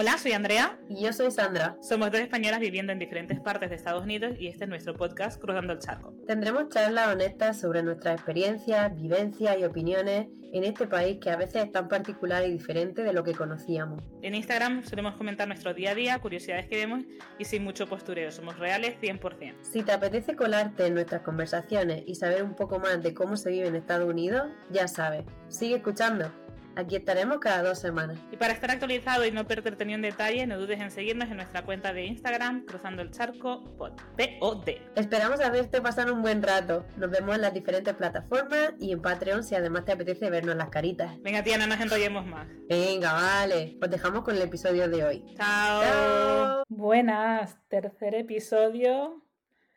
Hola, 0.00 0.16
soy 0.16 0.32
Andrea. 0.32 0.78
Y 0.88 1.02
yo 1.02 1.12
soy 1.12 1.30
Sandra. 1.30 1.76
Somos 1.82 2.10
dos 2.10 2.22
españolas 2.22 2.58
viviendo 2.58 2.90
en 2.90 2.98
diferentes 2.98 3.38
partes 3.38 3.68
de 3.68 3.76
Estados 3.76 4.02
Unidos 4.02 4.32
y 4.38 4.46
este 4.46 4.64
es 4.64 4.70
nuestro 4.70 4.94
podcast 4.94 5.38
Cruzando 5.38 5.74
el 5.74 5.78
Charco. 5.78 6.14
Tendremos 6.26 6.70
charlas 6.70 7.08
honestas 7.08 7.60
sobre 7.60 7.82
nuestras 7.82 8.14
experiencias, 8.14 8.96
vivencias 8.96 9.58
y 9.58 9.64
opiniones 9.64 10.28
en 10.54 10.64
este 10.64 10.86
país 10.86 11.18
que 11.20 11.28
a 11.28 11.36
veces 11.36 11.64
es 11.64 11.72
tan 11.72 11.88
particular 11.88 12.42
y 12.46 12.50
diferente 12.50 13.02
de 13.02 13.12
lo 13.12 13.22
que 13.24 13.34
conocíamos. 13.34 14.02
En 14.22 14.34
Instagram 14.34 14.84
solemos 14.84 15.16
comentar 15.16 15.46
nuestro 15.46 15.74
día 15.74 15.90
a 15.90 15.94
día, 15.94 16.18
curiosidades 16.18 16.66
que 16.66 16.76
vemos 16.76 17.04
y 17.38 17.44
sin 17.44 17.62
mucho 17.62 17.86
postureo. 17.86 18.32
Somos 18.32 18.58
reales 18.58 18.96
100%. 19.02 19.56
Si 19.60 19.82
te 19.82 19.92
apetece 19.92 20.34
colarte 20.34 20.86
en 20.86 20.94
nuestras 20.94 21.20
conversaciones 21.20 22.04
y 22.06 22.14
saber 22.14 22.42
un 22.42 22.54
poco 22.54 22.78
más 22.78 23.02
de 23.02 23.12
cómo 23.12 23.36
se 23.36 23.50
vive 23.50 23.68
en 23.68 23.76
Estados 23.76 24.08
Unidos, 24.08 24.50
ya 24.70 24.88
sabes, 24.88 25.26
sigue 25.48 25.76
escuchando. 25.76 26.32
Aquí 26.76 26.96
estaremos 26.96 27.38
cada 27.38 27.62
dos 27.62 27.78
semanas. 27.78 28.18
Y 28.30 28.36
para 28.36 28.52
estar 28.52 28.70
actualizado 28.70 29.24
y 29.26 29.32
no 29.32 29.46
perderte 29.46 29.84
ni 29.84 29.94
un 29.94 30.02
detalle, 30.02 30.46
no 30.46 30.58
dudes 30.58 30.80
en 30.80 30.90
seguirnos 30.90 31.28
en 31.30 31.36
nuestra 31.36 31.64
cuenta 31.64 31.92
de 31.92 32.06
Instagram, 32.06 32.64
Cruzando 32.64 33.02
el 33.02 33.10
Charco 33.10 33.64
Pod. 33.76 33.92
P-O-D. 34.16 34.80
Esperamos 34.94 35.40
haberte 35.40 35.80
pasado 35.80 36.14
un 36.14 36.22
buen 36.22 36.42
rato. 36.42 36.86
Nos 36.96 37.10
vemos 37.10 37.34
en 37.34 37.42
las 37.42 37.54
diferentes 37.54 37.94
plataformas 37.94 38.74
y 38.78 38.92
en 38.92 39.02
Patreon 39.02 39.42
si 39.42 39.54
además 39.54 39.84
te 39.84 39.92
apetece 39.92 40.30
vernos 40.30 40.56
las 40.56 40.68
caritas. 40.68 41.20
Venga, 41.22 41.42
tía, 41.42 41.58
no 41.58 41.66
nos 41.66 41.80
enrollemos 41.80 42.26
más. 42.26 42.46
Venga, 42.68 43.12
vale. 43.12 43.78
Os 43.82 43.90
dejamos 43.90 44.22
con 44.22 44.36
el 44.36 44.42
episodio 44.42 44.88
de 44.88 45.04
hoy. 45.04 45.24
Chao. 45.36 45.82
Chao. 45.82 46.64
Buenas, 46.68 47.58
tercer 47.68 48.14
episodio. 48.14 49.22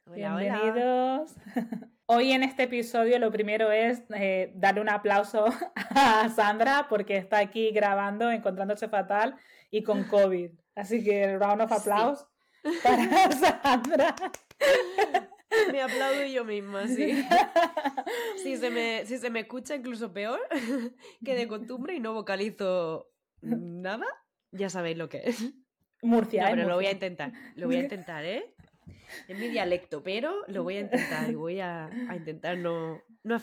Hola, 0.05 0.15
Bienvenidos. 0.15 1.35
Hoy 2.15 2.31
en 2.31 2.43
este 2.43 2.63
episodio 2.63 3.17
lo 3.17 3.31
primero 3.31 3.71
es 3.71 4.03
eh, 4.15 4.51
darle 4.53 4.81
un 4.81 4.89
aplauso 4.89 5.45
a 5.75 6.29
Sandra 6.29 6.85
porque 6.87 7.17
está 7.17 7.39
aquí 7.39 7.71
grabando, 7.71 8.29
encontrándose 8.29 8.87
fatal 8.87 9.35
y 9.71 9.81
con 9.81 10.03
COVID. 10.09 10.51
Así 10.75 11.03
que 11.03 11.37
round 11.39 11.61
of 11.61 11.71
applause 11.71 12.23
para 12.83 13.31
Sandra. 13.31 14.15
Me 15.71 15.81
aplaudo 15.81 16.23
yo 16.25 16.45
misma, 16.45 16.87
sí. 16.87 17.25
Si 18.43 18.57
se 18.57 18.69
me, 18.69 19.05
si 19.05 19.17
se 19.17 19.31
me 19.31 19.39
escucha 19.41 19.75
incluso 19.75 20.13
peor 20.13 20.39
que 21.25 21.35
de 21.35 21.47
costumbre 21.47 21.95
y 21.95 21.99
no 21.99 22.13
vocalizo 22.13 23.09
nada, 23.41 24.05
ya 24.51 24.69
sabéis 24.69 24.97
lo 24.97 25.09
que 25.09 25.23
es. 25.25 25.53
Murcia, 26.03 26.43
No, 26.43 26.49
¿eh? 26.49 26.51
pero 26.55 26.69
lo 26.69 26.75
voy 26.75 26.85
a 26.87 26.91
intentar. 26.91 27.33
Lo 27.55 27.67
voy 27.67 27.77
a 27.77 27.79
intentar, 27.79 28.23
¿eh? 28.25 28.53
Es 29.27 29.37
mi 29.37 29.47
dialecto, 29.47 30.01
pero 30.03 30.43
lo 30.47 30.63
voy 30.63 30.77
a 30.77 30.79
intentar 30.81 31.29
y 31.29 31.35
voy 31.35 31.59
a, 31.59 31.89
intentar 32.15 32.57
no, 32.57 33.01
no 33.23 33.39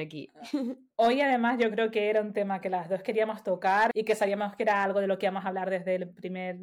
aquí. 0.00 0.30
Hoy 0.96 1.20
además 1.20 1.58
yo 1.58 1.70
creo 1.70 1.90
que 1.90 2.08
era 2.08 2.20
un 2.20 2.32
tema 2.32 2.60
que 2.60 2.70
las 2.70 2.88
dos 2.88 3.02
queríamos 3.02 3.42
tocar 3.42 3.90
y 3.94 4.04
que 4.04 4.14
sabíamos 4.14 4.54
que 4.56 4.62
era 4.62 4.82
algo 4.82 5.00
de 5.00 5.06
lo 5.06 5.18
que 5.18 5.26
íbamos 5.26 5.44
a 5.44 5.48
hablar 5.48 5.70
desde 5.70 5.96
el 5.96 6.08
primer 6.08 6.56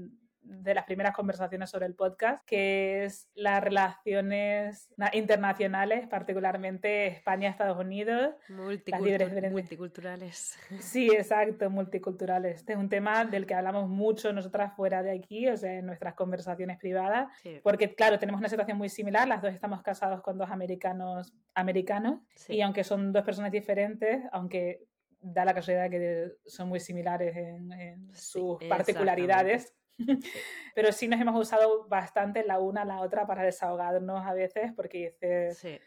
de 0.45 0.73
las 0.73 0.85
primeras 0.85 1.13
conversaciones 1.15 1.69
sobre 1.69 1.85
el 1.87 1.95
podcast, 1.95 2.45
que 2.45 3.03
es 3.05 3.29
las 3.35 3.63
relaciones 3.63 4.89
na- 4.97 5.09
internacionales, 5.13 6.07
particularmente 6.07 7.07
España-Estados 7.07 7.77
Unidos. 7.77 8.35
Multicultu- 8.49 9.01
libres- 9.03 9.51
multiculturales. 9.51 10.57
Sí, 10.79 11.09
exacto, 11.11 11.69
multiculturales. 11.69 12.57
Este 12.57 12.73
es 12.73 12.79
un 12.79 12.89
tema 12.89 13.25
del 13.25 13.45
que 13.45 13.53
hablamos 13.55 13.89
mucho 13.89 14.31
nosotras 14.33 14.73
fuera 14.75 15.01
de 15.03 15.11
aquí, 15.11 15.47
o 15.47 15.57
sea, 15.57 15.73
en 15.73 15.85
nuestras 15.85 16.13
conversaciones 16.15 16.77
privadas, 16.77 17.27
Sí, 17.41 17.59
porque 17.63 17.93
claro, 17.95 18.19
tenemos 18.19 18.39
una 18.39 18.49
situación 18.49 18.77
muy 18.77 18.89
similar, 18.89 19.27
las 19.27 19.41
dos 19.41 19.53
estamos 19.53 19.81
casados 19.81 20.21
con 20.21 20.37
dos 20.37 20.49
americanos 20.51 21.33
americanos 21.55 22.19
sí. 22.35 22.55
y 22.55 22.61
aunque 22.61 22.83
son 22.83 23.11
dos 23.13 23.23
personas 23.23 23.51
diferentes, 23.51 24.23
aunque 24.31 24.85
da 25.21 25.43
la 25.45 25.53
casualidad 25.53 25.89
que 25.89 26.33
son 26.45 26.69
muy 26.69 26.79
similares 26.79 27.35
en, 27.35 27.71
en 27.71 28.13
Sí, 28.13 28.21
sus 28.31 28.57
particularidades. 28.69 29.73
pero 30.75 30.91
sí 30.91 31.07
nos 31.07 31.19
hemos 31.21 31.39
usado 31.39 31.87
bastante 31.87 32.43
la 32.45 32.59
una 32.59 32.81
a 32.83 32.85
la 32.85 33.01
otra 33.01 33.25
para 33.27 33.43
desahogarnos 33.43 34.25
a 34.25 34.33
veces, 34.33 34.71
porque 34.75 35.11
dices, 35.11 35.57
Sí. 35.59 35.79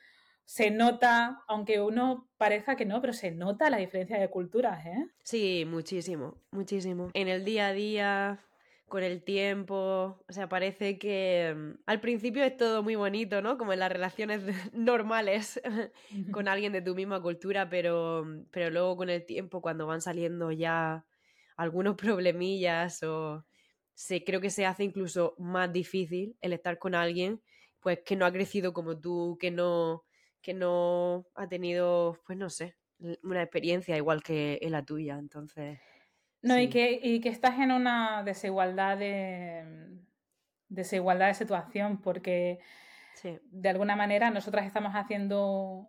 se 0.45 0.71
nota, 0.71 1.43
aunque 1.49 1.81
uno 1.81 2.31
parezca 2.39 2.77
que 2.77 2.87
no, 2.87 3.01
pero 3.01 3.13
se 3.13 3.31
nota 3.31 3.71
la 3.71 3.77
diferencia 3.79 4.19
de 4.19 4.31
culturas, 4.31 4.85
¿eh? 4.87 5.05
Sí, 5.25 5.65
muchísimo, 5.67 6.43
muchísimo. 6.51 7.11
En 7.15 7.29
el 7.29 7.45
día 7.45 7.69
a 7.69 7.73
día, 7.73 8.45
con 8.89 9.03
el 9.03 9.23
tiempo, 9.23 10.25
o 10.27 10.33
sea, 10.33 10.49
parece 10.49 10.99
que 10.99 11.55
mm, 11.55 11.83
al 11.87 12.01
principio 12.01 12.43
es 12.45 12.57
todo 12.57 12.83
muy 12.83 12.95
bonito, 12.95 13.43
¿no? 13.43 13.59
Como 13.59 13.75
en 13.75 13.81
las 13.81 13.93
relaciones 13.93 14.41
normales 14.73 15.61
con 16.33 16.49
alguien 16.49 16.73
de 16.73 16.81
tu 16.83 16.95
misma 16.95 17.21
cultura, 17.21 17.69
pero, 17.69 18.25
pero 18.51 18.71
luego 18.71 18.97
con 18.97 19.11
el 19.11 19.27
tiempo, 19.27 19.61
cuando 19.61 19.87
van 19.87 20.01
saliendo 20.01 20.51
ya 20.53 21.05
algunos 21.57 21.97
problemillas 21.97 23.03
o 23.03 23.45
se, 23.99 24.23
creo 24.23 24.41
que 24.41 24.51
se 24.51 24.65
hace 24.65 24.85
incluso 24.85 25.35
más 25.39 25.73
difícil 25.73 26.37
el 26.41 26.53
estar 26.53 26.79
con 26.79 26.95
alguien, 26.95 27.43
pues 27.81 27.99
que 28.07 28.15
no 28.15 28.27
ha 28.27 28.33
crecido 28.33 28.73
como 28.73 29.01
tú, 29.01 29.37
que 29.41 29.51
no, 29.51 30.05
que 30.41 30.55
no 30.55 31.27
ha 31.35 31.49
tenido, 31.49 32.17
pues 32.25 32.39
no 32.39 32.49
sé, 32.49 32.77
una 33.25 33.43
experiencia 33.43 33.97
igual 33.97 34.23
que 34.23 34.61
la 34.71 34.85
tuya, 34.85 35.19
entonces... 35.19 35.81
No, 36.43 36.61
y, 36.61 36.69
que, 36.69 37.01
y 37.03 37.21
que 37.21 37.29
estás 37.29 37.59
en 37.59 37.73
una 37.73 38.23
desigualdad 38.23 38.97
de, 38.97 39.99
desigualdad 40.69 41.27
de 41.27 41.35
situación, 41.35 42.01
porque 42.01 42.61
Sí, 43.15 43.37
de 43.51 43.69
alguna 43.69 43.97
manera 43.97 44.31
nosotras 44.31 44.65
estamos 44.65 44.93
haciendo 44.93 45.89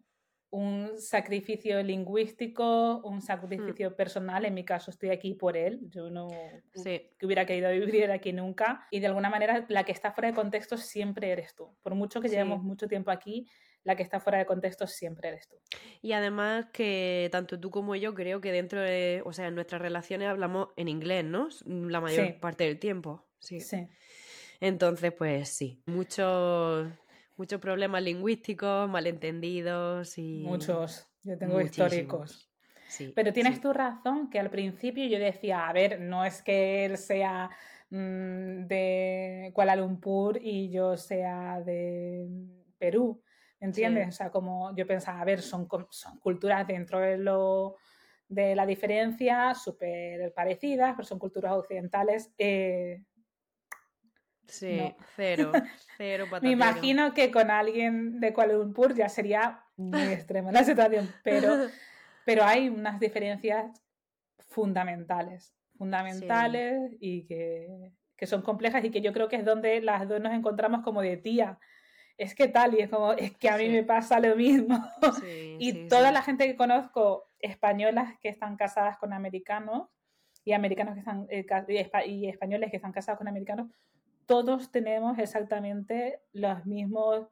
un 0.51 0.97
sacrificio 0.97 1.81
lingüístico, 1.83 3.01
un 3.03 3.21
sacrificio 3.21 3.95
personal. 3.95 4.45
En 4.45 4.53
mi 4.53 4.65
caso 4.65 4.89
estoy 4.91 5.09
aquí 5.09 5.33
por 5.35 5.55
él. 5.55 5.79
Yo 5.89 6.09
no 6.09 6.27
sí, 6.73 7.11
que 7.17 7.25
hubiera 7.25 7.45
querido 7.45 7.69
vivir 7.71 8.09
aquí 8.11 8.33
nunca. 8.33 8.87
Y 8.91 8.99
de 8.99 9.07
alguna 9.07 9.29
manera 9.29 9.65
la 9.69 9.83
que 9.83 9.91
está 9.91 10.11
fuera 10.11 10.29
de 10.29 10.35
contexto 10.35 10.77
siempre 10.77 11.29
eres 11.31 11.55
tú. 11.55 11.75
Por 11.83 11.93
mucho 11.95 12.19
que 12.21 12.29
Sí. 12.29 12.35
llevemos 12.35 12.63
mucho 12.63 12.87
tiempo 12.87 13.11
aquí, 13.11 13.47
la 13.83 13.95
que 13.95 14.03
está 14.03 14.19
fuera 14.19 14.39
de 14.39 14.45
contexto 14.45 14.87
siempre 14.87 15.29
eres 15.29 15.47
tú. 15.47 15.55
Y 16.01 16.13
además 16.13 16.65
que 16.73 17.29
tanto 17.31 17.59
tú 17.59 17.69
como 17.69 17.95
yo 17.95 18.13
creo 18.15 18.41
que 18.41 18.51
dentro 18.51 18.81
de, 18.81 19.21
o 19.25 19.33
sea, 19.33 19.47
en 19.47 19.55
nuestras 19.55 19.81
relaciones 19.81 20.27
hablamos 20.29 20.69
en 20.77 20.87
inglés, 20.87 21.23
¿no? 21.25 21.47
La 21.65 22.01
mayor 22.01 22.25
Sí. 22.27 22.33
parte 22.33 22.63
del 22.65 22.79
tiempo. 22.79 23.27
Sí. 23.39 23.59
Sí. 23.61 23.87
Entonces, 24.59 25.13
pues 25.13 25.47
sí, 25.49 25.81
muchos 25.85 26.87
muchos 27.39 27.61
problemas 27.61 28.03
lingüísticos, 28.03 28.89
malentendidos 28.89 30.17
y 30.17 30.43
Muchos. 30.45 31.07
Yo 31.23 31.37
tengo 31.37 31.53
Muchísimos. 31.53 31.93
históricos. 31.93 32.51
Sí, 32.89 33.13
Pero 33.15 33.31
tienes 33.31 33.55
sí. 33.55 33.61
tu 33.61 33.71
razón 33.71 34.29
que 34.29 34.39
al 34.39 34.49
principio 34.49 35.05
yo 35.07 35.17
decía, 35.19 35.67
a 35.67 35.71
ver, 35.73 36.01
no 36.01 36.25
es 36.25 36.41
que 36.41 36.83
él 36.85 36.97
sea 36.97 37.49
mm, 37.91 38.65
de 38.67 39.51
Kuala 39.53 39.75
Lumpur 39.77 40.37
y 40.41 40.69
yo 40.69 40.97
sea 40.97 41.61
de 41.61 42.27
Perú, 42.77 43.23
¿entiendes? 43.61 44.03
Sí. 44.05 44.09
O 44.09 44.11
sea, 44.11 44.31
como 44.31 44.75
yo 44.75 44.85
pensaba, 44.85 45.21
a 45.21 45.25
ver, 45.25 45.41
son, 45.41 45.67
son 45.91 46.19
culturas 46.19 46.67
dentro 46.67 46.99
de 46.99 47.17
lo 47.17 47.77
de 48.27 48.53
la 48.55 48.65
diferencia 48.65 49.55
súper 49.55 50.33
parecidas, 50.33 50.93
pero 50.95 51.07
son 51.07 51.19
culturas 51.19 51.53
occidentales. 51.53 52.31
eh, 52.37 53.03
Sí, 54.49 54.77
no. 54.77 54.95
cero, 55.15 55.51
cero 55.97 56.25
me 56.41 56.51
imagino 56.51 57.13
que 57.13 57.31
con 57.31 57.49
alguien 57.51 58.19
de 58.19 58.33
Kuala 58.33 58.53
Lumpur 58.53 58.93
ya 58.95 59.09
sería 59.09 59.63
muy 59.77 60.01
extrema 60.13 60.51
la 60.51 60.63
situación, 60.63 61.09
pero 61.23 61.67
pero 62.25 62.43
hay 62.43 62.69
unas 62.69 62.99
diferencias 62.99 63.71
fundamentales, 64.49 65.55
fundamentales 65.77 66.91
y 66.99 67.25
que, 67.25 67.91
que 68.15 68.27
son 68.27 68.41
complejas 68.41 68.83
y 68.83 68.91
que 68.91 69.01
yo 69.01 69.13
creo 69.13 69.27
que 69.29 69.37
es 69.37 69.45
donde 69.45 69.81
las 69.81 70.07
dos 70.07 70.19
nos 70.21 70.33
encontramos 70.33 70.81
como 70.83 71.01
de 71.01 71.17
tía. 71.17 71.59
Es 72.17 72.35
que 72.35 72.47
tal, 72.49 72.75
y 72.75 72.79
es 72.81 72.89
como, 72.89 73.13
es 73.13 73.35
que 73.37 73.49
a 73.49 73.57
mí 73.57 73.65
Sí. 73.65 73.69
me 73.71 73.83
pasa 73.83 74.19
lo 74.19 74.35
mismo. 74.35 74.77
Sí, 75.21 75.55
y 75.59 75.87
toda 75.87 76.11
la 76.11 76.21
gente 76.21 76.45
que 76.45 76.57
conozco, 76.57 77.29
españolas 77.39 78.19
que 78.19 78.27
están 78.29 78.57
casadas 78.57 78.97
con 78.97 79.13
americanos 79.13 79.87
y 80.43 80.51
americanos 80.51 80.95
que 80.95 80.99
están, 80.99 81.27
eh, 81.29 81.45
y 82.07 82.27
españoles 82.27 82.69
que 82.69 82.75
están 82.77 82.91
casados 82.91 83.17
con 83.19 83.27
americanos, 83.29 83.67
todos 84.29 84.71
tenemos 84.71 85.17
exactamente 85.17 86.21
los 86.33 86.63
mismos, 86.67 87.29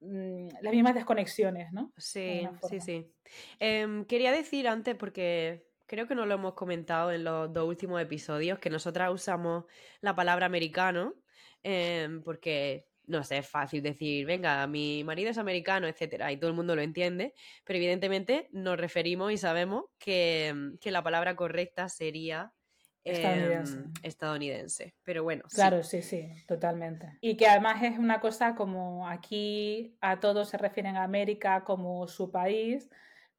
mm, 0.00 0.48
las 0.62 0.72
mismas 0.72 0.94
desconexiones, 0.94 1.70
¿no? 1.70 1.92
Sí, 1.98 2.48
sí, 2.62 2.80
sí. 2.80 3.14
Em, 3.58 4.06
quería 4.06 4.32
decir 4.32 4.68
antes, 4.68 4.94
porque 4.94 5.68
creo 5.86 6.08
que 6.08 6.14
no 6.14 6.24
lo 6.24 6.34
hemos 6.34 6.54
comentado 6.54 7.12
en 7.12 7.24
los 7.24 7.52
dos 7.52 7.68
últimos 7.68 8.00
episodios, 8.00 8.58
que 8.58 8.70
nosotras 8.70 9.12
usamos 9.12 9.64
la 10.00 10.16
palabra 10.16 10.46
americano, 10.46 11.16
em, 11.62 12.22
porque, 12.22 12.88
no 13.04 13.22
sé, 13.22 13.36
es 13.38 13.48
fácil 13.50 13.82
decir, 13.82 14.24
venga, 14.24 14.66
mi 14.66 15.04
marido 15.04 15.30
es 15.30 15.36
americano, 15.36 15.88
etcétera, 15.88 16.32
y 16.32 16.38
todo 16.38 16.48
el 16.50 16.56
mundo 16.56 16.74
lo 16.74 16.80
entiende, 16.80 17.34
pero 17.64 17.76
evidentemente 17.76 18.48
nos 18.52 18.78
referimos 18.78 19.30
y 19.30 19.36
sabemos 19.36 19.84
que, 19.98 20.46
em, 20.48 20.78
que 20.78 20.90
la 20.90 21.02
palabra 21.02 21.36
correcta 21.36 21.90
sería 21.90 22.54
em, 23.04 23.14
Estadounidense. 23.14 23.78
estadounidense. 24.02 24.94
Pero 25.04 25.22
bueno. 25.22 25.44
Claro, 25.54 25.82
sí, 25.82 26.02
sí, 26.02 26.30
totalmente. 26.46 27.18
Y 27.20 27.36
que 27.36 27.46
además 27.46 27.82
es 27.82 27.98
una 27.98 28.20
cosa 28.20 28.54
como 28.54 29.08
aquí 29.08 29.96
a 30.00 30.20
todos 30.20 30.48
se 30.48 30.58
refieren 30.58 30.96
a 30.96 31.04
América 31.04 31.64
como 31.64 32.06
su 32.08 32.30
país, 32.30 32.88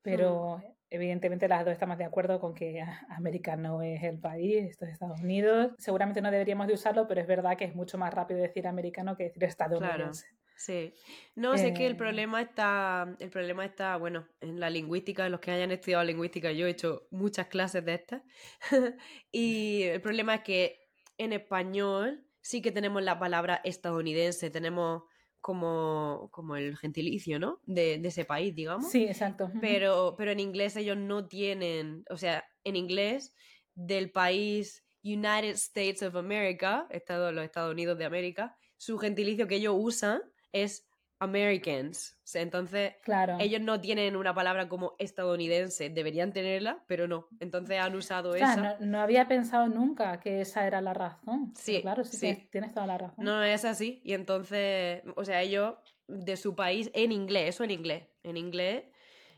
pero 0.01 0.61
evidentemente 0.89 1.47
las 1.47 1.63
dos 1.65 1.73
estamos 1.73 1.97
de 1.97 2.06
acuerdo 2.06 2.39
con 2.39 2.53
que 2.56 2.83
América 3.09 3.56
no 3.56 3.81
es 3.81 4.03
el 4.03 4.19
país, 4.19 4.65
esto 4.69 4.85
es 4.85 4.94
Estados 4.94 5.21
Unidos. 5.21 5.73
Seguramente 5.77 6.21
no 6.21 6.31
deberíamos 6.31 6.67
de 6.67 6.73
usarlo, 6.73 7.07
pero 7.07 7.21
es 7.21 7.27
verdad 7.27 7.57
que 7.57 7.65
es 7.65 7.75
mucho 7.75 7.97
más 7.97 8.13
rápido 8.13 8.39
decir 8.39 8.67
americano 8.67 9.15
que 9.15 9.25
decir 9.25 9.44
estadounidense. 9.44 10.25
Claro. 10.25 10.38
Sí. 10.59 10.94
No, 11.35 11.57
sé 11.57 11.73
que 11.73 11.85
el 11.85 11.94
Eh, 11.94 11.95
problema 11.95 12.41
está, 12.41 13.15
el 13.19 13.29
problema 13.29 13.63
está, 13.63 13.95
bueno, 13.95 14.27
en 14.41 14.59
la 14.59 14.69
lingüística, 14.69 15.29
los 15.29 15.39
que 15.39 15.51
hayan 15.51 15.71
estudiado 15.71 16.03
lingüística, 16.03 16.51
yo 16.51 16.67
he 16.67 16.69
hecho 16.71 17.07
muchas 17.11 17.47
clases 17.47 17.85
de 17.85 17.94
estas. 17.94 18.21
y 19.31 19.83
el 19.83 20.01
problema 20.01 20.35
es 20.35 20.41
que 20.41 20.79
en 21.17 21.31
español 21.31 22.25
sí 22.41 22.61
que 22.61 22.73
tenemos 22.73 23.01
la 23.03 23.17
palabra 23.17 23.61
estadounidense, 23.63 24.50
tenemos 24.50 25.03
como, 25.39 26.27
como 26.33 26.57
el 26.57 26.75
gentilicio, 26.77 27.39
¿no? 27.39 27.61
De, 27.65 27.97
de 27.97 28.07
ese 28.09 28.25
país, 28.25 28.53
digamos. 28.53 28.91
Sí, 28.91 29.06
exacto. 29.06 29.50
Pero, 29.61 30.15
pero 30.17 30.31
en 30.31 30.41
inglés 30.41 30.75
ellos 30.75 30.97
no 30.97 31.25
tienen, 31.29 32.03
o 32.09 32.17
sea, 32.17 32.44
en 32.65 32.75
inglés 32.75 33.33
del 33.75 34.11
país 34.11 34.85
United 35.03 35.51
States 35.56 36.03
of 36.03 36.17
America, 36.17 36.85
Estado, 36.89 37.31
los 37.31 37.45
Estados 37.45 37.71
Unidos 37.71 37.97
de 37.97 38.03
América, 38.03 38.57
su 38.75 38.97
gentilicio 38.97 39.47
que 39.47 39.56
ellos 39.56 39.75
usan 39.77 40.21
es 40.51 40.88
Americans. 41.22 42.18
O 42.19 42.28
sea, 42.28 42.42
entonces, 42.42 42.94
Claro. 43.04 43.38
ellos 43.40 43.60
no 43.62 43.81
tienen 43.81 44.16
una 44.16 44.34
palabra 44.34 44.69
como 44.69 44.96
estadounidense, 45.00 45.90
deberían 45.90 46.31
tenerla, 46.31 46.84
pero 46.88 47.07
no. 47.07 47.28
Entonces 47.40 47.78
han 47.80 47.94
usado 47.96 48.30
O 48.31 48.34
sea, 48.38 48.54
esa. 48.54 48.62
no, 48.80 48.86
no 48.86 49.00
había 49.01 49.28
pensado 49.28 49.68
nunca 49.68 50.19
que 50.22 50.42
esa 50.42 50.66
era 50.66 50.80
la 50.81 50.94
razón. 50.94 51.54
Sí, 51.57 51.81
claro, 51.81 52.04
sí, 52.06 52.12
sí. 52.13 52.19
Tienes, 52.22 52.50
tienes 52.50 52.74
toda 52.74 52.88
la 52.88 52.98
razón. 52.98 53.25
No, 53.25 53.44
es 53.44 53.66
así. 53.66 54.01
Y 54.06 54.13
entonces, 54.13 55.01
o 55.16 55.25
sea, 55.25 55.42
ellos 55.42 55.75
de 56.07 56.38
su 56.38 56.56
país 56.56 56.90
en 56.94 57.12
inglés, 57.12 57.50
eso 57.56 57.63
en 57.66 57.72
inglés. 57.72 58.07
En 58.24 58.38
inglés 58.38 58.86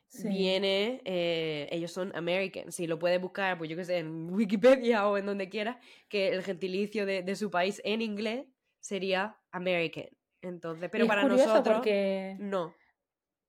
Sí. 0.07 0.27
viene, 0.27 1.01
eh, 1.05 1.69
ellos 1.71 1.91
son 1.93 2.13
Americans. 2.15 2.75
Si 2.75 2.85
lo 2.85 2.99
puedes 2.99 3.19
buscar, 3.21 3.57
pues 3.57 3.69
yo 3.69 3.77
qué 3.77 3.85
sé, 3.85 3.97
en 3.99 4.29
Wikipedia 4.33 5.07
o 5.07 5.17
en 5.17 5.25
donde 5.25 5.47
quieras, 5.49 5.77
que 6.09 6.27
el 6.29 6.43
gentilicio 6.43 7.05
de, 7.05 7.23
de 7.23 7.35
su 7.37 7.49
país 7.49 7.81
en 7.85 8.01
inglés 8.01 8.45
sería 8.81 9.39
American. 9.51 10.07
Entonces, 10.41 10.89
pero 10.91 11.03
Y 11.03 11.07
es 11.07 11.09
para 11.09 11.21
curioso 11.21 11.47
nosotros, 11.47 11.75
porque 11.77 12.35
no. 12.39 12.73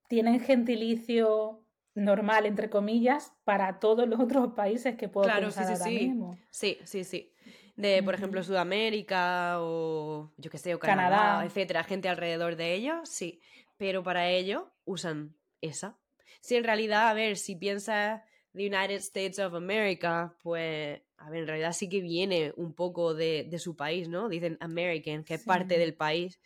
tienen 0.09 0.41
gentilicio 0.41 1.65
normal, 1.95 2.47
entre 2.47 2.71
comillas, 2.71 3.33
para 3.45 3.79
todos 3.79 4.09
los 4.09 4.21
otros 4.21 4.53
países 4.55 4.97
que 4.97 5.09
puedo 5.09 5.27
Claro, 5.27 5.51
sí, 5.51 5.59
pensar 5.59 5.77
sí, 5.77 5.83
ahora 5.83 5.85
sí. 6.01 6.07
mismo. 6.07 6.39
Sí, 6.51 6.79
sí, 6.85 7.05
sí. 7.05 7.33
De, 7.77 8.03
por 8.03 8.15
ejemplo. 8.15 8.43
Sudamérica 8.43 9.57
o 9.61 10.31
yo 10.37 10.51
qué 10.51 10.59
sé, 10.59 10.75
o 10.75 10.79
Canadá, 10.79 11.17
Canadá. 11.17 11.45
etcétera, 11.47 11.85
gente 11.85 12.09
alrededor 12.09 12.57
de 12.57 12.75
ellos, 12.75 13.09
sí. 13.09 13.41
Pero 13.79 14.03
para 14.03 14.29
ellos 14.29 14.65
usan 14.85 15.35
esa. 15.61 15.99
Si 16.41 16.57
en 16.57 16.65
realidad, 16.65 17.09
a 17.09 17.15
ver, 17.15 17.37
si 17.37 17.57
piensas 17.57 18.23
The 18.53 18.67
United 18.67 18.97
States 18.97 19.39
of 19.39 19.55
America, 19.55 20.35
pues, 20.43 21.01
a 21.17 21.31
ver, 21.31 21.41
en 21.43 21.47
realidad 21.47 21.73
sí 21.73 21.89
que 21.89 22.01
viene 22.01 22.53
un 22.57 22.75
poco 22.75 23.15
de, 23.15 23.45
de 23.49 23.59
su 23.59 23.77
país, 23.77 24.09
¿no? 24.09 24.29
Dicen 24.29 24.59
American, 24.61 25.25
que 25.25 25.35
es 25.35 25.43
parte 25.45 25.75
Sí. 25.75 25.81
del 25.81 25.95
país. 25.95 26.39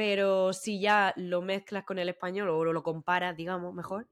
Pero 0.00 0.54
si 0.54 0.80
ya 0.80 1.12
lo 1.18 1.42
mezclas 1.42 1.84
con 1.84 1.98
el 1.98 2.08
español 2.08 2.48
o 2.48 2.64
lo 2.64 2.82
comparas, 2.82 3.36
digamos, 3.36 3.74
mejor, 3.74 4.08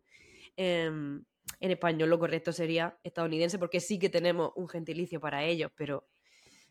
em, 0.54 1.24
en 1.60 1.70
español 1.70 2.10
lo 2.10 2.18
correcto 2.18 2.52
sería 2.52 2.98
estadounidense, 3.02 3.58
porque 3.58 3.80
sí 3.80 3.98
que 3.98 4.10
tenemos 4.10 4.52
un 4.56 4.68
gentilicio 4.68 5.18
para 5.18 5.44
ellos, 5.44 5.72
pero 5.74 6.06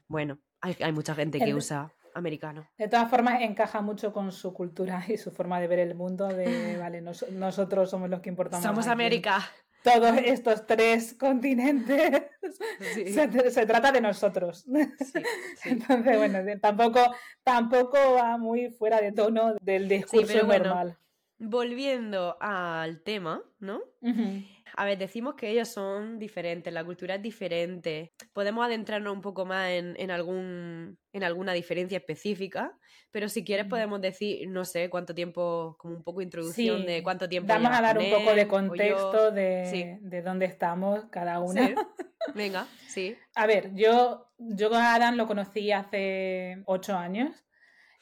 bueno, 0.08 0.38
hay, 0.62 0.78
hay 0.82 0.92
mucha 0.92 1.16
gente 1.16 1.40
que 1.40 1.56
usa 1.56 1.92
americano. 2.14 2.70
De 2.78 2.88
todas 2.88 3.10
formas, 3.10 3.42
encaja 3.42 3.82
mucho 3.82 4.14
con 4.14 4.32
su 4.32 4.54
cultura 4.54 5.04
y 5.08 5.18
su 5.18 5.32
forma 5.32 5.60
de 5.60 5.68
ver 5.68 5.80
el 5.80 5.96
mundo 5.96 6.28
de, 6.28 6.46
vale, 6.80 7.02
nos- 7.02 7.28
nosotros 7.32 7.90
somos 7.90 8.12
los 8.12 8.20
que 8.22 8.30
importamos. 8.30 8.64
Somos 8.64 8.88
América. 8.88 9.44
Todos 9.94 10.18
estos 10.24 10.66
tres 10.66 11.14
continentes. 11.14 12.24
Sí, 12.94 13.12
Se, 13.12 13.52
se 13.52 13.66
trata 13.66 13.92
de 13.92 14.00
nosotros. 14.00 14.64
sí, 14.64 14.86
sí. 15.06 15.22
Entonces, 15.70 16.18
bueno, 16.18 16.40
tampoco, 16.62 17.00
tampoco 17.44 17.98
va 18.14 18.38
muy 18.38 18.70
fuera 18.70 19.02
de 19.02 19.12
tono 19.12 19.56
del 19.62 19.90
discurso 19.90 20.46
bueno. 20.46 20.96
Volviendo 21.40 22.36
al 22.42 23.02
tema, 23.04 23.44
¿no? 23.60 23.80
A 24.76 24.86
ver, 24.86 24.98
decimos 24.98 25.36
que 25.36 25.50
ellos 25.50 25.68
son 25.70 26.18
diferentes, 26.20 26.74
la 26.74 26.84
cultura 26.84 27.16
es 27.16 27.22
diferente. 27.22 28.14
Podemos 28.34 28.66
adentrarnos 28.66 29.14
un 29.14 29.22
poco 29.22 29.46
más 29.46 29.70
en, 29.70 29.96
en 30.00 30.12
algún, 30.12 30.98
en 31.14 31.24
alguna 31.24 31.54
diferencia 31.54 31.98
específica, 32.00 32.78
pero 33.12 33.30
si 33.30 33.44
quieres 33.44 33.68
podemos 33.68 34.02
decir, 34.02 34.50
no 34.50 34.66
sé, 34.66 34.90
cuánto 34.90 35.14
tiempo, 35.16 35.76
como 35.80 35.96
un 35.96 36.04
poco 36.04 36.22
introducción 36.22 36.82
Sí, 36.82 36.86
de 36.88 37.04
cuánto 37.04 37.30
tiempo 37.30 37.54
Vamos 37.54 37.72
a 37.72 37.82
dar 37.82 37.98
un 37.98 38.10
poco 38.12 38.34
de 38.36 38.48
contexto 38.48 39.32
de, 39.32 39.66
Sí. 39.72 39.86
de 40.02 40.22
dónde 40.22 40.46
estamos 40.46 41.06
cada 41.12 41.40
una. 41.40 41.68
Sí. 41.68 41.76
Venga, 42.36 42.68
sí. 42.88 43.16
A 43.36 43.46
ver, 43.48 43.74
yo, 43.76 44.28
yo 44.38 44.74
a 44.74 44.96
Adam 44.96 45.16
lo 45.16 45.28
conocí 45.28 45.72
hace 45.72 46.62
ocho 46.66 46.96
años 46.98 47.32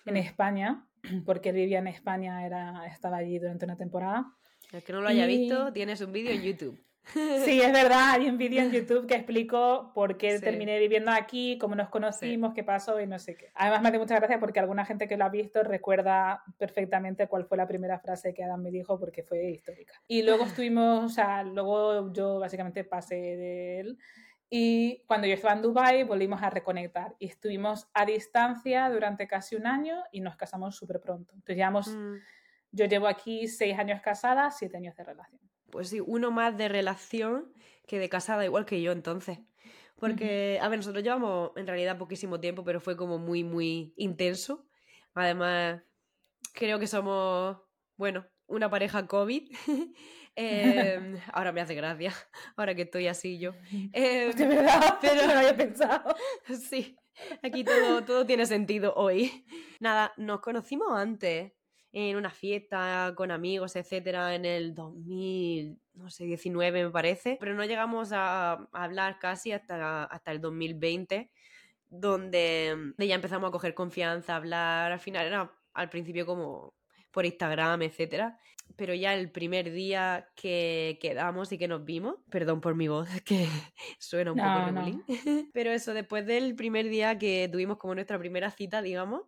en 0.06 0.14
Mm. 0.16 0.18
España, 0.18 0.88
porque 1.26 1.50
él 1.50 1.56
vivía 1.56 1.80
en 1.80 1.88
España, 1.88 2.46
era, 2.46 2.86
estaba 2.88 3.18
allí 3.18 3.40
durante 3.40 3.66
una 3.66 3.78
temporada. 3.78 4.26
El 4.72 4.84
que 4.84 4.94
no 4.94 5.02
lo 5.02 5.08
haya 5.08 5.26
Y- 5.30 5.38
visto, 5.38 5.72
tienes 5.74 6.02
un 6.02 6.12
vídeo 6.12 6.32
en 6.32 6.42
YouTube. 6.42 6.82
Sí, 7.46 7.62
es 7.62 7.72
verdad, 7.72 8.14
hay 8.14 8.28
un 8.28 8.38
vídeo 8.40 8.64
en 8.64 8.72
YouTube 8.72 9.06
que 9.06 9.14
explico 9.14 9.92
por 9.94 10.18
qué 10.18 10.40
Sí. 10.40 10.44
terminé 10.44 10.80
viviendo 10.80 11.12
aquí, 11.12 11.56
cómo 11.60 11.76
nos 11.76 11.90
conocimos, 11.90 12.56
qué 12.56 12.64
pasó 12.64 13.00
y 13.00 13.06
no 13.06 13.20
sé 13.20 13.36
qué. 13.38 13.52
Además 13.54 13.84
me 13.84 13.90
hace 13.90 14.00
mucha 14.00 14.16
gracia 14.16 14.40
porque 14.40 14.60
alguna 14.60 14.86
gente 14.86 15.08
que 15.08 15.16
lo 15.16 15.26
ha 15.26 15.30
visto 15.30 15.62
recuerda 15.62 16.42
perfectamente 16.58 17.28
cuál 17.28 17.46
fue 17.46 17.58
la 17.58 17.68
primera 17.68 18.00
frase 18.00 18.34
que 18.34 18.44
Adam 18.44 18.60
me 18.64 18.72
dijo 18.72 19.00
porque 19.00 19.22
fue 19.22 19.52
histórica. 19.52 19.94
Y 20.08 20.24
luego 20.24 20.46
estuvimos, 20.60 21.04
o 21.06 21.10
sea, 21.10 21.44
luego 21.44 22.12
yo 22.12 22.40
básicamente 22.40 22.84
pasé 22.84 23.16
de 23.16 23.80
él 23.82 23.98
y 24.50 25.04
cuando 25.08 25.28
yo 25.28 25.34
estaba 25.34 25.54
en 25.54 25.62
Dubai 25.62 26.04
volvimos 26.04 26.42
a 26.44 26.50
reconectar 26.50 27.16
y 27.20 27.28
estuvimos 27.28 27.88
a 27.94 28.06
distancia 28.06 28.90
durante 28.90 29.28
casi 29.28 29.56
un 29.56 29.68
año 29.68 30.04
y 30.12 30.22
nos 30.22 30.36
casamos 30.36 30.76
súper 30.76 31.02
pronto. 31.02 31.34
Entonces 31.34 31.56
llevamos, 31.56 31.88
Mm, 31.90 32.16
yo 32.72 32.86
llevo 32.86 33.08
aquí 33.08 33.48
seis 33.48 33.78
años 33.78 34.02
casada, 34.02 34.52
siete 34.52 34.78
años 34.78 34.96
de 34.96 35.04
relación. 35.04 35.42
Pues 35.72 35.90
sí, 35.90 36.00
uno 36.00 36.32
más 36.32 36.58
de 36.58 36.68
relación 36.68 37.52
que 37.88 38.00
de 38.00 38.10
casada, 38.10 38.46
igual 38.46 38.66
que 38.66 38.82
yo 38.82 38.92
entonces. 38.92 39.40
Porque, 39.98 40.60
a 40.62 40.68
ver, 40.68 40.80
nosotros 40.80 41.04
llevamos 41.04 41.52
en 41.56 41.68
realidad 41.68 41.98
poquísimo 41.98 42.40
tiempo, 42.40 42.64
pero 42.64 42.82
fue 42.82 42.98
como 42.98 43.18
muy, 43.18 43.44
muy 43.44 43.94
intenso. 43.96 44.68
Además, 45.14 45.84
creo 46.54 46.80
que 46.80 46.88
somos, 46.88 47.58
bueno, 47.96 48.28
una 48.48 48.70
pareja 48.70 49.08
COVID. 49.08 49.52
Em, 51.06 51.18
ahora 51.32 51.52
me 51.54 51.62
hace 51.62 51.76
gracia, 51.76 52.14
ahora 52.58 52.76
que 52.76 52.82
estoy 52.84 53.08
así 53.08 53.40
yo. 53.40 53.54
Em, 53.94 54.32
De 54.32 54.46
verdad, 54.48 54.98
pero- 55.02 55.22
no 55.28 55.34
lo 55.34 55.40
había 55.40 55.56
pensado. 55.56 56.16
Sí, 56.70 56.98
aquí 57.42 57.64
todo, 57.64 58.04
todo 58.04 58.26
tiene 58.26 58.46
sentido 58.46 58.94
hoy. 58.96 59.46
Nada, 59.80 60.14
nos 60.18 60.42
conocimos 60.42 60.88
antes 60.92 61.54
en 61.94 62.18
una 62.18 62.30
fiesta 62.30 63.14
con 63.16 63.32
amigos, 63.32 63.78
etcétera, 63.78 64.36
en 64.36 64.44
el 64.44 64.76
2000, 64.76 65.80
no 65.94 66.10
sé, 66.10 66.26
19 66.26 66.84
me 66.84 66.92
parece, 66.92 67.38
pero 67.40 67.54
no 67.54 67.64
llegamos 67.64 68.12
a, 68.12 68.52
a 68.52 68.84
hablar 68.84 69.18
casi 69.20 69.54
hasta, 69.54 70.04
hasta 70.04 70.32
el 70.34 70.42
2020, 70.42 71.32
donde, 71.90 72.74
donde 72.76 73.08
ya 73.08 73.16
empezamos 73.16 73.48
a 73.48 73.52
coger 73.52 73.74
confianza, 73.74 74.34
a 74.34 74.38
hablar, 74.38 74.92
al 74.92 75.00
final 75.00 75.26
era 75.28 75.52
al 75.74 75.90
principio 75.90 76.26
como 76.26 76.74
por 77.16 77.26
Instagram, 77.26 77.82
etcétera, 77.82 78.38
pero 78.76 78.94
ya 78.94 79.14
el 79.16 79.32
primer 79.32 79.72
día 79.72 80.28
que 80.36 80.98
quedamos 81.02 81.52
y 81.54 81.58
que 81.58 81.68
nos 81.68 81.86
vimos, 81.86 82.16
perdón 82.30 82.60
por 82.62 82.76
mi 82.76 82.88
voz, 82.90 83.08
que 83.26 83.48
suena 84.00 84.32
un 84.34 84.38
poco 84.38 84.50
No, 84.50 84.60
no. 84.60 84.66
remolín, 84.66 85.04
pero 85.54 85.72
eso, 85.72 85.94
después 85.94 86.26
del 86.26 86.56
primer 86.56 86.90
día 86.90 87.18
que 87.18 87.48
tuvimos 87.52 87.78
como 87.78 87.96
nuestra 87.96 88.20
primera 88.20 88.52
cita, 88.52 88.82
digamos, 88.82 89.22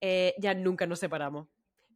eh, 0.00 0.34
ya 0.38 0.54
nunca 0.54 0.86
nos 0.86 0.98
separamos. 0.98 1.46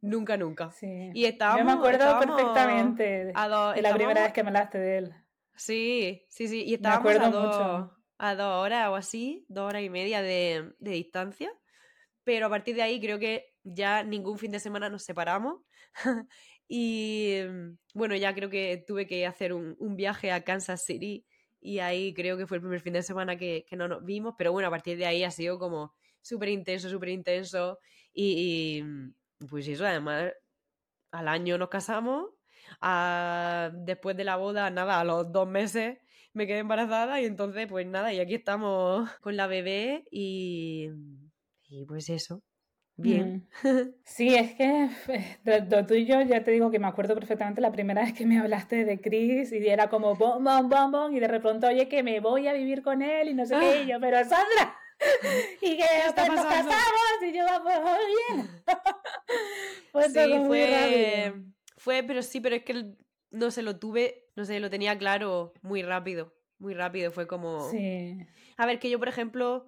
Nunca, 0.03 0.35
nunca. 0.37 0.71
Sí. 0.71 1.11
Y 1.13 1.25
estábamos, 1.25 1.59
Yo 1.59 1.65
me 1.65 1.71
acuerdo 1.73 2.05
estábamos 2.05 2.35
perfectamente 2.37 3.31
a 3.35 3.47
dos- 3.47 3.75
de 3.75 3.81
la 3.83 3.93
primera 3.93 4.23
vez 4.23 4.33
que 4.33 4.43
me 4.43 4.49
hablaste 4.49 4.77
de 4.79 4.97
él. 4.97 5.13
Sí, 5.55 6.25
sí, 6.29 6.47
sí. 6.47 6.63
Y 6.65 6.73
estábamos 6.75 7.05
a 7.05 7.15
acuerdo 7.17 7.31
dos, 7.41 7.55
mucho. 7.57 7.97
a 8.17 8.35
dos 8.35 8.63
horas 8.63 8.89
o 8.89 8.95
así, 8.95 9.45
dos 9.47 9.67
horas 9.69 9.83
y 9.83 9.89
media 9.89 10.21
de, 10.23 10.73
de 10.79 10.91
distancia. 10.91 11.51
Pero 12.23 12.47
a 12.47 12.49
partir 12.49 12.75
de 12.75 12.81
ahí 12.81 12.99
creo 12.99 13.19
que 13.19 13.50
ya 13.63 14.03
ningún 14.03 14.37
fin 14.37 14.51
de 14.51 14.59
semana 14.59 14.89
nos 14.89 15.03
separamos. 15.03 15.61
y 16.67 17.39
mm, 17.47 17.77
bueno, 17.93 18.15
ya 18.15 18.33
creo 18.33 18.49
que 18.49 18.83
tuve 18.87 19.07
que 19.07 19.25
hacer 19.25 19.53
un, 19.53 19.75
viaje 19.95 20.31
a 20.31 20.43
Kansas 20.43 20.83
City. 20.83 21.25
Y 21.59 21.79
ahí 21.79 22.13
creo 22.13 22.37
que 22.37 22.47
fue 22.47 22.57
el 22.57 22.61
primer 22.61 22.81
fin 22.81 22.93
de 22.93 23.03
semana 23.03 23.37
que, 23.37 23.65
que 23.67 23.75
no 23.75 23.87
nos 23.87 24.03
vimos. 24.03 24.35
Pero 24.37 24.51
bueno, 24.51 24.67
a 24.67 24.71
partir 24.71 24.97
de 24.97 25.05
ahí 25.05 25.23
ha 25.23 25.31
sido 25.31 25.59
como 25.59 25.93
súper 26.21 26.49
intenso, 26.49 26.89
súper 26.89 27.09
intenso. 27.09 27.79
Y, 28.13 28.81
mm, 28.83 29.13
pues 29.49 29.67
eso, 29.67 29.85
además, 29.85 30.31
al 31.11 31.27
año 31.27 31.57
nos 31.57 31.69
casamos. 31.69 32.29
a- 32.81 33.71
después 33.73 34.15
de 34.17 34.23
la 34.23 34.37
boda, 34.37 34.69
nada, 34.69 34.99
a 34.99 35.03
los 35.03 35.31
dos 35.31 35.47
meses 35.47 35.97
me 36.33 36.47
quedé 36.47 36.59
embarazada 36.59 37.21
y 37.21 37.25
entonces 37.25 37.67
pues 37.67 37.85
nada, 37.87 38.13
y 38.13 38.19
aquí 38.19 38.35
estamos 38.35 39.09
con 39.21 39.35
la 39.37 39.47
bebé 39.47 40.05
y, 40.11 40.89
y 41.69 41.85
pues 41.85 42.09
eso, 42.09 42.43
bien. 43.01 43.47
Mm. 43.63 43.89
Sí, 44.03 44.35
es 44.35 44.53
que 44.53 44.89
de, 45.43 45.61
de 45.61 45.83
tú 45.83 45.93
y 45.93 46.05
yo 46.05 46.21
ya 46.21 46.43
te 46.43 46.51
digo 46.51 46.71
que 46.71 46.79
me 46.79 46.87
acuerdo 46.87 47.15
perfectamente 47.15 47.61
la 47.61 47.71
primera 47.71 48.01
vez 48.03 48.13
que 48.13 48.25
me 48.25 48.39
hablaste 48.39 48.85
de 48.85 48.99
Chris 49.01 49.51
y 49.51 49.67
era 49.67 49.89
como 49.89 50.15
bom, 50.15 50.43
bom, 50.43 50.69
bom, 50.69 50.91
bom, 50.91 51.15
y 51.15 51.19
de 51.19 51.27
repente, 51.27 51.67
oye, 51.67 51.87
que 51.87 52.03
me 52.03 52.19
voy 52.19 52.47
a 52.47 52.53
vivir 52.53 52.81
con 52.83 53.01
él 53.01 53.29
y 53.29 53.33
no 53.33 53.45
sé 53.45 53.55
qué, 53.59 53.83
y 53.83 53.87
yo, 53.87 53.99
pero 53.99 54.17
Sandra, 54.19 54.75
y 55.61 55.77
que 55.77 55.83
está 56.07 56.27
nos 56.27 56.35
pasando? 56.45 56.69
casamos 56.71 57.23
y 57.23 57.33
yo, 57.33 57.45
"Ah, 57.49 57.59
pues 57.63 57.79
muy 57.81 58.35
bien. 58.35 58.63
fue 59.91 60.03
Sí, 60.09 60.33
fue, 60.47 61.33
fue, 61.77 62.03
pero 62.03 62.21
sí, 62.21 62.39
pero 62.39 62.55
es 62.55 62.63
que 62.63 62.85
no 63.31 63.49
sé, 63.51 63.61
lo 63.61 63.77
tuve, 63.79 64.29
no 64.35 64.45
sé, 64.45 64.59
lo 64.59 64.69
tenía 64.69 64.97
claro 64.97 65.53
muy 65.61 65.81
rápido, 65.83 66.33
muy 66.59 66.73
rápido, 66.73 67.11
fue 67.11 67.27
como... 67.27 67.69
Sí. 67.71 68.17
A 68.57 68.65
ver, 68.65 68.77
que 68.79 68.89
yo, 68.89 68.99
por 68.99 69.07
ejemplo, 69.07 69.65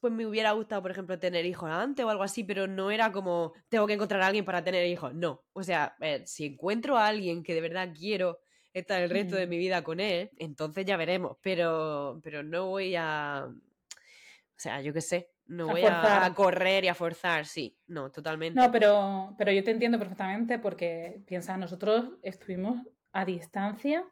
pues 0.00 0.12
me 0.12 0.26
hubiera 0.26 0.52
gustado, 0.52 0.82
por 0.82 0.90
ejemplo, 0.90 1.18
tener 1.18 1.46
hijos 1.46 1.70
antes 1.70 2.04
o 2.04 2.10
algo 2.10 2.22
así, 2.24 2.44
pero 2.44 2.66
no 2.66 2.90
era 2.90 3.12
como, 3.12 3.52
tengo 3.68 3.86
que 3.86 3.92
encontrar 3.94 4.22
a 4.22 4.26
alguien 4.26 4.44
para 4.44 4.64
tener 4.64 4.86
hijos, 4.86 5.14
no. 5.14 5.44
O 5.52 5.62
sea, 5.62 5.94
eh, 6.00 6.22
si 6.26 6.46
encuentro 6.46 6.96
a 6.98 7.06
alguien 7.06 7.42
que 7.42 7.54
de 7.54 7.60
verdad 7.60 7.90
quiero 7.96 8.40
estar 8.72 9.02
el 9.02 9.10
resto 9.10 9.36
de 9.36 9.46
mi 9.46 9.58
vida 9.58 9.82
con 9.84 10.00
él, 10.00 10.30
entonces 10.38 10.84
ya 10.84 10.96
veremos, 10.96 11.36
pero, 11.42 12.20
pero 12.22 12.42
no 12.42 12.66
voy 12.68 12.96
a... 12.96 13.46
O 13.48 14.58
sea, 14.62 14.80
yo 14.80 14.92
qué 14.92 15.00
sé, 15.00 15.30
no 15.46 15.68
A 15.68 15.72
voy 15.72 15.82
a, 15.82 16.00
forzar. 16.00 16.24
a 16.24 16.34
correr 16.34 16.84
y 16.84 16.88
a 16.88 16.94
forzar, 16.94 17.46
sí, 17.46 17.76
no, 17.88 18.10
totalmente. 18.10 18.58
No, 18.58 18.70
pero, 18.70 19.34
pero 19.36 19.52
yo 19.52 19.62
te 19.64 19.72
entiendo 19.72 19.98
perfectamente 19.98 20.58
porque 20.58 21.20
piensa, 21.26 21.56
nosotros 21.56 22.12
estuvimos 22.22 22.78
a 23.12 23.24
distancia, 23.24 24.04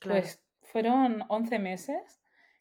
Claro. 0.00 0.20
pues 0.20 0.42
fueron 0.62 1.22
11 1.28 1.58
meses. 1.58 2.17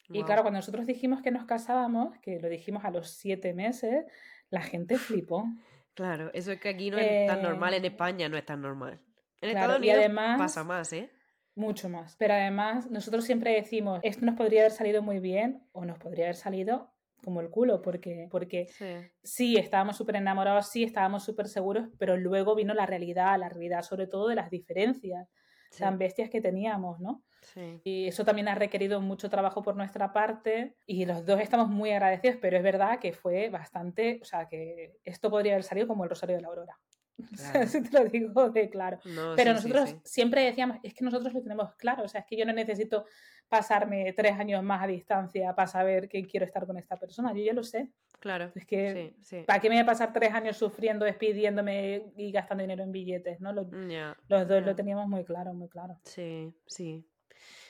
Y 0.09 0.23
claro, 0.23 0.41
cuando 0.41 0.59
nosotros 0.59 0.85
dijimos 0.85 1.21
que 1.21 1.31
nos 1.31 1.45
casábamos, 1.45 2.17
que 2.19 2.39
lo 2.39 2.47
dijimos 2.49 2.85
a 2.85 2.91
los 2.91 3.11
7 3.11 3.53
meses, 3.53 4.05
la 4.49 4.61
gente 4.61 4.95
flipó. 5.25 5.45
Claro, 5.93 6.29
eso 6.33 6.51
es 6.51 6.59
que 6.59 6.69
aquí 6.69 6.91
no 6.91 6.97
es 6.97 7.27
tan 7.27 7.41
normal, 7.41 7.73
en 7.73 7.83
Eh, 7.83 7.87
España 7.87 8.29
no 8.29 8.37
es 8.37 8.45
tan 8.45 8.61
normal. 8.61 9.01
En 9.41 9.51
claro, 9.51 9.73
Estados 9.73 9.79
Unidos 9.79 9.97
además- 9.99 10.37
pasa 10.37 10.63
más, 10.63 10.93
¿eh? 10.93 11.09
Mucho 11.55 11.89
más. 11.89 12.15
Pero 12.17 12.35
además, 12.35 12.89
nosotros 12.91 13.25
siempre 13.25 13.51
decimos, 13.53 13.99
esto 14.03 14.23
nos 14.25 14.35
podría 14.35 14.61
haber 14.61 14.71
salido 14.71 15.01
muy 15.01 15.19
bien 15.19 15.63
o 15.71 15.85
nos 15.85 15.97
podría 15.97 16.25
haber 16.25 16.35
salido 16.35 16.93
como 17.23 17.41
el 17.41 17.49
culo, 17.49 17.81
porque, 17.81 18.27
porque 18.29 18.67
Sí. 18.67 18.93
sí, 19.23 19.57
estábamos 19.57 19.97
súper 19.97 20.17
enamorados, 20.17 20.69
sí, 20.69 20.83
estábamos 20.83 21.25
súper 21.25 21.47
seguros, 21.47 21.89
pero 21.97 22.15
luego 22.15 22.53
vino 22.53 22.75
la 22.75 22.85
realidad, 22.85 23.37
la 23.39 23.49
realidad 23.49 23.81
sobre 23.81 24.05
todo 24.05 24.27
de 24.27 24.35
las 24.35 24.51
diferencias 24.51 25.27
sí, 25.71 25.79
tan 25.79 25.97
bestias 25.97 26.29
que 26.29 26.41
teníamos, 26.41 26.99
¿no? 26.99 27.23
Sí. 27.53 27.79
Y 27.83 28.07
eso 28.07 28.23
también 28.25 28.47
ha 28.47 28.55
requerido 28.55 29.01
mucho 29.01 29.29
trabajo 29.29 29.61
por 29.61 29.75
nuestra 29.75 30.11
parte 30.13 30.75
y 30.85 31.05
los 31.05 31.25
dos 31.25 31.39
estamos 31.41 31.67
muy 31.69 31.91
agradecidos, 31.91 32.37
pero 32.41 32.57
es 32.57 32.63
verdad 32.63 32.99
que 32.99 33.13
fue 33.13 33.49
bastante, 33.49 34.19
o 34.21 34.25
sea, 34.25 34.47
que 34.47 34.97
esto 35.03 35.29
podría 35.29 35.53
haber 35.53 35.63
salido 35.63 35.87
como 35.87 36.03
el 36.03 36.09
Rosario 36.09 36.35
de 36.35 36.41
la 36.41 36.47
Aurora. 36.49 36.77
O 37.19 37.23
sea, 37.35 37.51
Claro. 37.51 37.67
si 37.67 37.81
te 37.81 37.97
lo 37.97 38.05
digo 38.09 38.49
de 38.51 38.69
claro. 38.69 38.99
No, 39.05 39.33
Pero 39.35 39.55
sí, 39.55 39.63
sí, 39.63 39.67
nosotros 39.69 39.89
sí. 39.89 40.01
siempre 40.03 40.43
decíamos, 40.43 40.77
es 40.83 40.93
que 40.93 41.03
nosotros 41.03 41.33
lo 41.33 41.41
tenemos 41.41 41.73
claro, 41.75 42.03
o 42.03 42.07
sea, 42.07 42.21
es 42.21 42.27
que 42.27 42.37
yo 42.37 42.45
no 42.45 42.53
necesito 42.53 43.05
pasarme 43.49 44.11
tres 44.13 44.33
años 44.33 44.61
más 44.61 44.83
a 44.83 44.87
distancia 44.87 45.55
para 45.55 45.67
saber 45.67 46.09
que 46.09 46.21
quiero 46.27 46.45
estar 46.45 46.65
con 46.67 46.77
esta 46.77 46.97
persona, 46.97 47.33
yo 47.33 47.43
ya 47.43 47.53
lo 47.53 47.63
sé. 47.63 47.89
Claro. 48.19 48.51
Es 48.55 48.65
que, 48.65 49.13
Sí, 49.21 49.37
sí. 49.37 49.43
¿para 49.47 49.59
qué 49.61 49.69
me 49.69 49.75
voy 49.75 49.83
a 49.83 49.85
pasar 49.85 50.11
tres 50.11 50.33
años 50.33 50.57
sufriendo, 50.57 51.05
despidiéndome 51.05 52.11
y 52.17 52.31
gastando 52.31 52.61
dinero 52.63 52.83
en 52.83 52.91
billetes? 52.91 53.39
¿no? 53.39 53.53
Los, 53.53 53.67
Ya, 53.89 54.15
los 54.27 54.47
dos 54.47 54.59
ya. 54.59 54.65
lo 54.65 54.75
teníamos 54.75 55.07
muy 55.07 55.23
claro, 55.23 55.53
muy 55.53 55.69
claro. 55.69 55.97
Sí, 56.03 56.53
sí. 56.65 57.07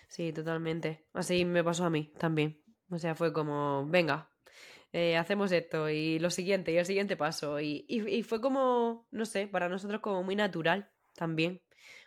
Sí, 0.07 0.31
totalmente. 0.33 1.05
Así 1.13 1.45
me 1.45 1.63
pasó 1.63 1.85
a 1.85 1.89
mí 1.89 2.13
también. 2.17 2.61
O 2.89 2.97
sea, 2.97 3.15
fue 3.15 3.33
como, 3.33 3.85
venga, 3.87 4.31
eh, 4.93 5.17
hacemos 5.17 5.51
esto 5.51 5.89
y 5.89 6.19
lo 6.19 6.29
siguiente 6.29 6.71
y 6.71 6.77
el 6.77 6.85
siguiente 6.85 7.17
paso. 7.17 7.59
Y, 7.59 7.85
y, 7.87 8.07
y 8.07 8.23
fue 8.23 8.41
como, 8.41 9.07
no 9.11 9.25
sé, 9.25 9.47
para 9.47 9.69
nosotros 9.69 10.01
como 10.01 10.23
muy 10.23 10.35
natural 10.35 10.91
también. 11.15 11.61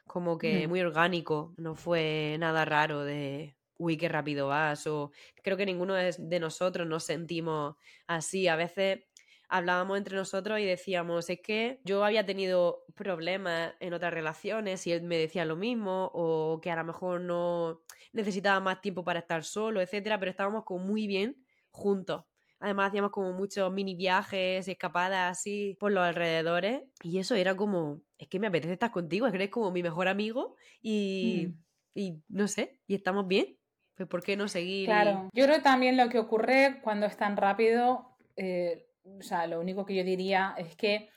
Como 0.06 0.38
que 0.38 0.66
muy 0.66 0.80
orgánico. 0.80 1.54
No 1.58 1.74
fue 1.76 2.36
nada 2.40 2.64
raro 2.64 3.04
de, 3.04 3.56
uy, 3.76 3.96
qué 3.98 4.08
rápido 4.08 4.48
vas. 4.48 4.86
O 4.86 5.12
creo 5.42 5.56
que 5.56 5.66
ninguno 5.66 5.94
de, 5.94 6.14
de 6.18 6.40
nosotros 6.40 6.86
nos 6.88 7.04
sentimos 7.04 7.76
así. 8.06 8.48
A 8.48 8.56
veces 8.56 9.04
hablábamos 9.50 9.98
entre 9.98 10.16
nosotros 10.16 10.58
y 10.60 10.64
decíamos, 10.64 11.28
es 11.28 11.40
que 11.40 11.80
yo 11.84 12.04
había 12.04 12.24
tenido 12.24 12.84
problemas 12.94 13.74
en 13.80 13.92
otras 13.92 14.12
relaciones 14.14 14.86
y 14.86 14.92
él 14.92 15.02
me 15.02 15.16
decía 15.18 15.44
lo 15.44 15.56
mismo, 15.56 16.10
o 16.14 16.60
que 16.62 16.70
a 16.70 16.76
lo 16.76 16.84
mejor 16.84 17.20
no 17.20 17.82
necesitaba 18.12 18.60
más 18.60 18.80
tiempo 18.80 19.04
para 19.04 19.18
estar 19.20 19.44
solo, 19.44 19.80
etcétera, 19.80 20.18
pero 20.18 20.30
estábamos 20.30 20.64
como 20.64 20.84
muy 20.84 21.06
bien 21.06 21.36
juntos. 21.70 22.24
Además 22.60 22.88
hacíamos 22.88 23.10
como 23.10 23.32
muchos 23.32 23.72
mini 23.72 23.94
viajes, 23.94 24.68
escapadas 24.68 25.32
así 25.38 25.76
por 25.80 25.92
los 25.92 26.04
alrededores 26.04 26.82
y 27.02 27.18
eso 27.18 27.34
era 27.34 27.56
como, 27.56 28.02
es 28.18 28.28
que 28.28 28.38
me 28.38 28.48
apetece 28.48 28.74
estar 28.74 28.90
contigo, 28.90 29.26
es 29.26 29.32
que 29.32 29.36
eres 29.38 29.50
como 29.50 29.70
mi 29.70 29.82
mejor 29.82 30.08
amigo 30.08 30.56
y, 30.82 31.46
Mm. 31.48 31.62
y 31.94 32.22
no 32.28 32.46
sé, 32.48 32.80
y 32.86 32.94
estamos 32.94 33.26
bien. 33.26 33.56
Pues 33.96 34.08
¿por 34.08 34.22
qué 34.22 34.36
no 34.36 34.46
seguir? 34.48 34.82
y- 34.82 34.84
Claro, 34.86 35.28
yo 35.32 35.44
creo 35.46 35.62
también 35.62 35.96
lo 35.96 36.08
que 36.08 36.18
ocurre 36.18 36.80
cuando 36.82 37.06
es 37.06 37.16
tan 37.16 37.36
rápido, 37.36 38.14
eh, 38.36 38.86
o 39.04 39.22
sea, 39.22 39.46
lo 39.46 39.60
único 39.60 39.84
que 39.84 39.94
yo 39.94 40.04
diría 40.04 40.54
es 40.58 40.76
que 40.76 41.08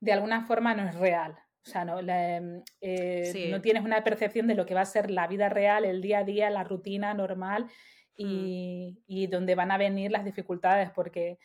de 0.00 0.12
alguna 0.12 0.44
forma 0.46 0.74
no 0.74 0.88
es 0.88 0.94
real. 0.94 1.32
O 1.66 1.70
sea, 1.70 1.84
no, 1.84 2.00
La, 2.00 2.36
em, 2.36 2.62
eh, 2.80 3.30
Sí. 3.32 3.48
no 3.50 3.60
tienes 3.60 3.84
una 3.84 4.02
percepción 4.02 4.46
de 4.46 4.54
lo 4.54 4.64
que 4.64 4.74
va 4.74 4.80
a 4.82 4.86
ser 4.86 5.10
la 5.10 5.26
vida 5.26 5.48
real, 5.48 5.84
el 5.84 6.00
día 6.00 6.20
a 6.20 6.24
día, 6.24 6.48
la 6.50 6.64
rutina 6.64 7.12
normal 7.14 7.66
y, 8.16 9.02
y 9.06 9.26
donde 9.26 9.54
van 9.54 9.70
a 9.70 9.78
venir 9.78 10.10
las 10.10 10.24
dificultades, 10.24 10.90
porque, 10.90 11.38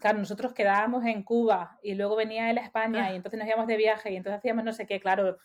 claro, 0.00 0.18
nosotros 0.18 0.52
quedábamos 0.52 1.04
en 1.06 1.22
Cuba 1.24 1.78
y 1.82 1.94
luego 1.94 2.14
venía 2.14 2.50
él 2.50 2.58
a 2.58 2.62
España 2.62 3.06
Ah. 3.06 3.12
y 3.12 3.16
entonces 3.16 3.38
nos 3.38 3.48
íbamos 3.48 3.66
de 3.66 3.76
viaje 3.76 4.12
y 4.12 4.16
entonces 4.16 4.38
hacíamos 4.38 4.64
no 4.64 4.72
sé 4.72 4.86
qué, 4.86 5.00
claro, 5.00 5.38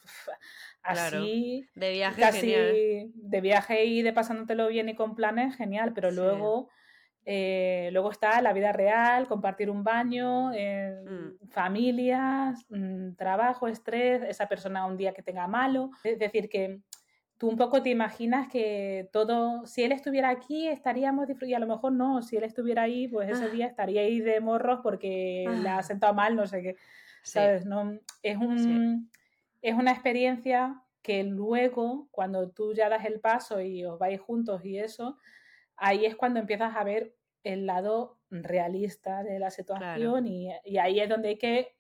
Claro. 0.84 1.18
así 1.18 1.68
De 1.74 1.92
viaje 1.92 2.22
casi 2.22 2.40
genial. 2.52 3.12
de 3.16 3.42
viaje 3.42 3.86
y 3.86 4.02
de 4.04 4.14
pasándotelo 4.14 4.68
bien 4.68 4.90
y 4.90 4.96
con 4.96 5.16
planes, 5.16 5.56
genial, 5.56 5.94
pero 5.94 6.10
Sí. 6.12 6.18
luego, 6.18 6.70
eh, 7.26 7.90
luego 7.92 8.12
está 8.12 8.42
la 8.42 8.54
vida 8.54 8.72
real, 8.72 9.28
compartir 9.28 9.70
un 9.70 9.84
baño, 9.84 10.52
eh, 10.54 10.94
Mm. 11.06 11.48
familias, 11.50 12.66
mm, 12.70 13.14
trabajo, 13.16 13.68
estrés, 13.68 14.24
esa 14.24 14.48
persona 14.48 14.86
un 14.86 14.98
día 14.98 15.14
que 15.14 15.24
tenga 15.24 15.48
malo. 15.48 15.92
Es 16.04 16.20
decir, 16.20 16.50
que 16.50 16.82
tú 17.38 17.50
un 17.50 17.58
poco 17.58 17.82
te 17.84 17.90
imaginas 17.90 18.48
que 18.48 19.10
todo, 19.12 19.66
si 19.66 19.84
él 19.84 19.92
estuviera 19.92 20.30
aquí, 20.30 20.68
estaríamos 20.68 21.28
disfrutando, 21.28 21.52
y 21.52 21.56
a 21.56 21.60
lo 21.60 21.68
mejor 21.68 21.92
no, 21.94 22.22
si 22.22 22.38
él 22.38 22.44
estuviera 22.44 22.84
ahí, 22.84 23.08
pues 23.08 23.30
ese 23.30 23.46
Ah. 23.46 23.50
día 23.50 23.68
estaría 23.68 24.02
ahí 24.02 24.22
de 24.22 24.40
morros 24.40 24.80
porque 24.84 25.56
le 25.62 25.70
ha 25.70 25.80
Ah. 25.80 25.84
sentado 25.84 26.14
mal, 26.14 26.36
no 26.36 26.48
sé 26.48 26.62
qué. 26.64 26.76
Sí, 27.24 27.32
¿sabes? 27.34 27.66
No, 27.66 28.00
es, 28.24 28.38
un, 28.38 29.10
es 29.62 29.76
una 29.76 29.92
experiencia 29.92 30.82
que 31.02 31.24
luego, 31.24 32.08
cuando 32.12 32.50
tú 32.52 32.74
ya 32.74 32.90
das 32.90 33.06
el 33.06 33.20
paso 33.20 33.62
y 33.62 33.84
os 33.86 34.00
vais 34.00 34.20
juntos 34.22 34.64
y 34.66 34.78
eso, 34.80 35.18
ahí 35.78 36.06
es 36.06 36.16
cuando 36.16 36.40
empiezas 36.40 36.76
a 36.76 36.84
ver 36.84 37.16
el 37.44 37.66
lado 37.66 38.20
realista 38.30 39.24
de 39.24 39.40
la 39.40 39.52
situación 39.52 40.28
y, 40.28 40.50
y 40.64 40.78
ahí 40.78 41.00
es 41.00 41.08
donde 41.10 41.30
hay 41.30 41.38
que 41.38 41.76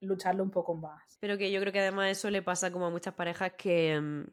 lucharlo 0.00 0.42
un 0.42 0.50
poco 0.50 0.74
más. 0.74 1.16
Pero 1.20 1.38
que 1.38 1.50
yo 1.52 1.60
creo 1.60 1.72
que 1.72 1.80
además 1.80 2.10
eso 2.10 2.30
le 2.30 2.42
pasa 2.42 2.72
como 2.72 2.86
a 2.86 2.90
muchas 2.90 3.14
parejas 3.14 3.52
que 3.56 4.00
mm, 4.00 4.24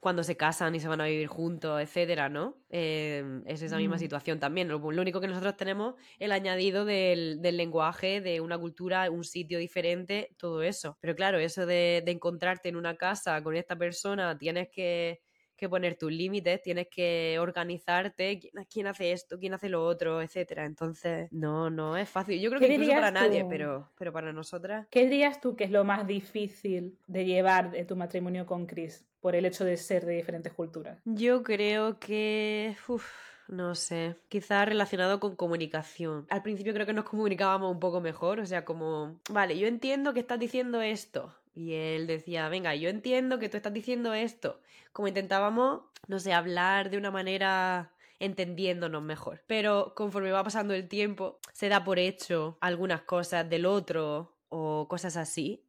cuando 0.00 0.24
se 0.24 0.36
casan 0.36 0.74
y 0.74 0.80
se 0.80 0.88
van 0.88 1.00
a 1.00 1.04
vivir 1.04 1.28
juntos, 1.28 1.80
etcétera, 1.80 2.28
¿no? 2.28 2.56
Eh, 2.70 3.42
es 3.46 3.62
esa 3.62 3.76
misma 3.76 3.96
Mm. 3.96 4.00
situación 4.00 4.40
también. 4.40 4.66
Lo, 4.68 4.78
lo 4.78 5.02
único 5.02 5.20
que 5.20 5.28
nosotros 5.28 5.56
tenemos 5.56 5.94
el 6.18 6.32
añadido 6.32 6.84
del, 6.84 7.40
del 7.42 7.56
lenguaje, 7.56 8.20
de 8.20 8.40
una 8.40 8.58
cultura, 8.58 9.08
un 9.10 9.24
sitio 9.24 9.58
diferente, 9.58 10.34
todo 10.38 10.62
eso. 10.62 10.96
Pero 11.00 11.14
claro, 11.14 11.38
eso 11.38 11.66
de, 11.66 12.02
de 12.04 12.10
encontrarte 12.12 12.68
en 12.70 12.76
una 12.76 12.96
casa 12.96 13.42
con 13.42 13.54
esta 13.56 13.76
persona, 13.76 14.36
tienes 14.38 14.68
que, 14.72 15.20
que 15.60 15.68
poner 15.68 15.96
tus 15.96 16.10
límites, 16.10 16.62
tienes 16.62 16.88
que 16.88 17.38
organizarte, 17.38 18.40
quién, 18.40 18.64
quién 18.68 18.86
hace 18.86 19.12
esto, 19.12 19.38
quién 19.38 19.54
hace 19.54 19.68
lo 19.68 19.84
otro, 19.84 20.22
etcétera. 20.22 20.64
Entonces, 20.64 21.30
no, 21.30 21.70
no 21.70 21.96
es 21.96 22.08
fácil. 22.08 22.40
Yo 22.40 22.50
creo 22.50 22.60
¿Qué 22.60 22.68
que 22.68 22.74
incluso 22.74 22.92
para 22.92 23.10
nadie, 23.10 23.44
pero, 23.48 23.90
pero 23.98 24.12
para 24.12 24.32
nosotras. 24.32 24.86
¿Qué 24.90 25.04
dirías 25.04 25.40
tú 25.40 25.54
que 25.54 25.64
es 25.64 25.70
lo 25.70 25.84
más 25.84 26.06
difícil 26.06 26.98
de 27.06 27.24
llevar 27.24 27.70
de 27.70 27.84
tu 27.84 27.94
matrimonio 27.94 28.46
con 28.46 28.66
Chris 28.66 29.06
por 29.20 29.36
el 29.36 29.44
hecho 29.44 29.64
de 29.64 29.76
ser 29.76 30.06
de 30.06 30.14
diferentes 30.14 30.52
culturas? 30.52 30.98
Yo 31.04 31.42
creo 31.42 31.98
que, 31.98 32.74
uf, 32.88 33.04
no 33.48 33.74
sé, 33.74 34.16
quizás 34.28 34.66
relacionado 34.66 35.20
con 35.20 35.36
comunicación. 35.36 36.26
Al 36.30 36.42
principio 36.42 36.72
creo 36.72 36.86
que 36.86 36.92
nos 36.92 37.04
comunicábamos 37.04 37.72
un 37.72 37.80
poco 37.80 38.00
mejor, 38.00 38.40
o 38.40 38.46
sea, 38.46 38.64
como, 38.64 39.20
vale, 39.30 39.58
yo 39.58 39.66
entiendo 39.66 40.14
que 40.14 40.20
estás 40.20 40.38
diciendo 40.38 40.80
esto. 40.80 41.34
Y 41.60 41.74
él 41.74 42.06
decía, 42.06 42.48
venga, 42.48 42.74
yo 42.74 42.88
entiendo 42.88 43.38
que 43.38 43.50
tú 43.50 43.58
estás 43.58 43.74
diciendo 43.74 44.14
esto. 44.14 44.62
Como 44.92 45.08
intentábamos, 45.08 45.82
no 46.08 46.18
sé, 46.18 46.32
hablar 46.32 46.88
de 46.88 46.96
una 46.96 47.10
manera 47.10 47.92
entendiéndonos 48.18 49.02
mejor. 49.02 49.42
Pero 49.46 49.92
conforme 49.94 50.32
va 50.32 50.42
pasando 50.42 50.72
el 50.72 50.88
tiempo, 50.88 51.38
se 51.52 51.68
da 51.68 51.84
por 51.84 51.98
hecho 51.98 52.56
algunas 52.62 53.02
cosas 53.02 53.48
del 53.50 53.66
otro 53.66 54.38
o 54.48 54.88
cosas 54.88 55.18
así. 55.18 55.66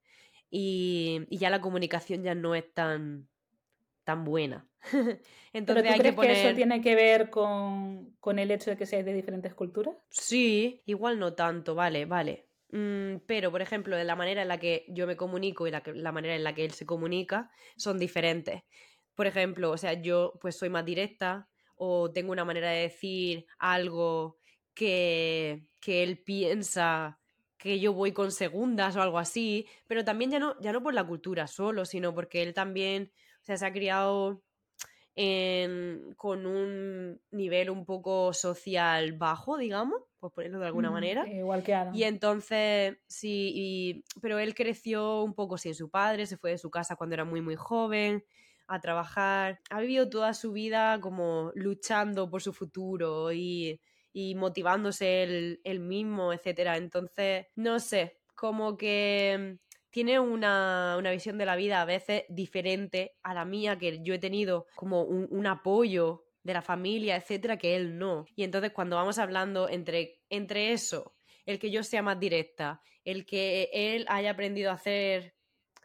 Y, 0.50 1.26
y 1.30 1.38
ya 1.40 1.50
la 1.50 1.60
comunicación 1.60 2.24
ya 2.24 2.36
no 2.36 2.56
es 2.56 2.74
tan, 2.74 3.28
tan 4.06 4.24
buena. 4.24 4.66
¿Pero 4.92 5.18
Entonces 5.52 5.84
tú 5.84 5.92
hay 5.92 6.00
crees 6.00 6.12
que 6.12 6.16
poner... 6.16 6.36
que 6.36 6.48
eso 6.48 6.56
tiene 6.56 6.82
que 6.82 6.96
ver 6.96 7.30
con, 7.30 8.16
con 8.22 8.40
el 8.40 8.50
hecho 8.50 8.70
de 8.70 8.78
que 8.78 8.86
seáis 8.86 9.04
de 9.04 9.14
diferentes 9.14 9.54
culturas? 9.54 9.94
Sí, 10.10 10.84
igual 10.86 11.20
no 11.20 11.34
tanto, 11.34 11.76
vale, 11.76 12.06
vale. 12.06 12.48
Mm, 12.72 13.18
pero, 13.28 13.52
por 13.52 13.62
ejemplo, 13.62 13.96
de 13.98 14.04
la 14.06 14.16
manera 14.16 14.42
en 14.42 14.48
la 14.48 14.58
que 14.60 14.86
yo 14.90 15.06
me 15.08 15.18
comunico 15.18 15.68
y 15.68 15.72
la, 15.72 15.84
la 15.86 16.12
manera 16.12 16.36
en 16.36 16.44
la 16.44 16.54
que 16.56 16.64
él 16.66 16.72
se 16.72 16.86
comunica 16.86 17.52
son 17.78 18.00
diferentes. 18.00 18.64
Por 19.16 19.28
ejemplo, 19.28 19.72
o 19.72 19.78
sea, 19.78 19.94
yo 19.94 20.34
pues 20.42 20.56
soy 20.58 20.70
más 20.70 20.86
directa 20.86 21.50
o 21.76 22.12
tengo 22.12 22.32
una 22.32 22.46
manera 22.46 22.70
de 22.72 22.82
decir 22.84 23.46
algo 23.60 24.38
que, 24.74 25.70
que 25.82 26.04
él 26.04 26.24
piensa 26.24 27.20
que 27.58 27.80
yo 27.80 27.94
voy 27.94 28.14
con 28.14 28.32
segundas 28.32 28.96
o 28.96 29.02
algo 29.02 29.20
así, 29.20 29.68
pero 29.88 30.04
también 30.04 30.32
ya 30.32 30.40
no, 30.40 30.60
ya 30.62 30.72
no 30.72 30.82
por 30.82 30.94
la 30.94 31.06
cultura 31.06 31.48
solo, 31.48 31.86
sino 31.86 32.16
porque 32.16 32.42
él 32.42 32.54
también, 32.54 33.12
o 33.42 33.46
sea, 33.46 33.58
se 33.58 33.66
ha 33.66 33.74
criado 33.74 34.44
con 35.16 36.46
un 36.46 37.22
nivel 37.32 37.70
un 37.70 37.86
poco 37.86 38.34
social 38.34 39.14
bajo, 39.14 39.58
digamos, 39.58 40.02
por 40.20 40.32
ponerlo 40.32 40.60
de 40.60 40.68
alguna 40.68 40.92
manera. 40.92 41.28
Igual 41.28 41.64
que 41.64 41.74
Adam. 41.74 41.94
Y 41.94 42.04
entonces, 42.04 42.98
sí, 43.08 44.04
pero 44.22 44.40
él 44.40 44.56
creció 44.56 45.24
un 45.24 45.34
poco 45.34 45.58
sin 45.58 45.76
su 45.76 45.90
padre, 45.90 46.26
se 46.26 46.38
fue 46.38 46.52
de 46.52 46.58
su 46.58 46.70
casa 46.70 46.96
cuando 46.96 47.16
era 47.16 47.26
muy, 47.26 47.42
muy 47.42 47.56
joven 47.56 48.24
a 48.68 48.80
trabajar. 48.80 49.60
Ha 49.70 49.82
vivido 49.82 50.10
toda 50.10 50.34
su 50.34 50.54
vida 50.54 51.00
como 51.02 51.52
luchando 51.56 52.30
por 52.30 52.42
su 52.42 52.54
futuro 52.54 53.34
y, 53.34 53.82
y 54.14 54.36
motivándose 54.36 55.24
él, 55.24 55.62
él 55.64 55.80
mismo, 55.82 56.32
etc. 56.32 56.76
Entonces, 56.76 57.48
no 57.56 57.80
sé, 57.80 58.18
como 58.34 58.78
que 58.78 59.58
tiene 59.92 60.20
una, 60.20 60.98
visión 61.12 61.38
de 61.38 61.46
la 61.46 61.56
vida 61.56 61.82
a 61.82 61.86
veces 61.86 62.24
diferente 62.30 63.18
a 63.22 63.34
la 63.34 63.46
mía, 63.46 63.78
que 63.78 64.02
yo 64.02 64.14
he 64.14 64.20
tenido 64.20 64.66
como 64.76 65.04
un, 65.04 65.46
apoyo 65.46 66.26
de 66.44 66.54
la 66.54 66.62
familia, 66.62 67.18
etcétera, 67.18 67.58
que 67.58 67.76
él 67.76 68.00
no. 68.00 68.26
Y 68.36 68.44
entonces 68.44 68.72
cuando 68.72 68.96
vamos 68.96 69.20
hablando 69.20 69.70
entre, 69.70 70.22
entre 70.30 70.72
eso, 70.72 71.14
el 71.46 71.60
que 71.60 71.70
yo 71.70 71.84
sea 71.84 72.02
más 72.02 72.20
directa, 72.20 72.82
el 73.04 73.26
que 73.26 73.70
él 73.74 74.06
haya 74.08 74.32
aprendido 74.32 74.72
a 74.72 74.76
hacer, 74.76 75.36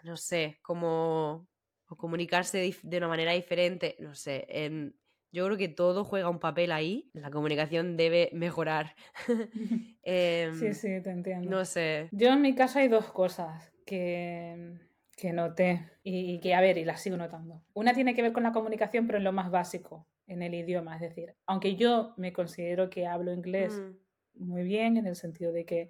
no 0.02 0.16
sé, 0.16 0.58
como 0.62 1.48
o 1.88 1.96
comunicarse 1.96 2.74
de 2.82 2.96
una 2.96 3.08
manera 3.08 3.32
diferente, 3.32 3.96
no 4.00 4.14
sé, 4.14 4.46
en, 4.48 4.96
yo 5.32 5.44
creo 5.46 5.58
que 5.58 5.68
todo 5.68 6.04
juega 6.04 6.30
un 6.30 6.40
papel 6.40 6.72
ahí. 6.72 7.10
La 7.12 7.30
comunicación 7.30 7.96
debe 7.96 8.30
mejorar. 8.32 8.94
Em, 10.02 10.54
sí, 10.54 10.72
sí, 10.72 11.02
te 11.02 11.10
entiendo. 11.10 11.50
No 11.50 11.64
sé. 11.64 12.08
Yo 12.12 12.28
en 12.32 12.40
mi 12.40 12.54
caso 12.54 12.78
hay 12.78 12.86
dos 12.86 13.10
cosas 13.12 13.72
que, 13.86 14.74
que 15.16 15.32
noté 15.32 15.88
y, 16.02 16.38
que, 16.40 16.54
a 16.54 16.60
ver, 16.60 16.76
y 16.76 16.84
las 16.84 17.00
sigo 17.00 17.16
notando. 17.16 17.62
Una 17.72 17.94
tiene 17.94 18.14
que 18.14 18.22
ver 18.22 18.32
con 18.32 18.42
la 18.42 18.52
comunicación, 18.52 19.06
pero 19.06 19.18
en 19.18 19.24
lo 19.24 19.32
más 19.32 19.50
básico, 19.50 20.06
en 20.26 20.42
el 20.42 20.54
idioma. 20.54 20.96
Es 20.96 21.00
decir, 21.00 21.34
aunque 21.46 21.76
yo 21.76 22.12
me 22.18 22.32
considero 22.32 22.90
que 22.90 23.06
hablo 23.06 23.32
inglés 23.32 23.80
mm. 23.80 24.44
muy 24.44 24.62
bien, 24.62 24.98
en 24.98 25.06
el 25.06 25.16
sentido 25.16 25.52
de 25.52 25.64
que 25.64 25.88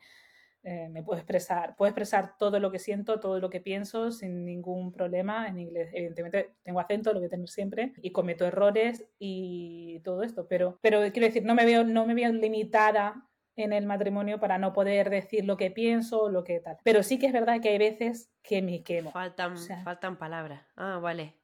eh, 0.62 0.88
me 0.88 1.02
puedo 1.02 1.18
expresar, 1.18 1.76
puedo 1.76 1.88
expresar 1.88 2.36
todo 2.38 2.58
lo 2.58 2.70
que 2.72 2.78
siento, 2.78 3.20
todo 3.20 3.38
lo 3.38 3.50
que 3.50 3.60
pienso 3.60 4.10
sin 4.10 4.44
ningún 4.44 4.92
problema 4.92 5.48
en 5.48 5.58
inglés. 5.58 5.90
Evidentemente 5.92 6.54
tengo 6.62 6.80
acento, 6.80 7.12
lo 7.12 7.20
voy 7.20 7.26
a 7.26 7.30
tener 7.30 7.48
siempre, 7.48 7.92
y 8.02 8.10
cometo 8.10 8.44
errores 8.44 9.04
y 9.18 10.00
todo 10.00 10.22
esto, 10.22 10.46
pero, 10.48 10.78
pero 10.82 11.00
quiero 11.12 11.26
decir, 11.26 11.44
no 11.44 11.54
me 11.54 11.64
veo, 11.64 11.84
no 11.84 12.04
me 12.04 12.14
veo 12.14 12.32
limitada 12.32 13.28
en 13.56 13.72
el 13.72 13.86
matrimonio 13.86 14.38
para 14.38 14.58
no 14.58 14.72
poder 14.72 15.10
decir 15.10 15.44
lo 15.44 15.56
que 15.56 15.70
pienso 15.70 16.22
o 16.22 16.28
lo 16.28 16.44
que 16.44 16.60
tal. 16.60 16.76
Pero 16.84 17.02
sí 17.02 17.18
que 17.18 17.26
es 17.26 17.32
verdad 17.32 17.60
que 17.60 17.70
hay 17.70 17.78
veces 17.78 18.30
que 18.42 18.62
me 18.62 18.82
quemo. 18.82 19.10
Faltan, 19.10 19.56
faltan 19.82 20.18
palabras. 20.18 20.62
Ah, 20.76 20.98
vale. 21.02 21.34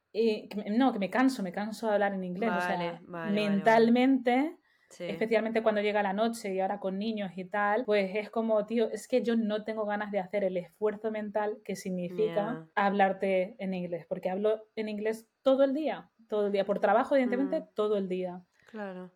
no, 0.71 0.93
que 0.93 0.99
me 0.99 1.11
canso, 1.11 1.43
me 1.43 1.53
canso 1.53 1.89
de 1.89 1.95
hablar 1.95 2.13
en 2.13 2.25
inglés. 2.25 2.51
o 2.51 2.61
sea, 2.61 3.01
mentalmente, 3.31 4.59
especialmente 4.99 5.63
cuando 5.63 5.81
llega 5.81 6.03
la 6.03 6.13
noche 6.13 6.55
y 6.55 6.61
ahora 6.61 6.81
con 6.81 6.99
niños 6.99 7.33
y 7.37 7.47
tal, 7.47 7.85
pues 7.87 8.15
es 8.15 8.29
como, 8.29 8.67
tío, 8.67 8.91
es 8.91 9.09
que 9.09 9.23
yo 9.23 9.37
no 9.37 9.65
tengo 9.65 9.87
ganas 9.87 10.13
de 10.13 10.21
hacer 10.21 10.45
el 10.45 10.59
esfuerzo 10.59 11.11
mental 11.11 11.59
que 11.65 11.77
significa 11.77 12.67
hablarte 12.75 13.57
en 13.59 13.73
inglés, 13.73 14.05
porque 14.07 14.29
hablo 14.29 14.63
en 14.77 14.91
inglés 14.91 15.27
todo 15.41 15.65
el 15.65 15.73
día, 15.73 16.11
todo 16.29 16.47
el 16.47 16.53
día, 16.53 16.67
por 16.67 16.79
trabajo, 16.79 17.15
evidentemente, 17.15 17.61
mm. 17.61 17.69
todo 17.75 17.97
el 17.97 18.09
día. 18.09 18.43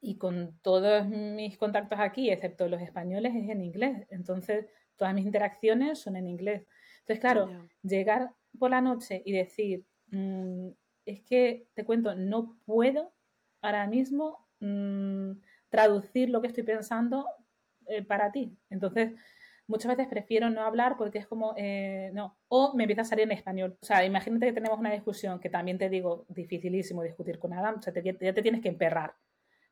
Y 0.01 0.17
con 0.17 0.59
todos 0.63 1.07
mis 1.09 1.57
contactos 1.59 1.99
aquí, 2.01 2.31
excepto 2.31 2.69
los 2.69 2.81
españoles, 2.83 3.35
es 3.35 3.49
en 3.49 3.61
inglés. 3.61 4.07
Entonces, 4.11 4.67
todas 4.97 5.15
mis 5.15 5.25
interacciones 5.25 5.99
son 5.99 6.17
en 6.17 6.26
inglés. 6.26 6.67
Entonces, 7.00 7.21
claro, 7.21 7.69
llegar 7.83 8.33
por 8.59 8.71
la 8.71 8.80
noche 8.80 9.23
y 9.25 9.33
decir, 9.33 9.85
mm, 10.11 10.69
es 11.07 11.23
que 11.23 11.69
te 11.75 11.85
cuento, 11.85 12.15
no 12.15 12.57
puedo 12.65 13.13
ahora 13.63 13.87
mismo 13.87 14.47
mm, 14.61 15.33
traducir 15.69 16.30
lo 16.30 16.41
que 16.41 16.49
estoy 16.49 16.65
pensando 16.65 17.26
eh, 17.87 18.02
para 18.02 18.33
ti. 18.33 18.57
Entonces, 18.71 19.13
muchas 19.67 19.97
veces 19.97 20.09
prefiero 20.09 20.50
no 20.50 20.63
hablar 20.63 20.97
porque 20.97 21.19
es 21.19 21.26
como, 21.26 21.54
eh, 21.57 22.11
no, 22.13 22.37
o 22.49 22.75
me 22.75 22.85
empieza 22.85 23.02
a 23.02 23.04
salir 23.04 23.25
en 23.25 23.33
español. 23.33 23.76
O 23.80 23.87
sea, 23.87 24.04
imagínate 24.04 24.47
que 24.47 24.52
tenemos 24.52 24.78
una 24.78 24.93
discusión 24.93 25.39
que 25.39 25.50
también 25.50 25.78
te 25.78 25.89
digo, 25.89 26.26
dificilísimo 26.28 27.02
discutir 27.02 27.39
con 27.39 27.52
Adam, 27.52 27.76
o 27.78 27.83
sea, 27.83 27.93
ya 27.95 28.35
te 28.35 28.43
tienes 28.43 28.61
que 28.61 28.69
emperrar 28.69 29.15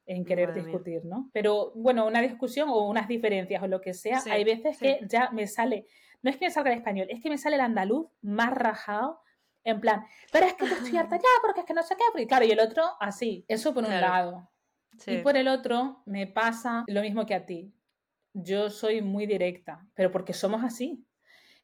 en 0.06 0.24
querer 0.24 0.52
discutir, 0.52 1.04
¿no? 1.04 1.30
Pero 1.32 1.72
bueno, 1.74 2.06
una 2.06 2.20
discusión 2.20 2.68
o 2.68 2.88
unas 2.88 3.08
diferencias 3.08 3.62
o 3.62 3.66
lo 3.66 3.80
que 3.80 3.94
sea, 3.94 4.22
hay 4.30 4.44
veces 4.44 4.78
que 4.78 5.00
ya 5.08 5.30
me 5.30 5.46
sale, 5.46 5.86
no 6.22 6.30
es 6.30 6.36
que 6.36 6.46
me 6.46 6.50
salga 6.50 6.72
el 6.72 6.78
español, 6.78 7.06
es 7.10 7.22
que 7.22 7.30
me 7.30 7.38
sale 7.38 7.56
el 7.56 7.62
andaluz 7.62 8.08
más 8.22 8.52
rajado, 8.52 9.20
en 9.64 9.80
plan, 9.80 10.04
pero 10.30 10.46
es 10.46 10.54
que 10.54 10.66
te 10.66 10.74
estoy 10.74 10.96
harta 10.96 11.16
ya 11.22 11.28
porque 11.42 11.60
es 11.60 11.66
que 11.66 11.74
no 11.74 11.82
sé 11.82 11.96
qué, 11.96 12.22
y 12.22 12.26
claro, 12.26 12.44
y 12.44 12.50
el 12.50 12.60
otro 12.60 12.84
así, 13.00 13.44
eso 13.48 13.72
por 13.72 13.84
un 13.84 14.00
lado. 14.00 14.50
Y 15.06 15.18
por 15.18 15.36
el 15.36 15.48
otro 15.48 16.02
me 16.06 16.26
pasa 16.26 16.84
lo 16.86 17.02
mismo 17.02 17.26
que 17.26 17.34
a 17.34 17.46
ti. 17.46 17.74
Yo 18.32 18.70
soy 18.70 19.02
muy 19.02 19.26
directa, 19.26 19.84
pero 19.94 20.10
porque 20.10 20.32
somos 20.32 20.62
así. 20.62 21.04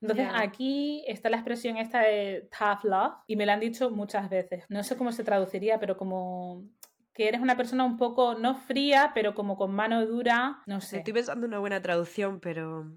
Entonces 0.01 0.29
aquí 0.33 1.05
está 1.07 1.29
la 1.29 1.37
expresión 1.37 1.77
esta 1.77 2.01
de 2.01 2.49
tough 2.51 2.85
love 2.85 3.15
y 3.27 3.37
me 3.37 3.45
la 3.45 3.53
han 3.53 3.61
dicho 3.61 3.91
muchas 3.91 4.31
veces. 4.31 4.65
No 4.69 4.83
sé 4.83 4.97
cómo 4.97 5.13
se 5.13 5.25
traduciría, 5.25 5.79
pero 5.79 5.97
como 5.97 6.65
que 7.21 7.29
eres 7.29 7.43
una 7.43 7.55
persona 7.55 7.85
un 7.85 7.99
poco, 7.99 8.35
no 8.35 8.55
fría, 8.55 9.11
pero 9.15 9.35
como 9.35 9.59
con 9.59 9.75
mano 9.75 10.07
dura, 10.07 10.63
no 10.65 10.81
sé. 10.81 10.97
Estoy 10.97 11.13
pensando 11.13 11.45
en 11.45 11.51
una 11.51 11.59
buena 11.59 11.83
traducción, 11.83 12.41
pero... 12.41 12.91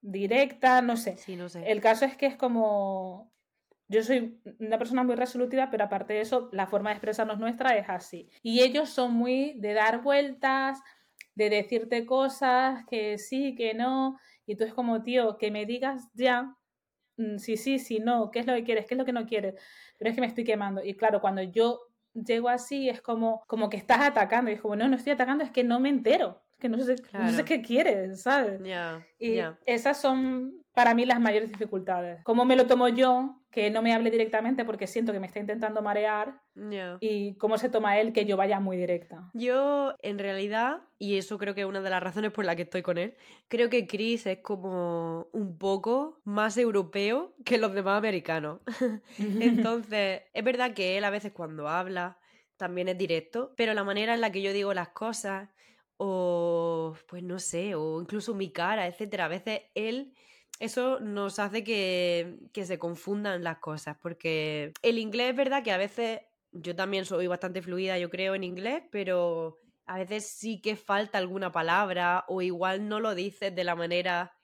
Directa, 0.00 0.82
no 0.82 0.96
sé. 0.96 1.16
Sí, 1.16 1.36
no 1.36 1.48
sé. 1.48 1.62
El 1.70 1.80
caso 1.80 2.06
es 2.06 2.16
que 2.16 2.26
es 2.26 2.34
como... 2.34 3.32
Yo 3.86 4.02
soy 4.02 4.42
una 4.58 4.78
persona 4.78 5.04
muy 5.04 5.14
resolutiva, 5.14 5.70
pero 5.70 5.84
aparte 5.84 6.14
de 6.14 6.22
eso, 6.22 6.48
la 6.50 6.66
forma 6.66 6.90
de 6.90 6.94
expresarnos 6.94 7.38
nuestra 7.38 7.76
es 7.76 7.88
así. 7.88 8.28
Y 8.42 8.62
ellos 8.62 8.88
son 8.88 9.14
muy 9.14 9.52
de 9.60 9.74
dar 9.74 10.02
vueltas, 10.02 10.80
de 11.36 11.48
decirte 11.48 12.04
cosas 12.04 12.84
que 12.90 13.16
sí, 13.16 13.54
que 13.54 13.74
no. 13.74 14.18
Y 14.44 14.56
tú 14.56 14.64
es 14.64 14.74
como, 14.74 15.04
tío, 15.04 15.38
que 15.38 15.52
me 15.52 15.66
digas 15.66 16.10
ya, 16.14 16.52
mm, 17.16 17.38
sí, 17.38 17.56
sí, 17.56 17.78
sí, 17.78 18.00
no, 18.00 18.32
qué 18.32 18.40
es 18.40 18.46
lo 18.48 18.54
que 18.54 18.64
quieres, 18.64 18.86
qué 18.86 18.94
es 18.94 18.98
lo 18.98 19.04
que 19.04 19.12
no 19.12 19.24
quieres. 19.24 19.54
Pero 19.98 20.10
es 20.10 20.16
que 20.16 20.20
me 20.20 20.26
estoy 20.26 20.42
quemando. 20.42 20.82
Y 20.82 20.94
claro, 20.94 21.20
cuando 21.20 21.42
yo 21.42 21.85
llego 22.24 22.48
así, 22.48 22.88
es 22.88 23.00
como, 23.00 23.42
como 23.46 23.68
que 23.68 23.76
estás 23.76 24.00
atacando. 24.00 24.50
Y 24.50 24.54
es 24.54 24.60
como, 24.60 24.76
no, 24.76 24.88
no 24.88 24.96
estoy 24.96 25.12
atacando, 25.12 25.44
es 25.44 25.50
que 25.50 25.64
no 25.64 25.80
me 25.80 25.88
entero. 25.88 26.42
Es 26.52 26.58
que 26.58 26.68
no 26.68 26.78
sé, 26.78 26.96
no 27.12 27.30
sé 27.30 27.44
qué 27.44 27.60
quieres, 27.60 28.22
¿sabes? 28.22 28.60
y 29.18 29.40
esas 29.66 30.00
son 30.00 30.54
para 30.72 30.94
mí 30.94 31.04
las 31.04 31.20
mayores 31.20 31.50
dificultades. 31.50 32.22
¿Cómo 32.24 32.44
me 32.44 32.56
lo 32.56 32.66
tomo 32.66 32.88
yo? 32.88 33.42
Que 33.56 33.70
no 33.70 33.80
me 33.80 33.94
hable 33.94 34.10
directamente 34.10 34.66
porque 34.66 34.86
siento 34.86 35.14
que 35.14 35.18
me 35.18 35.26
está 35.26 35.40
intentando 35.40 35.80
marear. 35.80 36.42
Y 37.00 37.38
cómo 37.38 37.56
se 37.56 37.70
toma 37.70 37.98
él 37.98 38.12
que 38.12 38.26
yo 38.26 38.36
vaya 38.36 38.60
muy 38.60 38.76
directa. 38.76 39.30
Yo, 39.32 39.94
en 40.02 40.18
realidad, 40.18 40.82
y 40.98 41.16
eso 41.16 41.38
creo 41.38 41.54
que 41.54 41.62
es 41.62 41.66
una 41.66 41.80
de 41.80 41.88
las 41.88 42.02
razones 42.02 42.32
por 42.32 42.44
las 42.44 42.56
que 42.56 42.62
estoy 42.62 42.82
con 42.82 42.98
él, 42.98 43.16
creo 43.48 43.70
que 43.70 43.86
Chris 43.86 44.26
es 44.26 44.40
como 44.42 45.28
un 45.32 45.56
poco 45.56 46.20
más 46.24 46.58
europeo 46.58 47.34
que 47.46 47.56
los 47.56 47.72
demás 47.72 47.96
americanos. 47.96 48.60
Entonces, 49.18 50.24
es 50.34 50.44
verdad 50.44 50.74
que 50.74 50.98
él 50.98 51.04
a 51.04 51.10
veces 51.10 51.32
cuando 51.32 51.66
habla 51.66 52.18
también 52.58 52.88
es 52.88 52.98
directo, 52.98 53.54
pero 53.56 53.72
la 53.72 53.84
manera 53.84 54.12
en 54.12 54.20
la 54.20 54.30
que 54.30 54.42
yo 54.42 54.52
digo 54.52 54.74
las 54.74 54.90
cosas 54.90 55.48
o 55.96 56.94
pues 57.08 57.22
no 57.22 57.38
sé, 57.38 57.74
o 57.74 58.02
incluso 58.02 58.34
mi 58.34 58.52
cara, 58.52 58.86
etcétera, 58.86 59.24
a 59.24 59.28
veces 59.28 59.62
él 59.74 60.12
eso 60.58 61.00
nos 61.00 61.38
hace 61.38 61.64
que, 61.64 62.38
que, 62.52 62.64
se 62.64 62.78
confundan 62.78 63.44
las 63.44 63.58
cosas, 63.58 63.96
porque 64.00 64.72
el 64.82 64.98
inglés 64.98 65.30
es 65.30 65.36
verdad 65.36 65.62
que 65.62 65.72
a 65.72 65.76
veces 65.76 66.20
yo 66.52 66.74
también 66.74 67.04
soy 67.04 67.26
bastante 67.26 67.62
fluida, 67.62 67.98
yo 67.98 68.10
creo, 68.10 68.34
en 68.34 68.44
inglés, 68.44 68.82
pero 68.90 69.58
a 69.86 69.98
veces 69.98 70.26
sí 70.26 70.60
que 70.60 70.76
falta 70.76 71.18
alguna 71.18 71.52
palabra 71.52 72.24
o 72.28 72.42
igual 72.42 72.88
no 72.88 73.00
lo 73.00 73.14
dices 73.14 73.54
de 73.54 73.64
la 73.64 73.76
manera 73.76 74.36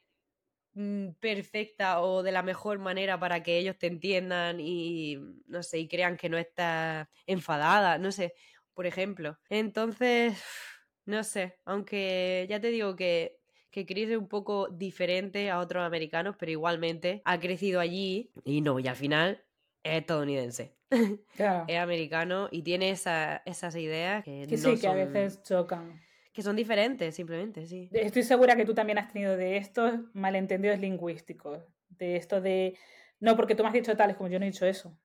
mm, 0.74 1.10
perfecta 1.20 2.00
o 2.00 2.22
de 2.22 2.32
la 2.32 2.42
mejor 2.42 2.78
manera 2.78 3.18
para 3.18 3.42
que 3.42 3.58
ellos 3.58 3.76
te 3.78 3.88
entiendan 3.88 4.60
y 4.60 5.18
no 5.46 5.62
sé, 5.62 5.80
y 5.80 5.88
crean 5.88 6.16
que 6.16 6.28
no 6.28 6.38
estás 6.38 7.08
enfadada, 7.26 7.98
no 7.98 8.12
sé, 8.12 8.34
por 8.74 8.86
ejemplo. 8.86 9.38
Entonces, 9.48 10.42
no 11.06 11.24
sé, 11.24 11.58
aunque 11.64 12.46
ya 12.48 12.60
te 12.60 12.68
digo 12.68 12.96
que 12.96 13.41
que 13.72 13.86
es 13.88 14.16
un 14.16 14.28
poco 14.28 14.68
diferente 14.68 15.50
a 15.50 15.58
otros 15.58 15.82
americanos, 15.82 16.36
pero 16.38 16.52
igualmente 16.52 17.22
ha 17.24 17.40
crecido 17.40 17.80
allí 17.80 18.30
y 18.44 18.60
no, 18.60 18.78
y 18.78 18.86
al 18.86 18.96
final 18.96 19.42
es 19.82 19.98
estadounidense. 19.98 20.76
es 21.66 21.78
americano 21.78 22.48
y 22.52 22.62
tiene 22.62 22.90
esas 22.90 23.76
ideas 23.76 24.22
que, 24.22 24.46
sí, 24.56 24.78
que 24.78 24.86
a 24.86 24.92
veces 24.92 25.42
chocan. 25.42 26.00
Que 26.32 26.42
son 26.42 26.54
diferentes, 26.54 27.14
simplemente, 27.14 27.66
sí. 27.66 27.88
Estoy 27.92 28.22
segura 28.22 28.56
que 28.56 28.64
tú 28.64 28.74
también 28.74 28.98
has 28.98 29.12
tenido 29.12 29.36
de 29.36 29.56
estos 29.56 29.94
malentendidos 30.14 30.78
lingüísticos. 30.78 31.62
De 31.88 32.16
esto 32.16 32.40
de. 32.40 32.76
No, 33.20 33.36
porque 33.36 33.54
tú 33.54 33.62
me 33.62 33.68
has 33.68 33.74
dicho 33.74 33.96
tal, 33.96 34.10
es 34.10 34.16
como 34.16 34.28
yo 34.28 34.38
no 34.38 34.44
he 34.44 34.50
dicho 34.50 34.66
eso. 34.66 34.96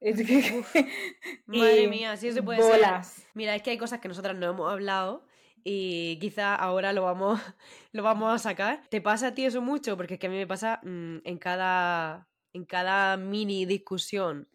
madre 1.46 1.88
mía, 1.88 2.16
sí 2.16 2.32
se 2.32 2.42
puede 2.42 2.60
bolas. 2.60 3.26
Mira, 3.34 3.54
es 3.54 3.62
que 3.62 3.70
hay 3.70 3.78
cosas 3.78 4.00
que 4.00 4.08
nosotras 4.08 4.36
no 4.36 4.50
hemos 4.50 4.70
hablado 4.70 5.26
y 5.64 6.18
quizá 6.18 6.54
ahora 6.54 6.92
lo 6.92 7.02
vamos, 7.02 7.40
lo 7.92 8.02
vamos 8.02 8.32
a 8.32 8.38
sacar. 8.38 8.82
¿Te 8.90 9.00
pasa 9.00 9.28
a 9.28 9.34
ti 9.34 9.46
eso 9.46 9.62
mucho? 9.62 9.96
Porque 9.96 10.14
es 10.14 10.20
que 10.20 10.26
a 10.26 10.30
mí 10.30 10.36
me 10.36 10.46
pasa 10.46 10.80
mm, 10.82 11.18
en, 11.24 11.38
cada, 11.38 12.28
en 12.52 12.66
cada 12.66 13.16
mini 13.16 13.64
discusión. 13.64 14.46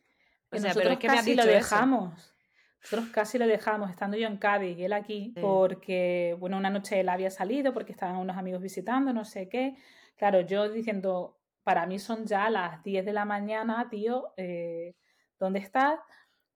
O 0.52 0.58
sea, 0.58 0.74
pero 0.74 0.92
es 0.92 1.00
que 1.00 1.08
casi 1.08 1.32
me 1.32 1.36
lo 1.38 1.46
dejamos. 1.46 2.36
Nosotros 2.82 3.10
casi 3.10 3.38
lo 3.38 3.46
dejamos, 3.46 3.90
estando 3.90 4.16
yo 4.16 4.28
en 4.28 4.38
Cádiz 4.38 4.78
y 4.78 4.86
él 4.86 4.94
aquí, 4.94 5.34
porque, 5.42 6.38
bueno, 6.40 6.58
una 6.58 6.70
noche 6.70 7.02
él 7.02 7.10
había 7.10 7.30
salido 7.30 7.74
porque 7.74 7.92
estaban 7.92 8.16
unos 8.16 8.38
amigos 8.38 8.62
visitando, 8.62 9.12
no 9.12 9.26
sé 9.26 9.50
qué. 9.50 9.76
Claro, 10.16 10.42
yo 10.42 10.70
diciendo, 10.70 11.38
para 11.64 11.86
mí 11.86 12.00
son 12.00 12.26
ya 12.26 12.50
las 12.50 12.82
10 12.84 13.06
de 13.06 13.12
la 13.12 13.26
mañana, 13.26 13.90
tío, 13.90 14.34
eh, 14.38 14.96
¿dónde 15.38 15.60
estás? 15.60 16.00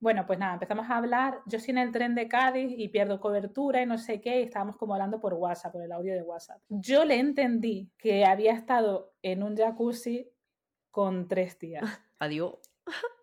Bueno, 0.03 0.27
pues 0.27 0.37
nada, 0.37 0.55
empezamos 0.55 0.89
a 0.89 0.97
hablar. 0.97 1.39
Yo 1.45 1.59
estoy 1.59 1.71
en 1.71 1.77
el 1.77 1.93
tren 1.93 2.13
de 2.13 2.27
Cádiz 2.27 2.73
y 2.77 2.89
pierdo 2.89 3.21
cobertura 3.21 3.81
y 3.81 3.85
no 3.85 3.97
sé 3.97 4.19
qué, 4.19 4.41
y 4.41 4.43
estábamos 4.43 4.75
como 4.75 4.95
hablando 4.95 5.21
por 5.21 5.33
WhatsApp, 5.33 5.71
por 5.71 5.81
el 5.81 5.93
audio 5.93 6.13
de 6.13 6.21
WhatsApp. 6.21 6.59
Yo 6.67 7.05
le 7.05 7.19
entendí 7.19 7.89
que 7.97 8.25
había 8.25 8.51
estado 8.51 9.13
en 9.21 9.43
un 9.43 9.55
jacuzzi 9.55 10.29
con 10.91 11.29
tres 11.29 11.57
tías. 11.57 11.83
Adiós. 12.19 12.55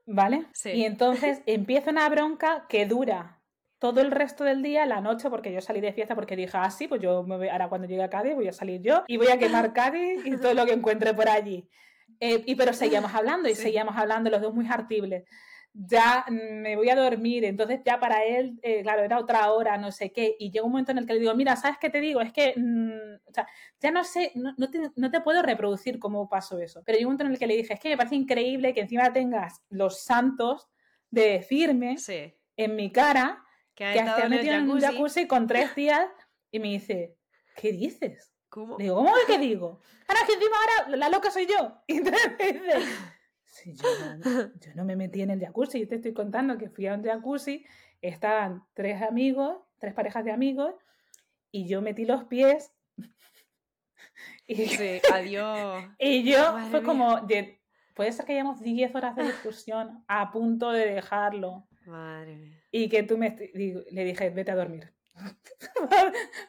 ¿Vale? 0.06 0.46
Sí. 0.54 0.70
Y 0.70 0.86
entonces 0.86 1.42
empieza 1.46 1.90
una 1.90 2.08
bronca 2.08 2.64
que 2.66 2.86
dura 2.86 3.42
todo 3.78 4.00
el 4.00 4.10
resto 4.10 4.44
del 4.44 4.62
día, 4.62 4.86
la 4.86 5.02
noche, 5.02 5.28
porque 5.28 5.52
yo 5.52 5.60
salí 5.60 5.82
de 5.82 5.92
fiesta 5.92 6.14
porque 6.14 6.34
dije, 6.34 6.52
ah, 6.54 6.70
sí, 6.70 6.88
pues 6.88 7.02
yo 7.02 7.22
me 7.24 7.36
voy, 7.36 7.48
ahora 7.50 7.68
cuando 7.68 7.88
llegue 7.88 8.04
a 8.04 8.08
Cádiz 8.08 8.34
voy 8.34 8.48
a 8.48 8.54
salir 8.54 8.80
yo 8.80 9.04
y 9.06 9.18
voy 9.18 9.28
a 9.28 9.36
quemar 9.36 9.74
Cádiz 9.74 10.24
y 10.24 10.34
todo 10.38 10.54
lo 10.54 10.64
que 10.64 10.72
encuentre 10.72 11.12
por 11.12 11.28
allí. 11.28 11.68
Eh, 12.20 12.42
y 12.46 12.54
pero 12.54 12.72
seguíamos 12.72 13.14
hablando 13.14 13.50
y 13.50 13.54
seguíamos 13.54 13.98
hablando, 13.98 14.30
los 14.30 14.40
dos 14.40 14.54
muy 14.54 14.66
hartibles 14.66 15.24
ya 15.72 16.24
me 16.28 16.76
voy 16.76 16.90
a 16.90 16.96
dormir, 16.96 17.44
entonces 17.44 17.80
ya 17.84 18.00
para 18.00 18.24
él, 18.24 18.58
eh, 18.62 18.82
claro, 18.82 19.02
era 19.02 19.18
otra 19.18 19.52
hora, 19.52 19.78
no 19.78 19.92
sé 19.92 20.12
qué, 20.12 20.36
y 20.38 20.50
llega 20.50 20.64
un 20.64 20.72
momento 20.72 20.92
en 20.92 20.98
el 20.98 21.06
que 21.06 21.14
le 21.14 21.20
digo, 21.20 21.34
mira, 21.34 21.54
¿sabes 21.56 21.78
qué 21.80 21.90
te 21.90 22.00
digo? 22.00 22.20
Es 22.20 22.32
que, 22.32 22.54
mm, 22.56 23.28
o 23.28 23.32
sea, 23.32 23.46
ya 23.78 23.90
no 23.90 24.02
sé, 24.02 24.32
no, 24.34 24.54
te, 24.70 24.80
no, 24.96 25.10
te, 25.10 25.20
puedo 25.20 25.42
reproducir 25.42 25.98
cómo 25.98 26.28
pasó 26.28 26.58
eso, 26.58 26.82
pero 26.84 26.98
llegó 26.98 27.08
un 27.08 27.14
momento 27.14 27.24
en 27.24 27.32
el 27.32 27.38
que 27.38 27.46
le 27.46 27.56
dije, 27.56 27.74
es 27.74 27.80
que 27.80 27.90
me 27.90 27.96
parece 27.96 28.16
increíble 28.16 28.74
que 28.74 28.80
encima 28.80 29.12
tengas 29.12 29.62
los 29.68 30.02
santos 30.02 30.68
de 31.10 31.30
decirme 31.30 31.96
en 32.56 32.76
mi 32.76 32.90
cara 32.90 33.44
que, 33.74 33.92
te 33.92 34.00
has 34.00 34.28
metido 34.28 34.54
en 34.54 34.70
un 34.70 34.80
jacuzzi 34.80 35.26
con 35.26 35.46
tres 35.46 35.74
días 35.74 36.08
y 36.50 36.58
me 36.58 36.68
dice, 36.68 37.16
¿qué 37.56 37.72
dices? 37.72 38.34
¿Cómo? 38.48 38.76
Le 38.76 38.84
digo, 38.84 38.96
¿cómo 38.96 39.12
que 39.26 39.38
digo? 39.38 39.80
Ahora 40.08 40.26
que 40.26 40.32
encima 40.32 40.56
ahora 40.56 40.96
la 40.96 41.08
loca 41.08 41.30
soy 41.30 41.46
yo. 41.46 41.80
Y 41.86 41.98
entonces 41.98 42.32
me 42.38 42.52
dice, 42.52 42.88
yo, 43.64 44.70
no, 44.74 44.84
me 44.84 44.96
metí 44.96 45.22
en 45.22 45.30
el 45.30 45.40
jacuzzi, 45.40 45.80
yo 45.80 45.88
te 45.88 45.96
estoy 45.96 46.12
contando 46.12 46.58
que 46.58 46.70
fui 46.70 46.86
a 46.86 46.94
un 46.94 47.02
jacuzzi, 47.02 47.64
estaban 48.00 48.64
tres 48.74 49.02
amigos, 49.02 49.58
tres 49.78 49.94
parejas 49.94 50.24
de 50.24 50.32
amigos, 50.32 50.74
y 51.50 51.66
yo 51.66 51.82
metí 51.82 52.04
los 52.04 52.24
pies. 52.24 52.72
Y, 54.46 55.00
adiós. 55.12 55.84
Y 55.98 56.24
yo 56.24 56.58
fue 56.70 56.82
como, 56.82 57.20
puede 57.94 58.12
ser 58.12 58.24
que 58.26 58.32
hayamos 58.32 58.60
10 58.60 58.94
horas 58.96 59.14
de 59.14 59.24
discusión 59.24 60.04
a 60.08 60.32
punto 60.32 60.72
de 60.72 60.86
dejarlo. 60.86 61.68
Madre 61.86 62.36
mía. 62.36 62.60
Y 62.72 62.88
que 62.88 63.04
tú 63.04 63.16
me 63.16 63.36
le 63.54 64.04
dije, 64.04 64.30
vete 64.30 64.50
a 64.50 64.56
dormir. 64.56 64.92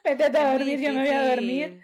vete 0.03 0.23
a 0.23 0.51
dormir, 0.53 0.79
yo 0.79 0.93
me 0.93 1.01
voy 1.01 1.09
a 1.09 1.29
dormir 1.29 1.81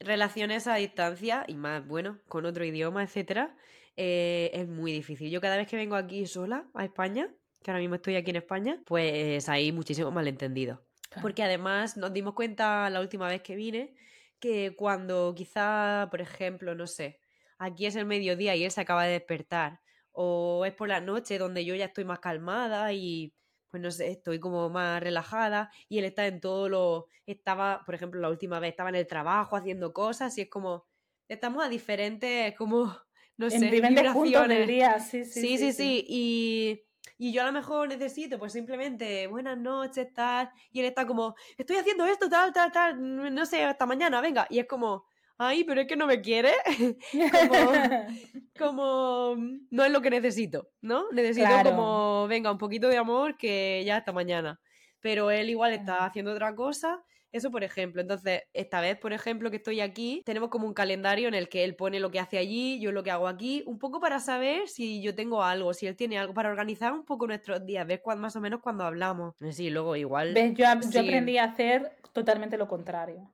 relaciones 0.00 0.66
a 0.66 0.76
distancia 0.76 1.44
y 1.48 1.54
más, 1.54 1.86
bueno, 1.86 2.20
con 2.28 2.46
otro 2.46 2.64
idioma, 2.64 3.02
etcétera, 3.02 3.56
eh, 3.96 4.50
es 4.54 4.68
muy 4.68 4.92
difícil. 4.92 5.30
Yo 5.30 5.40
cada 5.40 5.56
vez 5.56 5.66
que 5.66 5.76
vengo 5.76 5.96
aquí 5.96 6.26
sola 6.26 6.68
a 6.74 6.84
España, 6.84 7.34
que 7.62 7.70
ahora 7.70 7.80
mismo 7.80 7.96
estoy 7.96 8.16
aquí 8.16 8.30
en 8.30 8.36
España, 8.36 8.82
pues 8.86 9.48
hay 9.48 9.72
muchísimos 9.72 10.12
malentendidos. 10.12 10.78
Porque 11.20 11.42
además 11.42 11.96
nos 11.96 12.12
dimos 12.12 12.34
cuenta 12.34 12.88
la 12.90 13.00
última 13.00 13.28
vez 13.28 13.42
que 13.42 13.56
vine 13.56 13.94
que 14.38 14.76
cuando 14.76 15.34
quizá, 15.36 16.06
por 16.10 16.20
ejemplo, 16.20 16.74
no 16.74 16.86
sé, 16.86 17.18
aquí 17.58 17.86
es 17.86 17.96
el 17.96 18.06
mediodía 18.06 18.54
y 18.54 18.64
él 18.64 18.70
se 18.70 18.80
acaba 18.80 19.04
de 19.04 19.12
despertar, 19.12 19.80
o 20.12 20.64
es 20.64 20.72
por 20.74 20.88
la 20.88 21.00
noche 21.00 21.38
donde 21.38 21.64
yo 21.64 21.74
ya 21.74 21.86
estoy 21.86 22.04
más 22.04 22.20
calmada 22.20 22.92
y 22.92 23.34
pues 23.70 23.82
no 23.82 23.90
sé, 23.90 24.10
estoy 24.10 24.40
como 24.40 24.70
más 24.70 25.02
relajada 25.02 25.70
y 25.88 25.98
él 25.98 26.04
está 26.04 26.26
en 26.26 26.40
todo 26.40 26.68
lo, 26.68 27.06
estaba, 27.26 27.82
por 27.84 27.94
ejemplo, 27.94 28.20
la 28.20 28.28
última 28.28 28.60
vez 28.60 28.70
estaba 28.70 28.88
en 28.88 28.96
el 28.96 29.06
trabajo 29.06 29.56
haciendo 29.56 29.92
cosas 29.92 30.36
y 30.38 30.42
es 30.42 30.48
como, 30.48 30.86
estamos 31.28 31.64
a 31.64 31.68
diferentes, 31.68 32.54
como, 32.56 32.96
no 33.36 33.50
sé, 33.50 33.70
vibraciones. 33.70 34.66
Día. 34.66 34.98
Sí, 35.00 35.24
sí, 35.24 35.40
sí, 35.40 35.58
sí, 35.58 35.72
sí, 35.72 36.04
Y, 36.08 36.84
y 37.18 37.32
yo 37.32 37.42
a 37.42 37.46
lo 37.46 37.52
mejor 37.52 37.88
necesito, 37.88 38.38
pues 38.38 38.52
simplemente, 38.52 39.26
buenas 39.26 39.58
noches, 39.58 40.12
tal, 40.14 40.50
y 40.72 40.80
él 40.80 40.86
está 40.86 41.06
como, 41.06 41.34
estoy 41.56 41.76
haciendo 41.76 42.06
esto, 42.06 42.28
tal, 42.28 42.52
tal, 42.52 42.72
tal, 42.72 43.34
no 43.34 43.46
sé, 43.46 43.64
hasta 43.64 43.86
mañana, 43.86 44.20
venga, 44.20 44.46
y 44.48 44.58
es 44.58 44.66
como, 44.66 45.04
ay, 45.38 45.64
pero 45.64 45.80
es 45.80 45.86
que 45.86 45.96
no 45.96 46.06
me 46.06 46.20
quiere, 46.20 46.52
como, 48.58 49.36
no 49.70 49.84
es 49.84 49.90
lo 49.90 50.02
que 50.02 50.10
necesito, 50.10 50.70
¿no? 50.82 51.10
Necesito 51.12 51.48
como, 51.64 52.26
venga, 52.28 52.50
un 52.50 52.58
poquito 52.58 52.88
de 52.88 52.98
amor 52.98 53.36
que 53.36 53.82
ya 53.86 53.96
hasta 53.96 54.12
mañana. 54.12 54.60
Pero 55.00 55.30
él 55.30 55.48
igual 55.48 55.72
está 55.72 56.04
haciendo 56.04 56.32
otra 56.32 56.54
cosa. 56.56 57.04
Eso, 57.30 57.50
por 57.50 57.62
ejemplo. 57.62 58.00
Entonces, 58.00 58.42
esta 58.54 58.80
vez, 58.80 58.96
por 58.96 59.12
ejemplo, 59.12 59.50
que 59.50 59.58
estoy 59.58 59.80
aquí, 59.80 60.22
tenemos 60.24 60.48
como 60.48 60.66
un 60.66 60.72
calendario 60.74 61.28
en 61.28 61.34
el 61.34 61.48
que 61.48 61.62
él 61.62 61.76
pone 61.76 62.00
lo 62.00 62.10
que 62.10 62.18
hace 62.18 62.38
allí, 62.38 62.80
yo 62.80 62.90
lo 62.90 63.02
que 63.02 63.10
hago 63.10 63.28
aquí, 63.28 63.62
un 63.66 63.78
poco 63.78 64.00
para 64.00 64.18
saber 64.18 64.66
si 64.66 65.02
yo 65.02 65.14
tengo 65.14 65.44
algo, 65.44 65.74
si 65.74 65.86
él 65.86 65.94
tiene 65.94 66.18
algo, 66.18 66.32
para 66.32 66.48
organizar 66.48 66.92
un 66.92 67.04
poco 67.04 67.26
nuestros 67.26 67.64
días, 67.66 67.86
ver 67.86 68.00
cuándo, 68.02 68.22
más 68.22 68.34
o 68.34 68.40
menos 68.40 68.60
cuando 68.60 68.84
hablamos. 68.84 69.36
Sí, 69.50 69.70
luego 69.70 69.94
igual. 69.94 70.34
Yo, 70.34 70.64
yo 70.90 71.00
aprendí 71.00 71.36
a 71.36 71.44
hacer 71.44 71.92
totalmente 72.12 72.56
lo 72.56 72.66
contrario. 72.66 73.30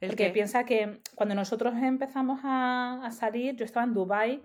Porque 0.00 0.30
piensa 0.30 0.64
que 0.64 1.00
cuando 1.14 1.34
nosotros 1.34 1.74
empezamos 1.76 2.40
a, 2.42 3.08
salir, 3.12 3.54
yo 3.56 3.64
estaba 3.64 3.84
en 3.84 3.94
Dubai, 3.94 4.42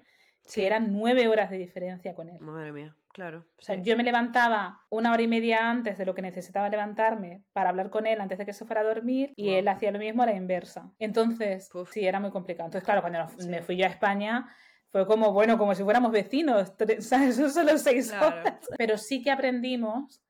que 0.54 0.68
eran 0.68 0.92
nueve 0.92 1.28
horas 1.28 1.50
de 1.50 1.58
diferencia 1.58 2.14
con 2.14 2.30
él. 2.30 2.40
Madre 2.40 2.72
mía, 2.72 2.96
claro. 3.14 3.46
O 3.58 3.62
sea, 3.62 3.76
yo 3.76 3.96
me 3.96 4.04
levantaba 4.04 4.82
una 4.90 5.12
hora 5.12 5.22
y 5.22 5.28
media 5.28 5.70
antes 5.70 5.98
de 5.98 6.06
lo 6.06 6.14
que 6.14 6.22
necesitaba 6.22 6.70
levantarme 6.70 7.44
para 7.54 7.70
hablar 7.70 7.90
con 7.90 8.06
él 8.06 8.20
antes 8.20 8.38
de 8.38 8.46
que 8.46 8.54
se 8.54 8.66
fuera 8.66 8.82
a 8.82 8.84
dormir 8.84 9.34
y 9.38 9.54
él 9.54 9.68
hacía 9.68 9.92
lo 9.92 10.00
mismo 10.00 10.24
a 10.24 10.28
la 10.28 10.36
inversa. 10.36 10.92
Entonces, 11.00 11.70
sí, 11.90 12.06
era 12.06 12.20
muy 12.20 12.32
complicado. 12.32 12.68
Entonces, 12.68 12.86
claro, 12.86 13.02
cuando 13.02 13.26
me 13.48 13.62
fui 13.62 13.78
yo 13.78 13.86
a 13.86 13.90
España, 13.90 14.48
fue 14.90 15.08
como, 15.08 15.32
bueno, 15.32 15.58
como 15.58 15.74
si 15.74 15.84
fuéramos 15.84 16.12
vecinos, 16.12 16.74
¿sabes? 17.00 17.40
Eso 17.40 17.50
solo 17.50 17.78
seis 17.78 18.12
horas. 18.12 18.60
Pero 18.78 18.98
sí 18.98 19.22
que 19.22 19.32
aprendimos 19.32 20.22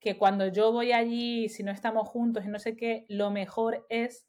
que 0.00 0.18
cuando 0.18 0.48
yo 0.48 0.72
voy 0.72 0.92
allí, 0.92 1.48
si 1.48 1.62
no 1.62 1.70
estamos 1.70 2.08
juntos 2.08 2.44
y 2.44 2.48
no 2.48 2.58
sé 2.58 2.74
qué, 2.74 3.06
lo 3.08 3.30
mejor 3.30 3.86
es 3.88 4.26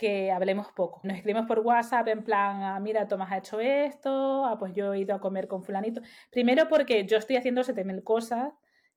que 0.00 0.32
hablemos 0.32 0.72
poco. 0.72 1.02
Nos 1.04 1.18
escribimos 1.18 1.46
por 1.46 1.58
WhatsApp 1.58 2.08
en 2.08 2.24
plan, 2.24 2.62
ah, 2.62 2.80
mira, 2.80 3.06
Tomás 3.06 3.30
ha 3.32 3.36
hecho 3.36 3.60
esto, 3.60 4.46
ah, 4.46 4.56
pues 4.58 4.72
yo 4.72 4.94
he 4.94 5.00
ido 5.00 5.14
a 5.14 5.20
comer 5.20 5.46
con 5.46 5.62
fulanito. 5.62 6.00
Primero 6.30 6.68
porque 6.70 7.04
yo 7.04 7.18
estoy 7.18 7.36
haciendo 7.36 7.62
7000 7.62 8.02
cosas 8.02 8.54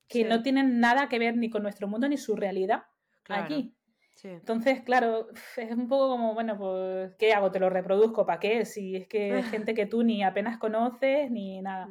que 0.08 0.24
no 0.24 0.40
tienen 0.40 0.80
nada 0.80 1.10
que 1.10 1.18
ver 1.18 1.36
ni 1.36 1.50
con 1.50 1.62
nuestro 1.62 1.88
mundo 1.88 2.08
ni 2.08 2.16
su 2.16 2.36
realidad 2.36 2.84
aquí. 3.28 3.74
Entonces, 4.22 4.82
claro, 4.82 5.28
es 5.56 5.72
un 5.72 5.88
poco 5.88 6.08
como, 6.08 6.34
bueno, 6.34 6.56
pues, 6.56 7.14
¿qué 7.16 7.32
hago? 7.32 7.50
¿Te 7.50 7.58
lo 7.58 7.68
reproduzco? 7.68 8.24
¿Para 8.24 8.40
qué? 8.40 8.64
Si 8.64 8.96
es 8.96 9.06
que 9.06 9.38
es 9.38 9.46
gente 9.50 9.74
que 9.74 9.86
tú 9.86 10.02
ni 10.02 10.22
apenas 10.22 10.58
conoces 10.58 11.30
ni 11.30 11.60
nada. 11.60 11.88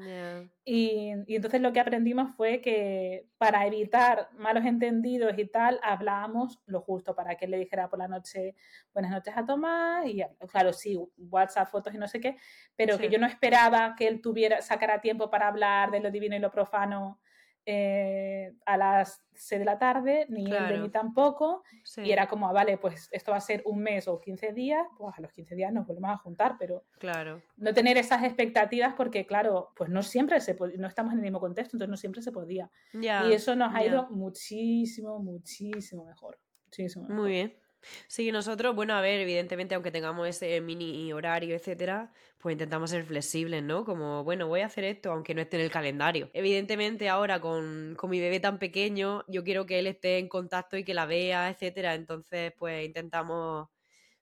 Y, 0.66 1.14
y, 1.28 1.36
entonces 1.36 1.62
lo 1.62 1.74
que 1.74 1.82
aprendimos 1.82 2.34
fue 2.36 2.62
que 2.62 3.28
para 3.38 3.68
evitar 3.68 4.30
malos 4.38 4.66
entendidos 4.66 5.38
y 5.38 5.46
tal, 5.46 5.80
hablábamos 5.84 6.62
lo 6.66 6.82
justo 6.82 7.14
para 7.14 7.36
que 7.36 7.46
él 7.46 7.52
le 7.52 7.60
dijera 7.60 7.90
por 7.90 8.00
la 8.00 8.08
noche 8.08 8.56
buenas 8.94 9.12
noches 9.12 9.34
a 9.36 9.46
Tomás 9.46 10.08
y 10.08 10.24
claro, 10.48 10.72
sí, 10.72 10.98
WhatsApp, 11.18 11.70
fotos 11.70 11.94
y 11.94 11.98
no 11.98 12.08
sé 12.08 12.22
qué, 12.22 12.38
pero 12.78 12.98
que 12.98 13.10
yo 13.10 13.20
no 13.20 13.28
esperaba 13.28 13.96
que 13.98 14.08
él 14.08 14.22
tuviera, 14.22 14.62
sacara 14.62 15.02
tiempo 15.02 15.30
para 15.30 15.50
hablar 15.50 15.92
de 15.92 16.00
lo 16.00 16.10
divino 16.10 16.36
y 16.36 16.40
lo 16.40 16.50
profano 16.50 17.20
eh, 17.65 18.54
a 18.65 18.78
las 18.78 19.23
6 19.34 19.60
de 19.60 19.65
la 19.65 19.80
tarde, 19.80 20.26
ni 20.30 20.52
él 20.52 20.67
de 20.67 20.80
mí 20.80 20.89
tampoco. 20.89 21.63
Y 21.97 22.12
era 22.12 22.28
como, 22.28 22.47
ah, 22.47 22.52
vale, 22.52 22.78
pues 22.78 23.08
esto 23.12 23.32
va 23.32 23.38
a 23.38 23.41
ser 23.41 23.62
un 23.65 23.80
mes 23.80 24.08
o 24.08 24.19
15 24.19 24.54
días, 24.54 24.86
pues 24.97 25.17
a 25.17 25.21
los 25.21 25.32
15 25.32 25.56
días 25.56 25.71
nos 25.71 25.88
volvemos 25.88 26.12
a 26.12 26.17
juntar, 26.17 26.56
pero 26.60 26.84
claro. 26.99 27.41
no 27.58 27.73
tener 27.73 27.97
esas 27.97 28.23
expectativas 28.23 28.93
porque, 28.95 29.26
claro, 29.26 29.71
pues 29.76 29.89
no 29.89 30.04
siempre 30.04 30.41
se 30.41 30.58
no 30.78 30.88
estamos 30.88 31.13
en 31.13 31.19
el 31.19 31.23
mismo 31.23 31.39
contexto, 31.39 31.78
entonces 31.78 31.89
no 31.89 31.97
siempre 31.97 32.21
se 32.21 32.32
podía. 32.32 32.69
y 32.93 33.08
eso 33.32 33.56
nos 33.56 33.73
ha 33.73 33.84
ido 33.84 34.10
muchísimo, 34.10 35.19
muchísimo 35.19 36.06
mejor. 36.06 36.39
Muchísimo 36.65 37.08
Muy 37.08 37.32
bien. 37.32 37.62
Sí, 38.08 38.32
nosotros, 38.32 38.76
bueno, 38.76 38.93
a 38.96 39.02
ver, 39.02 39.19
evidentemente, 39.19 39.76
aunque 39.76 39.91
tengamos 39.91 40.28
ese 40.28 40.62
mini 40.62 41.12
horario, 41.12 41.56
etcétera, 41.56 42.13
pues 42.39 42.54
intentamos 42.54 42.89
ser 42.89 43.04
flexibles, 43.04 43.62
¿no? 43.63 43.84
Como, 43.84 44.24
bueno, 44.24 44.48
voy 44.48 44.62
a 44.62 44.67
hacer 44.67 44.86
esto, 44.86 45.12
aunque 45.12 45.36
no 45.36 45.41
esté 45.41 45.58
en 45.58 45.63
el 45.63 45.72
calendario. 45.72 46.30
Evidentemente, 46.34 47.10
ahora 47.10 47.41
con, 47.41 47.96
con 47.98 48.10
mi 48.10 48.19
bebé 48.19 48.39
tan 48.39 48.58
pequeño, 48.60 49.24
yo 49.28 49.43
quiero 49.43 49.65
que 49.65 49.80
él 49.80 49.88
esté 49.88 50.17
en 50.19 50.30
contacto 50.30 50.78
y 50.78 50.84
que 50.86 50.93
la 50.93 51.06
vea, 51.06 51.50
etcétera. 51.50 51.93
Entonces, 51.96 52.54
pues 52.58 52.86
intentamos, 52.86 53.67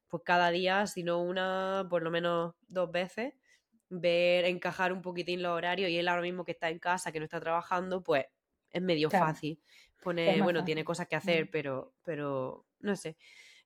pues 0.08 0.24
cada 0.26 0.52
día, 0.52 0.88
si 0.88 1.04
no 1.04 1.21
una, 1.21 1.88
por 1.89 2.04
lo 2.04 2.12
menos 2.12 2.56
dos 2.67 2.91
veces, 2.91 3.34
ver, 3.89 4.45
encajar 4.45 4.93
un 4.93 5.02
poquitín 5.02 5.41
los 5.43 5.52
horarios. 5.54 5.89
Y 5.89 5.97
él 5.97 6.08
ahora 6.08 6.21
mismo 6.21 6.45
que 6.45 6.52
está 6.54 6.69
en 6.69 6.80
casa, 6.80 7.12
que 7.12 7.19
no 7.19 7.26
está 7.26 7.39
trabajando, 7.41 8.04
pues 8.04 8.26
es 8.71 8.82
medio 8.82 9.10
Claro. 9.10 9.36
fácil. 9.36 9.62
Pone, 10.02 10.24
Es 10.26 10.38
más 10.38 10.52
bueno, 10.52 10.63
tiene 10.63 10.84
cosas 10.86 11.08
que 11.08 11.15
hacer, 11.15 11.50
pero, 11.52 11.95
pero 12.04 12.67
no 12.80 12.95
sé. 12.95 13.17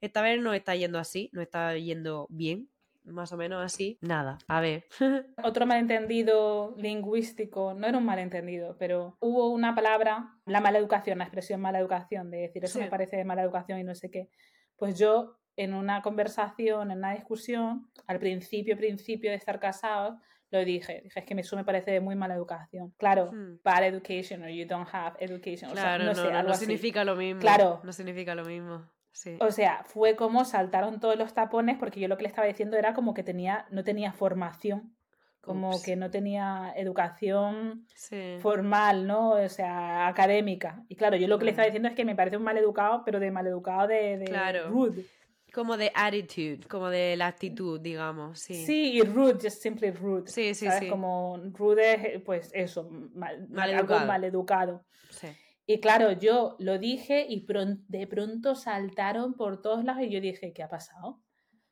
Esta 0.05 0.21
vez 0.21 0.39
no 0.41 0.53
está 0.53 0.75
yendo 0.75 0.99
así, 0.99 1.29
no 1.33 1.41
está 1.41 1.75
yendo 1.77 2.27
bien, 2.29 2.69
más 3.05 3.31
o 3.31 3.37
menos 3.37 3.63
así. 3.63 3.97
Nada, 4.01 4.37
a 4.47 4.61
ver. 4.61 4.85
Otro 5.43 5.65
malentendido 5.65 6.75
lingüístico, 6.77 7.73
no 7.73 7.87
era 7.87 7.97
un 7.97 8.05
malentendido, 8.05 8.77
pero 8.77 9.17
hubo 9.19 9.49
una 9.51 9.73
palabra, 9.73 10.35
la 10.45 10.61
mala 10.61 10.77
educación, 10.77 11.17
la 11.17 11.23
expresión 11.25 11.59
mala 11.61 11.79
educación, 11.79 12.29
de 12.29 12.37
decir 12.37 12.63
eso 12.63 12.77
Sí. 12.77 12.83
me 12.85 12.89
parece 12.89 13.17
de 13.17 13.25
mala 13.25 13.41
educación 13.43 13.79
y 13.79 13.83
no 13.83 13.95
sé 13.95 14.09
qué. 14.11 14.29
Pues 14.77 14.97
yo, 14.99 15.37
en 15.55 15.73
una 15.73 16.01
conversación, 16.01 16.91
en 16.91 16.97
una 16.99 17.13
discusión, 17.13 17.89
al 18.07 18.19
principio, 18.19 18.77
principio 18.77 19.31
de 19.31 19.37
estar 19.37 19.59
casados, 19.59 20.19
lo 20.51 20.63
dije. 20.63 21.01
Dije, 21.03 21.19
es 21.19 21.25
que 21.25 21.33
eso 21.33 21.55
me 21.55 21.63
parece 21.65 21.91
de 21.91 21.99
muy 21.99 22.15
mala 22.15 22.35
educación. 22.35 22.93
Claro, 22.97 23.31
Hmm. 23.31 23.57
bad 23.63 23.83
education 23.85 24.43
or 24.43 24.49
you 24.49 24.65
don't 24.67 24.87
have 24.91 25.15
education. 25.19 25.71
O 25.71 25.73
sea, 25.73 25.83
Claro, 25.97 26.03
no, 26.03 26.09
no, 26.11 26.15
sé, 26.15 26.29
no, 26.31 26.37
algo 26.37 26.47
no 26.49 26.53
así. 26.53 26.65
significa 26.65 27.03
lo 27.03 27.15
mismo. 27.15 27.41
Claro. 27.41 27.81
No 27.83 27.91
significa 27.91 28.35
lo 28.35 28.45
mismo. 28.45 28.85
Sí. 29.15 29.37
O 29.39 29.49
sea, 29.49 29.83
fue 29.85 30.17
como 30.17 30.43
saltaron 30.43 30.99
todos 30.99 31.15
los 31.17 31.33
tapones 31.33 31.77
porque 31.77 32.01
yo 32.01 32.09
lo 32.09 32.17
que 32.17 32.23
le 32.23 32.27
estaba 32.29 32.47
diciendo 32.47 32.75
era 32.75 32.93
como 32.93 33.13
que 33.13 33.23
tenía, 33.23 33.65
no 33.71 33.83
tenía 33.85 34.11
formación, 34.11 34.93
como 35.39 35.69
Ups. 35.69 35.83
que 35.83 35.95
no 35.95 36.11
tenía 36.11 36.73
educación 36.75 37.85
Sí. 37.95 38.35
formal, 38.41 39.07
¿no? 39.07 39.29
O 39.31 39.49
sea, 39.49 40.07
académica. 40.07 40.83
Y 40.89 40.95
claro, 40.97 41.15
yo 41.15 41.27
lo 41.29 41.39
que 41.39 41.45
le 41.45 41.51
estaba 41.51 41.65
diciendo 41.67 41.87
es 41.87 41.95
que 41.95 42.03
me 42.03 42.15
parece 42.15 42.35
un 42.37 42.43
mal 42.43 42.57
educado, 42.57 43.03
pero 43.05 43.19
de 43.21 43.31
mal 43.31 43.47
educado 43.47 43.87
de, 43.87 44.17
de 44.17 44.25
Claro. 44.25 44.67
rude. 44.69 45.05
Como 45.53 45.77
de 45.77 45.91
attitude, 45.95 46.59
como 46.67 46.89
de 46.89 47.15
la 47.15 47.27
actitud, 47.27 47.79
digamos. 47.79 48.39
Sí. 48.39 48.65
Sí. 48.65 48.91
y 48.97 49.01
rude, 49.03 49.35
just 49.41 49.61
simply 49.61 49.91
rude. 49.91 50.27
Sí, 50.29 50.53
sí, 50.53 50.65
¿sabes? 50.65 50.81
sí. 50.81 50.89
Como 50.89 51.39
rude 51.53 52.15
es, 52.17 52.21
pues 52.21 52.51
eso, 52.53 52.89
mal, 53.13 53.47
Mal 53.47 53.69
algo 53.69 53.79
educado. 53.93 54.07
mal 54.07 54.23
educado. 54.25 54.83
Sí. 55.11 55.27
Y 55.67 55.79
claro, 55.79 56.11
yo 56.11 56.55
lo 56.59 56.77
dije 56.77 57.25
y 57.27 57.45
de 57.87 58.07
pronto 58.07 58.55
saltaron 58.55 59.33
por 59.33 59.61
todos 59.61 59.83
lados 59.83 60.03
y 60.03 60.09
yo 60.09 60.21
dije, 60.21 60.53
¿qué 60.53 60.61
ha 60.61 60.69
pasado? 60.69 61.21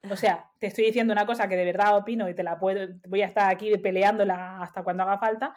O 0.09 0.15
sea, 0.15 0.51
te 0.59 0.67
estoy 0.67 0.85
diciendo 0.85 1.13
una 1.13 1.25
cosa 1.25 1.47
que 1.47 1.55
de 1.55 1.63
verdad 1.63 1.95
opino 1.95 2.27
y 2.27 2.33
te 2.33 2.43
la 2.43 2.59
puedo, 2.59 2.87
voy 3.07 3.21
a 3.21 3.27
estar 3.27 3.49
aquí 3.49 3.77
peleándola 3.77 4.61
hasta 4.61 4.83
cuando 4.83 5.03
haga 5.03 5.17
falta, 5.17 5.55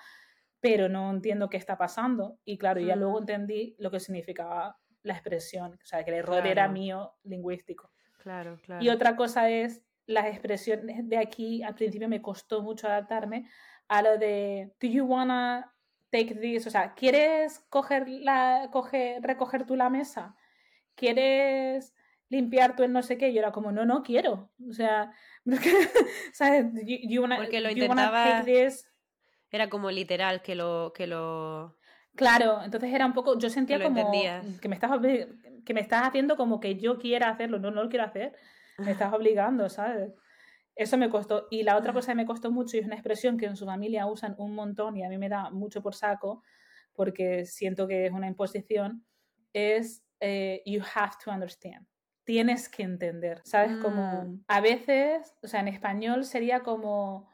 pero 0.60 0.88
no 0.88 1.10
entiendo 1.10 1.48
qué 1.48 1.56
está 1.56 1.76
pasando. 1.76 2.38
Y 2.44 2.58
claro, 2.58 2.80
ya 2.80 2.94
luego 2.94 3.18
entendí 3.18 3.74
lo 3.78 3.90
que 3.90 4.00
significaba 4.00 4.78
la 5.02 5.14
expresión, 5.14 5.72
o 5.82 5.86
sea, 5.86 6.04
que 6.04 6.10
el 6.10 6.18
error 6.18 6.46
era 6.46 6.68
mío 6.68 7.14
lingüístico. 7.24 7.90
Claro, 8.18 8.58
claro. 8.62 8.84
Y 8.84 8.88
otra 8.88 9.16
cosa 9.16 9.50
es 9.50 9.82
las 10.06 10.26
expresiones 10.26 11.08
de 11.08 11.16
aquí, 11.16 11.62
al 11.62 11.74
principio 11.74 12.08
me 12.08 12.22
costó 12.22 12.62
mucho 12.62 12.86
adaptarme 12.86 13.48
a 13.88 14.02
lo 14.02 14.18
de, 14.18 14.72
do 14.80 14.88
you 14.88 15.04
wanna 15.04 15.72
take 16.16 16.34
this? 16.34 16.66
O 16.66 16.70
sea, 16.70 16.94
¿quieres 16.94 17.60
coger 17.68 18.08
la, 18.08 18.68
coger, 18.72 19.22
recoger 19.22 19.66
tú 19.66 19.76
la 19.76 19.90
mesa? 19.90 20.36
¿Quieres 20.94 21.94
limpiar 22.28 22.74
tú 22.76 22.82
el 22.82 22.92
no 22.92 23.02
sé 23.02 23.18
qué? 23.18 23.32
Yo 23.32 23.40
era 23.40 23.52
como, 23.52 23.72
no, 23.72 23.84
no 23.84 24.02
quiero. 24.02 24.50
O 24.68 24.72
sea, 24.72 25.12
¿sabes? 26.32 26.66
You, 26.84 26.96
you 27.08 27.22
wanna, 27.22 27.36
Porque 27.36 27.60
lo 27.60 27.70
intentaba- 27.70 28.42
take 28.42 28.64
this? 28.64 28.90
Era 29.50 29.68
como 29.68 29.90
literal 29.90 30.42
que 30.42 30.54
lo, 30.54 30.92
que 30.94 31.06
lo. 31.06 31.76
Claro, 32.16 32.62
entonces 32.64 32.92
era 32.92 33.06
un 33.06 33.12
poco, 33.12 33.38
yo 33.38 33.50
sentía 33.50 33.80
como 33.80 33.98
entendías. 33.98 34.60
que 34.60 34.68
me 34.68 34.74
estás 34.74 34.90
que 35.64 35.74
me 35.74 35.80
estás 35.80 36.06
haciendo 36.06 36.36
como 36.36 36.60
que 36.60 36.76
yo 36.76 36.98
quiera 36.98 37.28
hacerlo, 37.28 37.58
no, 37.58 37.70
no 37.70 37.82
lo 37.82 37.88
quiero 37.90 38.04
hacer, 38.06 38.34
me 38.78 38.92
estás 38.92 39.12
obligando, 39.12 39.68
¿sabes? 39.68 40.12
Eso 40.76 40.96
me 40.98 41.08
costó. 41.10 41.48
Y 41.50 41.62
la 41.62 41.76
otra 41.76 41.92
cosa 41.92 42.12
que 42.12 42.16
me 42.16 42.26
costó 42.26 42.52
mucho 42.52 42.76
y 42.76 42.80
es 42.80 42.86
una 42.86 42.94
expresión 42.96 43.36
que 43.38 43.46
en 43.46 43.56
su 43.56 43.64
familia 43.66 44.06
usan 44.06 44.34
un 44.38 44.54
montón 44.54 44.96
y 44.96 45.02
a 45.04 45.08
mí 45.08 45.18
me 45.18 45.28
da 45.28 45.50
mucho 45.50 45.82
por 45.82 45.94
saco 45.94 46.42
porque 46.92 47.44
siento 47.46 47.88
que 47.88 48.06
es 48.06 48.12
una 48.12 48.26
imposición, 48.26 49.04
es 49.52 50.04
eh, 50.20 50.62
you 50.66 50.82
have 50.94 51.12
to 51.24 51.30
understand. 51.30 51.86
Tienes 52.24 52.68
que 52.68 52.82
entender, 52.82 53.40
¿sabes? 53.44 53.76
Como 53.78 54.24
Mm. 54.24 54.44
a 54.48 54.60
veces, 54.60 55.34
o 55.42 55.46
sea, 55.48 55.60
en 55.60 55.68
español 55.68 56.24
sería 56.24 56.60
como 56.60 57.28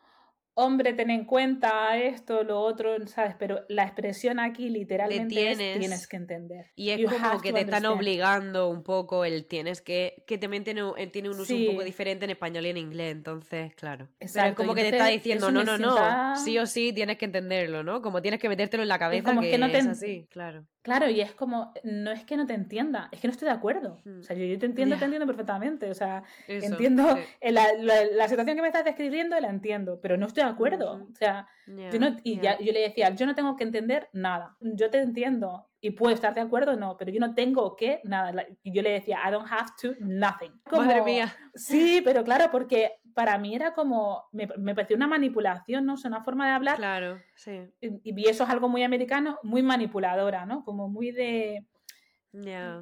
hombre, 0.54 0.92
ten 0.92 1.10
en 1.10 1.24
cuenta 1.24 1.96
esto, 1.96 2.42
lo 2.44 2.60
otro, 2.60 3.06
¿sabes? 3.06 3.34
Pero 3.38 3.60
la 3.68 3.84
expresión 3.84 4.38
aquí 4.38 4.68
literalmente 4.68 5.50
es 5.50 5.58
tienes- 5.58 5.78
tienes 5.78 6.06
que 6.06 6.16
entender. 6.16 6.66
Y 6.76 6.90
es 6.90 6.98
You 7.00 7.08
como 7.08 7.40
que 7.40 7.52
te 7.52 7.60
están 7.60 7.86
obligando 7.86 8.68
un 8.68 8.82
poco 8.82 9.24
el 9.24 9.46
tienes 9.46 9.80
que, 9.80 10.24
que 10.26 10.38
también 10.38 10.64
tiene, 10.64 10.82
un- 10.84 10.94
tiene 11.10 11.30
un 11.30 11.40
uso 11.40 11.54
un 11.54 11.66
poco 11.66 11.84
diferente 11.84 12.24
en 12.24 12.30
español 12.32 12.66
y 12.66 12.70
en 12.70 12.76
inglés, 12.76 13.12
entonces, 13.12 13.74
claro. 13.74 14.06
Pero 14.06 14.16
es 14.20 14.30
Exacto, 14.36 14.56
como 14.62 14.74
que 14.74 14.82
te 14.82 14.88
está 14.90 15.06
diciendo, 15.06 15.50
no, 15.50 15.64
no, 15.64 15.78
no, 15.78 16.36
sí 16.36 16.58
o 16.58 16.66
sí 16.66 16.92
tienes 16.92 17.16
que 17.18 17.24
entenderlo, 17.24 17.82
¿no? 17.82 18.02
Como 18.02 18.20
tienes 18.20 18.40
que 18.40 18.48
metértelo 18.48 18.82
en 18.82 18.88
la 18.88 18.98
cabeza 18.98 19.28
como 19.30 19.40
que, 19.40 19.50
que 19.52 19.58
no 19.58 19.70
te 19.70 19.78
es 19.78 19.86
así, 19.86 20.26
claro. 20.30 20.64
Claro, 20.82 21.08
y 21.08 21.20
es 21.20 21.32
como, 21.32 21.72
no 21.84 22.10
es 22.10 22.24
que 22.24 22.36
no 22.36 22.44
te 22.44 22.54
entienda, 22.54 23.08
es 23.12 23.20
que 23.20 23.28
no 23.28 23.32
estoy 23.32 23.46
de 23.46 23.54
acuerdo. 23.54 24.00
Mm. 24.04 24.18
O 24.18 24.22
sea, 24.24 24.34
yo, 24.34 24.44
yo 24.44 24.58
te 24.58 24.66
entiendo, 24.66 24.96
te 24.98 25.04
entiendo 25.04 25.28
perfectamente. 25.28 25.88
O 25.88 25.94
sea, 25.94 26.24
Eso, 26.48 26.66
entiendo 26.66 27.16
sí. 27.16 27.52
la, 27.52 27.72
la- 27.78 28.04
la 28.06 28.28
situación 28.28 28.56
que 28.56 28.62
me 28.62 28.66
estás 28.66 28.84
describiendo, 28.84 29.38
la 29.38 29.48
entiendo, 29.48 30.00
pero 30.02 30.16
no 30.16 30.26
estoy 30.26 30.41
de 30.44 30.50
acuerdo. 30.50 31.06
O 31.10 31.14
sea, 31.14 31.46
yo 31.66 31.98
no, 31.98 32.16
y 32.22 32.36
ya. 32.36 32.58
ya, 32.58 32.64
yo 32.64 32.72
le 32.72 32.80
decía, 32.80 33.10
yo 33.14 33.26
no 33.26 33.34
tengo 33.34 33.56
que 33.56 33.64
entender 33.64 34.08
nada. 34.12 34.56
Yo 34.60 34.90
te 34.90 34.98
entiendo 35.00 35.68
y 35.80 35.90
puedo 35.90 36.14
estar 36.14 36.32
de 36.34 36.40
acuerdo, 36.40 36.76
no, 36.76 36.96
pero 36.96 37.10
yo 37.10 37.18
no 37.20 37.34
tengo 37.34 37.74
que 37.76 38.00
nada. 38.04 38.46
Y 38.62 38.72
yo 38.72 38.82
le 38.82 38.90
decía, 38.90 39.18
I 39.26 39.30
don't 39.32 39.46
have 39.50 39.70
to 39.80 39.94
nothing. 40.00 40.52
Madre 40.70 41.02
mía. 41.02 41.34
Sí, 41.54 42.00
pero 42.04 42.22
claro, 42.24 42.50
porque 42.52 42.92
para 43.14 43.36
mí 43.38 43.54
era 43.54 43.74
como, 43.74 44.24
me, 44.32 44.48
me 44.58 44.74
pareció 44.74 44.96
una 44.96 45.06
manipulación, 45.08 45.84
¿no? 45.84 45.94
O 45.94 45.96
sea, 45.96 46.08
una 46.08 46.22
forma 46.24 46.46
de 46.46 46.52
hablar 46.52 46.76
Claro, 46.76 47.20
sí. 47.34 47.60
y 47.80 48.22
y 48.22 48.28
eso 48.28 48.44
es 48.44 48.50
algo 48.50 48.68
muy 48.68 48.82
americano, 48.84 49.38
muy 49.42 49.62
manipuladora, 49.62 50.46
¿no? 50.46 50.64
Como 50.64 50.88
muy 50.88 51.10
de... 51.10 51.66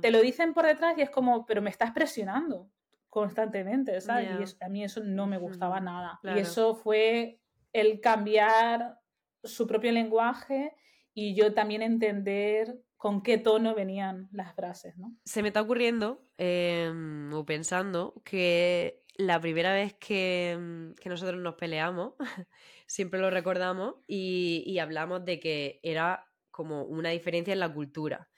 Te 0.00 0.10
lo 0.12 0.20
dicen 0.20 0.54
por 0.54 0.64
detrás 0.66 0.96
y 0.96 1.02
es 1.02 1.10
como, 1.10 1.44
pero 1.46 1.60
me 1.62 1.70
estás 1.70 1.90
presionando 1.90 2.70
constantemente, 3.08 4.00
¿sabes? 4.00 4.28
Y 4.38 4.42
eso- 4.44 4.56
a 4.60 4.68
mí 4.68 4.84
eso 4.84 5.00
no 5.02 5.26
me 5.26 5.38
gustaba 5.38 5.80
nada. 5.80 6.18
claro. 6.22 6.38
Y 6.38 6.42
eso 6.42 6.74
fue 6.76 7.40
el 7.72 8.00
cambiar 8.00 8.98
su 9.42 9.66
propio 9.66 9.92
lenguaje 9.92 10.74
y 11.14 11.34
yo 11.34 11.54
también 11.54 11.82
entender 11.82 12.80
con 12.96 13.22
qué 13.22 13.38
tono 13.38 13.74
venían 13.74 14.28
las 14.30 14.54
frases, 14.54 14.96
¿no? 14.98 15.16
Se 15.24 15.42
me 15.42 15.48
está 15.48 15.62
ocurriendo 15.62 16.26
em, 16.36 17.32
o 17.32 17.44
pensando 17.46 18.20
que 18.24 19.02
la 19.16 19.40
primera 19.40 19.72
vez 19.72 19.94
que, 19.94 20.50
em, 20.50 20.94
que 20.96 21.08
nosotros 21.08 21.40
nos 21.40 21.54
peleamos, 21.54 22.14
siempre 22.86 23.20
lo 23.20 23.30
recordamos 23.30 23.94
y, 24.06 24.62
y 24.66 24.78
hablamos 24.78 25.24
de 25.24 25.40
que 25.40 25.80
era 25.82 26.26
como 26.50 26.84
una 26.84 27.10
diferencia 27.10 27.52
en 27.52 27.60
la 27.60 27.72
cultura. 27.72 28.28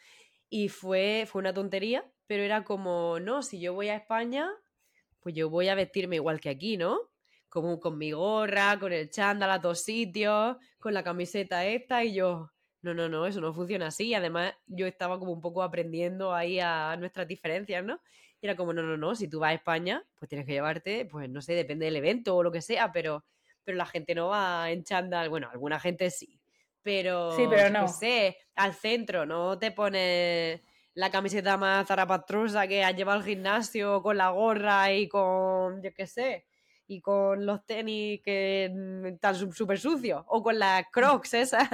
Y 0.48 0.68
fue, 0.68 1.24
fue 1.26 1.40
una 1.40 1.54
tontería, 1.54 2.08
pero 2.26 2.42
era 2.42 2.62
como, 2.62 3.18
no, 3.18 3.42
si 3.42 3.58
yo 3.58 3.74
voy 3.74 3.88
a 3.88 3.96
España, 3.96 4.48
pues 5.20 5.34
yo 5.34 5.50
voy 5.50 5.68
a 5.68 5.74
vestirme 5.74 6.16
igual 6.16 6.40
que 6.40 6.50
aquí, 6.50 6.76
¿no? 6.76 7.11
Como 7.52 7.78
con 7.80 7.98
mi 7.98 8.12
gorra, 8.12 8.78
con 8.80 8.92
el 8.92 9.10
chándal 9.10 9.50
a 9.50 9.60
todos 9.60 9.82
sitios, 9.82 10.56
con 10.78 10.94
la 10.94 11.04
camiseta 11.04 11.66
esta 11.66 12.02
y 12.02 12.14
yo, 12.14 12.50
no, 12.80 12.94
no, 12.94 13.08
no, 13.10 13.26
eso 13.26 13.40
no 13.42 13.52
funciona 13.52 13.88
así. 13.88 14.14
Además, 14.14 14.54
yo 14.66 14.86
estaba 14.86 15.18
como 15.18 15.32
un 15.32 15.40
poco 15.42 15.62
aprendiendo 15.62 16.34
ahí 16.34 16.58
a 16.60 16.96
nuestras 16.96 17.28
diferencias, 17.28 17.84
¿no? 17.84 18.00
Y 18.40 18.46
era 18.46 18.56
como, 18.56 18.72
no, 18.72 18.82
no, 18.82 18.96
no, 18.96 19.14
si 19.14 19.28
tú 19.28 19.38
vas 19.40 19.50
a 19.50 19.54
España, 19.54 20.02
pues 20.18 20.28
tienes 20.30 20.46
que 20.46 20.52
llevarte, 20.54 21.04
pues 21.04 21.28
no 21.28 21.42
sé, 21.42 21.52
depende 21.54 21.84
del 21.86 21.96
evento 21.96 22.36
o 22.36 22.42
lo 22.42 22.50
que 22.52 22.62
sea, 22.62 22.90
pero, 22.90 23.24
pero 23.64 23.76
la 23.76 23.86
gente 23.86 24.14
no 24.14 24.28
va 24.28 24.70
en 24.70 24.82
chándal, 24.84 25.28
bueno, 25.28 25.48
alguna 25.52 25.78
gente 25.78 26.10
sí, 26.10 26.40
pero, 26.82 27.30
Sí, 27.36 27.46
pero 27.48 27.70
qué 27.70 27.70
no. 27.70 27.88
sé, 27.88 28.38
al 28.56 28.74
centro, 28.74 29.26
no 29.26 29.58
te 29.58 29.70
pones 29.72 30.60
la 30.94 31.10
camiseta 31.10 31.56
más 31.56 31.86
zarapastrosa 31.86 32.66
que 32.66 32.82
has 32.84 32.94
llevado 32.96 33.18
al 33.20 33.24
gimnasio 33.24 34.02
con 34.02 34.16
la 34.16 34.30
gorra 34.30 34.92
y 34.92 35.08
con, 35.08 35.82
yo 35.82 35.92
qué 35.94 36.06
sé, 36.06 36.46
y 36.86 37.00
con 37.00 37.46
los 37.46 37.64
tenis 37.64 38.20
que 38.22 38.70
mm, 38.72 39.06
están 39.06 39.52
súper 39.52 39.78
sucios, 39.78 40.24
o 40.26 40.42
con 40.42 40.58
las 40.58 40.84
crocs 40.92 41.34
esas. 41.34 41.68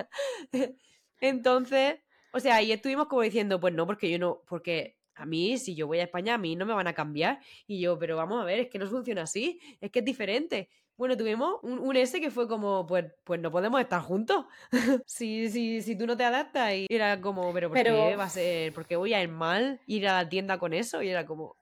Entonces, 1.20 1.96
o 2.32 2.40
sea, 2.40 2.56
ahí 2.56 2.72
estuvimos 2.72 3.06
como 3.08 3.22
diciendo, 3.22 3.58
pues 3.60 3.74
no, 3.74 3.86
porque 3.86 4.10
yo 4.10 4.18
no, 4.18 4.42
porque 4.48 4.96
a 5.14 5.26
mí, 5.26 5.58
si 5.58 5.74
yo 5.74 5.86
voy 5.86 5.98
a 5.98 6.04
España, 6.04 6.34
a 6.34 6.38
mí 6.38 6.54
no 6.54 6.64
me 6.64 6.74
van 6.74 6.86
a 6.86 6.94
cambiar. 6.94 7.40
Y 7.66 7.80
yo, 7.80 7.98
pero 7.98 8.16
vamos 8.16 8.40
a 8.40 8.44
ver, 8.44 8.60
es 8.60 8.68
que 8.68 8.78
no 8.78 8.86
funciona 8.86 9.22
así, 9.22 9.60
es 9.80 9.90
que 9.90 9.98
es 9.98 10.04
diferente. 10.04 10.68
Bueno, 10.96 11.16
tuvimos 11.16 11.60
un, 11.62 11.78
un 11.78 11.96
ese 11.96 12.20
que 12.20 12.30
fue 12.30 12.48
como, 12.48 12.84
pues, 12.86 13.04
pues 13.24 13.40
no 13.40 13.50
podemos 13.52 13.80
estar 13.80 14.00
juntos. 14.02 14.46
si, 15.06 15.48
si, 15.48 15.80
si 15.80 15.96
tú 15.96 16.06
no 16.06 16.16
te 16.16 16.24
adaptas. 16.24 16.72
Y 16.74 16.86
era 16.90 17.20
como, 17.20 17.52
pero 17.52 17.68
¿por 17.68 17.78
Pero- 17.78 18.08
qué 18.08 18.16
va 18.16 18.24
a 18.24 18.28
ser? 18.30 18.72
¿Por 18.72 18.84
qué 18.86 18.96
voy 18.96 19.14
a 19.14 19.22
ir 19.22 19.28
mal 19.28 19.80
ir 19.86 20.08
a 20.08 20.22
la 20.22 20.28
tienda 20.28 20.58
con 20.58 20.72
eso? 20.72 21.02
Y 21.02 21.08
era 21.08 21.24
como, 21.24 21.56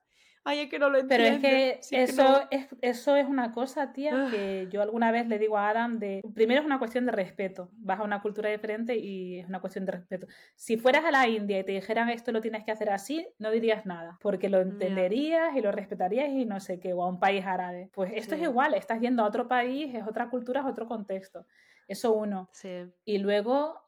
Ay, 0.49 0.61
es 0.61 0.71
que 0.71 0.79
no 0.79 0.91
lo 0.91 1.05
Pero 1.09 1.25
entiendo. 1.25 1.49
es 1.49 1.89
que, 1.89 2.05
eso, 2.05 2.47
es, 2.53 2.69
eso 2.81 3.17
es 3.17 3.27
una 3.27 3.51
cosa, 3.51 3.93
tía, 3.93 4.13
ah. 4.15 4.31
que 4.31 4.69
yo 4.71 4.81
alguna 4.81 5.11
vez 5.11 5.27
le 5.27 5.41
digo 5.41 5.59
a 5.59 5.71
Adam 5.71 5.99
de... 5.99 6.23
Primero 6.35 6.61
es 6.61 6.67
una 6.67 6.79
cuestión 6.79 7.05
de 7.05 7.11
respeto. 7.11 7.69
Vas 7.73 7.99
a 7.99 8.05
una 8.05 8.23
cultura 8.23 8.49
diferente 8.49 8.97
y 8.97 9.41
es 9.41 9.49
una 9.49 9.61
cuestión 9.61 9.85
de 9.87 9.91
respeto. 9.91 10.29
Si 10.55 10.77
fueras 10.77 11.05
a 11.05 11.11
la 11.11 11.27
India 11.27 11.59
y 11.59 11.65
te 11.65 11.73
dijeran 11.73 12.11
esto 12.11 12.31
lo 12.31 12.41
tienes 12.41 12.63
que 12.63 12.71
hacer 12.71 12.91
así, 12.91 13.27
no 13.41 13.51
dirías 13.51 13.87
nada, 13.87 14.19
porque 14.23 14.49
lo 14.49 14.61
entenderías 14.61 15.57
y 15.57 15.63
lo 15.63 15.73
respetarías 15.73 16.29
y 16.29 16.45
no 16.45 16.61
sé 16.61 16.79
qué, 16.79 16.93
o 16.93 17.03
a 17.03 17.09
un 17.09 17.19
país 17.19 17.45
árabe. 17.45 17.91
Pues 17.93 18.13
esto 18.15 18.37
es 18.37 18.43
igual, 18.43 18.75
estás 18.75 19.01
yendo 19.01 19.25
a 19.25 19.27
otro 19.27 19.49
país, 19.49 19.93
es 19.97 20.07
otra 20.07 20.31
cultura, 20.31 20.61
es 20.61 20.67
otro 20.67 20.87
contexto. 20.87 21.45
Eso 21.89 22.13
uno. 22.13 22.49
Sí. 22.53 22.85
Y 23.05 23.19
luego, 23.19 23.81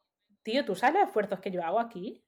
tío, 0.43 0.65
¿tú 0.65 0.75
sabes 0.75 0.99
los 0.99 1.07
esfuerzos 1.07 1.39
que 1.39 1.51
yo 1.51 1.63
hago 1.63 1.79
aquí? 1.79 2.21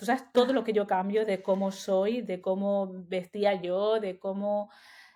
Tú 0.00 0.06
sabes 0.06 0.24
todo 0.32 0.54
lo 0.54 0.64
que 0.64 0.72
yo 0.72 0.86
cambio 0.86 1.26
de 1.26 1.42
cómo 1.42 1.70
soy, 1.70 2.22
de 2.22 2.40
cómo 2.40 2.90
vestía 3.06 3.60
yo, 3.60 4.00
de 4.00 4.18
cómo 4.18 4.70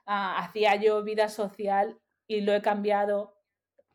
ah, 0.04 0.36
hacía 0.36 0.76
yo 0.76 1.02
vida 1.02 1.30
social 1.30 1.98
y 2.26 2.42
lo 2.42 2.52
he 2.52 2.60
cambiado 2.60 3.34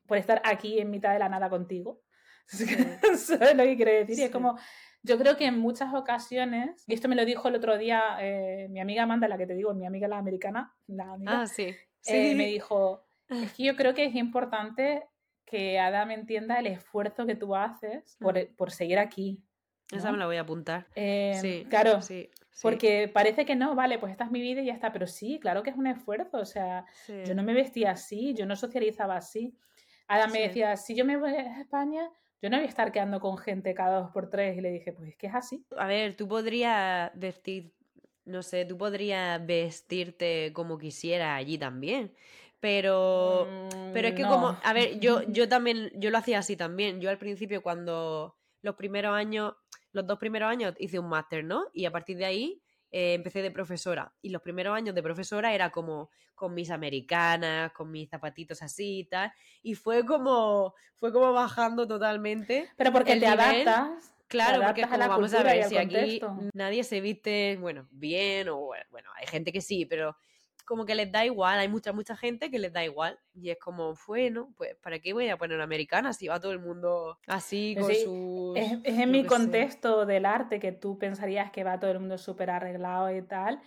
por 0.07 0.17
estar 0.17 0.41
aquí 0.43 0.79
en 0.79 0.89
mitad 0.89 1.13
de 1.13 1.19
la 1.19 1.29
nada 1.29 1.47
contigo. 1.47 2.01
Eso 2.49 3.35
es 3.35 3.55
lo 3.55 3.63
que 3.65 3.75
quiero 3.75 3.91
decir. 3.91 4.17
Y 4.17 4.23
es 4.23 4.31
como, 4.31 4.57
yo 5.03 5.19
creo 5.19 5.37
que 5.37 5.45
en 5.45 5.59
muchas 5.59 5.93
ocasiones, 5.93 6.83
y 6.87 6.95
esto 6.95 7.07
me 7.07 7.15
lo 7.15 7.23
dijo 7.23 7.47
el 7.49 7.55
otro 7.57 7.77
día 7.77 8.17
eh, 8.19 8.65
mi 8.71 8.79
amiga 8.79 9.03
Amanda, 9.03 9.27
la 9.27 9.37
que 9.37 9.45
te 9.45 9.53
digo, 9.53 9.75
mi 9.75 9.85
amiga 9.85 10.07
la 10.07 10.17
americana, 10.17 10.73
la 10.87 11.11
amiga, 11.11 11.41
ah, 11.41 11.45
sí. 11.45 11.65
Eh, 11.65 11.75
sí. 12.01 12.33
me 12.35 12.47
dijo, 12.47 13.05
es 13.27 13.53
que 13.53 13.61
yo 13.63 13.75
creo 13.75 13.93
que 13.93 14.05
es 14.05 14.15
importante 14.15 15.07
que 15.45 15.79
Adam 15.79 16.09
entienda 16.09 16.57
el 16.57 16.65
esfuerzo 16.65 17.27
que 17.27 17.35
tú 17.35 17.55
haces 17.55 18.17
por, 18.19 18.39
Mm. 18.39 18.55
por 18.55 18.71
seguir 18.71 18.97
aquí. 18.97 19.43
Esa 19.91 20.11
me 20.11 20.17
la 20.17 20.25
voy 20.25 20.37
a 20.37 20.41
apuntar. 20.41 20.87
Eh, 20.95 21.37
sí, 21.41 21.65
claro, 21.69 22.01
sí, 22.01 22.29
sí, 22.51 22.59
porque 22.61 23.09
parece 23.11 23.45
que 23.45 23.55
no, 23.55 23.75
vale, 23.75 23.97
pues 23.99 24.11
esta 24.11 24.25
es 24.25 24.31
mi 24.31 24.41
vida 24.41 24.61
y 24.61 24.65
ya 24.65 24.73
está, 24.73 24.91
pero 24.91 25.07
sí, 25.07 25.39
claro 25.39 25.63
que 25.63 25.71
es 25.71 25.75
un 25.75 25.87
esfuerzo, 25.87 26.37
o 26.37 26.45
sea, 26.45 26.85
sí. 27.05 27.23
yo 27.25 27.33
no 27.33 27.43
me 27.43 27.53
vestía 27.53 27.91
así, 27.91 28.33
yo 28.33 28.45
no 28.45 28.55
socializaba 28.55 29.15
así. 29.15 29.55
Adam 30.07 30.31
me 30.31 30.41
decía, 30.41 30.75
si 30.77 30.95
yo 30.95 31.05
me 31.05 31.17
voy 31.17 31.31
a 31.31 31.59
España, 31.59 32.09
yo 32.41 32.49
no 32.49 32.57
voy 32.57 32.65
a 32.65 32.69
estar 32.69 32.91
quedando 32.91 33.19
con 33.19 33.37
gente 33.37 33.73
cada 33.73 33.99
dos 34.01 34.11
por 34.11 34.29
tres, 34.29 34.57
y 34.57 34.61
le 34.61 34.71
dije, 34.71 34.93
pues 34.93 35.09
es 35.09 35.17
que 35.17 35.27
es 35.27 35.35
así. 35.35 35.65
A 35.77 35.87
ver, 35.87 36.15
tú 36.15 36.27
podrías 36.27 37.11
vestir, 37.15 37.73
no 38.25 38.41
sé, 38.43 38.65
tú 38.65 38.77
podrías 38.77 39.43
vestirte 39.45 40.51
como 40.53 40.77
quisieras 40.77 41.37
allí 41.37 41.57
también. 41.57 42.13
Pero, 42.59 43.47
pero 43.93 44.09
es 44.09 44.13
que 44.15 44.23
Mm, 44.23 44.27
no. 44.27 44.29
como, 44.29 44.57
a 44.61 44.73
ver, 44.73 44.99
yo, 44.99 45.21
yo 45.27 45.47
también, 45.47 45.91
yo 45.95 46.09
lo 46.09 46.17
hacía 46.17 46.39
así 46.39 46.55
también. 46.55 46.99
Yo 47.01 47.09
al 47.09 47.17
principio 47.17 47.61
cuando 47.61 48.35
los 48.61 48.75
primeros 48.75 49.13
años, 49.15 49.53
los 49.91 50.05
dos 50.07 50.19
primeros 50.19 50.49
años 50.49 50.73
hice 50.79 50.99
un 50.99 51.09
máster, 51.09 51.43
¿no? 51.43 51.65
Y 51.73 51.85
a 51.85 51.91
partir 51.91 52.17
de 52.17 52.25
ahí 52.25 52.61
eh, 52.91 53.13
empecé 53.13 53.41
de 53.41 53.51
profesora. 53.51 54.13
Y 54.21 54.29
los 54.29 54.41
primeros 54.41 54.75
años 54.75 54.95
de 54.95 55.03
profesora 55.03 55.53
era 55.53 55.69
como 55.71 56.09
con 56.35 56.53
mis 56.53 56.71
americanas, 56.71 57.71
con 57.73 57.91
mis 57.91 58.09
zapatitos 58.09 58.61
así 58.61 58.99
y 58.99 59.03
tal. 59.05 59.31
Y 59.61 59.75
fue 59.75 60.05
como, 60.05 60.73
fue 60.97 61.11
como 61.11 61.33
bajando 61.33 61.87
totalmente. 61.87 62.69
Pero 62.77 62.91
porque 62.93 63.13
el 63.13 63.19
te 63.19 63.27
nivel- 63.27 63.67
adaptas. 63.67 64.15
Claro, 64.27 64.63
porque 64.63 64.83
a 64.83 64.87
como 64.87 65.07
vamos 65.07 65.33
a 65.33 65.41
ver 65.41 65.63
si 65.63 65.75
aquí 65.75 66.21
nadie 66.53 66.83
se 66.83 67.01
viste, 67.01 67.57
bueno, 67.59 67.87
bien 67.89 68.47
o 68.49 68.57
bueno, 68.91 69.09
hay 69.15 69.25
gente 69.25 69.51
que 69.51 69.59
sí, 69.59 69.87
pero 69.87 70.15
como 70.69 70.85
que 70.85 70.93
les 70.93 71.11
da 71.11 71.25
igual, 71.25 71.57
hay 71.57 71.67
mucha, 71.67 71.93
mucha 71.93 72.15
gente 72.15 72.51
que 72.51 72.59
les 72.59 72.71
da 72.71 72.83
igual. 72.85 73.17
Y 73.33 73.49
es 73.49 73.57
como, 73.57 73.95
bueno, 74.05 74.53
pues 74.55 74.75
¿para 74.75 74.99
qué 74.99 75.13
voy 75.13 75.27
a 75.27 75.35
poner 75.35 75.55
una 75.55 75.63
americana 75.63 76.13
si 76.13 76.27
va 76.27 76.39
todo 76.39 76.51
el 76.51 76.59
mundo 76.59 77.17
así 77.25 77.75
con 77.75 77.89
sí, 77.89 78.03
sus... 78.03 78.55
Es, 78.55 78.77
en 78.83 79.09
mi 79.09 79.23
sé. 79.23 79.27
contexto 79.27 80.05
del 80.05 80.27
arte 80.27 80.59
que 80.59 80.71
tú 80.71 80.99
pensarías 80.99 81.49
que 81.51 81.63
va 81.63 81.79
todo 81.79 81.89
el 81.89 81.99
mundo 81.99 82.19
súper 82.19 82.51
arreglado 82.51 83.09
y 83.11 83.23
tal. 83.23 83.63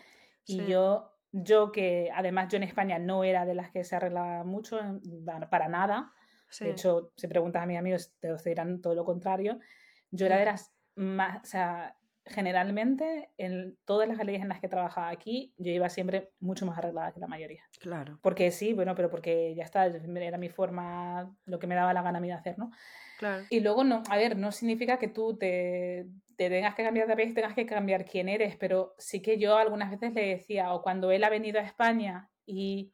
Y 0.47 0.61
Sí. 0.61 0.67
yo, 0.69 1.11
yo 1.33 1.73
que 1.73 2.09
además 2.15 2.53
yo 2.53 2.57
en 2.59 2.62
España 2.62 3.01
no 3.01 3.25
era 3.25 3.45
de 3.47 3.55
las 3.55 3.73
que 3.73 3.83
se 3.83 3.97
arreglaba 3.97 4.45
mucho, 4.45 4.79
para 5.51 5.69
nada. 5.69 6.12
Sí. 6.51 6.67
De 6.67 6.71
hecho, 6.71 7.11
si 7.17 7.27
preguntas 7.27 7.65
a 7.65 7.67
mis 7.67 7.79
amigos, 7.79 8.15
te 8.21 8.33
dirán 8.45 8.81
todo 8.81 8.95
lo 8.95 9.05
contrario. 9.05 9.59
Yo 10.12 10.27
era 10.27 10.38
de 10.38 10.45
las 10.45 10.73
más, 10.95 11.43
o 11.43 11.47
sea, 11.47 11.97
generalmente 12.25 13.31
en 13.37 13.77
todas 13.85 14.09
las 14.09 14.17
galerías 14.17 14.43
en 14.43 14.49
las 14.49 14.61
que 14.61 14.69
trabajaba 14.69 15.09
aquí, 15.09 15.55
yo 15.57 15.73
iba 15.73 15.89
siempre 15.89 16.31
mucho 16.41 16.67
más 16.67 16.79
arreglada 16.79 17.13
que 17.13 17.21
la 17.21 17.27
mayoría. 17.27 17.65
Claro, 17.81 18.19
Porque 18.23 18.51
sí, 18.51 18.73
bueno, 18.73 18.95
pero 18.95 19.11
porque 19.11 19.55
ya 19.55 19.65
está, 19.65 19.87
era 19.87 20.39
mi 20.39 20.49
forma, 20.49 21.35
lo 21.45 21.59
que 21.59 21.67
me 21.67 21.75
daba 21.75 21.93
la 21.93 22.03
gana 22.03 22.19
a 22.19 22.21
mí 22.21 22.29
de 22.29 22.35
hacer, 22.35 22.59
¿no? 22.59 22.71
claro. 23.19 23.45
Y 23.51 23.61
luego, 23.61 23.85
no, 23.85 24.03
a 24.09 24.17
ver, 24.17 24.37
no 24.37 24.53
significa 24.53 24.99
que 24.99 25.09
tú 25.09 25.37
te, 25.37 26.07
te 26.37 26.49
tengas 26.49 26.75
que 26.75 26.85
cambiar 26.85 27.09
de 27.09 27.17
país, 27.17 27.35
tengas 27.35 27.55
que 27.55 27.67
cambiar 27.67 28.05
quién 28.05 28.29
eres, 28.29 28.57
pero 28.57 28.95
sí 28.99 29.21
que 29.21 29.39
yo 29.39 29.57
algunas 29.57 29.91
veces 29.91 30.13
le 30.15 30.27
decía, 30.27 30.73
o 30.73 30.83
cuando 30.83 31.11
él 31.11 31.25
ha 31.25 31.31
venido 31.31 31.59
a 31.59 31.65
España 31.65 32.31
y 32.47 32.93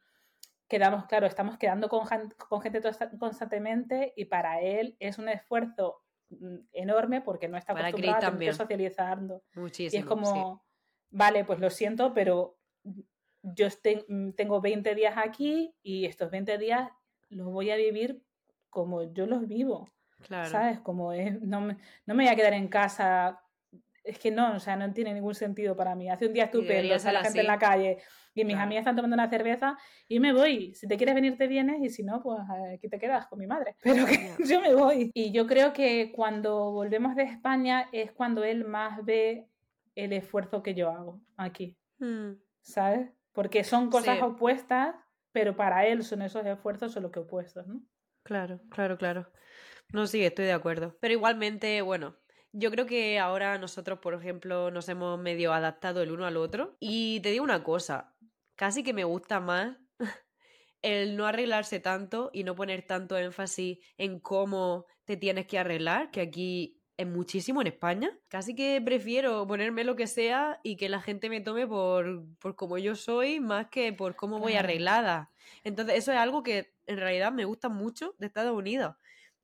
quedamos, 0.67 1.05
claro, 1.05 1.27
estamos 1.27 1.57
quedando 1.57 1.89
con, 1.89 2.07
con 2.37 2.61
gente 2.61 2.81
constantemente 3.19 4.13
y 4.15 4.25
para 4.25 4.61
él 4.61 4.95
es 4.99 5.17
un 5.17 5.29
esfuerzo 5.29 6.03
enorme 6.71 7.21
porque 7.21 7.47
no 7.47 7.57
está 7.57 7.73
acostumbrado 7.73 8.17
a 8.17 8.19
tener 8.19 8.31
también. 8.31 8.51
que 8.51 8.57
socializando. 8.57 9.43
Muchísimo. 9.55 9.97
Y 9.97 9.97
es 9.97 10.03
sí. 10.03 10.07
como, 10.07 10.63
vale, 11.09 11.43
pues 11.45 11.59
lo 11.59 11.69
siento, 11.69 12.13
pero 12.13 12.57
yo 13.41 13.67
este- 13.67 14.05
tengo 14.35 14.61
20 14.61 14.95
días 14.95 15.15
aquí 15.17 15.73
y 15.81 16.05
estos 16.05 16.29
20 16.31 16.57
días 16.57 16.89
los 17.29 17.47
voy 17.47 17.71
a 17.71 17.75
vivir 17.75 18.21
como 18.69 19.03
yo 19.13 19.25
los 19.25 19.47
vivo. 19.47 19.89
Claro. 20.21 20.49
¿Sabes? 20.49 20.79
Como 20.81 21.13
es, 21.13 21.41
no, 21.41 21.61
me, 21.61 21.77
no 22.05 22.15
me 22.15 22.23
voy 22.25 22.33
a 22.33 22.35
quedar 22.35 22.53
en 22.53 22.67
casa. 22.67 23.41
Es 24.09 24.17
que 24.19 24.31
no, 24.31 24.55
o 24.55 24.59
sea, 24.59 24.75
no 24.75 24.91
tiene 24.91 25.13
ningún 25.13 25.35
sentido 25.35 25.75
para 25.75 25.93
mí. 25.95 26.09
Hace 26.09 26.25
un 26.25 26.33
día 26.33 26.45
estupendo, 26.45 26.73
debería 26.73 26.95
está 26.95 27.11
la 27.11 27.23
gente 27.23 27.41
en 27.41 27.47
la 27.47 27.59
calle 27.59 27.97
y 28.33 28.43
mis 28.43 28.55
Claro. 28.55 28.65
amigas 28.65 28.81
están 28.81 28.95
tomando 28.95 29.13
una 29.13 29.29
cerveza 29.29 29.77
y 30.07 30.19
me 30.19 30.33
voy. 30.33 30.73
Si 30.73 30.87
te 30.87 30.97
quieres 30.97 31.13
venir, 31.15 31.37
te 31.37 31.47
vienes 31.47 31.79
y 31.81 31.89
si 31.89 32.03
no, 32.03 32.21
pues 32.23 32.39
eh, 32.39 32.73
aquí 32.75 32.89
te 32.89 32.97
quedas 32.97 33.27
con 33.27 33.37
mi 33.39 33.45
madre. 33.47 33.75
Pero 33.83 34.05
que 34.07 34.35
yo 34.45 34.61
me 34.61 34.73
voy. 34.73 35.11
Y 35.13 35.31
yo 35.31 35.45
creo 35.45 35.73
que 35.73 36.11
cuando 36.15 36.71
volvemos 36.71 37.15
de 37.15 37.23
España 37.23 37.87
es 37.91 38.11
cuando 38.11 38.43
él 38.43 38.65
más 38.65 39.05
ve 39.05 39.47
el 39.95 40.13
esfuerzo 40.13 40.63
que 40.63 40.73
yo 40.73 40.89
hago 40.89 41.21
aquí, 41.37 41.77
Mm, 41.99 42.31
¿sabes? 42.61 43.11
Porque 43.33 43.63
son 43.63 43.89
cosas 43.91 44.17
Sí. 44.17 44.23
opuestas, 44.23 44.95
pero 45.31 45.55
para 45.55 45.85
él 45.85 46.01
son 46.03 46.21
esos 46.23 46.45
esfuerzos 46.45 46.91
solo 46.93 47.11
que 47.11 47.19
opuestos, 47.19 47.67
¿no? 47.67 47.81
Claro, 48.23 48.59
claro, 48.69 48.97
claro. 48.97 49.31
No, 49.93 50.07
sí, 50.07 50.23
estoy 50.23 50.45
de 50.45 50.53
acuerdo. 50.53 50.97
Pero 51.01 51.13
igualmente, 51.13 51.81
bueno, 51.81 52.15
yo 52.51 52.71
creo 52.71 52.85
que 52.85 53.19
ahora 53.19 53.57
nosotros, 53.57 53.99
por 53.99 54.13
ejemplo, 54.13 54.71
nos 54.71 54.89
hemos 54.89 55.19
medio 55.19 55.53
adaptado 55.53 56.01
el 56.01 56.11
uno 56.11 56.25
al 56.25 56.37
otro. 56.37 56.75
Y 56.79 57.19
te 57.21 57.31
digo 57.31 57.43
una 57.43 57.63
cosa, 57.63 58.15
casi 58.55 58.83
que 58.83 58.93
me 58.93 59.03
gusta 59.03 59.39
más 59.39 59.77
el 60.81 61.15
no 61.15 61.25
arreglarse 61.25 61.79
tanto 61.79 62.29
y 62.33 62.43
no 62.43 62.55
poner 62.55 62.85
tanto 62.85 63.17
énfasis 63.17 63.79
en 63.97 64.19
cómo 64.19 64.85
te 65.05 65.17
tienes 65.17 65.47
que 65.47 65.59
arreglar, 65.59 66.11
que 66.11 66.21
aquí 66.21 66.79
es 66.97 67.07
muchísimo 67.07 67.61
en 67.61 67.67
España. 67.67 68.19
Casi 68.27 68.55
que 68.55 68.81
prefiero 68.83 69.47
ponerme 69.47 69.85
lo 69.85 69.95
que 69.95 70.05
sea 70.05 70.59
y 70.63 70.75
que 70.75 70.89
la 70.89 71.01
gente 71.01 71.29
me 71.29 71.39
tome 71.39 71.65
por, 71.65 72.25
por 72.39 72.55
como 72.57 72.77
yo 72.77 72.95
soy 72.95 73.39
más 73.39 73.67
que 73.69 73.93
por 73.93 74.17
cómo 74.17 74.39
voy 74.39 74.53
arreglada. 74.55 75.31
Entonces, 75.63 75.95
eso 75.97 76.11
es 76.11 76.17
algo 76.17 76.43
que 76.43 76.73
en 76.87 76.97
realidad 76.97 77.31
me 77.31 77.45
gusta 77.45 77.69
mucho 77.69 78.15
de 78.17 78.27
Estados 78.27 78.53
Unidos. 78.53 78.95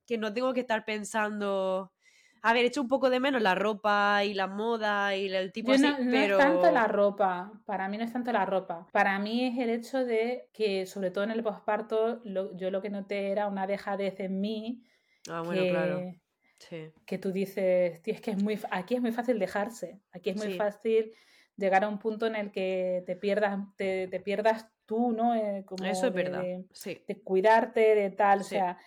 Que 0.06 0.18
no 0.18 0.34
tengo 0.34 0.52
que 0.52 0.60
estar 0.60 0.84
pensando. 0.84 1.92
A 2.48 2.52
ver, 2.52 2.64
echo 2.64 2.80
un 2.80 2.86
poco 2.86 3.10
de 3.10 3.18
menos 3.18 3.42
la 3.42 3.56
ropa 3.56 4.22
y 4.22 4.32
la 4.32 4.46
moda 4.46 5.16
y 5.16 5.26
el 5.26 5.50
tipo 5.50 5.70
Yo 5.70 5.74
así, 5.74 5.82
no, 5.82 5.98
no 5.98 6.10
pero. 6.12 6.38
es 6.38 6.44
tanto 6.44 6.70
la 6.70 6.86
ropa, 6.86 7.50
para 7.64 7.88
mí 7.88 7.98
no 7.98 8.04
es 8.04 8.12
tanto 8.12 8.30
la 8.30 8.46
ropa, 8.46 8.86
para 8.92 9.18
mí 9.18 9.46
es 9.46 9.58
el 9.58 9.68
hecho 9.70 10.04
de 10.04 10.48
que, 10.52 10.86
sobre 10.86 11.10
todo 11.10 11.24
en 11.24 11.32
el 11.32 11.42
posparto, 11.42 12.22
yo 12.24 12.70
lo 12.70 12.80
que 12.80 12.88
noté 12.90 13.30
era 13.32 13.48
una 13.48 13.66
dejadez 13.66 14.20
en 14.20 14.40
mí 14.40 14.84
Ah, 15.28 15.42
bueno, 15.44 15.60
que, 15.62 15.70
claro. 15.70 16.02
Sí. 16.60 16.92
que 17.04 17.18
tú 17.18 17.32
dices, 17.32 18.00
tío, 18.02 18.14
es 18.14 18.20
que 18.20 18.30
es 18.30 18.40
muy, 18.40 18.56
aquí 18.70 18.94
es 18.94 19.00
muy 19.02 19.10
fácil 19.10 19.40
dejarse, 19.40 20.00
aquí 20.12 20.30
es 20.30 20.36
muy 20.36 20.52
Sí. 20.52 20.56
fácil 20.56 21.12
llegar 21.56 21.82
a 21.82 21.88
un 21.88 21.98
punto 21.98 22.26
en 22.28 22.36
el 22.36 22.52
que 22.52 23.02
te 23.06 23.16
pierdas, 23.16 23.58
te, 23.76 24.06
te 24.06 24.20
pierdas 24.20 24.68
tú, 24.84 25.10
¿no? 25.10 25.34
Eh, 25.34 25.64
como 25.66 25.84
Eso 25.84 26.06
es 26.06 26.14
de- 26.14 26.22
verdad. 26.22 26.42
de- 26.42 26.64
Sí. 26.70 27.02
de 27.08 27.20
cuidarte, 27.22 27.96
de 27.96 28.10
tal, 28.10 28.42
o 28.42 28.44
sea, 28.44 28.78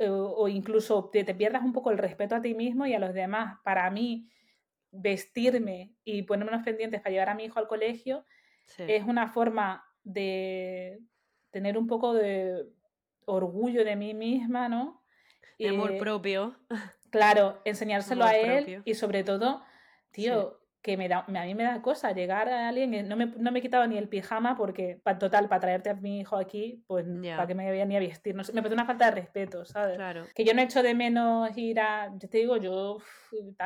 o, 0.00 0.34
o 0.36 0.48
incluso 0.48 1.08
te, 1.10 1.24
te 1.24 1.34
pierdas 1.34 1.62
un 1.62 1.72
poco 1.72 1.90
el 1.90 1.98
respeto 1.98 2.34
a 2.36 2.42
ti 2.42 2.54
mismo 2.54 2.86
y 2.86 2.94
a 2.94 2.98
los 2.98 3.14
demás. 3.14 3.58
Para 3.64 3.90
mí, 3.90 4.28
vestirme 4.90 5.94
y 6.04 6.22
ponerme 6.22 6.52
unos 6.52 6.64
pendientes 6.64 7.00
para 7.00 7.10
llevar 7.12 7.28
a 7.30 7.34
mi 7.34 7.44
hijo 7.44 7.58
al 7.58 7.68
colegio 7.68 8.24
sí. 8.66 8.84
es 8.88 9.04
una 9.04 9.28
forma 9.28 9.84
de 10.02 11.00
tener 11.50 11.76
un 11.76 11.86
poco 11.86 12.14
de 12.14 12.64
orgullo 13.26 13.84
de 13.84 13.96
mí 13.96 14.14
misma, 14.14 14.68
¿no? 14.68 15.04
De 15.58 15.68
amor 15.68 15.92
Eh, 15.92 15.98
propio. 15.98 16.56
Claro, 17.10 17.60
enseñárselo 17.64 18.24
Amor 18.24 18.34
a 18.34 18.38
él 18.38 18.56
propio. 18.64 18.82
y 18.84 18.94
sobre 18.94 19.24
todo, 19.24 19.62
tío, 20.12 20.60
que 20.80 20.96
me 20.96 21.08
da, 21.08 21.24
a 21.26 21.44
mí 21.44 21.54
me 21.54 21.64
da 21.64 21.82
cosa 21.82 22.12
llegar 22.12 22.48
a 22.48 22.68
alguien, 22.68 23.08
no 23.08 23.16
me, 23.16 23.26
no 23.26 23.50
me 23.50 23.58
he 23.58 23.62
quitado 23.62 23.86
ni 23.86 23.98
el 23.98 24.08
pijama 24.08 24.56
porque, 24.56 25.00
total, 25.18 25.48
para 25.48 25.60
traerte 25.60 25.90
a 25.90 25.94
mi 25.94 26.20
hijo 26.20 26.36
aquí, 26.36 26.84
pues 26.86 27.04
para 27.04 27.46
que 27.46 27.54
me 27.54 27.68
vaya 27.68 27.84
ni 27.84 27.96
a 27.96 28.00
vestir, 28.00 28.34
no 28.34 28.44
sé, 28.44 28.52
me 28.52 28.62
parece 28.62 28.74
una 28.74 28.86
falta 28.86 29.06
de 29.06 29.10
respeto, 29.10 29.64
¿sabes? 29.64 29.96
Claro. 29.96 30.24
Que 30.34 30.44
yo 30.44 30.54
no 30.54 30.62
echo 30.62 30.82
de 30.82 30.94
menos 30.94 31.50
ir 31.56 31.80
a, 31.80 32.12
yo 32.16 32.28
te 32.28 32.38
digo, 32.38 32.56
yo 32.58 32.98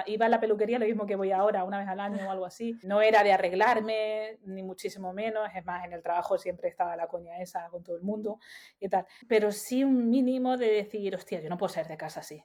iba 0.07 0.27
a 0.27 0.29
la 0.31 0.41
peluquería 0.41 0.79
lo 0.79 0.87
mismo 0.87 1.05
que 1.05 1.17
voy 1.17 1.33
ahora, 1.33 1.65
una 1.65 1.79
vez 1.79 1.89
al 1.89 2.01
año 2.01 2.27
o 2.27 2.31
algo 2.31 2.47
así, 2.47 2.79
no 2.83 3.03
era 3.03 3.23
de 3.23 3.33
arreglarme, 3.33 4.39
ni 4.47 4.63
muchísimo 4.63 5.13
menos, 5.13 5.49
es 5.55 5.65
más, 5.67 5.85
en 5.85 5.93
el 5.93 6.03
trabajo 6.03 6.39
siempre 6.39 6.71
estaba 6.71 6.97
la 6.97 7.09
coña 7.09 7.39
esa 7.41 7.69
con 7.69 7.83
todo 7.83 7.97
el 7.97 8.03
mundo 8.03 8.39
y 8.81 8.89
tal, 8.89 9.07
pero 9.29 9.53
sí 9.53 9.85
un 9.85 10.09
mínimo 10.09 10.57
de 10.57 10.73
decir, 10.73 11.15
hostia, 11.15 11.43
yo 11.43 11.51
no 11.51 11.59
puedo 11.59 11.73
salir 11.73 11.89
de 11.89 11.97
casa 11.99 12.21
así. 12.21 12.43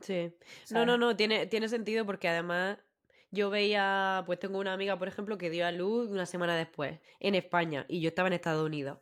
Sí. 0.00 0.34
No, 0.70 0.84
no, 0.84 0.96
no, 0.96 1.14
tiene, 1.14 1.46
tiene 1.46 1.68
sentido 1.68 2.04
porque 2.04 2.28
además 2.28 2.78
yo 3.32 3.50
veía, 3.50 4.22
pues 4.26 4.38
tengo 4.38 4.58
una 4.58 4.74
amiga, 4.74 4.98
por 4.98 5.08
ejemplo, 5.08 5.38
que 5.38 5.50
dio 5.50 5.66
a 5.66 5.72
luz 5.72 6.10
una 6.10 6.26
semana 6.26 6.54
después 6.54 7.00
en 7.18 7.34
España 7.34 7.86
y 7.88 8.00
yo 8.00 8.08
estaba 8.08 8.28
en 8.28 8.34
Estados 8.34 8.64
Unidos 8.64 8.98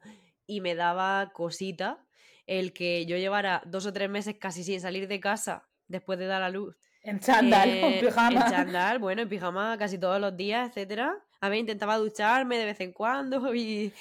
y 0.47 0.61
me 0.61 0.75
daba 0.75 1.33
cosita 1.35 2.05
el 2.47 2.73
que 2.73 3.07
yo 3.07 3.17
llevara 3.17 3.63
dos 3.67 3.87
o 3.87 3.93
tres 3.93 4.09
meses 4.09 4.37
casi 4.39 4.65
sin 4.65 4.81
salir 4.81 5.09
de 5.09 5.21
casa 5.21 5.69
después 5.89 6.19
de 6.19 6.27
dar 6.27 6.43
a 6.43 6.49
luz. 6.49 6.77
En 7.03 7.19
chándal, 7.19 7.69
en 7.69 7.85
eh, 7.85 8.01
pijama. 8.01 8.41
En 8.43 8.53
chándal, 8.53 8.99
bueno, 9.01 9.23
en 9.23 9.29
pijama 9.29 9.77
casi 9.79 9.99
todos 9.99 10.21
los 10.21 10.37
días, 10.37 10.69
etcétera. 10.69 11.17
A 11.41 11.49
ver, 11.49 11.59
intentaba 11.59 11.97
ducharme 11.97 12.57
de 12.57 12.67
vez 12.67 12.81
en 12.81 12.93
cuando 12.93 13.53
y 13.55 13.93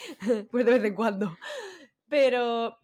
pues 0.51 0.63
de 0.63 0.71
vez 0.71 0.83
en 0.83 0.93
cuando. 0.95 1.37
Pero 2.07 2.77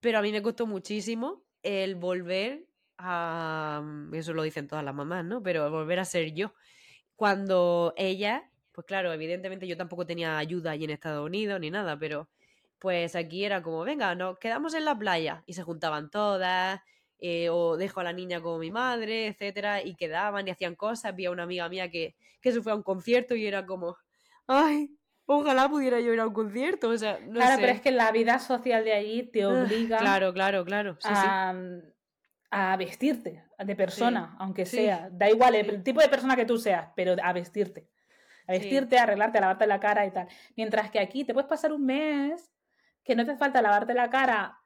pero 0.00 0.18
a 0.18 0.22
mí 0.22 0.32
me 0.32 0.40
costó 0.40 0.66
muchísimo 0.66 1.42
el 1.62 1.96
volver 1.96 2.65
a... 2.98 3.82
Eso 4.12 4.32
lo 4.34 4.42
dicen 4.42 4.68
todas 4.68 4.84
las 4.84 4.94
mamás, 4.94 5.24
¿no? 5.24 5.42
Pero 5.42 5.70
volver 5.70 5.98
a 6.00 6.04
ser 6.04 6.32
yo. 6.34 6.54
Cuando 7.16 7.94
ella, 7.96 8.50
pues 8.72 8.86
claro, 8.86 9.12
evidentemente 9.12 9.66
yo 9.66 9.76
tampoco 9.76 10.06
tenía 10.06 10.38
ayuda 10.38 10.72
allí 10.72 10.84
en 10.84 10.90
Estados 10.90 11.24
Unidos 11.26 11.60
ni 11.60 11.70
nada, 11.70 11.98
pero 11.98 12.30
pues 12.78 13.16
aquí 13.16 13.44
era 13.44 13.62
como, 13.62 13.84
venga, 13.84 14.14
nos 14.14 14.38
quedamos 14.38 14.74
en 14.74 14.84
la 14.84 14.98
playa 14.98 15.42
y 15.46 15.54
se 15.54 15.62
juntaban 15.62 16.10
todas, 16.10 16.80
eh, 17.18 17.48
o 17.50 17.76
dejo 17.78 18.00
a 18.00 18.04
la 18.04 18.12
niña 18.12 18.40
con 18.42 18.60
mi 18.60 18.70
madre, 18.70 19.28
etcétera, 19.28 19.82
y 19.82 19.94
quedaban 19.96 20.46
y 20.48 20.50
hacían 20.50 20.74
cosas. 20.76 21.06
Había 21.06 21.30
una 21.30 21.44
amiga 21.44 21.68
mía 21.68 21.90
que, 21.90 22.16
que 22.40 22.52
se 22.52 22.62
fue 22.62 22.72
a 22.72 22.74
un 22.76 22.82
concierto 22.82 23.34
y 23.34 23.46
era 23.46 23.64
como, 23.66 23.96
ay, 24.46 24.90
ojalá 25.26 25.68
pudiera 25.68 26.00
yo 26.00 26.12
ir 26.12 26.20
a 26.20 26.26
un 26.26 26.34
concierto. 26.34 26.90
O 26.90 26.98
sea, 26.98 27.18
no 27.20 27.32
claro, 27.32 27.46
sé. 27.46 27.60
pero 27.60 27.72
es 27.72 27.80
que 27.80 27.90
la 27.92 28.12
vida 28.12 28.38
social 28.38 28.84
de 28.84 28.92
allí 28.92 29.22
te 29.30 29.44
Ah, 29.44 29.64
obliga 29.64 29.98
Claro, 29.98 30.32
claro, 30.34 30.64
claro. 30.64 30.96
Sí, 31.00 31.16
sí. 31.16 31.26
A, 32.50 32.76
vestirte 32.76 33.44
de 33.58 33.76
persona, 33.76 34.36
aunque 34.38 34.66
sí, 34.66 34.78
sea. 34.78 35.08
Da 35.10 35.30
igual 35.30 35.54
el, 35.54 35.82
tipo 35.82 36.00
de 36.00 36.08
persona 36.08 36.36
que 36.36 36.44
tú 36.44 36.58
seas, 36.58 36.88
pero 36.94 37.16
a 37.22 37.32
vestirte. 37.32 37.88
A 38.46 38.52
vestirte, 38.52 38.98
a 38.98 39.02
arreglarte, 39.02 39.38
a 39.38 39.40
lavarte 39.40 39.66
la 39.66 39.80
cara 39.80 40.06
y 40.06 40.10
tal. 40.12 40.28
Mientras 40.56 40.90
que 40.90 41.00
aquí 41.00 41.24
te 41.24 41.32
puedes 41.32 41.48
pasar 41.48 41.72
un 41.72 41.84
mes 41.84 42.52
que 43.02 43.14
no 43.16 43.24
te 43.24 43.32
hace 43.32 43.38
falta 43.38 43.62
lavarte 43.62 43.94
la 43.94 44.10
cara 44.10 44.58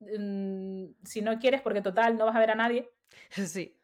mm, 0.00 0.84
si 1.04 1.22
no 1.22 1.38
quieres, 1.38 1.62
porque 1.62 1.80
total 1.80 2.16
no 2.18 2.26
vas 2.26 2.36
a 2.36 2.40
ver 2.40 2.50
a 2.50 2.54
nadie. 2.54 2.90
Sí. 3.46 3.78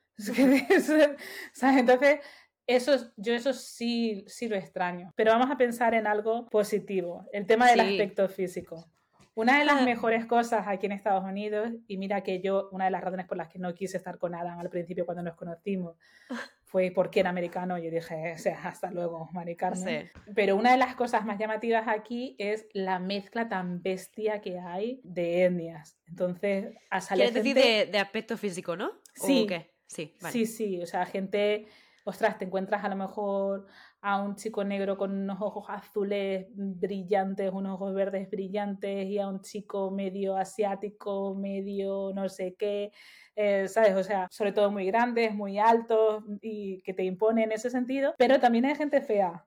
¿sabes? 1.53 1.79
Entonces, 1.79 2.21
eso, 2.67 2.93
es- 2.93 3.13
yo 3.17 3.33
eso 3.35 3.53
sí, 3.53 4.25
sí 4.27 4.49
lo 4.49 4.57
extraño. 4.57 5.13
Pero 5.17 5.33
vamos 5.33 5.51
a 5.51 5.57
pensar 5.57 5.95
en 5.95 6.07
algo 6.07 6.49
positivo, 6.51 7.27
el 7.33 7.47
tema 7.47 7.69
del 7.69 7.81
Sí. 7.81 7.87
aspecto 7.87 8.29
físico. 8.29 8.91
Una 9.39 9.61
de 9.61 9.65
las 9.65 9.85
mejores 9.85 10.27
cosas 10.27 10.67
aquí 10.67 10.87
en 10.87 10.93
Estados 10.93 11.23
Unidos, 11.23 11.71
y 11.87 11.97
mira 11.97 12.25
que 12.25 12.41
yo, 12.41 12.69
una 12.73 12.87
de 12.87 12.91
las 12.91 13.05
razones 13.05 13.25
por 13.25 13.37
las 13.37 13.47
que 13.47 13.61
no 13.61 13.73
quise 13.73 13.97
estar 13.97 14.19
con 14.19 14.35
Adam 14.35 14.59
al 14.59 14.69
principio 14.69 15.07
cuando 15.07 15.23
nos 15.23 15.37
conocimos, 15.37 15.97
fue 16.65 16.91
porque 16.93 17.21
era 17.21 17.31
americano. 17.31 17.79
Yo 17.79 17.89
dije, 17.89 18.33
o 18.35 18.39
sea, 18.39 18.61
hasta 18.65 18.91
luego, 18.91 19.29
Mari 19.33 19.55
Carmen. 19.55 20.11
Sí. 20.13 20.21
Pero 20.35 20.57
una 20.57 20.73
de 20.73 20.79
las 20.79 20.97
cosas 20.97 21.25
más 21.25 21.39
llamativas 21.39 21.87
aquí 21.87 22.35
es 22.41 22.67
la 22.73 22.99
mezcla 22.99 23.49
tan 23.49 23.81
bestia 23.81 24.41
que 24.41 24.59
hay 24.59 25.01
de 25.05 25.45
etnias. 25.45 25.97
Entonces, 26.09 26.75
a 26.91 27.01
salir 27.01 27.27
¿Quieres 27.27 27.45
decir 27.45 27.55
de, 27.55 27.87
de 27.93 27.99
aspecto 28.01 28.37
físico, 28.37 28.77
no? 28.77 28.91
Sí. 29.15 29.43
¿O 29.45 29.47
qué? 29.47 29.71
Sí, 29.87 30.17
vale. 30.21 30.33
Sí, 30.33 30.47
sí, 30.47 30.83
o 30.83 30.87
sea, 30.87 31.07
gente, 31.07 31.69
ostras, 32.03 32.39
te 32.39 32.45
encuentras 32.45 32.83
a 32.83 32.89
lo 32.89 32.97
mejor 32.97 33.69
a 34.01 34.21
un 34.21 34.37
chico 34.37 34.63
negro 34.65 34.97
con 34.97 35.13
unos 35.13 35.41
ojos 35.41 35.67
azules 35.69 36.47
brillantes, 36.55 37.51
unos 37.53 37.75
ojos 37.75 37.95
verdes 37.95 38.31
brillantes 38.31 39.07
y 39.07 39.19
a 39.19 39.29
un 39.29 39.41
chico 39.41 39.91
medio 39.91 40.37
asiático, 40.37 41.35
medio 41.35 42.13
no 42.15 42.29
sé 42.29 42.55
qué, 42.59 42.93
eh, 43.35 43.67
¿sabes? 43.69 43.95
O 43.95 44.05
sea, 44.05 44.29
sobre 44.31 44.53
todo 44.53 44.71
muy 44.71 44.87
grandes, 44.87 45.35
muy 45.35 45.59
altos 45.59 46.25
y 46.41 46.81
que 46.83 46.95
te 46.95 47.05
imponen 47.05 47.45
en 47.45 47.53
ese 47.53 47.71
sentido, 47.71 48.15
pero 48.19 48.39
también 48.39 48.67
hay 48.67 48.77
gente 48.77 49.01
fea. 49.01 49.45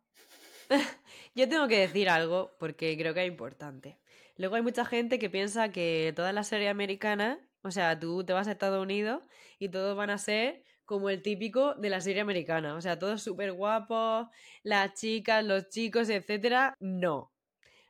Yo 1.35 1.47
tengo 1.47 1.67
que 1.67 1.79
decir 1.79 2.09
algo 2.09 2.55
porque 2.59 2.97
creo 2.97 3.13
que 3.13 3.21
es 3.21 3.27
importante. 3.27 3.99
Luego 4.37 4.55
hay 4.55 4.61
mucha 4.61 4.85
gente 4.85 5.19
que 5.19 5.29
piensa 5.29 5.71
que 5.71 6.13
todas 6.15 6.33
las 6.33 6.47
series 6.47 6.71
americanas, 6.71 7.37
o 7.63 7.71
sea, 7.71 7.99
tú 7.99 8.23
te 8.25 8.33
vas 8.33 8.47
a 8.47 8.51
Estados 8.51 8.81
Unidos 8.81 9.23
y 9.59 9.69
todos 9.69 9.95
van 9.95 10.09
a 10.09 10.17
ser 10.17 10.63
como 10.91 11.09
el 11.09 11.21
típico 11.21 11.73
de 11.75 11.89
la 11.89 12.01
serie 12.01 12.21
americana. 12.21 12.75
O 12.75 12.81
sea, 12.81 12.99
todos 12.99 13.23
súper 13.23 13.53
guapos, 13.53 14.27
las 14.61 14.93
chicas, 14.93 15.41
los 15.41 15.69
chicos, 15.69 16.09
etcétera. 16.09 16.75
No. 16.81 17.31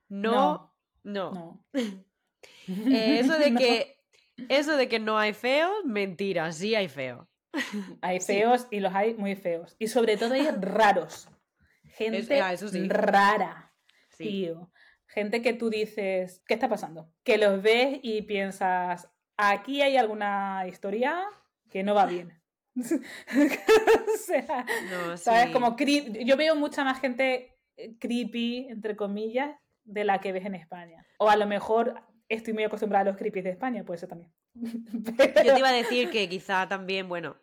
No, 0.08 0.72
no. 1.04 1.32
No. 1.34 1.66
Eh, 2.68 3.20
eso 3.20 3.39
de 3.39 3.49
No. 3.52 3.60
que. 3.60 3.97
Eso 4.49 4.78
de 4.78 4.88
que 4.88 4.99
no 4.99 5.18
hay 5.18 5.34
feos, 5.34 5.74
mentira, 5.84 6.52
sí 6.52 6.76
hay 6.76 6.88
feos. 6.89 7.28
Hay 8.02 8.20
Sí. 8.20 8.34
feos 8.34 8.68
y 8.70 8.80
los 8.82 8.93
hay 8.93 9.16
muy 9.16 9.36
feos. 9.36 9.76
Y 9.80 9.88
sobre 9.88 10.16
todo 10.16 10.36
hay 10.36 10.47
raros. 10.52 11.28
Gente 11.97 12.39
ah, 12.39 12.54
eso 12.54 12.68
sí. 12.70 12.88
rara. 12.88 13.74
Sí. 14.10 14.24
tío. 14.26 14.72
Gente 15.08 15.41
que 15.41 15.54
tú 15.54 15.72
dices, 15.72 16.43
¿qué 16.47 16.54
está 16.54 16.70
pasando? 16.70 17.12
Que 17.24 17.39
los 17.39 17.62
ves 17.64 17.99
y 18.04 18.22
piensas, 18.22 19.10
aquí 19.38 19.82
hay 19.82 19.97
alguna 19.97 20.66
historia 20.68 21.26
que 21.72 21.82
no 21.84 21.95
va 21.95 22.06
bien. 22.06 22.41
o 22.76 24.17
sea, 24.17 24.65
No, 24.89 25.17
¿sabes? 25.17 25.45
sí. 25.47 25.51
Como 25.51 25.76
cre- 25.76 26.24
yo 26.26 26.38
veo 26.38 26.55
mucha 26.55 26.84
más 26.84 26.99
gente 26.99 27.57
eh, 27.78 27.95
creepy, 27.99 28.67
entre 28.69 28.95
comillas, 28.95 29.55
de 29.84 30.03
la 30.03 30.19
que 30.22 30.32
ves 30.32 30.45
en 30.45 30.55
España. 30.55 31.05
O 31.17 31.30
a 31.30 31.36
lo 31.36 31.47
mejor 31.47 31.95
estoy 32.30 32.53
muy 32.53 32.63
acostumbrada 32.63 33.01
a 33.01 33.05
los 33.11 33.17
creepy 33.17 33.41
de 33.41 33.49
España, 33.51 33.84
puede 33.84 33.99
ser 33.99 34.09
también. 34.09 34.32
Yo 34.55 35.53
te 35.53 35.59
iba 35.59 35.69
a 35.69 35.74
decir 35.74 36.09
que 36.09 36.28
quizá 36.30 36.67
también, 36.67 37.07
bueno, 37.07 37.38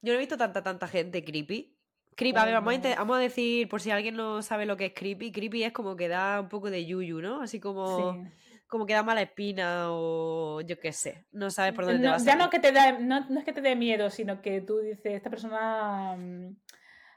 yo 0.00 0.12
no 0.12 0.16
he 0.16 0.20
visto 0.20 0.36
tanta, 0.36 0.62
tanta 0.62 0.86
gente 0.86 1.24
creepy. 1.24 1.74
Creepy, 2.14 2.38
a 2.38 2.44
ver, 2.44 2.54
vamos 2.54 2.74
a, 2.84 2.94
vamos 2.96 3.16
a 3.16 3.20
decir, 3.20 3.68
por 3.68 3.80
si 3.80 3.90
alguien 3.90 4.16
no 4.16 4.42
sabe 4.42 4.64
lo 4.66 4.76
que 4.76 4.86
es 4.86 4.92
creepy, 4.94 5.30
creepy 5.32 5.62
es 5.64 5.72
como 5.72 5.96
que 5.96 6.08
da 6.08 6.40
un 6.40 6.48
poco 6.48 6.70
de 6.70 6.84
yuyu, 6.84 7.20
¿no? 7.20 7.42
Así 7.42 7.58
como, 7.60 8.12
Sí. 8.14 8.20
Como 8.68 8.86
que 8.86 8.94
da 8.94 9.02
mala 9.02 9.22
espina 9.22 9.86
o 9.90 10.60
yo 10.60 10.78
qué 10.78 10.92
sé, 10.92 11.24
no 11.32 11.50
sabes 11.50 11.72
por 11.72 11.84
dónde 11.86 12.00
te 12.00 12.04
No, 12.06 12.12
vas 12.12 12.22
a 12.22 12.26
ya 12.26 12.36
no 12.36 12.50
que 12.50 12.58
te 12.60 12.70
da, 12.72 12.92
no, 12.98 13.28
no 13.28 13.38
es 13.40 13.44
que 13.44 13.52
te 13.52 13.60
dé 13.62 13.74
miedo, 13.76 14.10
sino 14.10 14.40
que 14.42 14.60
tú 14.60 14.78
dices, 14.78 15.14
esta 15.14 15.30
persona, 15.30 16.14
mm, 16.16 16.56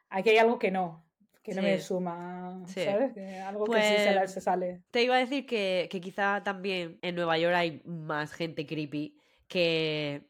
aquí 0.09 0.29
hay 0.29 0.37
algo 0.37 0.57
que 0.57 0.71
no, 0.71 1.05
que 1.43 1.53
no 1.53 1.61
me 1.61 1.79
suma, 1.79 2.61
Sí. 2.67 2.85
¿sabes? 2.85 3.13
Que 3.13 3.39
algo 3.39 3.65
que 3.65 3.81
sí 3.81 3.87
se, 3.97 4.13
Pues- 4.13 4.31
se 4.33 4.41
sale. 4.41 4.81
Te 4.91 5.03
iba 5.03 5.15
a 5.15 5.19
decir 5.19 5.45
que, 5.45 5.87
que 5.91 5.99
quizá 5.99 6.41
también 6.43 6.99
en 7.01 7.15
Nueva 7.15 7.37
York 7.37 7.55
hay 7.55 7.81
más 7.85 8.31
gente 8.33 8.65
creepy 8.65 9.17
que, 9.47 10.29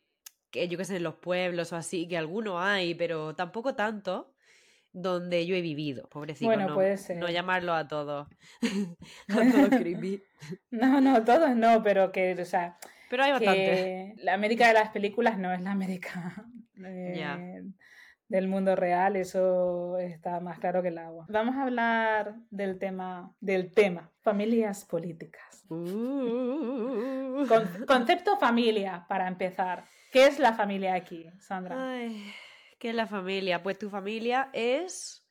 que 0.49 0.67
yo 0.67 0.77
que 0.77 0.85
sé, 0.85 0.95
en 0.97 1.03
los 1.03 1.15
pueblos 1.15 1.71
o 1.71 1.75
así, 1.75 2.07
que 2.07 2.17
algunos 2.17 2.55
hay, 2.61 2.95
pero 2.95 3.35
tampoco 3.35 3.75
tanto 3.75 4.30
donde 4.93 5.45
yo 5.45 5.55
he 5.55 5.61
vivido, 5.61 6.07
pobrecito. 6.09 6.45
Bueno, 6.47 6.67
no, 6.69 6.73
puede 6.75 6.91
no 6.91 6.97
ser. 6.97 7.29
llamarlo 7.31 7.73
a 7.73 7.87
todos. 7.87 8.27
a 9.29 9.51
todos 9.51 9.69
creepy. 9.69 10.21
No, 10.69 10.99
no, 11.01 11.23
todos 11.23 11.55
no, 11.55 11.81
pero 11.83 12.11
que, 12.11 12.33
o 12.39 12.45
sea, 12.45 12.77
Pero 13.09 13.23
hay 13.23 13.31
bastante. 13.31 14.13
la 14.17 14.33
América 14.33 14.67
de 14.67 14.73
las 14.73 14.89
películas 14.89 15.37
no 15.37 15.51
es 15.53 15.61
la 15.61 15.71
América 15.71 16.45
Ya. 17.15 17.39
del 18.27 18.47
mundo 18.47 18.75
real, 18.75 19.15
eso 19.17 19.97
está 19.99 20.39
más 20.39 20.57
claro 20.59 20.81
que 20.81 20.87
el 20.87 20.97
agua. 20.97 21.25
Vamos 21.29 21.55
a 21.55 21.63
hablar 21.63 22.35
del 22.49 22.79
tema, 22.79 23.33
del 23.39 23.71
tema, 23.71 24.09
familias 24.21 24.85
políticas. 24.85 25.63
Uh. 25.69 27.45
Con- 27.47 27.85
concepto 27.85 28.37
familia, 28.37 29.05
para 29.07 29.27
empezar. 29.27 29.85
¿Qué 30.11 30.25
es 30.27 30.39
la 30.39 30.53
familia 30.53 30.93
aquí, 30.95 31.25
Sandra? 31.39 31.75
Ay, 31.93 32.31
¿qué 32.81 32.89
es 32.89 32.95
la 32.95 33.05
familia? 33.05 33.61
Pues 33.61 33.77
tu 33.77 33.91
familia 33.91 34.49
es 34.53 35.23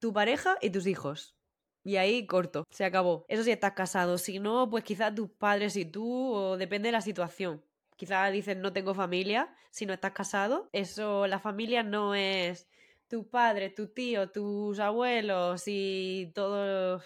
tu 0.00 0.12
pareja 0.12 0.56
y 0.60 0.70
tus 0.70 0.88
hijos. 0.88 1.36
Y 1.84 1.96
ahí 1.96 2.26
corto, 2.26 2.64
se 2.70 2.84
acabó. 2.84 3.24
Eso 3.28 3.44
si 3.44 3.52
estás 3.52 3.72
casado. 3.72 4.18
Si 4.18 4.40
no, 4.40 4.68
pues 4.68 4.82
quizás 4.82 5.14
tus 5.14 5.30
padres 5.30 5.76
y 5.76 5.84
tú, 5.84 6.32
o 6.34 6.56
depende 6.56 6.88
de 6.88 6.92
la 6.92 7.02
situación. 7.02 7.64
Quizás 7.96 8.32
dices 8.32 8.56
no 8.56 8.72
tengo 8.72 8.94
familia 8.94 9.54
si 9.70 9.86
no 9.86 9.92
estás 9.92 10.10
casado. 10.10 10.68
Eso, 10.72 11.28
la 11.28 11.38
familia 11.38 11.84
no 11.84 12.16
es 12.16 12.68
tus 13.08 13.26
padres, 13.26 13.74
tus 13.76 13.94
tíos, 13.94 14.32
tus 14.32 14.80
abuelos 14.80 15.62
y 15.66 16.32
todos. 16.34 17.04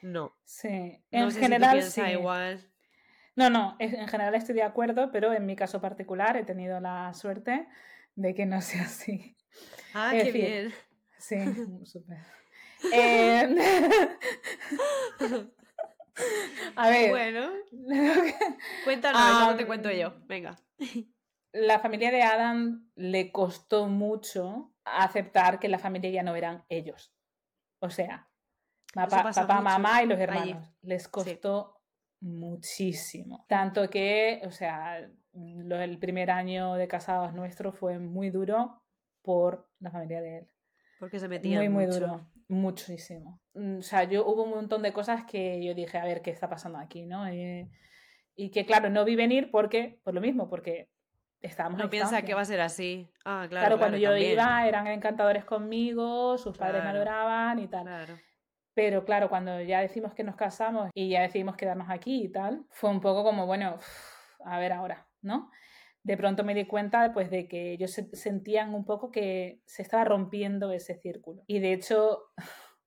No. 0.00 0.34
Sí, 0.44 1.04
No 1.12 1.24
en 1.24 1.30
sé 1.30 1.40
general 1.40 1.82
si 1.82 1.90
sí. 1.90 2.10
igual. 2.12 2.72
No, 3.36 3.50
no, 3.50 3.76
en 3.78 4.08
general 4.08 4.34
estoy 4.34 4.54
de 4.54 4.62
acuerdo, 4.62 5.10
pero 5.12 5.32
en 5.34 5.44
mi 5.44 5.56
caso 5.56 5.80
particular 5.80 6.38
he 6.38 6.44
tenido 6.44 6.80
la 6.80 7.12
suerte 7.12 7.68
de 8.14 8.34
que 8.34 8.46
no 8.46 8.60
sea 8.60 8.82
así. 8.82 9.36
Ah, 9.94 10.14
En 10.16 10.24
qué 10.26 10.32
fin. 10.32 10.40
bien. 10.42 10.74
Sí, 11.18 11.36
súper. 11.84 12.18
Eh, 12.92 14.16
A 16.76 16.90
ver, 16.90 17.10
Bueno, 17.10 17.50
que- 17.70 18.34
cuéntanos, 18.84 19.56
te 19.56 19.66
cuento 19.66 19.90
yo. 19.90 20.14
Venga. 20.26 20.56
la 21.52 21.78
familia 21.80 22.10
de 22.10 22.22
Adam 22.22 22.90
le 22.94 23.32
costó 23.32 23.86
mucho 23.88 24.72
aceptar 24.84 25.58
que 25.58 25.68
la 25.68 25.78
familia 25.78 26.10
ya 26.10 26.22
no 26.22 26.34
eran 26.36 26.64
ellos. 26.68 27.14
O 27.80 27.90
sea, 27.90 28.28
papá, 28.94 29.60
mamá 29.60 30.02
y 30.02 30.06
los 30.06 30.16
allí. 30.18 30.22
hermanos. 30.24 30.68
Les 30.82 31.08
costó 31.08 31.79
muchísimo. 32.20 33.44
Tanto 33.48 33.88
que, 33.88 34.40
o 34.44 34.50
sea, 34.50 35.08
lo- 35.32 35.80
el 35.80 35.98
primer 35.98 36.30
año 36.30 36.74
de 36.74 36.88
casados 36.88 37.32
nuestro 37.34 37.72
fue 37.72 37.98
muy 37.98 38.30
duro 38.30 38.82
por 39.22 39.68
la 39.80 39.90
familia 39.90 40.20
de 40.20 40.38
él. 40.38 40.46
Porque 40.98 41.18
se 41.18 41.28
metían 41.28 41.58
Muy, 41.60 41.68
muy 41.68 41.86
mucho. 41.86 42.00
duro. 42.00 42.30
Muchísimo. 42.48 43.40
Mm, 43.54 43.78
O 43.78 43.82
sea, 43.82 44.04
yo 44.04 44.26
hubo 44.26 44.42
un 44.44 44.50
montón 44.50 44.82
de 44.82 44.92
cosas 44.92 45.24
que 45.24 45.64
yo 45.64 45.74
dije, 45.74 45.98
a 45.98 46.04
ver, 46.04 46.20
¿qué 46.20 46.30
está 46.30 46.48
pasando 46.48 46.78
aquí? 46.78 47.06
¿no? 47.06 47.26
Eh, 47.26 47.70
y 48.36 48.50
que, 48.50 48.66
claro, 48.66 48.90
no 48.90 49.04
vi 49.04 49.16
venir 49.16 49.50
porque, 49.50 50.00
por 50.04 50.14
lo 50.14 50.20
mismo, 50.20 50.48
porque 50.48 50.88
estábamos 51.40 51.78
No 51.80 51.88
piensa 51.90 52.22
que 52.22 52.34
va 52.34 52.40
a 52.42 52.44
ser 52.44 52.60
así. 52.60 53.08
Ah, 53.24 53.46
claro. 53.48 53.66
Claro, 53.66 53.78
cuando 53.78 53.96
yo 53.98 54.10
también. 54.10 54.32
iba 54.32 54.66
eran 54.66 54.86
encantadores 54.88 55.44
conmigo, 55.44 56.36
sus 56.38 56.56
padres 56.58 56.76
me 56.76 56.90
Claro. 56.90 56.96
adoraban 56.98 57.58
y 57.60 57.68
tal. 57.68 57.82
Claro. 57.84 58.14
Pero 58.74 59.04
claro, 59.04 59.28
cuando 59.28 59.60
ya 59.60 59.80
decimos 59.80 60.14
que 60.14 60.24
nos 60.24 60.36
casamos 60.36 60.90
y 60.94 61.10
ya 61.10 61.22
decidimos 61.22 61.56
quedarnos 61.56 61.90
aquí 61.90 62.24
y 62.24 62.28
tal, 62.32 62.64
fue 62.70 62.90
un 62.90 63.00
poco 63.00 63.24
como, 63.24 63.46
bueno, 63.46 63.78
a 64.44 64.58
ver 64.58 64.72
ahora, 64.72 65.08
¿no? 65.22 65.50
De 66.02 66.16
pronto 66.16 66.44
me 66.44 66.54
di 66.54 66.66
cuenta 66.66 67.12
pues 67.12 67.30
de 67.30 67.46
que 67.46 67.72
ellos 67.72 67.90
se- 67.90 68.14
sentían 68.16 68.74
un 68.74 68.84
poco 68.84 69.10
que 69.10 69.60
se 69.66 69.82
estaba 69.82 70.04
rompiendo 70.04 70.72
ese 70.72 70.94
círculo. 70.94 71.42
Y 71.46 71.58
de 71.58 71.72
hecho, 71.74 72.22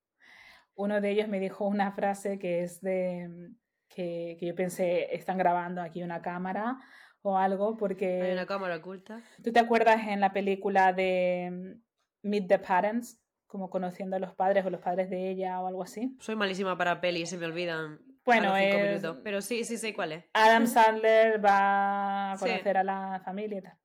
uno 0.75 1.01
de 1.01 1.11
ellos 1.11 1.27
me 1.27 1.39
dijo 1.39 1.67
una 1.67 1.91
frase 1.91 2.39
que 2.39 2.63
es 2.63 2.81
de 2.81 3.51
que, 3.89 4.38
que 4.39 4.45
yo 4.47 4.55
pensé, 4.55 5.13
están 5.15 5.38
grabando 5.38 5.81
aquí 5.81 6.01
una 6.01 6.21
cámara 6.21 6.79
o 7.21 7.38
algo, 7.38 7.77
porque... 7.77 8.21
Hay 8.21 8.34
una 8.34 8.47
cámara 8.47 8.77
oculta. 8.77 9.21
¿Tú 9.43 9.51
te 9.51 9.59
acuerdas 9.59 10.07
en 10.07 10.19
la 10.19 10.34
película 10.34 10.91
de 10.93 11.77
mm, 12.23 12.27
Meet 12.29 12.47
the 12.47 12.59
Parents? 12.59 13.22
Como 13.53 13.69
conociendo 13.69 14.15
a 14.15 14.19
los 14.19 14.33
padres 14.33 14.65
o 14.65 14.71
los 14.71 14.81
padres 14.81 15.11
de 15.11 15.29
ella 15.29 15.61
o 15.61 15.67
algo 15.67 15.83
así. 15.83 16.17
Soy 16.19 16.35
malísima 16.35 16.75
para 16.75 16.99
pelis, 16.99 17.29
se 17.29 17.37
me 17.37 17.45
olvidan 17.45 17.99
Bueno, 18.25 18.57
es- 18.57 18.89
minutos. 19.03 19.19
Pero 19.23 19.41
sí, 19.43 19.63
sí 19.63 19.77
sé 19.77 19.93
cuál 19.93 20.13
es. 20.13 20.25
Adam 20.33 20.65
Sandler 21.05 21.39
va 21.45 22.31
a 22.31 22.37
Sí. 22.37 22.45
conocer 22.45 22.77
a 22.77 22.83
la 22.83 23.21
familia 23.23 23.59
y 23.59 23.61
tal. 23.61 23.77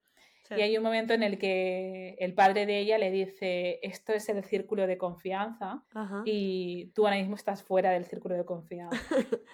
Sí. 0.44 0.54
Y 0.56 0.62
hay 0.62 0.78
un 0.78 0.82
momento 0.84 1.12
en 1.12 1.22
el 1.22 1.38
que 1.38 2.16
el 2.18 2.32
padre 2.32 2.64
de 2.64 2.78
ella 2.78 2.96
le 2.96 3.10
dice, 3.10 3.78
esto 3.82 4.14
es 4.14 4.30
el 4.30 4.42
círculo 4.42 4.86
de 4.86 4.96
confianza 4.96 5.84
Ajá. 5.92 6.22
y 6.24 6.86
tú 6.94 7.04
ahora 7.06 7.18
mismo 7.18 7.34
estás 7.36 7.62
fuera 7.62 7.90
del 7.90 8.06
círculo 8.06 8.36
de 8.36 8.46
confianza. 8.46 8.96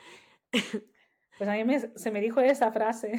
Pues 1.36 1.50
a 1.50 1.54
mí 1.54 1.64
me- 1.64 1.80
se 1.98 2.12
me 2.12 2.20
dijo 2.20 2.40
esa 2.40 2.70
frase. 2.70 3.12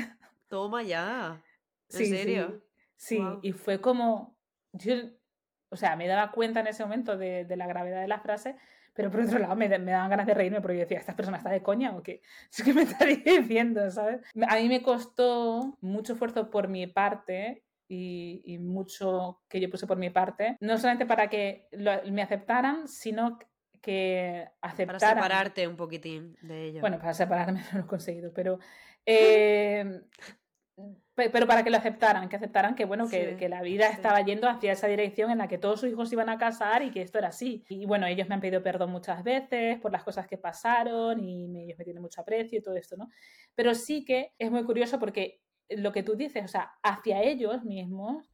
Toma 0.47 0.83
ya. 0.83 1.43
¿En 1.89 2.05
serio? 2.07 2.63
Sí, 2.95 3.19
y 3.41 3.51
fue 3.51 3.81
como, 3.81 4.37
yo, 4.71 4.93
o 5.75 5.77
sea, 5.77 5.95
me 5.95 6.07
daba 6.07 6.31
cuenta 6.31 6.61
en 6.61 6.67
ese 6.67 6.83
momento 6.83 7.17
de, 7.17 7.45
de 7.45 7.55
la 7.55 7.67
gravedad 7.67 8.01
de 8.01 8.07
la 8.07 8.19
frase, 8.19 8.55
pero 8.93 9.11
por 9.11 9.19
otro 9.21 9.37
lado 9.39 9.55
me, 9.55 9.67
me 9.77 9.91
daban 9.91 10.09
ganas 10.09 10.25
de 10.25 10.33
reírme 10.33 10.61
porque 10.61 10.77
yo 10.77 10.81
decía, 10.81 10.99
¿esta 10.99 11.15
persona 11.15 11.37
está 11.37 11.49
de 11.51 11.61
coña 11.61 11.95
o 11.95 12.01
qué? 12.01 12.21
Es 12.51 12.63
que 12.63 12.73
me 12.73 12.81
está 12.83 13.05
diciendo, 13.05 13.91
¿sabes? 13.91 14.21
A 14.47 14.55
mí 14.55 14.67
me 14.69 14.81
costó 14.81 15.77
mucho 15.81 16.13
esfuerzo 16.13 16.49
por 16.49 16.67
mi 16.69 16.87
parte 16.87 17.63
y, 17.87 18.41
y 18.45 18.57
mucho 18.57 19.41
que 19.47 19.59
yo 19.59 19.69
puse 19.69 19.85
por 19.85 19.97
mi 19.97 20.09
parte, 20.09 20.57
no 20.59 20.77
solamente 20.77 21.05
para 21.05 21.29
que 21.29 21.67
lo- 21.71 22.01
me 22.11 22.21
aceptaran, 22.23 22.87
sino 22.87 23.37
que 23.81 24.47
Para 24.61 24.73
aceptaran. 24.73 25.15
separarte 25.17 25.67
un 25.67 25.75
poquitín 25.75 26.35
de 26.41 26.63
ellos. 26.63 26.81
Bueno, 26.81 26.97
para 26.97 27.13
separarme 27.13 27.61
no 27.73 27.79
lo 27.79 27.83
he 27.85 27.87
conseguido, 27.87 28.31
pero. 28.33 28.57
eh, 29.05 30.01
pero 31.15 31.47
para 31.47 31.63
que 31.63 31.69
lo 31.69 31.77
aceptaran, 31.77 32.27
que 32.27 32.35
aceptaran 32.35 32.75
que, 32.75 32.83
bueno, 32.85 33.07
que, 33.07 33.31
Sí, 33.31 33.37
que 33.37 33.47
la 33.49 33.61
vida 33.61 33.87
sí. 33.87 33.93
estaba 33.93 34.19
yendo 34.21 34.49
hacia 34.49 34.73
esa 34.73 34.87
dirección 34.87 35.31
en 35.31 35.37
la 35.37 35.47
que 35.47 35.57
todos 35.57 35.79
sus 35.79 35.89
hijos 35.89 36.09
se 36.09 36.15
iban 36.15 36.27
a 36.29 36.37
casar 36.37 36.83
y 36.83 36.91
que 36.91 37.01
esto 37.01 37.17
era 37.17 37.29
así. 37.29 37.63
Y 37.69 37.85
bueno, 37.85 38.05
ellos 38.07 38.27
me 38.27 38.35
han 38.35 38.41
pedido 38.41 38.61
perdón 38.61 38.91
muchas 38.91 39.23
veces 39.23 39.79
por 39.79 39.91
las 39.93 40.03
cosas 40.03 40.27
que 40.27 40.37
pasaron 40.37 41.23
y 41.23 41.47
me- 41.47 41.63
ellos 41.63 41.77
me 41.77 41.85
tienen 41.85 42.01
mucho 42.03 42.19
aprecio 42.21 42.59
y 42.59 42.61
todo 42.61 42.75
esto, 42.75 42.97
¿no? 42.97 43.09
Pero 43.55 43.73
sí 43.73 44.03
que 44.03 44.33
es 44.37 44.51
muy 44.51 44.63
curioso 44.65 44.99
porque 44.99 45.41
lo 45.69 45.91
que 45.93 46.03
tú 46.03 46.15
dices, 46.15 46.43
o 46.43 46.47
sea, 46.49 46.73
hacia 46.83 47.21
ellos 47.23 47.63
mismos, 47.63 48.31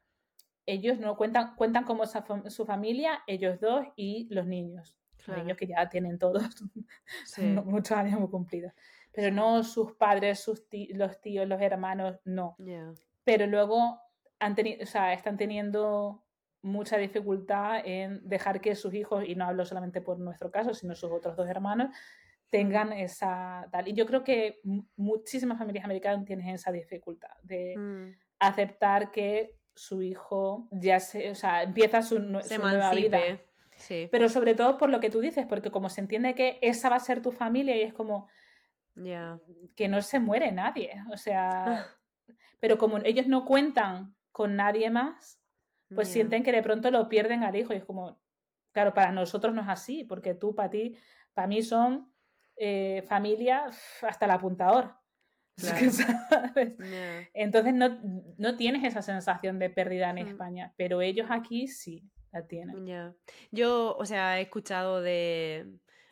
ellos 0.66 0.98
no 1.00 1.18
cuentan, 1.18 1.56
cuentan 1.56 1.84
como 1.84 2.04
esa 2.04 2.26
su 2.50 2.66
familia, 2.66 3.22
ellos 3.28 3.60
dos 3.60 3.86
y 3.96 4.28
los 4.34 4.48
niños. 4.48 4.98
Los 5.18 5.26
Claro. 5.26 5.42
niños 5.44 5.58
que 5.58 5.68
ya 5.68 5.88
tienen 5.90 6.18
todos 6.18 6.44
Sí. 7.26 7.42
muchos 7.66 7.92
años 7.96 8.20
muy 8.20 8.30
cumplidos. 8.30 8.74
Pero 9.14 9.32
no 9.34 9.64
sus 9.64 9.94
padres, 9.94 10.40
sus 10.40 10.68
tí- 10.70 10.94
los 10.94 11.20
tíos, 11.22 11.48
los 11.48 11.62
hermanos, 11.62 12.20
no. 12.24 12.56
Ya. 12.60 12.92
Pero 13.24 13.46
luego 13.48 14.00
han 14.40 14.56
o 14.82 14.86
sea, 14.86 15.14
están 15.14 15.38
teniendo 15.38 16.24
mucha 16.64 16.98
dificultad 16.98 17.82
en 17.86 18.28
dejar 18.28 18.62
que 18.62 18.76
sus 18.76 18.94
hijos, 18.94 19.24
y 19.28 19.36
no 19.36 19.46
hablo 19.46 19.66
solamente 19.66 20.02
por 20.02 20.20
nuestro 20.20 20.52
caso, 20.52 20.74
sino 20.74 20.96
sus 20.96 21.12
otros 21.12 21.36
dos 21.36 21.48
hermanos, 21.48 21.90
tengan 22.50 22.92
esa 22.94 23.68
tal. 23.72 23.88
Y 23.88 23.94
yo 23.94 24.06
creo 24.06 24.24
que 24.24 24.60
mu- 24.64 24.84
muchísimas 24.96 25.58
familias 25.58 25.86
americanas 25.86 26.26
tienen 26.26 26.50
esa 26.50 26.72
dificultad 26.72 27.32
de 27.44 27.76
Mm. 27.78 28.16
aceptar 28.40 29.12
que 29.12 29.56
su 29.76 30.02
hijo 30.02 30.68
ya 30.72 31.00
se, 31.00 31.32
o 31.32 31.36
sea, 31.36 31.64
empieza 31.64 32.02
su, 32.02 32.18
Se 32.42 32.56
su 32.56 32.62
nueva 32.62 32.92
vida. 32.94 33.20
Sí. 33.78 34.08
Pero 34.12 34.30
sobre 34.30 34.54
todo 34.54 34.78
por 34.78 34.90
lo 34.90 35.00
que 35.00 35.10
tú 35.10 35.22
dices, 35.22 35.46
porque 35.48 35.72
como 35.72 35.90
se 35.90 36.02
entiende 36.02 36.36
que 36.36 36.60
esa 36.62 36.90
va 36.90 36.98
a 36.98 37.00
ser 37.00 37.22
tu 37.22 37.32
familia 37.32 37.76
y 37.78 37.82
es 37.82 37.94
como 37.94 38.28
Que 39.76 39.88
no 39.88 40.02
se 40.02 40.20
muere 40.20 40.52
nadie. 40.52 41.04
O 41.12 41.18
sea, 41.18 41.88
pero 42.60 42.78
como 42.78 42.98
ellos 43.04 43.28
no 43.28 43.46
cuentan 43.46 44.16
con 44.32 44.56
nadie 44.56 44.90
más, 44.90 45.40
pues 45.94 46.08
sienten 46.08 46.44
que 46.44 46.52
de 46.52 46.64
pronto 46.64 46.90
lo 46.92 47.10
pierden 47.10 47.44
al 47.44 47.56
hijo. 47.56 47.74
Y 47.74 47.78
es 47.78 47.86
como, 47.86 48.20
claro, 48.72 48.94
para 48.94 49.12
nosotros 49.12 49.54
no 49.54 49.62
es 49.62 49.68
así, 49.70 50.04
porque 50.04 50.34
tú, 50.34 50.56
para 50.56 50.70
ti, 50.70 50.96
para 51.34 51.48
mí 51.48 51.62
son 51.62 52.14
eh, 52.56 53.04
familia 53.08 53.66
hasta 54.02 54.26
el 54.26 54.32
apuntador. 54.32 54.96
Entonces 57.34 57.74
no, 57.74 58.00
no 58.38 58.56
tienes 58.58 58.84
esa 58.84 59.02
sensación 59.02 59.60
de 59.60 59.70
pérdida 59.70 60.10
en 60.10 60.16
Mm. 60.16 60.28
España, 60.30 60.74
pero 60.78 61.02
ellos 61.02 61.28
aquí 61.30 61.68
sí 61.68 62.04
la 62.32 62.48
tienen. 62.48 62.86
Yo, 63.52 63.96
o 63.98 64.06
sea, 64.06 64.40
he 64.40 64.44
escuchado 64.44 65.02
de 65.02 65.68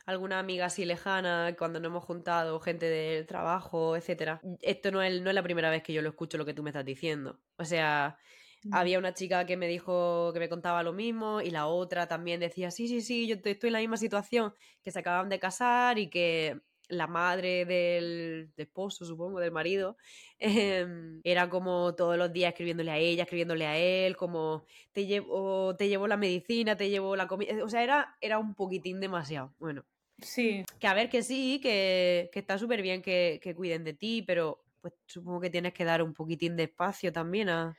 alguna 0.10 0.40
amiga 0.40 0.66
así 0.66 0.86
lejana 0.86 1.56
cuando 1.58 1.80
nos 1.80 1.90
hemos 1.90 2.04
juntado, 2.06 2.60
gente 2.60 2.86
del 2.88 3.26
trabajo, 3.28 3.96
etcétera. 3.96 4.46
Esto 4.62 4.92
no 4.92 5.02
es, 5.02 5.22
no 5.22 5.30
es 5.30 5.36
la 5.36 5.44
primera 5.44 5.70
vez 5.70 5.84
que 5.84 5.94
yo 5.94 6.02
lo 6.02 6.10
escucho 6.10 6.38
lo 6.38 6.46
que 6.46 6.54
tú 6.54 6.64
me 6.64 6.70
estás 6.72 6.86
diciendo. 6.86 7.42
O 7.58 7.66
sea, 7.66 8.18
Mm. 8.66 8.72
había 8.72 9.00
una 9.00 9.14
chica 9.14 9.46
que 9.46 9.58
me 9.58 9.68
dijo 9.68 10.32
que 10.34 10.40
me 10.40 10.50
contaba 10.50 10.84
lo 10.84 10.94
mismo 10.94 11.42
y 11.42 11.52
la 11.52 11.68
otra 11.68 12.08
también 12.08 12.40
decía, 12.40 12.72
sí, 12.72 12.88
sí, 12.88 13.02
sí, 13.02 13.28
yo 13.28 13.36
estoy 13.44 13.68
en 13.70 13.74
la 13.74 13.80
misma 13.80 13.98
situación, 13.98 14.54
que 14.84 14.92
se 14.92 15.00
acaban 15.00 15.30
de 15.30 15.40
casar 15.40 15.98
y 16.00 16.10
que 16.10 16.62
la 16.88 17.08
madre 17.08 17.66
del, 17.66 18.52
del 18.56 18.66
esposo, 18.68 19.06
supongo, 19.06 19.40
del 19.40 19.52
marido, 19.52 19.98
em, 20.40 21.22
era 21.24 21.50
como 21.50 21.96
todos 21.96 22.18
los 22.18 22.32
días 22.34 22.50
escribiéndole 22.52 22.92
a 22.92 22.98
ella, 22.98 23.24
escribiéndole 23.24 23.66
a 23.68 23.78
él, 23.78 24.16
como 24.18 24.66
te 24.92 25.06
llevo, 25.06 25.76
te 25.76 25.88
llevo 25.88 26.08
la 26.08 26.18
medicina, 26.18 26.76
te 26.78 26.90
llevo 26.90 27.16
la 27.16 27.28
comida, 27.28 27.64
o 27.64 27.70
sea, 27.70 27.84
era, 27.84 28.18
era 28.22 28.40
un 28.40 28.56
poquitín 28.56 29.00
demasiado. 29.00 29.56
Bueno, 29.60 29.86
Sí, 30.22 30.64
que 30.80 30.88
a 30.88 30.94
ver 30.94 31.10
que 31.10 31.24
sí, 31.24 31.60
que, 31.62 32.30
que 32.32 32.40
está 32.40 32.58
súper 32.58 32.82
bien 32.82 33.02
que, 33.02 33.40
que 33.42 33.56
cuiden 33.56 33.84
de 33.84 33.94
ti, 33.94 34.24
pero 34.26 34.64
pues 34.82 34.94
supongo 35.06 35.42
que 35.42 35.50
tienes 35.50 35.74
que 35.74 35.86
dar 35.86 36.02
un 36.02 36.14
poquitín 36.14 36.56
de 36.56 36.64
espacio 36.64 37.12
también 37.12 37.50
a... 37.50 37.78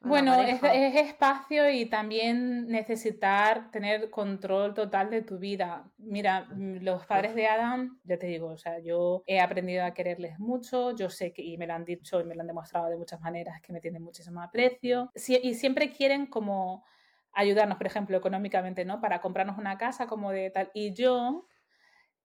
Bueno, 0.00 0.40
es, 0.40 0.62
espacio 0.62 1.68
y 1.70 1.86
también 1.86 2.68
necesitar 2.68 3.70
tener 3.70 4.10
control 4.10 4.74
total 4.74 5.10
de 5.10 5.22
tu 5.22 5.38
vida. 5.38 5.90
Mira, 5.98 6.46
mm, 6.50 6.82
los 6.82 7.06
padres 7.06 7.34
de 7.34 7.46
Adam, 7.46 7.98
ya 8.04 8.18
te 8.18 8.26
digo, 8.26 8.48
o 8.48 8.58
sea, 8.58 8.78
yo 8.78 9.24
he 9.26 9.40
aprendido 9.40 9.84
a 9.84 9.94
quererles 9.94 10.38
mucho, 10.38 10.94
yo 10.94 11.10
sé 11.10 11.32
que, 11.32 11.42
y 11.42 11.56
me 11.56 11.66
lo 11.66 11.74
han 11.74 11.84
dicho 11.84 12.20
y 12.20 12.24
me 12.24 12.34
lo 12.34 12.42
han 12.42 12.46
demostrado 12.46 12.88
de 12.88 12.96
muchas 12.96 13.20
maneras, 13.20 13.60
que 13.60 13.72
me 13.72 13.80
tienen 13.80 14.02
muchísimo 14.02 14.42
aprecio. 14.42 15.10
Y 15.42 15.54
siempre 15.54 15.90
quieren 15.90 16.26
como 16.26 16.84
ayudarnos, 17.32 17.78
por 17.78 17.86
ejemplo, 17.86 18.16
económicamente, 18.16 18.84
¿no? 18.84 19.00
Para 19.00 19.20
comprarnos 19.20 19.58
una 19.58 19.76
casa 19.76 20.06
como 20.06 20.30
de 20.30 20.50
tal. 20.50 20.70
Y 20.72 20.92
yo 20.92 21.46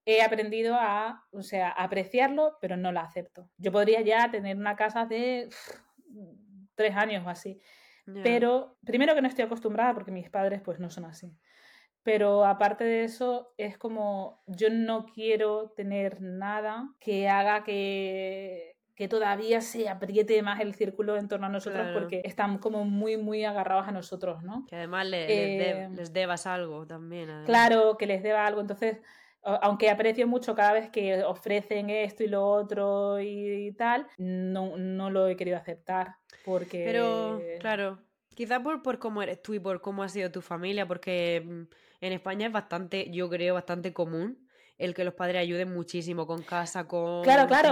he 0.04 0.22
aprendido 0.22 0.74
a, 0.76 1.24
o 1.30 1.42
sea, 1.42 1.68
a 1.68 1.84
apreciarlo, 1.84 2.58
pero 2.60 2.76
no 2.76 2.92
la 2.92 3.02
acepto. 3.02 3.48
Yo 3.56 3.72
podría 3.72 4.00
ya 4.00 4.30
tener 4.30 4.56
una 4.56 4.76
casa 4.76 5.06
de 5.06 5.48
uf, 5.48 6.40
tres 6.74 6.96
años 6.96 7.24
o 7.26 7.30
así. 7.30 7.60
Pero 8.24 8.76
primero 8.84 9.14
que 9.14 9.22
no 9.22 9.28
estoy 9.28 9.44
acostumbrada 9.44 9.94
porque 9.94 10.10
mis 10.10 10.28
padres 10.28 10.60
pues 10.60 10.80
no 10.80 10.90
son 10.90 11.04
así. 11.04 11.38
Pero 12.02 12.44
aparte 12.44 12.82
de 12.82 13.04
eso, 13.04 13.54
es 13.56 13.78
como 13.78 14.42
yo 14.48 14.70
no 14.70 15.06
quiero 15.06 15.70
tener 15.76 16.20
nada 16.20 16.88
que 16.98 17.28
haga 17.28 17.62
que, 17.62 18.76
que 18.96 19.06
todavía 19.06 19.60
se 19.60 19.88
apriete 19.88 20.42
más 20.42 20.60
el 20.60 20.74
círculo 20.74 21.16
en 21.16 21.28
torno 21.28 21.46
a 21.46 21.48
nosotros 21.48 21.88
porque 21.94 22.22
están 22.24 22.58
como 22.58 22.84
muy, 22.84 23.18
muy 23.18 23.44
agarrados 23.44 23.86
a 23.86 23.92
nosotros, 23.92 24.42
¿no? 24.42 24.66
Que 24.68 24.76
además 24.76 25.06
eh, 25.12 25.88
les, 25.94 26.12
debas 26.12 26.46
algo 26.46 26.86
también. 26.88 27.28
Claro, 27.46 27.96
que 27.96 28.06
les 28.06 28.24
deba 28.24 28.46
algo. 28.46 28.60
Entonces, 28.60 28.98
aunque 29.44 29.90
aprecio 29.90 30.26
mucho 30.26 30.54
cada 30.54 30.72
vez 30.72 30.90
que 30.90 31.22
ofrecen 31.24 31.90
esto 31.90 32.22
y 32.22 32.28
lo 32.28 32.46
otro 32.46 33.20
y, 33.20 33.72
tal, 33.76 34.06
no, 34.18 34.76
no, 34.76 35.10
lo 35.10 35.28
he 35.28 35.36
querido 35.36 35.56
aceptar 35.56 36.16
porque... 36.44 36.84
Pero, 36.84 37.40
claro, 37.60 37.98
quizá 38.34 38.62
por, 38.62 38.82
por 38.82 38.98
cómo 38.98 39.22
eres 39.22 39.42
tú 39.42 39.54
y 39.54 39.58
por 39.58 39.80
cómo 39.80 40.02
ha 40.02 40.08
sido 40.08 40.30
tu 40.30 40.42
familia, 40.42 40.86
porque 40.86 41.42
mm, 41.44 41.62
en 42.02 42.12
España 42.12 42.46
es 42.46 42.52
bastante, 42.52 43.10
yo 43.10 43.28
creo, 43.28 43.54
bastante 43.54 43.92
común 43.92 44.38
el 44.78 44.94
que 44.94 45.04
los 45.04 45.14
padres 45.14 45.40
ayuden 45.42 45.72
muchísimo 45.72 46.26
con 46.26 46.42
casa, 46.42 46.88
con 46.88 47.24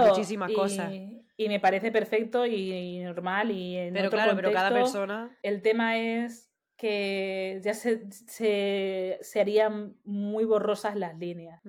muchísimas 0.07 0.51
cosas. 0.51 0.93
Y 1.35 1.49
me 1.49 1.59
parece 1.59 1.91
perfecto 1.91 2.45
y, 2.45 2.99
normal. 2.99 3.51
Y 3.51 3.77
en 3.77 3.93
pero 3.93 4.09
claro, 4.09 4.35
pero 4.35 4.51
cada 4.51 4.71
persona. 4.71 5.37
El 5.41 5.61
tema 5.61 5.97
es 5.97 6.50
que 6.81 7.61
ya 7.63 7.75
se, 7.75 8.09
se, 8.09 9.39
harían 9.39 9.93
muy 10.03 10.45
borrosas 10.45 10.95
las 10.95 11.15
líneas. 11.15 11.61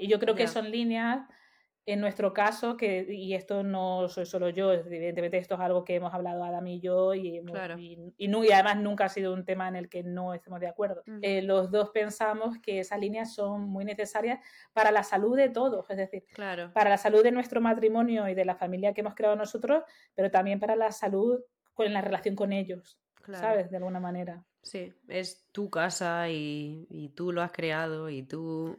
Y 0.00 0.06
yo 0.06 0.18
creo 0.18 0.34
que 0.34 0.46
son 0.46 0.70
líneas 0.70 1.28
en 1.84 2.00
nuestro 2.00 2.32
caso, 2.32 2.74
que, 2.74 3.06
y 3.06 3.34
esto 3.34 3.62
no 3.62 4.08
soy 4.08 4.24
solo 4.24 4.48
yo, 4.48 4.72
evidentemente 4.72 5.36
esto 5.36 5.56
es 5.56 5.60
algo 5.60 5.84
que 5.84 5.96
hemos 5.96 6.14
hablado 6.14 6.42
Adam 6.42 6.66
y 6.68 6.80
yo, 6.80 7.14
y, 7.14 7.42
y, 8.16 8.50
además 8.50 8.78
nunca 8.78 9.04
ha 9.04 9.08
sido 9.10 9.34
un 9.34 9.44
tema 9.44 9.68
en 9.68 9.76
el 9.76 9.90
que 9.90 10.02
no 10.02 10.32
estemos 10.32 10.58
de 10.58 10.68
acuerdo. 10.68 11.02
Eh, 11.20 11.42
los 11.42 11.70
dos 11.70 11.90
pensamos 11.90 12.56
que 12.62 12.80
esas 12.80 12.98
líneas 12.98 13.34
son 13.34 13.68
muy 13.68 13.84
necesarias 13.84 14.40
para 14.72 14.90
la 14.90 15.02
salud 15.02 15.36
de 15.36 15.50
todos, 15.50 15.90
es 15.90 15.98
decir, 15.98 16.24
para 16.34 16.88
la 16.88 16.96
salud 16.96 17.22
de 17.22 17.30
nuestro 17.30 17.60
matrimonio 17.60 18.26
y 18.26 18.34
de 18.34 18.46
la 18.46 18.56
familia 18.56 18.94
que 18.94 19.02
hemos 19.02 19.14
creado 19.14 19.36
nosotros, 19.36 19.84
pero 20.14 20.30
también 20.30 20.58
para 20.58 20.76
la 20.76 20.92
salud 20.92 21.40
con 21.74 21.92
la 21.92 22.00
relación 22.00 22.34
con 22.34 22.54
ellos, 22.54 22.98
¿sabes? 23.32 23.70
De 23.70 23.76
alguna 23.76 24.00
manera. 24.00 24.44
Sí, 24.62 24.92
es 25.08 25.46
tu 25.52 25.70
casa 25.70 26.28
y, 26.28 26.86
y 26.90 27.10
tú 27.10 27.32
lo 27.32 27.42
has 27.42 27.52
creado 27.52 28.10
y 28.10 28.22
tú 28.22 28.76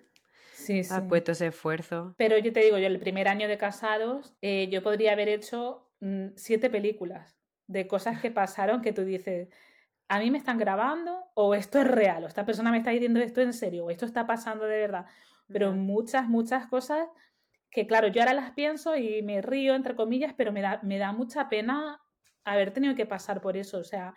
Sí, 0.58 0.80
Has 0.80 1.04
puesto 1.04 1.34
ese 1.34 1.48
esfuerzo. 1.48 2.16
Pero 2.18 2.36
yo 2.40 2.52
te 2.52 2.62
digo, 2.62 2.80
yo 2.80 2.88
el 2.88 3.00
primer 3.00 3.28
año 3.28 3.48
de 3.48 3.60
casados, 3.60 4.36
eh, 4.42 4.68
yo 4.72 4.82
podría 4.82 5.12
haber 5.14 5.30
hecho 5.30 5.88
mm, 6.00 6.30
siete 6.36 6.72
películas 6.72 7.38
de 7.68 7.88
cosas 7.88 8.20
que 8.20 8.32
pasaron 8.32 8.82
que 8.82 8.92
tú 8.92 9.06
dices, 9.06 9.50
a 10.08 10.20
mí 10.20 10.32
me 10.32 10.40
están 10.40 10.58
grabando 10.58 11.26
o 11.36 11.54
esto 11.54 11.80
es 11.80 11.88
real, 11.88 12.24
o 12.24 12.28
esta 12.28 12.44
persona 12.44 12.72
me 12.72 12.80
está 12.80 12.90
diciendo 12.90 13.20
esto 13.20 13.42
en 13.42 13.54
serio, 13.54 13.86
o 13.86 13.92
esto 13.92 14.08
está 14.08 14.26
pasando 14.26 14.66
de 14.66 14.78
verdad. 14.78 15.06
Pero 15.48 15.74
muchas, 15.74 16.28
muchas 16.28 16.66
cosas 16.66 17.08
que, 17.70 17.86
claro, 17.86 18.08
yo 18.08 18.22
ahora 18.22 18.34
las 18.34 18.52
pienso 18.52 18.98
y 18.98 19.22
me 19.22 19.44
río, 19.44 19.76
entre 19.76 19.96
comillas, 19.96 20.34
pero 20.36 20.52
me 20.52 20.62
da, 20.62 20.80
me 20.82 20.98
da 20.98 21.12
mucha 21.12 21.50
pena 21.50 22.02
haber 22.44 22.72
tenido 22.72 22.96
que 22.96 23.06
pasar 23.06 23.42
por 23.42 23.58
eso. 23.58 23.78
O 23.78 23.84
sea, 23.84 24.16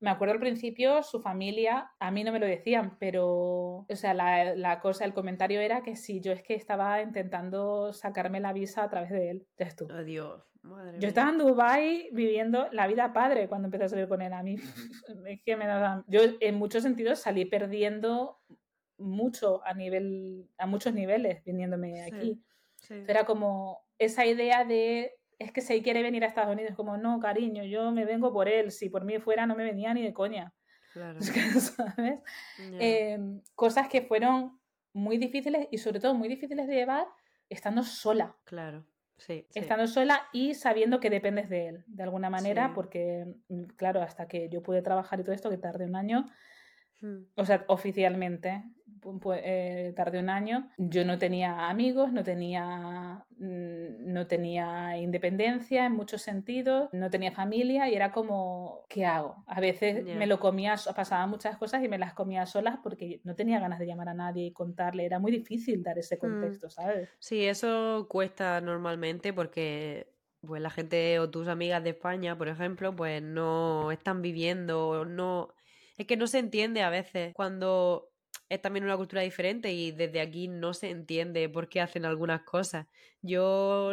me 0.00 0.10
acuerdo 0.10 0.34
al 0.34 0.40
principio, 0.40 1.02
su 1.02 1.20
familia, 1.20 1.90
a 1.98 2.10
mí 2.10 2.22
no 2.22 2.32
me 2.32 2.38
lo 2.38 2.46
decían, 2.46 2.96
pero, 2.98 3.86
o 3.88 3.94
sea, 3.94 4.14
la, 4.14 4.80
cosa, 4.80 5.04
el 5.04 5.14
comentario 5.14 5.60
era 5.60 5.82
que 5.82 5.96
sí, 5.96 6.20
yo 6.20 6.32
es 6.32 6.42
que 6.42 6.54
estaba 6.54 7.00
intentando 7.00 7.92
sacarme 7.92 8.40
la 8.40 8.52
visa 8.52 8.82
a 8.82 8.90
través 8.90 9.10
de 9.10 9.30
él. 9.30 9.46
Ya 9.58 9.74
tú. 9.74 9.88
Adiós. 9.90 10.42
Madre 10.62 10.98
yo 10.98 11.08
estaba 11.08 11.30
en 11.30 11.38
Dubai 11.38 12.08
viviendo 12.12 12.68
la 12.72 12.88
vida 12.88 13.12
padre 13.12 13.48
cuando 13.48 13.66
empecé 13.66 13.84
a 13.84 13.88
salir 13.88 14.08
con 14.08 14.20
él. 14.20 14.32
A 14.32 14.42
mí 14.42 14.56
es 15.26 15.40
que 15.44 15.56
me 15.56 15.66
daba... 15.66 16.04
Yo 16.08 16.20
en 16.40 16.56
muchos 16.56 16.82
sentidos 16.82 17.20
salí 17.20 17.44
perdiendo 17.44 18.40
mucho 18.98 19.64
a 19.64 19.74
nivel, 19.74 20.48
a 20.58 20.66
muchos 20.66 20.92
niveles 20.92 21.44
viniéndome 21.44 22.02
aquí. 22.02 22.42
Era 22.88 23.24
como 23.24 23.80
esa 23.98 24.26
idea 24.26 24.64
de 24.64 25.12
es 25.38 25.52
que 25.52 25.60
si 25.60 25.82
quiere 25.82 26.02
venir 26.02 26.24
a 26.24 26.28
Estados 26.28 26.52
Unidos, 26.52 26.74
como, 26.74 26.96
no, 26.96 27.20
cariño, 27.20 27.64
yo 27.64 27.92
me 27.92 28.04
vengo 28.04 28.32
por 28.32 28.48
él, 28.48 28.70
si 28.70 28.88
por 28.88 29.04
mí 29.04 29.18
fuera 29.18 29.46
no 29.46 29.54
me 29.54 29.64
venía 29.64 29.92
ni 29.92 30.02
de 30.02 30.14
coña. 30.14 30.54
Claro. 30.92 31.20
¿Sabes? 31.60 32.20
Em, 32.58 33.42
cosas 33.54 33.88
que 33.88 34.02
fueron 34.02 34.58
muy 34.92 35.18
difíciles 35.18 35.68
y 35.70 35.78
sobre 35.78 36.00
todo 36.00 36.14
muy 36.14 36.28
difíciles 36.28 36.66
de 36.66 36.74
llevar 36.74 37.06
estando 37.50 37.82
sola. 37.82 38.34
Claro. 38.44 38.84
Sí, 39.18 39.46
Estando 39.54 39.86
sola 39.86 40.28
y 40.32 40.54
sabiendo 40.54 41.00
que 41.00 41.08
dependes 41.08 41.48
de 41.48 41.68
él, 41.68 41.84
de 41.86 42.02
alguna 42.02 42.28
manera, 42.28 42.72
porque, 42.74 43.24
mm, 43.48 43.64
claro, 43.76 44.02
hasta 44.02 44.28
que 44.28 44.50
yo 44.50 44.62
pude 44.62 44.82
trabajar 44.82 45.18
y 45.18 45.22
todo 45.22 45.34
esto, 45.34 45.48
que 45.48 45.56
tardé 45.56 45.86
un 45.86 45.96
año, 45.96 46.30
hmm. 47.00 47.22
o 47.34 47.44
sea, 47.46 47.64
oficialmente, 47.68 48.62
eh, 49.36 49.92
tardé 49.96 50.18
un 50.18 50.30
año, 50.30 50.68
yo 50.76 51.04
no 51.04 51.18
tenía 51.18 51.68
amigos, 51.68 52.12
no 52.12 52.22
tenía, 52.24 53.24
mm, 53.38 54.12
no 54.12 54.26
tenía 54.26 54.96
independencia 54.98 55.86
en 55.86 55.92
muchos 55.92 56.22
sentidos, 56.22 56.88
no 56.92 57.10
tenía 57.10 57.32
familia 57.32 57.88
y 57.88 57.94
era 57.94 58.12
como, 58.12 58.84
¿qué 58.88 59.04
hago? 59.04 59.44
A 59.46 59.60
veces 59.60 60.04
me 60.04 60.26
lo 60.26 60.38
comía, 60.40 60.76
pasaba 60.94 61.26
muchas 61.26 61.56
cosas 61.56 61.82
y 61.84 61.88
me 61.88 61.98
las 61.98 62.14
comía 62.14 62.46
solas 62.46 62.78
porque 62.82 63.20
no 63.24 63.34
tenía 63.34 63.60
ganas 63.60 63.78
de 63.78 63.86
llamar 63.86 64.08
a 64.08 64.14
nadie 64.14 64.46
y 64.46 64.52
contarle, 64.52 65.04
era 65.04 65.18
muy 65.18 65.32
difícil 65.32 65.82
dar 65.82 65.98
ese 65.98 66.16
mm. 66.16 66.18
contexto, 66.18 66.70
¿sabes? 66.70 67.08
Sí, 67.18 67.44
eso 67.44 68.06
cuesta 68.08 68.60
normalmente 68.60 69.32
porque 69.32 70.16
pues 70.46 70.62
la 70.62 70.70
gente 70.70 71.18
o 71.18 71.30
tus 71.30 71.48
amigas 71.48 71.82
de 71.82 71.90
España, 71.90 72.38
por 72.38 72.48
ejemplo, 72.48 72.94
pues 72.94 73.22
no 73.22 73.90
están 73.90 74.22
viviendo, 74.22 75.04
no... 75.04 75.52
Es 75.96 76.06
que 76.06 76.16
no 76.16 76.26
se 76.26 76.38
entiende 76.38 76.82
a 76.82 76.90
veces 76.90 77.32
cuando 77.34 78.10
es 78.48 78.62
también 78.62 78.84
una 78.84 78.96
cultura 78.96 79.22
diferente 79.22 79.72
y 79.72 79.92
desde 79.92 80.20
aquí 80.20 80.48
no 80.48 80.74
se 80.74 80.90
entiende 80.90 81.48
por 81.48 81.68
qué 81.68 81.80
hacen 81.80 82.04
algunas 82.04 82.42
cosas. 82.42 82.86
Yo 83.22 83.92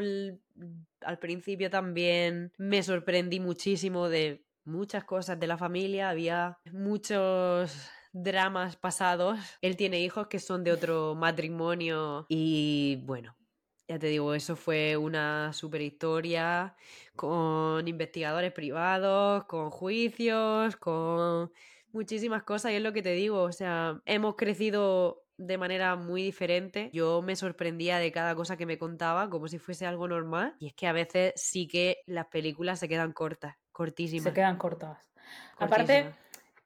al 1.02 1.20
principio 1.20 1.70
también 1.70 2.52
me 2.58 2.84
sorprendí 2.84 3.40
muchísimo 3.40 4.10
de 4.10 4.46
muchas 4.66 5.04
cosas 5.04 5.40
de 5.40 5.48
la 5.48 5.58
familia, 5.58 6.10
había 6.10 6.60
muchos 6.72 7.90
dramas 8.14 8.76
pasados. 8.76 9.40
Él 9.62 9.76
tiene 9.76 10.00
hijos 10.02 10.28
que 10.28 10.40
son 10.40 10.64
de 10.64 10.72
otro 10.72 11.16
matrimonio 11.16 12.26
y 12.30 13.02
bueno, 13.06 13.36
ya 13.88 14.00
te 14.00 14.08
digo, 14.08 14.34
eso 14.34 14.56
fue 14.56 14.96
una 14.96 15.52
super 15.52 15.82
historia 15.82 16.76
con 17.16 17.88
investigadores 17.88 18.52
privados, 18.52 19.46
con 19.46 19.72
juicios, 19.72 20.76
con 20.78 21.52
muchísimas 21.94 22.44
cosas 22.44 22.72
y 22.72 22.76
es 22.76 22.82
lo 22.82 22.92
que 22.92 23.02
te 23.02 23.14
digo, 23.14 23.42
o 23.42 23.52
sea, 23.52 24.02
hemos 24.06 24.36
crecido 24.36 25.24
de 25.38 25.58
manera 25.58 25.96
muy 25.96 26.24
diferente. 26.24 26.90
Yo 26.94 27.22
me 27.22 27.36
sorprendía 27.36 27.98
de 27.98 28.12
cada 28.12 28.36
cosa 28.36 28.58
que 28.58 28.66
me 28.66 28.78
contaba 28.78 29.30
como 29.30 29.48
si 29.48 29.60
fuese 29.60 29.86
algo 29.86 30.08
normal 30.08 30.56
y 30.60 30.68
es 30.68 30.74
que 30.74 30.88
a 30.88 30.94
veces 30.94 31.34
sí 31.36 31.68
que 31.68 32.02
las 32.06 32.28
películas 32.28 32.80
se 32.80 32.88
quedan 32.90 33.14
cortas, 33.14 33.56
cortísimas. 33.72 34.24
Se 34.24 34.34
quedan 34.34 34.58
cortas. 34.58 34.98
Aparte, 35.58 36.12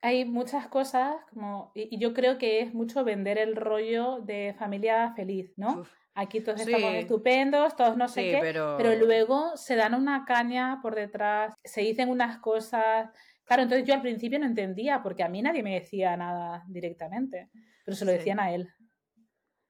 hay 0.01 0.25
muchas 0.25 0.67
cosas 0.67 1.15
como 1.29 1.71
y 1.73 1.97
yo 1.99 2.13
creo 2.13 2.37
que 2.37 2.61
es 2.61 2.73
mucho 2.73 3.03
vender 3.03 3.37
el 3.37 3.55
rollo 3.55 4.19
de 4.21 4.55
familia 4.57 5.13
feliz, 5.15 5.53
¿no? 5.57 5.85
Aquí 6.13 6.41
todos 6.41 6.61
estamos 6.61 6.95
estupendos, 6.95 7.75
todos 7.75 7.95
no 7.95 8.07
sé 8.07 8.31
qué, 8.31 8.39
pero... 8.41 8.75
pero 8.77 8.95
luego 8.95 9.55
se 9.55 9.75
dan 9.75 9.93
una 9.93 10.25
caña 10.25 10.79
por 10.81 10.95
detrás, 10.95 11.53
se 11.63 11.81
dicen 11.81 12.09
unas 12.09 12.39
cosas, 12.39 13.11
Claro, 13.47 13.63
entonces 13.63 13.87
yo 13.87 13.93
al 13.93 14.01
principio 14.01 14.39
no 14.39 14.45
entendía, 14.45 15.01
porque 15.01 15.23
a 15.23 15.29
mí 15.29 15.41
nadie 15.41 15.63
me 15.63 15.75
decía 15.75 16.17
nada 16.17 16.65
directamente, 16.67 17.49
pero 17.85 17.95
se 17.95 18.03
lo 18.03 18.11
decían 18.11 18.41
a 18.41 18.51
él. 18.51 18.69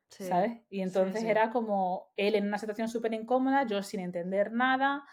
¿Sabes? 0.09 0.63
Y 0.69 0.81
entonces 0.81 1.23
era 1.23 1.51
como 1.51 2.11
él 2.17 2.33
en 2.33 2.47
una 2.47 2.57
situación 2.57 2.89
súper 2.89 3.13
incómoda, 3.13 3.67
yo 3.67 3.83
sin 3.83 3.99
entender 3.99 4.51
nada, 4.51 5.05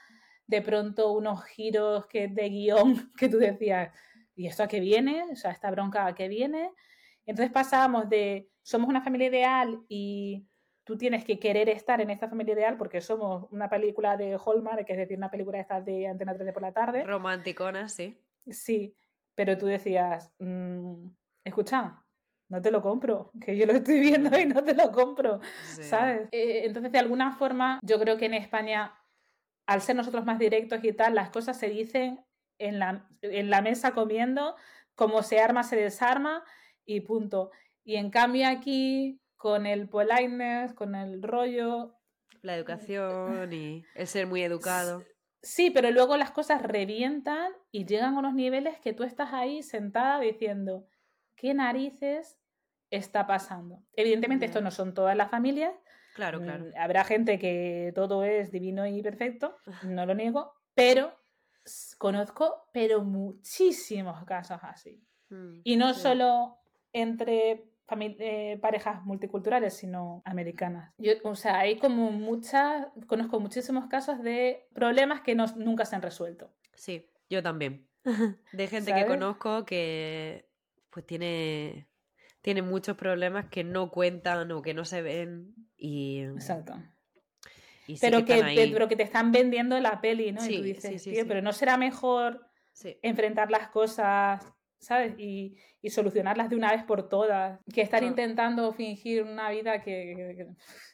de 0.46 0.62
pronto 0.62 1.12
unos 1.12 1.44
giros 1.44 2.06
que, 2.06 2.28
de 2.28 2.48
guion 2.48 3.12
que 3.18 3.28
tú 3.28 3.36
decías, 3.36 3.92
¿y 4.34 4.46
esto 4.46 4.62
a 4.62 4.68
qué 4.68 4.80
viene? 4.80 5.24
O 5.30 5.36
sea, 5.36 5.50
esta 5.50 5.70
bronca 5.70 6.06
a 6.06 6.14
qué 6.14 6.28
viene. 6.28 6.70
Entonces 7.26 7.52
pasábamos 7.52 8.08
de, 8.08 8.48
somos 8.62 8.88
una 8.88 9.02
familia 9.02 9.28
ideal 9.28 9.84
y 9.88 10.46
tú 10.84 10.96
tienes 10.96 11.24
que 11.24 11.38
querer 11.38 11.68
estar 11.68 12.00
en 12.00 12.08
esta 12.08 12.28
familia 12.28 12.54
ideal 12.54 12.78
porque 12.78 13.02
somos 13.02 13.46
una 13.50 13.68
película 13.68 14.16
de 14.16 14.38
Hallmark, 14.38 14.86
que 14.86 14.92
es 14.92 14.98
decir, 14.98 15.18
una 15.18 15.30
película 15.30 15.58
de 15.58 15.62
estas 15.62 15.84
de 15.84 16.06
Antena 16.06 16.32
3 16.32 16.46
de 16.46 16.52
por 16.52 16.62
la 16.62 16.72
tarde. 16.72 17.04
Romanticona, 17.04 17.88
sí. 17.88 18.16
Sí, 18.47 18.97
pero 19.34 19.59
tú 19.59 19.66
decías, 19.66 20.32
mm, 20.38 21.09
escucha, 21.45 22.05
no 22.49 22.62
te 22.62 22.70
lo 22.70 22.82
compro, 22.82 23.30
que 23.45 23.57
yo 23.57 23.66
lo 23.66 23.72
estoy 23.72 24.01
viendo 24.01 24.38
y 24.38 24.47
no 24.47 24.62
te 24.62 24.74
lo 24.74 24.90
compro, 24.92 25.40
¿sabes? 25.64 26.28
Eh, 26.32 26.62
entonces, 26.64 26.92
de 26.92 26.99
alguna 26.99 27.32
forma, 27.32 27.80
yo 27.82 27.99
creo 27.99 28.16
que 28.16 28.26
en 28.26 28.34
España, 28.34 28.95
al 29.66 29.80
ser 29.80 29.97
nosotros 29.97 30.24
más 30.24 30.38
directos 30.38 30.82
y 30.82 30.92
tal, 30.92 31.14
las 31.14 31.30
cosas 31.30 31.59
se 31.59 31.68
dicen 31.68 32.24
en 32.59 32.78
la, 32.78 33.09
en 33.22 33.51
la 33.51 33.62
mesa 33.62 33.92
comiendo, 33.92 34.57
como 34.95 35.22
se 35.22 35.40
arma, 35.40 35.64
se 35.64 35.76
desarma 35.76 36.45
y 36.84 37.01
punto. 37.01 37.51
Y 37.82 37.97
en 37.97 38.11
cambio 38.11 38.49
aquí, 38.49 39.20
con 39.36 39.66
el 39.66 39.88
politeness, 39.88 40.72
con 40.74 40.95
el 40.95 41.22
rollo... 41.22 41.97
La 42.42 42.57
educación 42.57 43.53
y 43.53 43.84
el 43.95 44.07
ser 44.07 44.26
muy 44.26 44.42
educado. 44.42 45.03
Sí, 45.45 45.70
pero 45.70 45.90
luego 45.90 46.16
las 46.16 46.30
cosas 46.30 46.62
revientan 46.62 47.53
y 47.70 47.84
llegan 47.84 48.14
a 48.14 48.18
unos 48.18 48.34
niveles 48.34 48.78
que 48.80 48.95
tú 48.95 49.05
estás 49.05 49.34
ahí 49.34 49.62
sentada 49.62 50.18
diciendo, 50.18 50.86
¿qué 51.36 51.53
narices 51.53 52.38
está 52.90 53.26
pasando? 53.26 53.82
Evidentemente, 53.92 54.47
esto 54.47 54.62
no 54.62 54.70
son 54.70 54.95
todas 54.95 55.16
las 55.16 55.30
familias, 55.30 55.74
Claro, 56.14 56.40
claro. 56.40 56.64
Mm, 56.66 56.78
Habrá 56.78 57.05
gente 57.05 57.38
que 57.40 57.92
todo 57.95 58.22
es 58.24 58.53
divino 58.53 58.86
y 58.86 59.03
perfecto, 59.03 59.57
no 59.82 60.07
lo 60.07 60.14
niego, 60.14 60.53
pero 60.74 61.12
conozco 61.99 62.68
pero 62.72 63.03
muchísimos 63.03 64.24
casos 64.24 64.59
así. 64.62 65.03
Mm, 65.30 65.61
Y 65.64 65.76
no 65.76 65.92
sí. 65.92 66.01
solo 66.01 66.59
entre 66.92 67.73
eh, 67.91 68.59
parejas 68.61 69.05
multiculturales, 69.05 69.74
sino 69.74 70.22
americanas. 70.24 70.93
Yo, 70.99 71.12
o 71.24 71.35
sea, 71.35 71.59
hay 71.59 71.76
como 71.78 72.11
muchas, 72.11 72.87
conozco 73.07 73.41
muchísimos 73.41 73.87
casos 73.87 74.22
de 74.22 74.66
problemas 74.74 75.20
que 75.20 75.35
no- 75.35 75.47
nunca 75.57 75.85
se 75.85 75.97
han 75.97 76.03
resuelto. 76.03 76.51
Sí, 76.74 77.07
yo 77.28 77.43
también. 77.43 77.87
De 78.53 78.66
gente 78.68 78.91
¿Sabes? 78.91 79.05
que 79.05 79.11
conozco 79.11 79.64
que 79.64 80.49
pues 80.91 81.05
tiene, 81.07 81.89
tiene 82.41 82.62
muchos 82.62 82.97
problemas 82.97 83.47
que 83.47 83.64
no 83.64 83.91
cuentan 83.91 84.51
o 84.53 84.62
que 84.62 84.74
no 84.74 84.85
se 84.85 85.03
ven 85.03 85.55
y, 85.76 86.20
Exacto. 86.22 86.74
y 87.87 87.97
sí 87.97 88.01
pero, 88.01 88.18
que, 88.24 88.35
te- 88.37 88.43
ahí. 88.45 88.72
pero 88.72 88.89
que 88.89 88.97
te 88.97 89.03
están 89.03 89.32
vendiendo 89.32 89.78
la 89.80 90.01
peli, 90.01 90.32
¿no? 90.32 90.41
y 90.45 90.49
tú 90.49 90.55
sí, 90.55 90.62
dices, 90.62 91.03
sí, 91.03 91.11
tío, 91.11 91.22
sí. 91.22 91.28
pero 91.28 91.43
no 91.43 91.53
será 91.53 91.76
mejor 91.76 92.47
Sí. 92.72 92.99
enfrentar 93.03 93.51
las 93.53 93.68
cosas, 93.68 94.45
¿sabes? 94.78 95.14
Y, 95.18 95.56
y 95.80 95.90
solucionarlas 95.90 96.50
de 96.50 96.56
una 96.56 96.72
vez 96.72 96.84
por 96.84 97.08
todas, 97.08 97.60
que 97.72 97.80
estar 97.82 98.00
Claro. 98.00 98.10
intentando 98.12 98.72
fingir 98.72 99.22
una 99.22 99.50
vida 99.50 99.80
que, 99.82 100.14
que- 100.16 100.48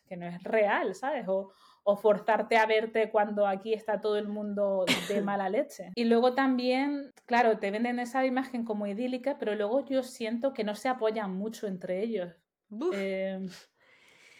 que 0.09 0.17
no 0.17 0.27
es 0.27 0.43
real, 0.43 0.95
¿sabes? 0.95 1.25
O, 1.29 1.53
o 1.85 1.97
forzarte 1.97 2.57
a 2.57 2.67
verte 2.67 3.11
cuando 3.11 3.47
aquí 3.47 3.73
está 3.73 4.01
todo 4.01 4.19
el 4.19 4.29
mundo 4.29 4.85
de 5.09 5.21
mala 5.23 5.49
leche. 5.49 5.91
Y 5.95 6.05
luego 6.05 6.35
también, 6.35 7.13
claro, 7.27 7.59
te 7.59 7.71
venden 7.71 7.99
esa 8.01 8.27
imagen 8.27 8.65
como 8.65 8.87
idílica, 8.87 9.37
pero 9.39 9.55
luego 9.55 9.85
yo 9.87 10.03
siento 10.03 10.53
que 10.53 10.65
no 10.65 10.75
se 10.75 10.89
apoyan 10.89 11.35
mucho 11.35 11.67
entre 11.67 12.03
ellos. 12.03 12.35
Eh, 12.93 13.41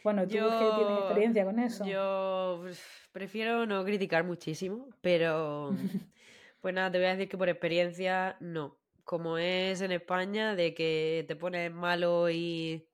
bueno, 0.05 0.23
tú 0.23 0.29
que 0.35 0.39
tienes 0.39 0.97
Yo- 0.97 0.99
experiencia 1.01 1.45
con 1.45 1.59
eso. 1.61 1.85
Yo 1.85 2.63
uf, 2.69 3.09
prefiero 3.13 3.67
no 3.67 3.85
criticar 3.85 4.25
muchísimo, 4.25 4.89
pero 5.01 5.71
pues 6.61 6.75
nada, 6.75 6.91
te 6.91 6.99
voy 6.99 7.07
a 7.07 7.11
decir 7.11 7.29
que 7.29 7.39
por 7.39 7.49
experiencia 7.49 8.37
no. 8.41 8.77
Como 9.05 9.39
es 9.39 9.81
en 9.81 9.93
España, 9.93 10.55
de 10.57 10.75
que 10.75 11.25
te 11.29 11.37
pones 11.37 11.73
malo 11.73 12.31
y, 12.31 12.89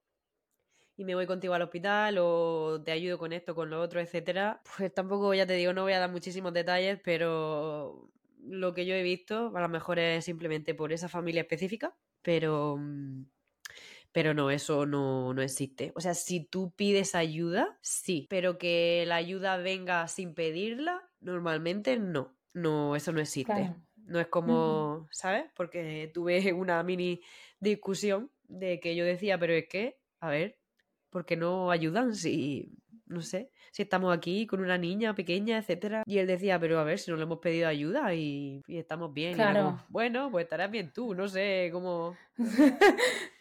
y 0.97 1.05
me 1.05 1.15
voy 1.15 1.27
contigo 1.27 1.55
al 1.55 1.63
hospital 1.63 2.17
o 2.19 2.83
te 2.85 2.93
ayudo 2.93 3.19
con 3.19 3.33
esto, 3.33 3.55
con 3.55 3.71
lo 3.71 3.81
otro, 3.81 4.01
etcétera. 4.01 4.63
Pues 4.77 4.93
tampoco, 4.95 5.35
ya 5.35 5.47
te 5.47 5.55
digo, 5.55 5.73
no 5.73 5.83
voy 5.83 5.93
a 5.93 5.99
dar 6.01 6.11
muchísimos 6.11 6.53
detalles, 6.53 7.01
pero 7.05 8.11
lo 8.39 8.73
que 8.75 8.87
yo 8.87 8.95
he 8.95 9.03
visto, 9.03 9.53
a 9.57 9.61
lo 9.61 9.69
mejor 9.69 9.99
es 9.99 10.25
simplemente 10.25 10.75
por 10.75 10.93
esa 10.93 11.09
familia 11.09 11.43
específica, 11.43 11.97
pero, 12.23 12.77
mm, 12.79 13.25
pero 14.13 14.35
no, 14.35 14.51
eso 14.51 14.87
no, 14.87 15.35
no 15.35 15.43
existe. 15.43 15.93
O 15.97 16.01
sea, 16.01 16.15
si 16.15 16.45
tú 16.47 16.73
pides 16.77 17.15
ayuda, 17.15 17.79
sí, 17.83 18.27
pero 18.31 18.59
que 18.59 19.05
la 19.07 19.17
ayuda 19.17 19.59
venga 19.59 20.09
sin 20.09 20.35
pedirla, 20.35 21.11
normalmente 21.21 21.99
no. 21.99 22.39
No, 22.55 22.97
eso 22.97 23.13
no 23.13 23.21
existe. 23.21 23.75
No 24.07 24.21
es 24.21 24.29
como, 24.29 25.09
¿sabes? 25.11 25.45
Porque 25.57 26.11
tuve 26.15 26.53
una 26.53 26.83
mini 26.83 27.23
discusión 27.61 28.31
de 28.45 28.81
que 28.81 28.95
yo 28.95 29.05
decía, 29.05 29.39
pero 29.39 29.53
es 29.53 29.69
que, 29.69 29.99
a 30.21 30.31
ver, 30.31 30.59
¿por 31.11 31.27
qué 31.27 31.37
no 31.37 31.71
ayudan 31.71 32.15
si, 32.15 32.73
no 33.07 33.23
sé, 33.23 33.51
si 33.73 33.83
estamos 33.83 34.17
aquí 34.17 34.47
con 34.47 34.61
una 34.61 34.79
niña 34.79 35.15
pequeña, 35.15 35.59
etcétera? 35.59 36.03
Y 36.07 36.19
él 36.19 36.27
decía, 36.27 36.59
pero 36.59 36.79
a 36.79 36.85
ver, 36.85 36.99
si 36.99 37.11
no 37.11 37.17
le 37.17 37.23
hemos 37.25 37.39
pedido 37.39 37.69
ayuda 37.69 38.15
y, 38.15 38.63
y 38.67 38.79
estamos 38.79 39.13
bien. 39.13 39.33
Y 39.33 39.35
Claro. 39.35 39.63
como, 39.65 39.85
bueno, 39.89 40.31
pues 40.31 40.45
estarás 40.45 40.71
bien 40.71 40.93
tú, 40.93 41.15
no 41.15 41.29
sé 41.29 41.71
cómo... 41.73 42.17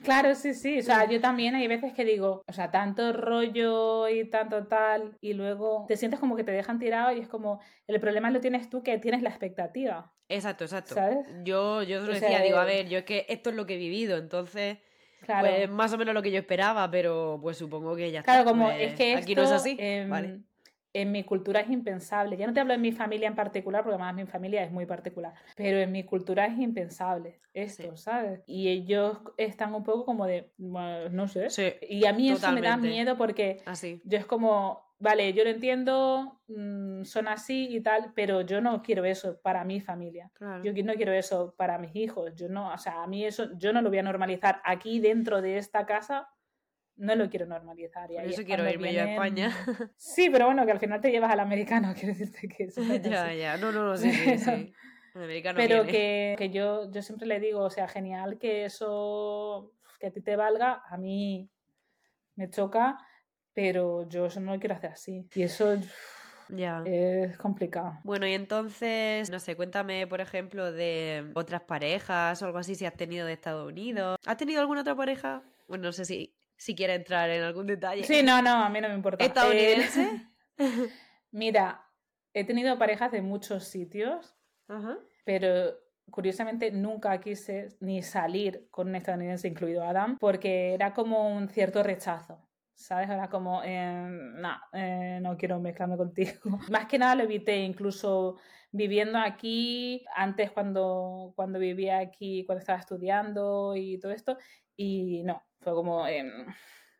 Claro, 0.03 0.35
sí, 0.35 0.53
sí. 0.53 0.79
O 0.79 0.83
sea, 0.83 1.09
yo 1.09 1.19
también 1.19 1.55
hay 1.55 1.67
veces 1.67 1.93
que 1.93 2.05
digo, 2.05 2.41
o 2.47 2.53
sea, 2.53 2.69
tanto 2.71 3.11
rollo 3.13 4.07
y 4.07 4.29
tanto 4.29 4.67
tal, 4.67 5.17
y 5.21 5.33
luego 5.33 5.85
te 5.87 5.97
sientes 5.97 6.19
como 6.19 6.35
que 6.35 6.43
te 6.43 6.51
dejan 6.51 6.79
tirado 6.79 7.11
y 7.15 7.19
es 7.19 7.27
como, 7.27 7.59
el 7.87 7.99
problema 7.99 8.29
lo 8.29 8.39
tienes 8.39 8.69
tú 8.69 8.83
que 8.83 8.97
tienes 8.99 9.21
la 9.23 9.29
expectativa. 9.29 10.11
Exacto, 10.29 10.63
exacto. 10.65 10.95
¿Sabes? 10.95 11.25
Yo, 11.43 11.81
yo 11.83 11.99
lo 12.01 12.11
O 12.11 12.13
decía, 12.13 12.29
sea, 12.29 12.41
digo, 12.41 12.57
a 12.57 12.63
eh, 12.71 12.77
ver, 12.77 12.89
yo 12.89 12.99
es 12.99 13.05
que 13.05 13.25
esto 13.29 13.49
es 13.49 13.55
lo 13.55 13.65
que 13.65 13.75
he 13.75 13.77
vivido, 13.77 14.17
entonces, 14.17 14.77
Claro. 15.25 15.47
pues 15.47 15.69
más 15.69 15.91
o 15.93 15.97
menos 15.97 16.13
lo 16.13 16.21
que 16.21 16.31
yo 16.31 16.39
esperaba, 16.39 16.89
pero 16.89 17.39
pues 17.41 17.57
supongo 17.57 17.95
que 17.95 18.11
ya 18.11 18.19
está. 18.19 18.31
Claro, 18.31 18.49
como 18.49 18.65
pues, 18.65 18.91
es 18.91 18.93
que 18.93 19.15
aquí 19.15 19.35
no 19.35 19.43
es 19.43 19.51
así. 19.51 19.75
em, 19.79 20.09
Vale. 20.09 20.39
En 20.97 21.11
mi 21.11 21.23
cultura 21.23 21.59
es 21.59 21.69
impensable. 21.69 22.37
Ya 22.37 22.47
no 22.47 22.53
te 22.53 22.61
hablo 22.61 22.73
en 22.73 22.81
mi 22.81 22.91
familia 22.93 23.27
en 23.27 23.35
particular, 23.35 23.83
porque 23.83 23.95
además 23.95 24.15
mi 24.15 24.25
familia 24.25 24.63
es 24.63 24.71
muy 24.71 24.85
particular. 24.85 25.33
Pero 25.57 25.77
en 25.79 25.91
mi 25.91 26.03
cultura 26.05 26.45
es 26.45 26.57
impensable 26.57 27.39
esto, 27.53 27.83
Sí. 27.95 28.03
¿sabes? 28.03 28.41
Y 28.47 28.69
ellos 28.69 29.17
están 29.37 29.75
un 29.75 29.83
poco 29.83 30.05
como 30.05 30.25
de, 30.25 30.51
bueno, 30.57 31.09
no 31.09 31.27
sé. 31.27 31.49
Sí, 31.49 31.73
Y 31.89 32.05
a 32.05 32.13
mí 32.13 32.29
eso 32.31 32.51
me 32.51 32.61
da 32.61 32.77
miedo 32.77 33.17
porque 33.17 33.61
así. 33.65 34.01
yo 34.05 34.17
es 34.17 34.25
como, 34.25 34.85
vale, 34.99 35.33
yo 35.33 35.43
lo 35.43 35.49
entiendo, 35.49 36.39
mm, 36.47 37.03
son 37.03 37.27
así 37.27 37.67
y 37.75 37.81
tal, 37.81 38.13
pero 38.15 38.41
yo 38.41 38.61
no 38.61 38.81
quiero 38.81 39.03
eso 39.03 39.39
para 39.41 39.63
mi 39.65 39.81
familia. 39.81 40.31
Claro. 40.33 40.63
Yo 40.63 40.71
no 40.85 40.93
quiero 40.93 41.11
eso 41.11 41.53
para 41.57 41.77
mis 41.77 41.93
hijos. 41.95 42.33
Yo 42.35 42.47
no, 42.47 42.73
o 42.73 42.77
sea, 42.77 43.03
a 43.03 43.07
mí 43.07 43.25
eso, 43.25 43.49
yo 43.57 43.73
no 43.73 43.81
lo 43.81 43.89
voy 43.89 43.99
a 43.99 44.03
normalizar 44.03 44.61
aquí 44.63 44.99
dentro 44.99 45.41
de 45.41 45.57
esta 45.57 45.85
casa. 45.85 46.29
No 46.97 47.15
lo 47.15 47.29
quiero 47.29 47.45
normalizar. 47.45 48.09
Y 48.11 48.15
Por 48.15 48.25
eso 48.25 48.41
es 48.41 48.47
quiero 48.47 48.69
irme 48.69 48.93
yo 48.93 49.01
a 49.01 49.05
España. 49.05 49.51
Sí, 49.97 50.29
pero 50.29 50.45
bueno, 50.45 50.65
que 50.65 50.71
al 50.71 50.79
final 50.79 51.01
te 51.01 51.11
llevas 51.11 51.31
al 51.31 51.39
americano, 51.41 51.93
quiero 51.99 52.15
decirte 52.15 52.47
que 52.47 52.63
eso 52.65 52.81
ya, 52.81 53.25
así. 53.27 53.37
ya. 53.37 53.57
No, 53.57 53.71
no, 53.71 53.83
no, 53.85 53.97
sí, 53.97 54.11
sí, 54.11 54.37
sí. 54.37 54.73
El 55.13 55.23
americano 55.23 55.57
Pero 55.57 55.75
viene. 55.83 55.91
que, 55.91 56.35
que 56.37 56.49
yo, 56.49 56.91
yo 56.91 57.01
siempre 57.01 57.27
le 57.27 57.39
digo, 57.39 57.59
o 57.61 57.69
sea, 57.69 57.87
genial 57.87 58.37
que 58.37 58.65
eso, 58.65 59.71
que 59.99 60.07
a 60.07 60.11
ti 60.11 60.21
te 60.21 60.35
valga, 60.35 60.83
a 60.89 60.97
mí 60.97 61.49
me 62.35 62.49
choca, 62.49 62.97
pero 63.53 64.07
yo 64.09 64.25
eso 64.25 64.39
no 64.41 64.53
lo 64.53 64.59
quiero 64.59 64.75
hacer 64.75 64.91
así. 64.91 65.25
Y 65.33 65.43
eso 65.43 65.77
Ya. 66.49 66.81
es 66.85 67.37
complicado. 67.37 67.97
Bueno, 68.03 68.27
y 68.27 68.33
entonces, 68.33 69.29
no 69.29 69.39
sé, 69.39 69.55
cuéntame, 69.55 70.05
por 70.07 70.19
ejemplo, 70.19 70.71
de 70.73 71.31
otras 71.33 71.61
parejas 71.61 72.41
o 72.41 72.45
algo 72.45 72.57
así, 72.57 72.75
si 72.75 72.85
has 72.85 72.95
tenido 72.95 73.25
de 73.25 73.33
Estados 73.33 73.67
Unidos. 73.71 74.17
¿Has 74.25 74.37
tenido 74.37 74.59
alguna 74.61 74.81
otra 74.81 74.95
pareja? 74.95 75.43
Bueno, 75.69 75.85
no 75.85 75.91
sé 75.93 76.03
si, 76.03 76.35
si 76.57 76.75
quieres 76.75 76.97
entrar 76.97 77.29
en 77.29 77.43
algún 77.43 77.67
detalle. 77.67 78.03
Sí, 78.03 78.23
no, 78.23 78.41
no, 78.41 78.63
a 78.63 78.69
mí 78.69 78.81
no 78.81 78.89
me 78.89 78.95
importa. 78.95 79.23
Eh, 79.23 79.27
¿Estadounidense? 79.27 80.27
mira, 81.31 81.85
he 82.33 82.43
tenido 82.43 82.77
parejas 82.77 83.11
de 83.11 83.21
muchos 83.21 83.65
sitios, 83.65 84.35
Ajá. 84.67 84.97
pero 85.23 85.73
curiosamente 86.11 86.71
nunca 86.71 87.19
quise 87.19 87.69
ni 87.79 88.01
salir 88.01 88.67
con 88.71 88.89
un 88.89 88.95
estadounidense, 88.95 89.47
incluido 89.47 89.83
Adam, 89.83 90.17
porque 90.19 90.73
era 90.73 90.93
como 90.93 91.35
un 91.35 91.49
cierto 91.49 91.83
rechazo. 91.83 92.41
¿Sabes? 92.77 93.09
Era 93.09 93.29
como, 93.29 93.61
eh, 93.63 94.05
no, 94.35 94.49
eh, 94.73 95.19
no 95.21 95.37
quiero 95.37 95.61
mezclarme 95.61 95.95
contigo. 95.95 96.33
Más 96.69 96.87
que 96.87 96.99
nada 96.99 97.15
lo 97.15 97.23
evité, 97.23 97.55
incluso 97.59 98.35
viviendo 98.69 99.17
aquí, 99.17 100.03
antes 100.13 100.51
cuando, 100.51 101.31
cuando 101.37 101.57
vivía 101.57 101.99
aquí, 101.99 102.43
cuando 102.45 102.59
estaba 102.59 102.77
estudiando 102.77 103.77
y 103.77 103.97
todo 103.97 104.11
esto, 104.11 104.37
y 104.75 105.23
no, 105.23 105.43
fue 105.59 105.73
como... 105.73 106.07
eh, 106.07 106.23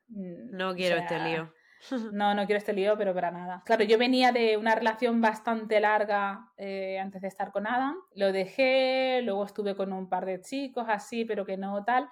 mm, 0.07 0.51
No 0.51 0.71
o 0.71 0.76
quiero 0.76 0.97
sea, 0.97 1.05
este 1.05 1.19
lío. 1.19 1.53
no, 2.13 2.34
no 2.34 2.45
quiero 2.45 2.57
este 2.57 2.73
lío, 2.73 2.97
pero 2.97 3.13
para 3.13 3.32
nada. 3.32 3.63
Claro, 3.65 3.84
yo 3.84 3.97
venía 3.97 4.32
de 4.32 4.57
una 4.57 4.76
relación 4.76 5.21
bastante 5.21 5.80
larga 5.80 6.51
eh, 6.57 6.99
antes 6.99 7.21
de 7.21 7.28
estar 7.28 7.51
con 7.51 7.67
Adam. 7.67 7.95
Lo 8.15 8.32
dejé, 8.32 9.21
luego 9.23 9.45
estuve 9.45 9.76
con 9.76 9.93
un 9.93 10.09
par 10.09 10.26
de 10.26 10.41
chicos 10.41 10.86
así, 10.88 11.26
pero 11.26 11.45
que 11.45 11.57
no 11.57 11.84
tal. 11.84 12.09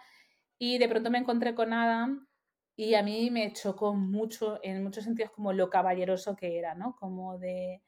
Y 0.58 0.78
de 0.78 0.90
pronto 0.90 1.10
me 1.10 1.18
encontré 1.18 1.56
con 1.56 1.74
Adam 1.74 2.28
y 2.76 2.96
a 2.96 3.04
mí 3.04 3.30
me 3.32 3.54
chocó 3.54 3.94
mucho, 3.94 4.60
en 4.64 4.84
muchos 4.84 5.04
sentidos, 5.04 5.32
como 5.32 5.54
lo 5.54 5.70
caballeroso 5.70 6.36
que 6.36 6.58
era, 6.58 6.76
¿no? 6.76 6.96
Como 6.96 7.38
de 7.38 7.82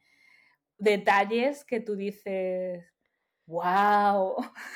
detalles 0.78 1.65
que 1.65 1.80
tú 1.80 1.95
dices, 1.95 2.86
wow, 3.45 4.36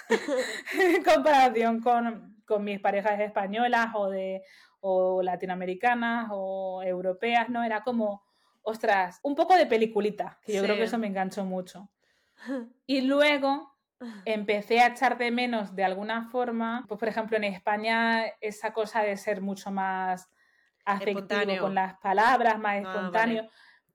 en 0.80 1.04
comparación 1.04 1.82
con, 1.82 2.39
con 2.50 2.64
mis 2.66 2.80
parejas 2.82 3.20
españolas 3.20 3.91
o 3.93 4.10
de 4.10 4.41
o 4.82 5.22
latinoamericanas 5.22 6.30
o 6.32 6.82
europeas, 6.84 7.50
¿no? 7.50 7.64
Era 7.64 7.82
como, 7.84 8.24
ostras, 8.64 9.20
un 9.24 9.36
poco 9.36 9.56
de 9.56 9.66
peliculita, 9.68 10.39
que 10.43 10.54
yo 10.54 10.64
creo 10.64 10.76
que 10.76 10.84
eso 10.84 10.97
me 10.97 11.08
enganchó 11.08 11.45
mucho. 11.45 11.89
Y 12.88 13.02
luego 13.02 13.76
empecé 14.26 14.80
a 14.80 14.88
echar 14.88 15.18
de 15.18 15.30
menos 15.32 15.76
de 15.76 15.84
alguna 15.84 16.30
forma, 16.30 16.86
pues 16.88 16.97
por 17.00 17.08
ejemplo 17.10 17.38
en 17.38 17.43
España 17.43 18.26
esa 18.41 18.72
cosa 18.74 19.04
de 19.04 19.16
ser 19.18 19.41
mucho 19.41 19.72
más 19.72 20.30
afectivo 20.86 21.20
Espontáneo. 21.20 21.62
con 21.62 21.76
las 21.76 21.95
palabras, 22.00 22.58
más 22.58 22.76
Ah, 22.78 22.80
espontáneo. 22.82 23.50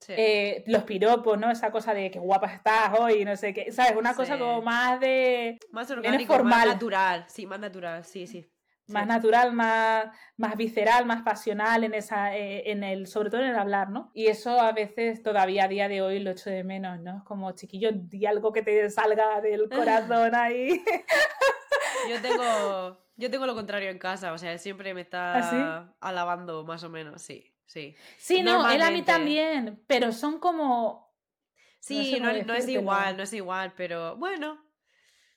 Sí. 0.04 0.12
Eh, 0.16 0.64
los 0.66 0.82
piropos, 0.84 1.38
¿no? 1.38 1.50
Esa 1.50 1.70
cosa 1.70 1.94
de 1.94 2.10
que 2.10 2.18
guapa 2.18 2.48
estás 2.48 2.90
hoy, 2.98 3.24
no 3.24 3.34
sé 3.36 3.54
qué, 3.54 3.72
¿sabes? 3.72 3.96
Una 3.96 4.14
cosa 4.14 4.38
como 4.38 4.60
más 4.60 5.00
de 5.00 5.58
más 5.70 5.90
orgánico, 5.90 6.32
más 6.34 6.40
formal. 6.40 6.68
natural. 6.68 7.24
Sí, 7.28 7.46
más 7.46 7.58
natural, 7.58 8.04
sí, 8.04 8.26
sí. 8.26 8.46
más 8.88 9.04
Sí. 9.04 9.08
natural, 9.08 9.52
más, 9.54 10.08
más 10.36 10.56
visceral, 10.58 11.06
más 11.06 11.22
pasional 11.22 11.84
en 11.84 11.94
esa, 11.94 12.36
eh, 12.36 12.70
en 12.70 12.84
el, 12.84 13.06
sobre 13.06 13.30
todo 13.30 13.40
en 13.40 13.46
el 13.48 13.56
hablar, 13.58 13.88
¿no? 13.88 14.10
Y 14.12 14.26
eso 14.26 14.60
a 14.60 14.72
veces 14.72 15.22
todavía 15.22 15.64
a 15.64 15.68
día 15.68 15.88
de 15.88 16.02
hoy 16.02 16.18
lo 16.20 16.32
echo 16.32 16.50
de 16.50 16.64
menos, 16.64 17.00
¿no? 17.00 17.16
Es 17.16 17.22
como 17.22 17.50
chiquillo, 17.52 17.88
di 17.94 18.26
algo 18.26 18.52
que 18.52 18.60
te 18.60 18.90
salga 18.90 19.40
del 19.40 19.70
corazón 19.70 20.34
ahí. 20.34 20.84
Yo 22.10 22.20
tengo, 22.20 22.98
yo 23.16 23.30
tengo 23.30 23.46
lo 23.46 23.54
contrario 23.54 23.88
en 23.88 23.98
casa, 23.98 24.34
o 24.34 24.38
sea, 24.38 24.58
siempre 24.58 24.92
me 24.92 25.00
está 25.00 25.32
¿Ah, 25.38 25.94
alabando 26.00 26.62
más 26.64 26.84
o 26.84 26.90
menos, 26.90 27.22
sí. 27.22 27.53
Sí. 27.66 27.94
Sí, 28.18 28.42
no, 28.42 28.70
él 28.70 28.82
a 28.82 28.90
mí 28.90 29.02
también, 29.02 29.82
pero 29.86 30.12
son 30.12 30.38
como... 30.38 31.04
Sí, 31.80 32.12
sé 32.12 32.20
no, 32.20 32.54
es 32.54 32.68
igual, 32.68 33.16
no 33.16 33.22
es 33.22 33.32
igual, 33.32 33.74
pero 33.76 34.16
bueno. 34.16 34.58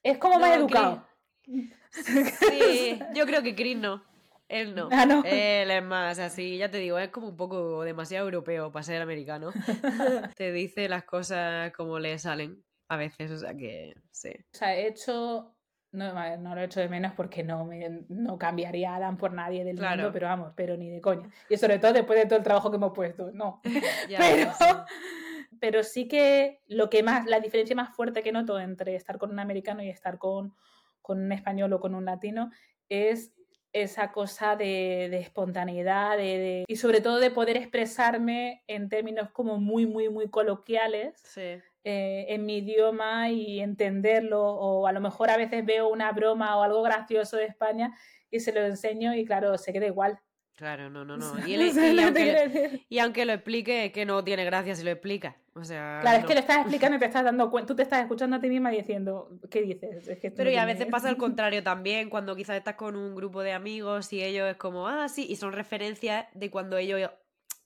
Es 0.02 0.18
como 0.18 0.40
más 0.40 0.56
educado. 0.56 1.06
Sí, 1.44 3.00
yo 3.14 3.26
creo 3.26 3.44
que 3.44 3.56
Chris 3.56 3.78
no. 3.78 4.04
Él 4.48 4.74
no. 4.76 4.88
Ah, 4.92 5.06
no. 5.06 5.24
Él 5.26 5.70
es 5.70 5.84
más 5.84 6.20
así, 6.20 6.58
ya 6.58 6.72
te 6.72 6.78
digo, 6.78 6.98
es 7.00 7.10
como 7.10 7.28
un 7.28 7.36
poco 7.36 7.84
demasiado 7.84 8.26
europeo 8.26 8.72
para 8.72 8.84
ser 8.84 9.02
americano. 9.02 9.52
te 10.38 10.54
dice 10.54 10.88
las 10.88 11.04
cosas 11.04 11.74
como 11.74 12.00
le 12.00 12.18
salen 12.18 12.64
a 12.88 12.96
veces, 12.96 13.32
o 13.32 13.38
sea 13.38 13.54
que 13.56 13.94
sí. 14.12 14.30
O 14.54 14.58
sea, 14.58 14.76
he 14.76 14.88
hecho... 14.88 15.57
No, 15.98 16.38
no 16.38 16.56
lo 16.56 16.62
he 16.62 16.66
hecho 16.66 16.80
de 16.80 16.90
menos 16.90 17.14
porque 17.14 17.44
no, 17.44 17.66
me, 17.66 18.04
no 18.10 18.38
cambiaría 18.38 18.94
a 18.94 18.96
Adam 18.98 19.18
por 19.18 19.34
nadie 19.34 19.64
del 19.64 19.78
Claro. 19.78 20.04
mundo, 20.04 20.14
pero 20.14 20.28
vamos, 20.28 20.54
pero 20.56 20.78
ni 20.78 20.90
de 20.90 21.02
coña. 21.02 21.28
Y 21.50 21.58
sobre 21.58 21.80
todo 21.80 21.94
después 21.94 22.20
de 22.20 22.26
todo 22.28 22.38
el 22.38 22.44
trabajo 22.44 22.70
que 22.70 22.78
hemos 22.78 22.94
puesto, 22.94 23.32
no. 23.34 23.62
Ya, 24.10 24.20
pero, 24.20 24.54
sí. 24.54 24.66
pero 25.60 25.84
sí 25.84 26.08
que 26.08 26.62
lo 26.68 26.90
que 26.90 27.02
más, 27.04 27.26
la 27.26 27.40
diferencia 27.40 27.76
más 27.76 27.96
fuerte 27.96 28.22
que 28.22 28.32
noto 28.32 28.60
entre 28.60 28.96
estar 28.96 29.18
con 29.18 29.32
un 29.32 29.40
americano 29.40 29.82
y 29.82 29.90
estar 29.90 30.18
con, 30.18 30.54
con 31.02 31.20
un 31.22 31.32
español 31.32 31.74
o 31.74 31.80
con 31.80 31.96
un 31.96 32.06
latino 32.06 32.52
es 32.90 33.34
esa 33.74 34.12
cosa 34.12 34.56
de, 34.56 35.08
de 35.12 35.20
espontaneidad 35.20 36.16
de, 36.18 36.24
de- 36.24 36.66
y 36.68 36.76
sobre 36.78 37.02
todo 37.02 37.20
de 37.20 37.32
poder 37.32 37.58
expresarme 37.58 38.64
en 38.68 38.88
términos 38.90 39.30
como 39.32 39.60
muy, 39.60 39.86
muy, 39.86 40.10
muy 40.10 40.30
coloquiales 40.30 41.20
Sí. 41.24 41.60
Eh, 41.90 42.26
en 42.34 42.46
mi 42.46 42.58
idioma 42.58 43.30
y 43.30 43.62
entenderlo 43.62 44.44
o 44.44 44.88
a 44.88 44.92
lo 44.92 45.00
mejor 45.00 45.30
a 45.30 45.38
veces 45.38 45.66
veo 45.66 45.88
una 45.88 46.12
broma 46.12 46.58
o 46.58 46.64
algo 46.64 46.82
gracioso 46.82 47.38
de 47.38 47.46
España 47.46 47.98
y 48.30 48.42
se 48.42 48.52
lo 48.52 48.60
enseño 48.60 49.16
y 49.16 49.24
claro, 49.24 49.58
se 49.58 49.72
queda 49.72 49.86
igual. 49.86 50.20
Claro, 50.58 50.90
no, 50.90 51.06
no, 51.06 51.16
no. 51.16 51.24
Y, 51.48 51.54
él- 51.54 51.72
¿Sabes 51.72 51.92
y 51.92 51.96
lo 51.96 52.02
que 52.08 52.12
te 52.12 53.00
aunque, 53.00 53.22
y 53.22 53.26
lo 53.26 53.32
explique, 53.32 53.86
es 53.86 53.92
que 53.94 54.06
no 54.06 54.22
tiene 54.22 54.44
gracia 54.44 54.76
si 54.76 54.84
lo 54.84 54.92
explica. 54.92 55.38
O 55.54 55.64
sea. 55.64 56.00
Claro, 56.02 56.18
es 56.18 56.24
no. 56.24 56.28
que 56.28 56.34
lo 56.34 56.40
estás 56.42 56.58
explicando 56.62 56.98
y 56.98 57.00
te 57.00 57.06
estás 57.06 57.24
dando 57.24 57.50
cuenta, 57.50 57.68
tú 57.68 57.76
te 57.78 57.84
estás 57.84 58.02
escuchando 58.02 58.36
a 58.36 58.42
ti 58.42 58.50
misma 58.50 58.70
diciendo, 58.70 59.40
¿qué 59.50 59.62
dices? 59.62 60.10
Es 60.10 60.20
que 60.20 60.30
Pero 60.30 60.50
no 60.50 60.56
y 60.56 60.58
a 60.58 60.66
veces 60.66 60.88
pasa 60.88 61.08
al 61.08 61.16
contrario 61.26 61.64
también, 61.64 62.10
cuando 62.10 62.36
quizás 62.36 62.58
estás 62.58 62.76
con 62.76 62.98
un 62.98 63.16
grupo 63.16 63.44
de 63.44 63.54
amigos 63.54 64.12
y 64.12 64.22
ellos 64.22 64.50
es 64.50 64.58
como, 64.58 64.90
ah, 64.90 65.08
sí, 65.08 65.26
y 65.30 65.38
son 65.38 65.54
referencias 65.54 66.26
de 66.34 66.52
cuando 66.52 66.76
ellos 66.76 67.12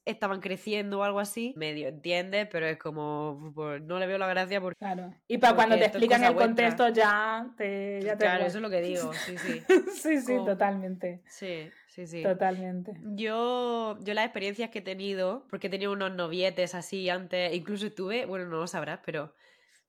estaban 0.06 0.42
creciendo 0.42 1.00
o 1.00 1.04
algo 1.04 1.20
así. 1.20 1.54
Medio 1.56 1.88
entiendes, 1.88 2.48
pero 2.52 2.66
es 2.66 2.78
como, 2.78 3.52
pues, 3.54 3.82
no 3.84 4.00
le 4.00 4.08
veo 4.08 4.18
la 4.18 4.28
gracia 4.28 4.60
porque... 4.60 4.78
Claro. 4.80 5.14
Y 5.28 5.38
para 5.38 5.56
cuando 5.56 5.78
te 5.78 5.86
explican 5.86 6.24
el 6.24 6.34
vuestra. 6.34 6.48
contexto 6.48 6.90
ya 6.90 7.52
te... 7.58 8.02
Ya 8.04 8.18
te 8.18 8.26
Claro, 8.26 8.46
eso 8.46 8.58
es 8.58 8.62
lo 8.62 8.70
que 8.70 8.82
digo, 8.82 9.14
sí, 9.14 9.38
sí. 9.38 9.62
sí, 9.94 10.20
sí, 10.22 10.34
Como- 10.34 10.46
totalmente. 10.46 11.22
Sí, 11.28 11.70
sí, 11.88 12.08
sí. 12.08 12.24
Totalmente. 12.24 12.94
Yo, 13.16 13.98
yo 14.02 14.14
las 14.14 14.26
experiencias 14.26 14.70
que 14.70 14.80
he 14.80 14.84
tenido, 14.84 15.46
porque 15.50 15.68
he 15.68 15.70
tenido 15.70 15.92
unos 15.92 16.12
novietes 16.14 16.74
así 16.76 17.10
antes, 17.10 17.54
incluso 17.54 17.88
estuve, 17.88 18.26
bueno, 18.26 18.46
no 18.46 18.58
lo 18.58 18.68
sabrás, 18.68 19.00
pero 19.06 19.34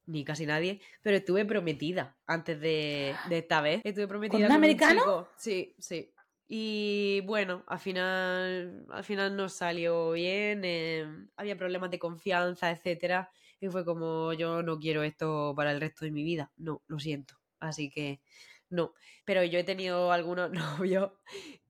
ni 0.07 0.25
casi 0.25 0.47
nadie, 0.47 0.81
pero 1.03 1.17
estuve 1.17 1.45
prometida 1.45 2.17
antes 2.27 2.61
de, 2.61 3.15
de 3.29 3.39
esta 3.39 3.61
vez. 3.61 3.81
Estuve 3.85 4.09
prometida 4.09 4.47
un 4.47 4.53
americano? 4.53 5.29
Sí, 5.37 5.75
sí. 5.79 6.12
Y 6.55 7.23
bueno, 7.23 7.65
al 7.67 7.79
final, 7.79 8.85
al 8.91 9.05
final 9.05 9.35
no 9.37 9.49
salió 9.49 10.13
bien, 10.13 10.63
eh, 10.65 11.07
había 11.37 11.57
problemas 11.57 11.91
de 11.91 11.99
confianza, 11.99 12.71
etcétera, 12.71 13.31
y 13.59 13.69
fue 13.69 13.85
como 13.87 14.35
yo 14.35 14.63
no 14.63 14.79
quiero 14.79 15.03
esto 15.03 15.55
para 15.57 15.73
el 15.73 15.81
resto 15.81 16.05
de 16.05 16.11
mi 16.13 16.23
vida. 16.25 16.53
No, 16.57 16.83
lo 16.89 16.99
siento. 16.99 17.37
Así 17.59 17.89
que 17.91 18.21
no. 18.69 18.93
Pero 19.25 19.45
yo 19.45 19.59
he 19.61 19.65
tenido 19.65 20.13
algunos 20.13 20.51
novios 20.53 21.13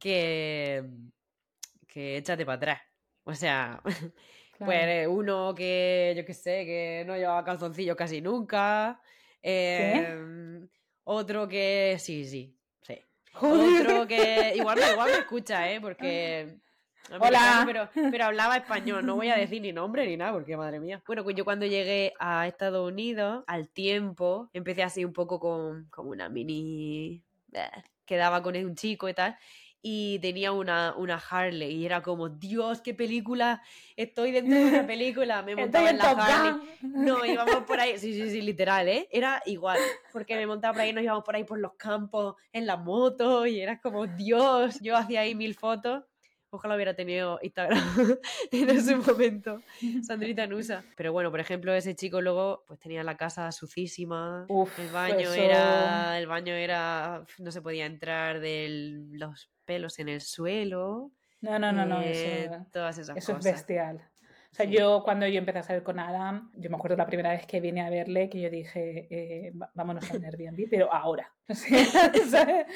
que 0.00 0.84
que 1.88 2.16
échate 2.18 2.44
para 2.46 2.56
atrás. 2.56 2.82
O 3.24 3.34
sea, 3.34 3.82
pues 4.62 4.78
Claro. 4.78 5.08
uno 5.08 5.54
que, 5.54 6.14
yo 6.16 6.24
qué 6.24 6.34
sé, 6.34 6.64
que 6.64 7.04
no 7.06 7.16
llevaba 7.16 7.44
calzoncillos 7.44 7.96
casi 7.96 8.20
nunca. 8.20 9.00
em, 9.42 10.68
Otro 11.04 11.48
que, 11.48 11.96
sí, 11.98 12.24
sí. 12.26 12.58
Joder. 13.34 13.86
Otro 13.86 14.06
que, 14.06 14.52
igual, 14.56 14.78
me- 14.78 14.90
igual 14.92 15.10
me 15.10 15.18
escucha, 15.18 15.70
¿eh? 15.70 15.80
Porque... 15.80 16.56
Hola. 17.18 17.68
pero 18.10 18.24
hablaba 18.24 18.56
español, 18.56 19.04
no 19.04 19.16
voy 19.16 19.28
a 19.28 19.36
decir 19.36 19.60
ni 19.60 19.72
nombre 19.72 20.06
ni 20.06 20.16
nada, 20.16 20.32
porque 20.32 20.56
madre 20.56 20.78
mía. 20.80 21.02
Bueno, 21.06 21.24
pues 21.24 21.36
yo 21.36 21.44
cuando 21.44 21.66
llegué 21.66 22.14
a 22.18 22.46
Estados 22.46 22.88
Unidos, 22.90 23.44
al 23.48 23.68
tiempo, 23.68 24.48
empecé 24.52 24.82
así 24.82 25.04
un 25.04 25.12
poco 25.12 25.38
con 25.40 25.88
como 25.90 26.10
una 26.10 26.28
mini... 26.28 27.22
eh, 27.52 27.68
Quedaba 28.06 28.42
con 28.42 28.56
un 28.56 28.74
chico 28.74 29.08
y 29.08 29.14
tal, 29.14 29.36
y 29.82 30.20
tenía 30.20 30.52
una, 30.52 30.94
una 30.96 31.16
Harley, 31.16 31.74
y 31.74 31.84
era 31.84 32.02
como, 32.02 32.28
Dios, 32.28 32.80
qué 32.80 32.94
película, 32.94 33.62
estoy 33.96 34.30
dentro 34.32 34.56
de 34.56 34.64
una 34.66 34.86
película, 34.86 35.42
me 35.42 35.56
montaba 35.56 35.90
en 35.90 35.98
la 35.98 36.10
Harley. 36.10 36.54
No, 36.82 37.24
íbamos 37.26 37.64
por 37.64 37.80
ahí, 37.80 37.98
sí, 37.98 38.14
sí, 38.14 38.30
sí, 38.30 38.40
literal, 38.40 38.88
¿eh? 38.88 39.08
Era 39.10 39.42
igual, 39.46 39.78
porque 40.12 40.36
me 40.36 40.46
montaba 40.46 40.74
por 40.74 40.82
ahí, 40.82 40.92
nos 40.92 41.02
íbamos 41.02 41.24
por 41.24 41.34
ahí 41.34 41.44
por 41.44 41.58
los 41.58 41.74
campos, 41.74 42.36
en 42.52 42.66
la 42.66 42.76
moto, 42.76 43.44
y 43.46 43.60
era 43.60 43.80
como, 43.80 44.06
Dios, 44.06 44.78
yo 44.80 44.96
hacía 44.96 45.22
ahí 45.22 45.34
mil 45.34 45.54
fotos. 45.54 46.04
Ojalá 46.54 46.74
hubiera 46.74 46.92
tenido 46.94 47.38
Instagram 47.40 47.78
en 48.52 48.68
ese 48.70 48.94
momento, 48.94 49.62
Sandrita 50.02 50.46
Nusa. 50.46 50.84
Pero 50.96 51.10
bueno, 51.10 51.30
por 51.30 51.40
ejemplo, 51.40 51.72
ese 51.72 51.94
chico 51.96 52.20
luego 52.20 52.64
pues 52.66 52.78
tenía 52.78 53.02
la 53.02 53.16
casa 53.16 53.50
sucísima, 53.52 54.44
Uf, 54.48 54.78
el 54.78 54.90
baño 54.90 55.16
eso- 55.18 55.32
era, 55.34 56.18
el 56.18 56.26
baño 56.26 56.52
era, 56.52 57.24
no 57.38 57.50
se 57.50 57.62
podía 57.62 57.86
entrar 57.86 58.40
de 58.40 59.00
los 59.12 59.50
pelos 59.64 59.98
en 59.98 60.10
el 60.10 60.20
suelo, 60.20 61.10
No, 61.40 61.58
no, 61.58 61.72
no, 61.72 61.86
no, 61.86 62.02
eh, 62.02 62.44
eso, 62.44 62.66
todas 62.70 62.98
esas 62.98 63.16
eso 63.16 63.32
es 63.38 63.44
bestial. 63.44 64.06
O 64.52 64.54
sea, 64.54 64.66
Sí. 64.66 64.72
yo 64.72 65.02
cuando 65.02 65.26
yo 65.26 65.38
empecé 65.38 65.60
a 65.60 65.62
salir 65.62 65.82
con 65.82 65.98
Adam, 65.98 66.52
yo 66.56 66.68
me 66.68 66.76
acuerdo 66.76 66.94
la 66.96 67.06
primera 67.06 67.30
vez 67.30 67.46
que 67.46 67.58
vine 67.60 67.80
a 67.80 67.88
verle 67.88 68.28
que 68.28 68.38
yo 68.38 68.50
dije, 68.50 69.06
eh, 69.10 69.52
vámonos 69.74 70.10
a 70.10 70.14
un 70.16 70.24
Airbnb, 70.26 70.68
pero 70.68 70.92
ahora. 70.92 71.32
O. 72.34 72.66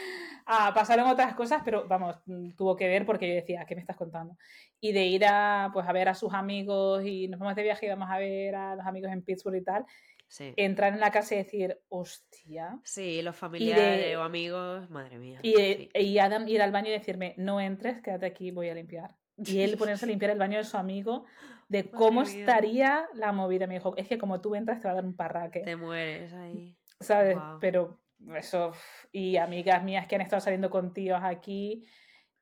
Ah, 0.46 0.72
pasaron 0.74 1.06
otras 1.08 1.34
cosas, 1.34 1.60
pero 1.64 1.86
vamos, 1.86 2.16
tuvo 2.56 2.76
que 2.76 2.88
ver 2.88 3.04
porque 3.04 3.28
yo 3.28 3.34
decía, 3.34 3.64
¿qué 3.66 3.74
me 3.74 3.80
estás 3.82 3.96
contando? 3.96 4.36
Y 4.80 4.92
de 4.92 5.04
ir 5.06 5.24
a, 5.26 5.70
pues, 5.72 5.86
a 5.86 5.92
ver 5.92 6.08
a 6.08 6.14
sus 6.14 6.32
amigos 6.32 7.04
y 7.04 7.28
nos 7.28 7.40
vamos 7.40 7.56
de 7.56 7.62
viaje 7.64 7.86
y 7.86 7.88
vamos 7.90 8.08
a 8.10 8.18
ver 8.18 8.54
a 8.54 8.76
los 8.76 8.86
amigos 8.86 9.10
en 9.12 9.22
Pittsburgh 9.22 9.56
y 9.56 9.62
tal, 9.64 9.84
Sí. 10.28 10.54
entrar 10.56 10.92
en 10.92 11.00
la 11.00 11.10
casa 11.10 11.34
y 11.34 11.38
decir, 11.38 11.78
hostia. 11.88 12.78
Sí, 12.84 13.20
los 13.22 13.36
familiares 13.36 14.06
de- 14.06 14.16
o 14.16 14.22
amigos, 14.22 14.88
madre 14.88 15.18
mía. 15.18 15.40
Y, 15.42 15.52
sí. 15.54 15.88
y 15.94 16.18
Adam 16.18 16.48
ir 16.48 16.62
al 16.62 16.72
baño 16.72 16.88
y 16.88 16.92
decirme, 16.92 17.34
no 17.36 17.60
entres, 17.60 18.00
quédate 18.02 18.26
aquí, 18.26 18.50
voy 18.50 18.68
a 18.70 18.74
limpiar. 18.74 19.14
Y 19.44 19.60
él 19.60 19.76
ponerse 19.76 20.04
a 20.06 20.08
limpiar 20.08 20.30
el 20.30 20.38
baño 20.38 20.58
de 20.58 20.64
su 20.64 20.76
amigo, 20.76 21.24
de 21.68 21.90
cómo 21.90 22.22
estaría 22.22 23.06
la 23.14 23.32
movida. 23.32 23.66
Me 23.66 23.74
dijo, 23.74 23.94
es 23.96 24.08
que 24.08 24.18
como 24.18 24.40
tú 24.40 24.54
entras 24.54 24.80
te 24.80 24.88
va 24.88 24.92
a 24.92 24.94
dar 24.96 25.04
un 25.04 25.14
parraque, 25.16 25.60
Te 25.60 25.76
mueres 25.76 26.32
ahí. 26.32 26.76
¿sabes? 27.00 27.34
Guau. 27.36 27.58
Pero 27.60 28.00
eso, 28.36 28.72
y 29.12 29.36
amigas 29.36 29.82
mías 29.84 30.06
que 30.06 30.14
han 30.14 30.22
estado 30.22 30.40
saliendo 30.40 30.70
con 30.70 30.94
tíos 30.94 31.20
aquí 31.22 31.84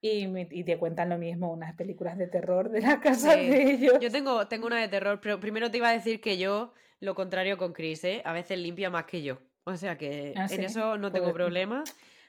y, 0.01 0.29
me- 0.29 0.49
y 0.51 0.63
te 0.63 0.79
cuentan 0.79 1.09
lo 1.09 1.19
mismo, 1.19 1.51
unas 1.53 1.75
películas 1.75 2.17
de 2.17 2.29
terror 2.29 2.71
de 2.71 2.81
la 2.83 3.01
casa 3.01 3.33
Sí. 3.33 3.49
de 3.49 3.63
ellos. 3.73 3.99
Yo 4.01 4.11
tengo, 4.11 4.47
tengo 4.47 4.67
una 4.69 4.81
de 4.81 4.89
terror, 4.89 5.21
pero 5.21 5.41
primero 5.41 5.71
te 5.71 5.79
iba 5.79 5.89
a 5.89 5.93
decir 5.93 6.21
que 6.21 6.39
yo, 6.39 6.75
lo 7.01 7.15
contrario 7.17 7.59
con 7.59 7.73
Chris, 7.73 8.05
¿eh? 8.05 8.23
A 8.25 8.33
veces 8.33 8.59
limpia 8.59 8.89
más 8.91 9.05
que 9.07 9.23
yo. 9.23 9.39
O 9.65 9.77
sea 9.77 9.97
que 9.99 10.35
Ah, 10.37 10.43
en 10.43 10.49
¿sí? 10.51 10.65
eso 10.65 10.97
no 10.99 11.11
tengo 11.11 11.25
Joder. 11.25 11.35
problema. 11.35 11.83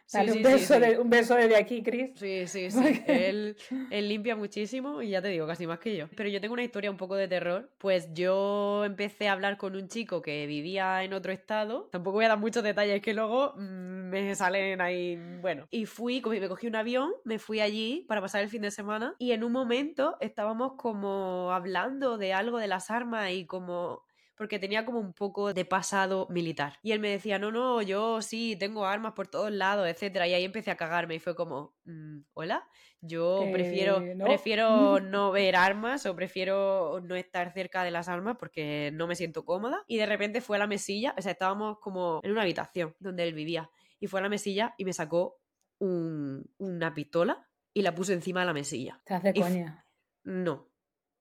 Sí, 0.08 0.18
Dale 0.18 0.32
sí, 0.34 0.38
un, 0.38 0.46
sí, 0.46 0.52
beso 0.54 0.74
sí. 0.76 0.80
de- 0.80 1.00
un 1.00 1.10
beso 1.10 1.36
desde 1.36 1.56
aquí, 1.56 1.82
Chris. 1.82 2.12
Sí, 2.16 2.46
sí, 2.48 2.70
sí. 2.72 3.04
Él, 3.08 3.58
él 3.90 4.08
limpia 4.10 4.36
muchísimo 4.36 5.02
y 5.02 5.10
ya 5.10 5.22
te 5.22 5.30
digo, 5.30 5.48
casi 5.48 5.66
más 5.66 5.80
que 5.80 5.96
yo. 5.98 6.08
Pero 6.16 6.30
yo 6.30 6.40
tengo 6.40 6.54
una 6.54 6.64
historia 6.64 6.92
un 6.92 6.98
poco 6.98 7.16
de 7.16 7.28
terror. 7.28 7.72
Pues 7.80 8.14
yo 8.14 8.84
empecé 8.86 9.28
a 9.28 9.34
hablar 9.34 9.58
con 9.58 9.76
un 9.76 9.88
chico 9.88 10.22
que 10.22 10.46
vivía 10.46 11.04
en 11.04 11.14
otro 11.14 11.32
estado. 11.32 11.90
Tampoco 11.92 12.18
voy 12.18 12.26
a 12.26 12.30
dar 12.30 12.38
muchos 12.40 12.64
detalles 12.64 13.02
que 13.02 13.16
luego 13.16 13.54
mm, 13.58 14.10
me 14.10 14.36
salen 14.36 14.80
ahí. 14.80 15.18
Bueno. 15.42 15.68
Y 15.72 15.88
fui, 15.88 16.22
me 16.22 16.48
cogí 16.48 16.68
un 16.68 16.76
avión, 16.76 17.12
me 17.24 17.40
fui 17.40 17.60
allí 17.60 18.06
para 18.08 18.22
pasar 18.22 18.44
el 18.44 18.50
fin 18.50 18.62
de 18.62 18.70
semana. 18.72 19.16
Y 19.18 19.32
en 19.32 19.44
un 19.44 19.52
momento 19.52 20.18
estábamos 20.22 20.74
como 20.78 21.52
hablando 21.52 22.18
de 22.20 22.32
algo 22.34 22.60
de 22.60 22.68
las 22.68 22.92
armas 22.92 23.32
y 23.32 23.48
como 23.48 24.05
porque 24.36 24.60
tenía 24.60 24.86
como 24.86 25.00
un 25.00 25.14
poco 25.14 25.54
de 25.54 25.66
pasado 25.66 26.28
militar. 26.30 26.80
Y 26.84 26.92
él 26.92 27.00
me 27.00 27.10
decía, 27.10 27.40
no, 27.40 27.52
no, 27.52 27.82
yo 27.82 28.22
sí, 28.22 28.56
tengo 28.58 28.86
armas 28.86 29.14
por 29.14 29.28
todos 29.28 29.52
lados, 29.52 29.88
etcétera. 29.88 30.28
Y 30.28 30.34
ahí 30.34 30.44
empecé 30.44 30.72
a 30.72 30.78
cagarme 30.78 31.16
y 31.16 31.20
fue 31.20 31.36
como, 31.36 31.76
"Mm, 31.86 32.20
hola, 32.34 32.68
yo 33.02 33.44
Eh, 33.46 33.52
prefiero, 33.52 34.02
no. 34.16 34.26
prefiero 34.26 35.00
no 35.02 35.32
ver 35.32 35.56
armas 35.56 36.06
o 36.06 36.16
prefiero 36.16 37.00
no 37.02 37.16
estar 37.16 37.54
cerca 37.54 37.84
de 37.84 37.92
las 37.92 38.08
armas 38.10 38.38
porque 38.40 38.92
no 38.94 39.08
me 39.08 39.16
siento 39.16 39.46
cómoda. 39.46 39.84
Y 39.88 39.98
de 39.98 40.06
repente 40.06 40.42
fue 40.42 40.58
a 40.58 40.60
la 40.60 40.68
mesilla, 40.68 41.14
o 41.18 41.22
sea, 41.22 41.32
estábamos 41.32 41.80
como 41.80 42.20
en 42.24 42.32
una 42.32 42.42
habitación 42.42 42.96
donde 43.00 43.24
él 43.24 43.34
vivía. 43.34 43.70
Y 44.00 44.08
fue 44.08 44.20
a 44.20 44.24
la 44.24 44.30
mesilla 44.30 44.74
y 44.78 44.86
me 44.86 44.94
sacó 44.94 45.40
un- 45.80 46.44
una 46.58 46.94
pistola 46.94 47.48
y 47.74 47.82
la 47.82 47.94
puso 47.96 48.14
encima 48.14 48.42
de 48.42 48.46
la 48.48 48.54
mesilla. 48.54 49.02
Te 49.06 49.14
hace 49.14 49.34
coña. 49.34 49.86
No. 50.24 50.72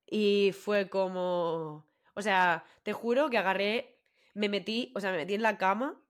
Y 0.06 0.52
fue 0.52 0.88
como. 0.88 1.88
O 2.14 2.22
sea, 2.22 2.64
te 2.82 2.92
juro 2.92 3.30
que 3.30 3.38
agarré. 3.38 3.98
Me 4.34 4.48
metí, 4.48 4.92
o 4.96 5.00
sea, 5.00 5.10
me 5.12 5.18
metí 5.18 5.34
en 5.34 5.42
la 5.42 5.58
cama. 5.58 6.00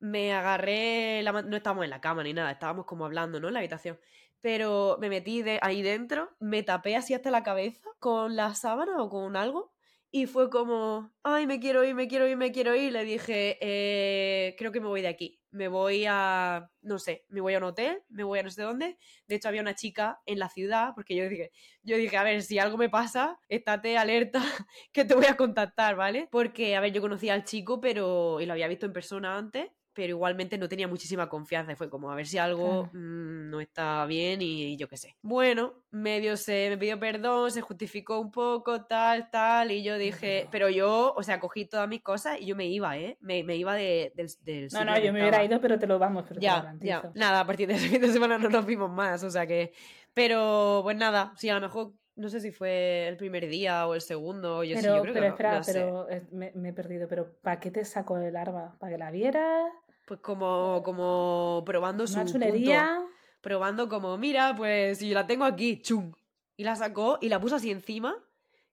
Me 0.00 0.32
agarré. 0.32 1.22
La... 1.22 1.32
No 1.42 1.56
estábamos 1.56 1.84
en 1.84 1.90
la 1.90 2.00
cama 2.00 2.22
ni 2.22 2.32
nada, 2.32 2.52
estábamos 2.52 2.86
como 2.86 3.04
hablando, 3.04 3.40
¿no? 3.40 3.48
En 3.48 3.54
la 3.54 3.60
habitación. 3.60 3.98
pero 4.40 4.98
me 5.00 5.08
metí 5.08 5.42
de 5.42 5.58
ahí 5.62 5.82
dentro, 5.82 6.30
me 6.40 6.62
tapé 6.62 6.96
así 6.96 7.14
hasta 7.14 7.30
la 7.30 7.42
cabeza 7.42 7.88
con 7.98 8.36
la 8.36 8.54
sábana 8.54 9.02
o 9.02 9.08
con 9.08 9.36
algo 9.36 9.74
y 10.16 10.26
fue 10.26 10.48
como, 10.48 11.12
ay, 11.24 11.46
me 11.48 11.58
quiero 11.58 11.82
ir, 11.84 11.94
me 11.96 12.06
quiero 12.06 12.28
ir, 12.28 12.36
me 12.36 12.52
quiero 12.52 12.76
ir. 12.76 12.92
Le 12.92 13.04
dije, 13.04 13.58
eh, 13.60 14.54
creo 14.56 14.70
que 14.70 14.80
me 14.80 14.86
voy 14.86 15.02
de 15.02 15.08
aquí. 15.08 15.40
Me 15.54 15.68
voy 15.68 16.04
a, 16.08 16.68
no 16.82 16.98
sé, 16.98 17.24
me 17.28 17.40
voy 17.40 17.54
a 17.54 17.58
un 17.58 17.64
hotel, 17.64 18.02
me 18.08 18.24
voy 18.24 18.40
a 18.40 18.42
no 18.42 18.50
sé 18.50 18.62
dónde. 18.62 18.98
De 19.28 19.36
hecho, 19.36 19.48
había 19.48 19.60
una 19.60 19.74
chica 19.74 20.20
en 20.26 20.38
la 20.40 20.48
ciudad, 20.48 20.92
porque 20.94 21.14
yo 21.14 21.28
dije, 21.28 21.52
yo 21.82 21.96
dije, 21.96 22.16
a 22.16 22.24
ver, 22.24 22.42
si 22.42 22.58
algo 22.58 22.76
me 22.76 22.88
pasa, 22.90 23.38
estate 23.48 23.96
alerta 23.96 24.42
que 24.92 25.04
te 25.04 25.14
voy 25.14 25.26
a 25.26 25.36
contactar, 25.36 25.96
¿vale? 25.96 26.28
Porque, 26.30 26.74
a 26.76 26.80
ver, 26.80 26.92
yo 26.92 27.00
conocía 27.00 27.34
al 27.34 27.44
chico, 27.44 27.80
pero, 27.80 28.40
y 28.40 28.46
lo 28.46 28.52
había 28.52 28.68
visto 28.68 28.86
en 28.86 28.92
persona 28.92 29.36
antes, 29.38 29.70
pero 29.94 30.08
igualmente 30.10 30.58
no 30.58 30.68
tenía 30.68 30.88
muchísima 30.88 31.28
confianza 31.28 31.72
y 31.72 31.76
fue 31.76 31.88
como 31.88 32.10
a 32.10 32.14
ver 32.14 32.26
si 32.26 32.38
algo 32.38 32.90
mm, 32.92 33.50
no 33.50 33.60
está 33.60 34.04
bien 34.06 34.42
y, 34.42 34.76
yo 34.76 34.88
qué 34.88 34.96
sé. 34.96 35.16
Bueno, 35.22 35.74
medio 35.90 36.36
se 36.36 36.68
me 36.70 36.78
pidió 36.78 36.98
perdón, 36.98 37.50
se 37.50 37.60
justificó 37.60 38.18
un 38.18 38.30
poco, 38.30 38.84
tal, 38.84 39.30
tal, 39.30 39.70
y 39.70 39.82
yo 39.82 39.96
dije, 39.96 40.48
pero 40.50 40.68
yo, 40.68 41.14
o 41.16 41.22
sea, 41.22 41.40
cogí 41.40 41.64
todas 41.64 41.88
mis 41.88 42.02
cosas 42.02 42.40
y 42.40 42.46
yo 42.46 42.56
me 42.56 42.66
iba, 42.66 42.98
¿eh? 42.98 43.16
Me, 43.20 43.38
iba 43.56 43.74
de, 43.74 44.12
del, 44.16 44.28
del 44.42 44.68
No, 44.72 44.84
no, 44.84 44.98
yo 44.98 45.12
me 45.12 45.20
hubiera 45.20 45.44
ido, 45.44 45.60
pero 45.60 45.78
te 45.78 45.86
lo 45.86 45.98
vamos, 45.98 46.24
pero 46.28 46.40
ya, 46.40 46.74
ya. 46.80 47.10
Nada, 47.14 47.40
a 47.40 47.46
partir 47.46 47.68
de 47.68 47.74
ese 47.74 47.88
fin 47.88 48.00
de 48.00 48.12
semana 48.12 48.38
no 48.38 48.48
nos 48.48 48.66
vimos 48.66 48.90
más, 48.90 49.22
o 49.22 49.30
sea 49.30 49.46
que... 49.46 49.72
Pero, 50.12 50.80
pues 50.84 50.96
nada, 50.96 51.32
sí, 51.36 51.48
a 51.48 51.54
lo 51.54 51.60
mejor 51.60 51.92
no 52.16 52.28
sé 52.28 52.40
si 52.40 52.52
fue 52.52 53.08
el 53.08 53.16
primer 53.16 53.48
día 53.48 53.86
o 53.86 53.94
el 53.94 54.00
segundo. 54.00 54.62
Yo 54.62 54.76
pero, 54.76 54.92
sí, 54.92 54.96
yo 54.96 55.02
creo 55.02 55.14
pero 55.14 55.26
espera, 55.26 55.62
pero 55.66 56.06
me, 56.30 56.52
me, 56.54 56.68
he 56.68 56.72
perdido. 56.72 57.08
¿Pero 57.08 57.34
para 57.42 57.58
qué 57.60 57.70
te 57.70 57.84
sacó 57.84 58.18
el 58.18 58.36
arma? 58.36 58.76
¿Para 58.78 58.92
que 58.92 58.98
la 58.98 59.10
vieras? 59.10 59.72
Pues 60.04 60.20
como, 60.20 60.82
como 60.84 61.62
probando 61.64 62.06
su 62.06 62.22
chulería. 62.24 63.02
Probando 63.40 63.88
como, 63.88 64.16
mira, 64.18 64.54
pues 64.56 64.98
si 64.98 65.12
la 65.12 65.26
tengo 65.26 65.44
aquí, 65.44 65.80
chung. 65.80 66.14
Y 66.56 66.64
la 66.64 66.76
sacó 66.76 67.18
y 67.20 67.28
la 67.28 67.40
puso 67.40 67.56
así 67.56 67.70
encima. 67.70 68.14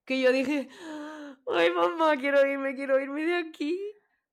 Que 0.04 0.20
yo 0.20 0.32
dije, 0.32 0.68
ay 1.46 1.70
mamá, 1.70 2.16
quiero 2.16 2.46
irme, 2.46 2.74
quiero 2.74 3.00
irme 3.00 3.24
de 3.24 3.34
aquí. 3.36 3.78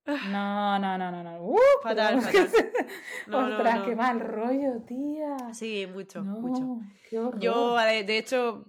No, 0.06 0.80
no, 0.80 0.98
no, 0.98 1.12
no, 1.12 1.24
no. 1.24 1.44
Uh, 1.44 1.58
fatal, 1.84 2.22
fatal. 2.22 2.50
No, 3.28 3.48
Ostras, 3.48 3.84
qué 3.84 3.96
mal 3.96 4.20
rollo, 4.20 4.82
tía. 4.88 5.54
Sí, 5.54 5.88
mucho, 5.92 6.24
mucho. 6.24 6.80
Yo, 7.40 7.78
de, 7.78 8.18
hecho, 8.18 8.66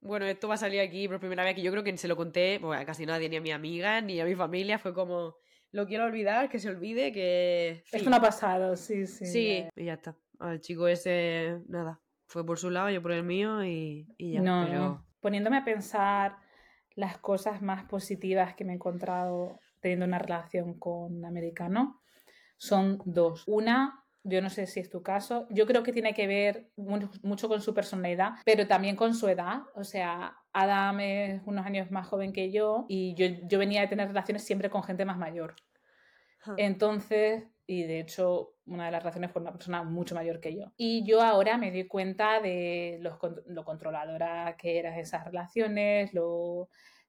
bueno, 0.00 0.26
esto 0.26 0.48
va 0.48 0.54
a 0.54 0.58
salir 0.58 0.80
aquí 0.80 1.08
por 1.08 1.18
primera 1.18 1.42
vez 1.42 1.54
que 1.54 1.62
yo 1.62 1.72
creo 1.72 1.82
que 1.82 1.96
se 1.96 2.08
lo 2.08 2.16
conté 2.16 2.58
bueno, 2.58 2.80
a 2.80 2.84
casi 2.84 3.04
nadie, 3.04 3.28
ni 3.28 3.36
a 3.36 3.40
mi 3.40 3.50
amiga, 3.50 4.00
ni 4.00 4.20
a 4.20 4.24
mi 4.24 4.34
familia. 4.34 4.78
Fue 4.78 4.94
como, 4.94 5.36
lo 5.76 5.86
quiero 5.86 6.06
olvidar, 6.06 6.48
que 6.48 6.58
se 6.58 6.70
olvide, 6.70 7.12
que... 7.12 7.84
Esto 7.92 8.08
no 8.08 8.16
ha 8.16 8.20
pasado, 8.20 8.76
sí, 8.76 9.06
sí. 9.06 9.26
Sí, 9.26 9.68
y 9.76 9.84
ya 9.84 9.92
está. 9.92 10.16
Al 10.38 10.60
chico 10.60 10.88
ese, 10.88 11.60
nada, 11.68 12.00
fue 12.26 12.44
por 12.46 12.58
su 12.58 12.70
lado, 12.70 12.88
yo 12.88 13.02
por 13.02 13.12
el 13.12 13.22
mío 13.22 13.62
y, 13.62 14.08
ya. 14.18 14.40
No, 14.40 14.64
pero... 14.66 15.06
Poniéndome 15.20 15.58
a 15.58 15.64
pensar 15.64 16.36
las 16.94 17.18
cosas 17.18 17.60
más 17.60 17.84
positivas 17.84 18.54
que 18.54 18.64
me 18.64 18.72
he 18.72 18.76
encontrado 18.76 19.60
teniendo 19.80 20.06
una 20.06 20.18
relación 20.18 20.78
con 20.78 21.16
un 21.16 21.24
americano, 21.26 22.00
son 22.56 23.02
dos. 23.04 23.44
Una, 23.46 24.02
yo 24.24 24.40
no 24.40 24.48
sé 24.48 24.66
si 24.66 24.80
es 24.80 24.88
tu 24.88 25.02
caso, 25.02 25.46
yo 25.50 25.66
creo 25.66 25.82
que 25.82 25.92
tiene 25.92 26.14
que 26.14 26.26
ver 26.26 26.70
mucho 26.76 27.48
con 27.48 27.60
su 27.60 27.74
personalidad, 27.74 28.32
pero 28.46 28.66
también 28.66 28.96
con 28.96 29.14
su 29.14 29.28
edad. 29.28 29.62
O 29.74 29.84
sea, 29.84 30.36
Adam 30.52 31.00
es 31.00 31.42
unos 31.44 31.66
años 31.66 31.90
más 31.90 32.06
joven 32.06 32.32
que 32.32 32.50
yo 32.50 32.86
y 32.88 33.14
yo, 33.14 33.26
yo 33.46 33.58
venía 33.58 33.82
de 33.82 33.88
tener 33.88 34.08
relaciones 34.08 34.42
siempre 34.42 34.70
con 34.70 34.82
gente 34.82 35.04
más 35.04 35.18
mayor. 35.18 35.54
Entonces, 36.56 37.44
y 37.66 37.84
de 37.84 38.00
hecho, 38.00 38.54
una 38.66 38.86
de 38.86 38.92
las 38.92 39.02
relaciones 39.02 39.30
fue 39.30 39.42
una 39.42 39.52
persona 39.52 39.82
mucho 39.82 40.14
mayor 40.14 40.40
que 40.40 40.56
yo. 40.56 40.72
Y 40.76 41.04
yo 41.04 41.22
ahora 41.22 41.58
me 41.58 41.70
di 41.70 41.86
cuenta 41.86 42.40
de 42.40 43.00
lo 43.00 43.64
controladora 43.64 44.56
que 44.56 44.78
eran 44.78 44.94
esas 44.94 45.24
relaciones, 45.24 46.12
lo, 46.14 46.68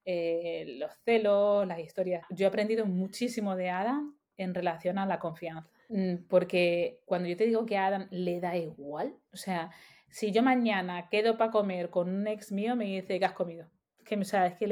eh, 0.10 0.78
los 0.80 0.94
celos, 1.04 1.68
las 1.68 1.80
historias. 1.80 2.26
Yo 2.30 2.46
he 2.46 2.48
aprendido 2.48 2.86
muchísimo 2.86 3.58
de 3.58 3.70
Adam 3.70 4.18
en 4.38 4.54
relación 4.54 4.98
a 5.00 5.06
la 5.06 5.20
confianza. 5.20 5.70
Mm, 5.90 6.28
porque 6.30 7.02
cuando 7.04 7.28
yo 7.28 7.36
te 7.36 7.46
digo 7.46 7.66
que 7.66 7.78
a 7.78 7.88
Adam 7.88 8.08
le 8.10 8.40
da 8.40 8.56
igual, 8.56 9.18
o 9.34 9.36
sea, 9.36 9.70
si 10.10 10.32
yo 10.32 10.44
mañana 10.44 11.10
quedo 11.10 11.38
para 11.38 11.52
comer 11.52 11.90
con 11.90 12.08
un 12.08 12.26
ex 12.26 12.54
mío, 12.54 12.78
me 12.78 12.86
dice, 12.86 13.20
¿qué 13.20 13.26
has 13.26 13.34
comido? 13.34 13.68
Que, 14.06 14.16
o 14.16 14.24
sea, 14.24 14.48
es 14.48 14.56
que 14.56 14.68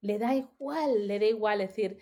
le, 0.00 0.18
da 0.18 0.34
igual, 0.34 1.06
le 1.06 1.18
da 1.18 1.26
igual. 1.26 1.58
Decir, 1.58 1.98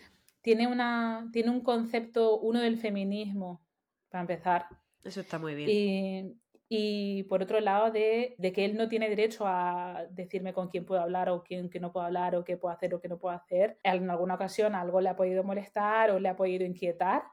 tiene, 0.47 0.69
una, 0.69 1.29
tiene 1.33 1.51
un 1.51 1.61
concepto, 1.61 2.39
uno 2.39 2.61
del 2.61 2.79
feminismo, 2.79 3.67
para 4.09 4.21
empezar. 4.21 4.67
Eso 5.03 5.21
está 5.21 5.41
muy 5.41 5.57
bien. 5.57 6.41
Y, 6.69 7.25
por 7.25 7.43
otro 7.43 7.59
lado, 7.59 7.91
de, 7.91 8.37
que 8.55 8.65
él 8.65 8.77
no 8.77 8.89
tiene 8.89 9.09
derecho 9.09 9.45
a 9.45 10.05
decirme 10.09 10.53
con 10.53 10.69
quién 10.69 10.87
puedo 10.87 11.01
hablar 11.01 11.31
o 11.31 11.43
quién 11.43 11.69
que 11.69 11.81
no 11.81 11.91
puedo 11.91 12.07
hablar 12.07 12.37
o 12.37 12.45
qué 12.45 12.57
puedo 12.57 12.73
hacer 12.73 12.95
o 12.95 13.01
qué 13.01 13.09
no 13.09 13.19
puedo 13.19 13.35
hacer. 13.35 13.81
En 13.83 14.09
alguna 14.09 14.37
ocasión 14.37 14.77
algo 14.77 15.01
le 15.01 15.09
ha 15.09 15.17
podido 15.17 15.43
molestar 15.43 16.13
o 16.13 16.21
le 16.21 16.29
ha 16.29 16.37
podido 16.37 16.65
inquietar 16.65 17.25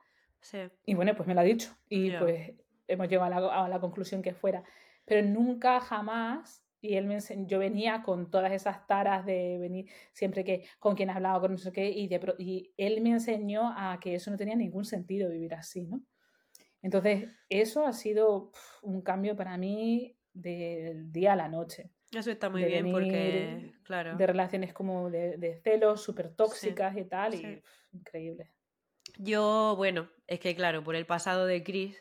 y 0.83 0.95
bueno, 0.95 1.15
pues 1.15 1.27
me 1.27 1.35
lo 1.35 1.41
ha 1.41 1.43
dicho. 1.43 1.69
Y 1.89 2.09
pues 2.13 2.51
hemos 2.87 3.07
llegado 3.07 3.31
a 3.31 3.39
la, 3.39 3.65
a 3.65 3.69
la, 3.69 3.79
conclusión 3.79 4.23
que 4.23 4.33
fuera. 4.33 4.63
Pero 5.05 5.21
nunca, 5.21 5.79
jamás, 5.81 6.62
y 6.83 6.97
él 6.97 7.05
me 7.07 7.17
yo 7.47 7.59
venía 7.59 8.03
con 8.03 8.29
todas 8.29 8.51
esas 8.51 8.85
taras 8.85 9.25
de 9.25 9.57
venir 9.57 9.89
siempre 10.11 10.43
que 10.43 10.65
con 10.79 10.95
quien 10.95 11.09
hablaba, 11.09 11.39
con 11.39 11.53
no 11.53 11.57
sé 11.57 11.71
qué, 11.71 11.89
y, 11.89 12.09
y 12.39 12.73
él 12.75 13.01
me 13.01 13.11
enseñó 13.11 13.73
a 13.75 13.99
que 14.01 14.15
eso 14.15 14.29
no 14.29 14.37
tenía 14.37 14.55
ningún 14.55 14.83
sentido 14.83 15.29
vivir 15.29 15.53
así, 15.53 15.85
¿no? 15.85 16.03
Entonces, 16.81 17.29
eso 17.47 17.87
ha 17.87 17.93
sido 17.93 18.51
un 18.81 19.01
cambio 19.01 19.37
para 19.37 19.57
mí 19.57 20.17
del 20.33 21.09
día 21.13 21.33
a 21.33 21.37
la 21.37 21.47
noche. 21.47 21.89
Eso 22.11 22.29
está 22.29 22.49
muy 22.49 22.65
bien 22.65 22.91
porque, 22.91 23.71
claro. 23.83 24.17
De 24.17 24.27
relaciones 24.27 24.73
como 24.73 25.09
de, 25.09 25.37
de 25.37 25.61
celos 25.61 26.03
súper 26.03 26.35
tóxicas 26.35 26.97
y 26.97 27.05
tal, 27.05 27.35
y 27.35 27.63
increíble. 27.93 28.51
Yo, 29.17 29.75
bueno, 29.77 30.09
es 30.27 30.41
que 30.41 30.53
claro, 30.53 30.83
por 30.83 30.95
el 30.95 31.05
pasado 31.05 31.45
de 31.45 31.63
Chris, 31.63 31.97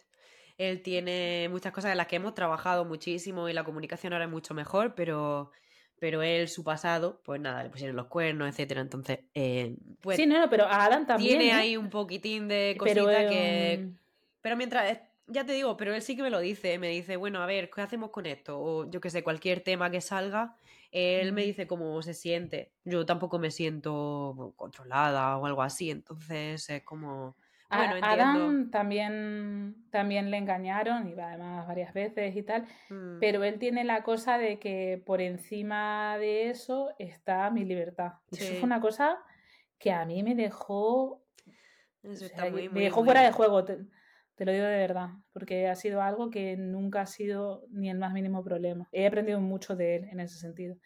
él 0.71 0.83
tiene 0.83 1.49
muchas 1.51 1.73
cosas 1.73 1.93
en 1.93 1.97
las 1.97 2.07
que 2.07 2.17
hemos 2.17 2.35
trabajado 2.35 2.85
muchísimo 2.85 3.49
y 3.49 3.53
la 3.53 3.65
comunicación 3.65 4.13
ahora 4.13 4.27
es 4.27 4.31
mucho 4.31 4.55
mejor, 4.55 4.95
pero, 4.95 5.51
pero 5.99 6.23
él, 6.23 6.49
su 6.49 6.65
pasado, 6.65 7.21
pues 7.25 7.41
nada, 7.41 7.63
le 7.63 7.71
pusieron 7.71 7.97
los 7.97 8.07
cuernos, 8.07 8.49
etcétera. 8.49 8.81
Entonces, 8.81 9.21
eh, 9.35 9.77
pues. 10.01 10.17
Sí, 10.17 10.27
no, 10.27 10.49
pero 10.51 10.67
Adam 10.67 11.07
también. 11.07 11.39
Tiene 11.39 11.53
¿eh? 11.53 11.53
ahí 11.53 11.77
un 11.77 11.91
poquitín 11.91 12.49
de 12.49 12.77
cosita 12.79 13.29
que. 13.29 13.91
Pero 14.41 14.57
mientras. 14.57 14.99
Ya 15.29 15.47
te 15.47 15.53
digo, 15.53 15.77
pero 15.77 15.95
él 15.95 16.03
sí 16.03 16.17
que 16.17 16.23
me 16.23 16.31
lo 16.31 16.41
dice, 16.41 16.79
me 16.79 16.89
dice, 16.89 17.17
bueno, 17.17 17.41
a 17.43 17.47
ver, 17.47 17.71
¿qué 17.71 17.81
hacemos 17.81 18.11
con 18.11 18.27
esto? 18.27 18.59
O 18.61 18.91
yo 18.91 19.01
que 19.01 19.09
sé, 19.09 19.23
cualquier 19.23 19.61
tema 19.61 19.89
que 19.89 20.01
salga, 20.01 20.57
él 20.91 21.33
me 21.33 21.43
dice 21.45 21.67
cómo 21.67 22.03
se 22.03 22.13
siente. 22.13 22.73
Yo 22.85 23.07
tampoco 23.07 23.39
me 23.39 23.51
siento 23.51 24.53
controlada 24.57 25.39
o 25.39 25.47
algo 25.47 25.63
así, 25.63 25.91
entonces 25.91 26.69
es 26.69 26.83
como... 26.83 27.37
Bueno, 27.77 27.95
a 28.03 28.13
Adam 28.13 28.71
también, 28.71 29.87
también 29.91 30.31
le 30.31 30.37
engañaron, 30.37 31.09
y 31.09 31.19
además 31.19 31.67
varias 31.67 31.95
veces 31.95 32.37
y 32.37 32.43
tal, 32.43 32.67
mm. 32.91 33.19
pero 33.21 33.45
él 33.45 33.59
tiene 33.59 33.85
la 33.85 34.03
cosa 34.03 34.39
de 34.39 34.59
que 34.59 35.03
por 35.05 35.21
encima 35.21 36.19
de 36.19 36.51
eso 36.51 36.95
está 36.99 37.51
mi 37.51 37.65
libertad. 37.65 38.15
Y 38.31 38.37
eso 38.37 38.55
fue 38.55 38.65
una 38.65 38.81
cosa 38.81 39.19
que 39.79 39.93
a 39.93 40.05
mí 40.05 40.23
me 40.23 40.35
dejó... 40.35 41.23
me 42.03 42.81
dejó 42.83 43.05
fuera 43.05 43.23
de 43.23 43.33
juego. 43.33 43.65
Te 43.65 44.47
lo 44.47 44.53
digo 44.53 44.65
de 44.65 44.77
verdad, 44.77 45.11
porque 45.33 45.69
ha 45.69 45.75
sido 45.75 46.03
algo 46.03 46.31
que 46.31 46.57
nunca 46.57 47.03
ha 47.03 47.07
sido 47.07 47.65
ni 47.71 47.91
el 47.91 47.99
más 47.99 48.13
mínimo 48.13 48.43
problema. 48.43 48.89
He 48.93 49.07
aprendido 49.07 49.41
mucho 49.41 49.77
de 49.77 49.97
él 49.97 50.09
en 50.11 50.21
ese 50.21 50.39
sentido. 50.39 50.77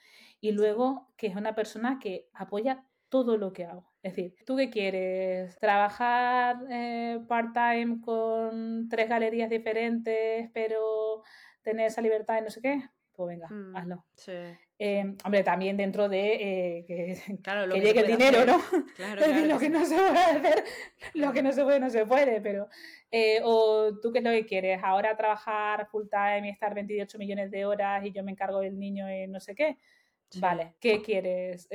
Y 0.41 0.53
luego 0.53 1.09
que 1.17 1.29
es 1.29 1.37
una 1.37 1.55
persona 1.55 1.99
que 2.01 2.29
apoya 2.35 2.85
todo 3.09 3.37
lo 3.37 3.53
que 3.53 3.65
hago. 3.65 3.91
Es 4.07 4.15
decir, 4.15 4.37
¿tú 4.47 4.57
qué 4.57 4.71
quieres? 4.71 5.59
¿Trabajar 5.59 6.59
eh, 6.71 7.19
part-time 7.27 8.01
con 8.01 8.89
tres 8.89 9.09
galerías 9.09 9.51
diferentes, 9.51 10.49
pero 10.55 11.25
tener 11.63 11.89
esa 11.89 12.01
libertad 12.03 12.39
y 12.39 12.43
no 12.43 12.51
sé 12.51 12.63
qué? 12.63 12.85
Pues 13.11 13.27
venga, 13.31 13.49
mm, 13.49 13.77
hazlo. 13.77 14.05
Sí. 14.15 14.33
Eh, 14.79 15.17
hombre, 15.25 15.43
también 15.43 15.77
dentro 15.77 16.09
de 16.09 16.35
eh, 16.35 16.85
que, 16.87 17.17
llegue 17.81 18.01
el 18.01 18.07
dinero, 18.07 18.45
¿no? 18.45 18.61
Claro, 18.95 19.23
lo 19.45 19.59
que 19.59 19.71
no 19.71 19.85
se 19.85 19.97
puede 19.97 20.19
hacer, 20.19 20.65
lo 21.15 21.33
que 21.33 21.43
no 21.43 21.53
se 21.53 21.65
puede, 21.65 21.81
no 21.81 21.91
se 21.91 22.07
puede, 22.07 22.41
pero... 22.41 22.69
O 23.43 23.99
tú 24.01 24.13
qué 24.13 24.19
es 24.19 24.25
lo 24.25 24.31
que 24.31 24.47
quieres, 24.47 24.79
ahora 24.85 25.17
trabajar 25.17 25.89
full 25.89 26.05
time 26.09 26.47
y 26.47 26.51
estar 26.53 26.75
28 26.75 27.19
millones 27.19 27.51
de 27.51 27.67
horas 27.67 28.05
y 28.05 28.13
yo 28.13 28.23
me 28.23 28.31
encargo 28.31 28.61
del 28.61 28.79
niño 28.79 29.11
y 29.11 29.27
no 29.27 29.41
sé 29.41 29.57
qué. 29.57 29.79
Vale, 30.39 30.75
¿qué 30.81 31.03
quieres? 31.03 31.69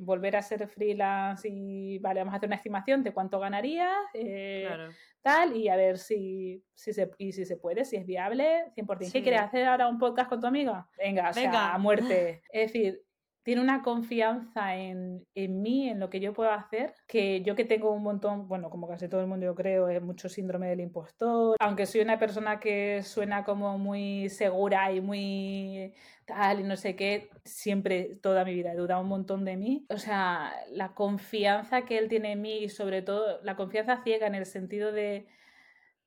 ¿Volver 0.00 0.36
a 0.36 0.42
ser 0.42 0.66
freelance 0.68 1.48
y, 1.48 1.98
vale, 1.98 2.20
vamos 2.20 2.34
a 2.34 2.36
hacer 2.38 2.48
una 2.48 2.56
estimación 2.56 3.02
de 3.02 3.12
cuánto 3.12 3.38
ganarías? 3.38 3.94
claro 4.12 4.90
tal, 5.22 5.56
y 5.56 5.68
a 5.68 5.76
ver 5.76 5.98
si, 5.98 6.64
si, 6.74 6.92
se, 6.92 7.10
y 7.18 7.32
si 7.32 7.44
se 7.44 7.56
puede, 7.56 7.84
si 7.84 7.96
es 7.96 8.06
viable, 8.06 8.72
100%. 8.76 9.12
¿Qué 9.12 9.22
quieres 9.22 9.40
hacer 9.40 9.66
ahora 9.66 9.88
un 9.88 9.98
podcast 9.98 10.28
con 10.28 10.40
tu 10.40 10.46
amiga? 10.46 10.88
Venga, 10.96 11.30
o 11.30 11.32
sea, 11.32 11.74
a 11.74 11.78
muerte. 11.78 12.42
Es 12.50 12.72
decir, 12.72 13.02
tiene 13.48 13.62
una 13.62 13.80
confianza 13.80 14.76
en, 14.76 15.26
en, 15.34 15.62
mí, 15.62 15.88
en 15.88 15.98
lo 16.00 16.10
que 16.10 16.20
yo 16.20 16.34
puedo 16.34 16.50
hacer, 16.50 16.92
que 17.06 17.40
yo 17.40 17.56
que 17.56 17.64
tengo 17.64 17.90
un 17.92 18.02
montón, 18.02 18.46
bueno, 18.46 18.68
como 18.68 18.86
casi 18.86 19.08
todo 19.08 19.22
el 19.22 19.26
mundo 19.26 19.46
yo 19.46 19.54
creo, 19.54 19.88
es 19.88 20.02
mucho 20.02 20.28
síndrome 20.28 20.68
del 20.68 20.80
impostor, 20.80 21.56
aunque 21.58 21.86
soy 21.86 22.02
una 22.02 22.18
persona 22.18 22.60
que 22.60 23.02
suena 23.02 23.44
como 23.44 23.78
muy 23.78 24.28
segura 24.28 24.92
y 24.92 25.00
muy 25.00 25.94
tal 26.26 26.60
y 26.60 26.64
no 26.64 26.76
sé 26.76 26.94
qué, 26.94 27.30
siempre 27.42 28.18
toda 28.22 28.44
mi 28.44 28.52
vida 28.52 28.74
he 28.74 28.76
dudado 28.76 29.00
un 29.00 29.08
montón 29.08 29.46
de 29.46 29.56
mí. 29.56 29.86
O 29.88 29.96
sea, 29.96 30.52
la 30.70 30.92
confianza 30.92 31.86
que 31.86 31.96
él 31.96 32.10
tiene 32.10 32.32
en 32.32 32.42
mí 32.42 32.58
y 32.58 32.68
sobre 32.68 33.00
todo 33.00 33.40
la 33.44 33.56
confianza 33.56 34.02
ciega 34.04 34.26
en 34.26 34.34
el 34.34 34.44
sentido 34.44 34.92
de 34.92 35.26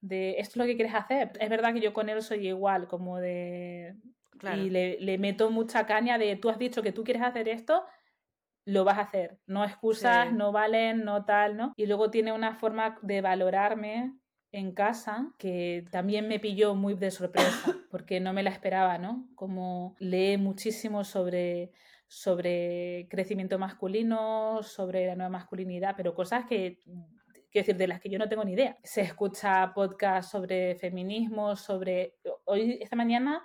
de 0.01 0.35
esto 0.37 0.53
es 0.53 0.57
lo 0.57 0.65
que 0.65 0.75
quieres 0.75 0.93
hacer. 0.93 1.31
Es 1.39 1.49
verdad 1.49 1.73
que 1.73 1.81
yo 1.81 1.91
con 1.91 2.07
él 2.07 2.21
soy 2.21 2.47
igual, 2.47 2.87
como 2.87 3.17
de... 3.17 3.95
Y 4.55 4.69
le, 4.69 4.99
le, 4.99 5.17
meto 5.17 5.51
mucha 5.51 5.85
caña 5.85 6.17
de 6.17 6.35
tú 6.35 6.49
has 6.49 6.57
dicho 6.57 6.81
que 6.81 6.91
tú 6.91 7.03
quieres 7.03 7.23
hacer 7.23 7.47
esto, 7.47 7.83
lo 8.65 8.83
vas 8.83 8.97
a 8.97 9.01
hacer. 9.01 9.39
No 9.45 9.63
excusas, 9.63 10.31
no 10.33 10.51
valen, 10.51 11.03
no 11.03 11.25
tal, 11.25 11.57
¿no? 11.57 11.73
Y 11.75 11.85
luego 11.85 12.09
tiene 12.11 12.31
una 12.31 12.55
forma 12.55 12.97
de 13.01 13.21
valorarme 13.21 14.13
en 14.51 14.73
casa 14.73 15.31
que 15.37 15.85
también 15.91 16.27
me 16.27 16.39
pilló 16.39 16.75
muy 16.75 16.93
de 16.95 17.11
sorpresa, 17.11 17.75
porque 17.91 18.19
no 18.19 18.33
me 18.33 18.43
la 18.43 18.49
esperaba, 18.49 18.97
¿no? 18.97 19.27
Como 19.35 19.95
lee 19.99 20.37
muchísimo 20.37 21.03
sobre 21.03 21.71
sobre 22.07 23.07
crecimiento 23.09 23.57
masculino, 23.57 24.63
sobre 24.63 25.07
la 25.07 25.15
nueva 25.15 25.29
masculinidad, 25.29 25.93
pero 25.95 26.13
cosas 26.13 26.43
que 26.45 26.77
quiero 27.51 27.65
decir, 27.65 27.77
de 27.77 27.87
las 27.87 28.01
que 28.01 28.09
yo 28.09 28.19
no 28.19 28.27
tengo 28.27 28.43
ni 28.43 28.51
idea. 28.51 28.77
Se 28.83 28.99
escucha 28.99 29.71
podcast 29.73 30.29
sobre 30.29 30.75
feminismo, 30.75 31.55
sobre... 31.55 32.15
Hoy, 32.45 32.79
esta 32.81 32.97
mañana, 32.97 33.41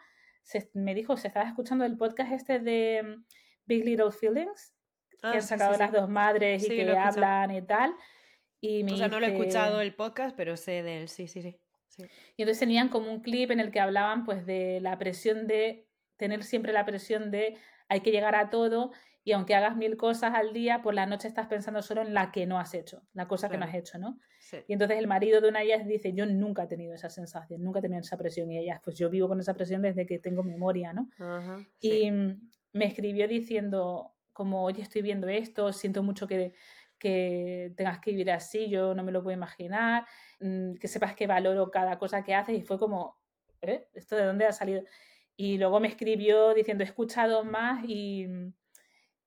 se, 0.46 0.70
me 0.74 0.94
dijo, 0.94 1.16
se 1.16 1.26
estaba 1.26 1.48
escuchando 1.48 1.84
el 1.84 1.96
podcast 1.96 2.32
este 2.32 2.60
de 2.60 3.02
mm, 3.02 3.24
Big 3.66 3.84
Little 3.84 4.12
Feelings, 4.12 4.74
que 5.10 5.18
ah, 5.24 5.32
han 5.32 5.42
sacado 5.42 5.76
las 5.76 5.90
dos 5.90 6.08
madres 6.08 6.64
y 6.64 6.68
que 6.68 6.88
hablan 6.96 7.50
y 7.50 7.62
tal. 7.62 7.94
Y 8.60 8.84
o 8.84 8.96
sea, 8.96 9.08
no 9.08 9.18
lo 9.18 9.26
he 9.26 9.32
escuchado 9.32 9.80
el 9.80 9.94
podcast, 9.94 10.36
pero 10.36 10.56
sé 10.56 10.84
de 10.84 11.02
él, 11.02 11.08
sí, 11.08 11.26
sí, 11.26 11.42
sí, 11.42 11.58
sí. 11.88 12.04
Y 12.36 12.42
entonces 12.42 12.60
tenían 12.60 12.88
como 12.88 13.10
un 13.10 13.22
clip 13.22 13.50
en 13.50 13.58
el 13.58 13.72
que 13.72 13.80
hablaban 13.80 14.24
pues 14.24 14.46
de 14.46 14.80
la 14.80 14.96
presión 14.98 15.48
de 15.48 15.88
tener 16.16 16.44
siempre 16.44 16.72
la 16.72 16.86
presión 16.86 17.32
de 17.32 17.58
hay 17.88 18.00
que 18.00 18.12
llegar 18.12 18.36
a 18.36 18.48
todo 18.48 18.92
y 19.26 19.32
aunque 19.32 19.56
hagas 19.56 19.76
mil 19.76 19.96
cosas 19.96 20.34
al 20.34 20.52
día, 20.52 20.82
por 20.82 20.94
la 20.94 21.04
noche 21.04 21.26
estás 21.26 21.48
pensando 21.48 21.82
solo 21.82 22.02
en 22.02 22.14
la 22.14 22.30
que 22.30 22.46
no 22.46 22.60
has 22.60 22.74
hecho, 22.74 23.02
la 23.12 23.26
cosa 23.26 23.48
que 23.48 23.58
no 23.58 23.64
has 23.64 23.74
hecho, 23.74 23.98
¿no? 23.98 24.20
Y 24.68 24.72
entonces 24.72 24.98
el 24.98 25.08
marido 25.08 25.40
de 25.40 25.48
una 25.48 25.58
de 25.58 25.64
ellas 25.64 25.84
dice, 25.84 26.12
yo 26.12 26.26
nunca 26.26 26.62
he 26.62 26.66
tenido 26.68 26.94
esa 26.94 27.10
sensación, 27.10 27.60
nunca 27.60 27.80
he 27.80 27.82
tenido 27.82 28.02
esa 28.02 28.16
presión. 28.16 28.52
Y 28.52 28.58
ella, 28.58 28.80
pues 28.84 28.96
yo 28.96 29.10
vivo 29.10 29.26
con 29.26 29.40
esa 29.40 29.52
presión 29.52 29.82
desde 29.82 30.06
que 30.06 30.20
tengo 30.20 30.44
memoria, 30.44 30.92
¿no? 30.92 31.08
y 31.80 32.08
me 32.72 32.84
escribió 32.84 33.26
diciendo, 33.26 34.14
como, 34.32 34.62
oye, 34.62 34.82
estoy 34.82 35.02
viendo 35.02 35.26
esto, 35.26 35.72
siento 35.72 36.04
mucho 36.04 36.28
que, 36.28 36.54
que 36.96 37.72
tengas 37.76 37.98
que 37.98 38.12
vivir 38.12 38.30
así, 38.30 38.70
yo 38.70 38.94
no 38.94 39.02
me 39.02 39.10
lo 39.10 39.24
puedo 39.24 39.36
imaginar, 39.36 40.06
mm, 40.38 40.74
que 40.74 40.86
sepas 40.86 41.16
que 41.16 41.26
valoro 41.26 41.72
cada 41.72 41.98
cosa 41.98 42.22
que 42.22 42.32
haces. 42.32 42.56
Y 42.56 42.62
fue 42.62 42.78
como, 42.78 43.18
¿eh? 43.60 43.88
¿Esto 43.92 44.14
de 44.14 44.24
dónde 44.24 44.46
ha 44.46 44.52
salido? 44.52 44.84
Y 45.36 45.58
luego 45.58 45.80
me 45.80 45.88
escribió 45.88 46.54
diciendo, 46.54 46.84
he 46.84 46.86
escuchado 46.86 47.42
más 47.42 47.84
y 47.88 48.28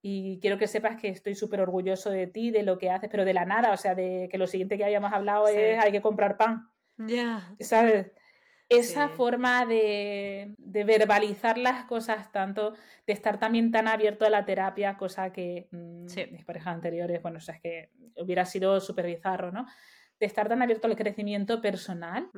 y 0.01 0.39
quiero 0.39 0.57
que 0.57 0.67
sepas 0.67 0.99
que 0.99 1.09
estoy 1.09 1.35
súper 1.35 1.61
orgulloso 1.61 2.09
de 2.09 2.27
ti, 2.27 2.51
de 2.51 2.63
lo 2.63 2.77
que 2.77 2.89
haces, 2.89 3.09
pero 3.09 3.25
de 3.25 3.33
la 3.33 3.45
nada, 3.45 3.71
o 3.73 3.77
sea, 3.77 3.95
de 3.95 4.29
que 4.31 4.37
lo 4.37 4.47
siguiente 4.47 4.77
que 4.77 4.85
habíamos 4.85 5.11
hablado 5.11 5.47
es 5.47 5.77
hay 5.79 5.91
que 5.91 6.01
comprar 6.01 6.37
pan. 6.37 6.69
Ya. 6.97 7.53
¿Sabes? 7.59 8.11
Esa 8.69 9.09
forma 9.09 9.65
de, 9.65 10.53
de, 10.57 10.83
verbalizar 10.83 11.57
las 11.57 11.85
cosas 11.85 12.31
tanto, 12.31 12.75
de 13.07 13.13
estar 13.13 13.39
también 13.39 13.71
tan 13.71 13.87
abierto 13.87 14.25
a 14.25 14.29
la 14.29 14.45
terapia, 14.45 14.95
cosa 14.95 15.33
que 15.33 15.67
mm, 15.71 16.05
mis 16.31 16.45
parejas 16.45 16.75
anteriores, 16.75 17.21
bueno, 17.21 17.37
o 17.37 17.41
sea, 17.41 17.55
es 17.55 17.61
que 17.61 17.89
hubiera 18.15 18.45
sido 18.45 18.79
súper 18.79 19.07
bizarro, 19.07 19.51
¿no? 19.51 19.65
De 20.19 20.27
estar 20.27 20.47
tan 20.47 20.61
abierto 20.61 20.87
al 20.87 20.95
crecimiento 20.95 21.61
personal 21.61 22.29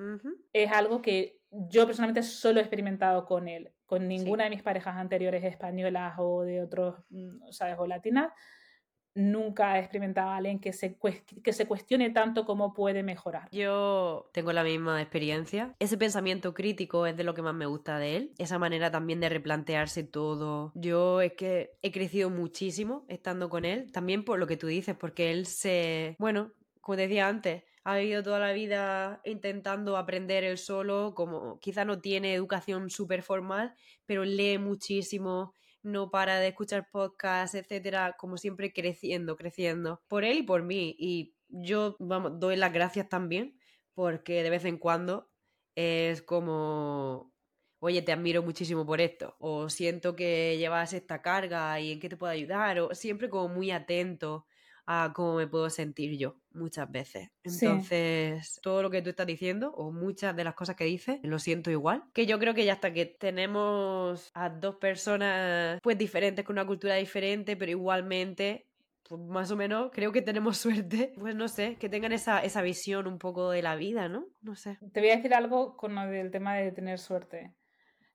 es 0.54 0.72
algo 0.72 1.02
que 1.02 1.41
yo 1.52 1.86
personalmente 1.86 2.24
solo 2.24 2.60
he 2.60 2.64
experimentado 2.64 3.26
con 3.26 3.48
él 3.48 3.72
con 3.92 4.08
ninguna 4.08 4.46
de 4.46 4.52
mis 4.52 4.64
parejas 4.64 4.96
anteriores 4.96 5.44
españolas 5.44 6.14
o 6.18 6.44
de 6.44 6.62
otros, 6.62 6.96
mm, 7.10 7.52
¿sabes? 7.52 7.76
O 7.78 7.86
latinas, 7.86 8.32
nunca 9.14 9.76
he 9.76 9.82
experimentado 9.82 10.30
a 10.30 10.38
alguien 10.38 10.60
que 10.62 10.72
se, 10.72 10.98
que 11.44 11.52
se 11.52 11.68
cuestione 11.68 12.10
tanto 12.12 12.46
cómo 12.46 12.74
puede 12.74 13.04
mejorar. 13.04 13.50
Yo 13.52 14.30
tengo 14.32 14.54
la 14.54 14.64
misma 14.64 15.02
experiencia. 15.02 15.76
Ese 15.80 15.98
pensamiento 15.98 16.54
crítico 16.54 17.06
es 17.06 17.18
de 17.18 17.26
lo 17.26 17.34
que 17.34 17.42
más 17.42 17.54
me 17.54 17.66
gusta 17.66 18.00
de 18.00 18.16
él. 18.16 18.34
Esa 18.38 18.58
manera 18.58 18.92
también 18.92 19.20
de 19.20 19.28
replantearse 19.28 20.06
todo. 20.06 20.72
Yo 20.74 21.20
es 21.20 21.34
que 21.34 21.78
he 21.82 21.92
crecido 21.92 22.30
muchísimo 22.30 23.04
estando 23.10 23.50
con 23.50 23.66
él. 23.66 23.92
También 23.92 24.24
por 24.24 24.40
lo 24.40 24.48
que 24.48 24.56
tú 24.56 24.68
dices, 24.68 24.96
porque 24.96 25.32
él 25.32 25.46
se... 25.48 26.16
Bueno, 26.18 26.54
como 26.80 26.96
decía 26.96 27.28
antes, 27.28 27.64
ha 27.84 27.98
vivido 27.98 28.24
toda 28.24 28.40
la 28.40 28.54
vida 28.54 29.22
intentando 29.26 29.98
aprender 29.98 30.44
él 30.44 30.58
solo, 30.58 31.14
como 31.16 31.60
quizá 31.60 31.86
no 31.86 32.00
tiene 32.00 32.34
educación 32.34 32.90
súper 32.90 33.24
formal, 33.24 33.74
pero 34.06 34.24
lee 34.26 34.58
muchísimo, 34.58 35.54
no 35.84 36.12
para 36.12 36.40
de 36.40 36.50
escuchar 36.50 36.90
podcasts, 36.92 37.56
etcétera, 37.56 38.16
como 38.18 38.38
siempre 38.38 38.72
creciendo, 38.72 39.36
creciendo, 39.36 40.02
por 40.08 40.24
él 40.24 40.40
y 40.40 40.44
por 40.44 40.64
mí. 40.64 40.96
Y 41.00 41.34
yo, 41.50 41.96
doy 42.00 42.56
las 42.56 42.72
gracias 42.74 43.10
también, 43.10 43.58
porque 43.94 44.44
de 44.44 44.50
vez 44.52 44.66
en 44.66 44.78
cuando 44.78 45.30
es 45.76 46.22
como, 46.22 47.34
oye, 47.80 48.02
te 48.04 48.12
admiro 48.12 48.44
muchísimo 48.44 48.86
por 48.86 49.02
esto, 49.02 49.36
o 49.40 49.70
siento 49.70 50.16
que 50.16 50.58
llevas 50.58 50.94
esta 50.94 51.22
carga 51.22 51.80
y 51.80 51.94
en 51.94 52.00
qué 52.00 52.10
te 52.10 52.18
puedo 52.18 52.32
ayudar, 52.32 52.80
o 52.80 52.94
siempre 52.94 53.30
como 53.30 53.48
muy 53.48 53.72
atento 53.72 54.46
a 54.86 55.12
cómo 55.16 55.36
me 55.36 55.48
puedo 55.48 55.70
sentir 55.70 56.18
yo 56.18 56.38
muchas 56.54 56.92
veces. 56.92 57.30
Entonces, 57.44 58.60
todo 58.62 58.82
lo 58.82 58.90
que 58.90 59.02
tú 59.02 59.10
estás 59.10 59.28
diciendo, 59.28 59.72
o 59.72 59.92
muchas 59.92 60.36
de 60.36 60.44
las 60.44 60.56
cosas 60.56 60.76
que 60.76 60.86
dices, 60.86 61.20
lo 61.24 61.40
siento 61.40 61.72
igual. 61.72 62.04
Que 62.14 62.26
yo 62.26 62.40
creo 62.40 62.54
que 62.54 62.66
ya 62.66 62.74
hasta 62.74 62.94
que 62.94 63.06
tenemos 63.06 64.32
a 64.34 64.50
dos 64.50 64.76
personas 64.76 65.80
pues 65.82 65.98
diferentes, 65.98 66.46
con 66.46 66.56
una 66.56 66.66
cultura 66.66 66.96
diferente, 66.96 67.56
pero 67.56 67.72
igualmente 67.72 68.68
pues 69.08 69.20
más 69.22 69.52
o 69.52 69.58
menos 69.58 69.92
creo 69.92 70.14
que 70.14 70.22
tenemos 70.22 70.58
suerte, 70.58 71.14
pues 71.20 71.36
no 71.36 71.48
sé, 71.48 71.76
que 71.76 71.90
tengan 71.90 72.14
esa, 72.14 72.40
esa 72.40 72.62
visión 72.62 73.08
un 73.08 73.18
poco 73.18 73.52
de 73.52 73.62
la 73.62 73.76
vida, 73.76 74.08
¿no? 74.08 74.28
No 74.42 74.56
sé. 74.56 74.78
Te 74.94 75.02
voy 75.02 75.10
a 75.10 75.18
decir 75.18 75.34
algo 75.34 75.76
con 75.76 75.98
el 75.98 76.32
tema 76.32 76.56
de 76.56 76.72
tener 76.72 76.98
suerte. 76.98 77.54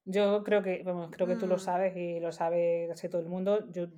Yo 0.08 0.44
creo 0.44 0.62
que, 0.62 0.84
vamos, 0.84 1.10
creo 1.10 1.26
que 1.26 1.34
tú 1.34 1.48
lo 1.48 1.56
mm. 1.56 1.58
sabes 1.58 1.96
y 1.96 2.20
lo 2.20 2.30
sabe 2.30 2.86
casi 2.88 3.08
todo 3.08 3.20
el 3.20 3.28
mundo. 3.28 3.70
Yo 3.72 3.88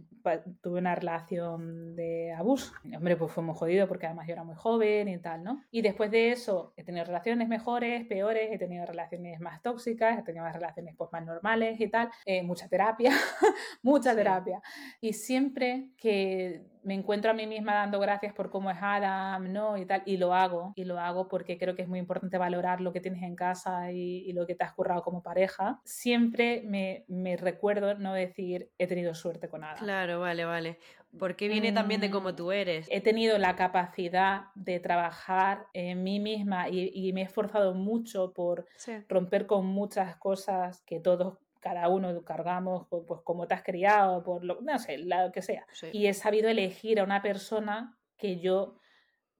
tuve 0.62 0.78
una 0.78 0.94
relación 0.94 1.94
de 1.94 2.32
abuso. 2.32 2.72
Hombre, 2.96 3.16
pues 3.16 3.30
fue 3.30 3.42
muy 3.42 3.54
jodido 3.54 3.86
porque 3.86 4.06
además 4.06 4.26
yo 4.26 4.32
era 4.32 4.42
muy 4.42 4.56
joven 4.56 5.08
y 5.08 5.18
tal, 5.18 5.44
¿no? 5.44 5.62
Y 5.70 5.82
después 5.82 6.10
de 6.10 6.32
eso 6.32 6.72
he 6.76 6.84
tenido 6.84 7.04
relaciones 7.04 7.46
mejores, 7.46 8.06
peores, 8.06 8.48
he 8.50 8.58
tenido 8.58 8.86
relaciones 8.86 9.38
más 9.40 9.60
tóxicas, 9.60 10.18
he 10.18 10.22
tenido 10.22 10.44
más 10.44 10.54
relaciones 10.54 10.94
pues, 10.96 11.12
más 11.12 11.26
normales 11.26 11.78
y 11.78 11.88
tal. 11.88 12.08
Eh, 12.24 12.42
mucha 12.42 12.68
terapia, 12.68 13.10
mucha 13.82 14.16
terapia. 14.16 14.62
Y 15.02 15.12
siempre 15.12 15.90
que 15.98 16.64
me 16.82 16.94
encuentro 16.94 17.30
a 17.30 17.34
mí 17.34 17.46
misma 17.46 17.74
dando 17.74 18.00
gracias 18.00 18.32
por 18.34 18.50
cómo 18.50 18.70
es 18.70 18.78
Adam, 18.80 19.52
¿no? 19.52 19.76
Y 19.76 19.86
tal, 19.86 20.02
y 20.06 20.16
lo 20.16 20.34
hago, 20.34 20.72
y 20.76 20.84
lo 20.84 20.98
hago 20.98 21.28
porque 21.28 21.58
creo 21.58 21.74
que 21.74 21.82
es 21.82 21.88
muy 21.88 21.98
importante 21.98 22.38
valorar 22.38 22.80
lo 22.80 22.92
que 22.92 23.00
tienes 23.00 23.22
en 23.22 23.36
casa 23.36 23.92
y, 23.92 24.32
lo 24.32 24.46
que 24.46 24.54
te 24.54 24.64
has 24.64 24.72
currado 24.72 25.02
como 25.02 25.22
pareja. 25.22 25.80
Siempre 25.84 26.62
me, 26.64 27.04
me, 27.08 27.36
recuerdo 27.36 27.94
no 27.94 28.12
decir 28.12 28.70
he 28.78 28.86
tenido 28.86 29.14
suerte 29.14 29.48
con 29.48 29.64
Adam. 29.64 29.78
Claro, 29.78 30.20
vale, 30.20 30.44
vale. 30.44 30.78
Porque 31.18 31.48
viene 31.48 31.72
también 31.72 32.00
de 32.00 32.10
cómo 32.10 32.34
tú 32.34 32.52
eres. 32.52 32.86
He 32.90 33.00
tenido 33.00 33.38
la 33.38 33.56
capacidad 33.56 34.42
de 34.54 34.78
trabajar 34.78 35.66
en 35.72 36.02
mí 36.02 36.20
misma 36.20 36.68
y, 36.68 37.12
me 37.12 37.22
he 37.22 37.24
esforzado 37.24 37.74
mucho 37.74 38.32
por 38.32 38.66
romper 39.08 39.46
con 39.46 39.66
muchas 39.66 40.16
cosas 40.16 40.82
que 40.82 41.00
todos 41.00 41.38
cada 41.60 41.88
uno 41.88 42.22
cargamos 42.24 42.86
pues 42.88 43.20
como 43.22 43.46
te 43.46 43.54
has 43.54 43.62
criado, 43.62 44.22
por 44.22 44.44
lo, 44.44 44.60
no 44.60 44.78
sé, 44.78 44.98
lo 44.98 45.32
que 45.32 45.42
sea. 45.42 45.66
Y 45.92 46.06
he 46.06 46.14
sabido 46.14 46.48
elegir 46.48 47.00
a 47.00 47.04
una 47.04 47.22
persona 47.22 47.98
que 48.16 48.38
yo, 48.40 48.76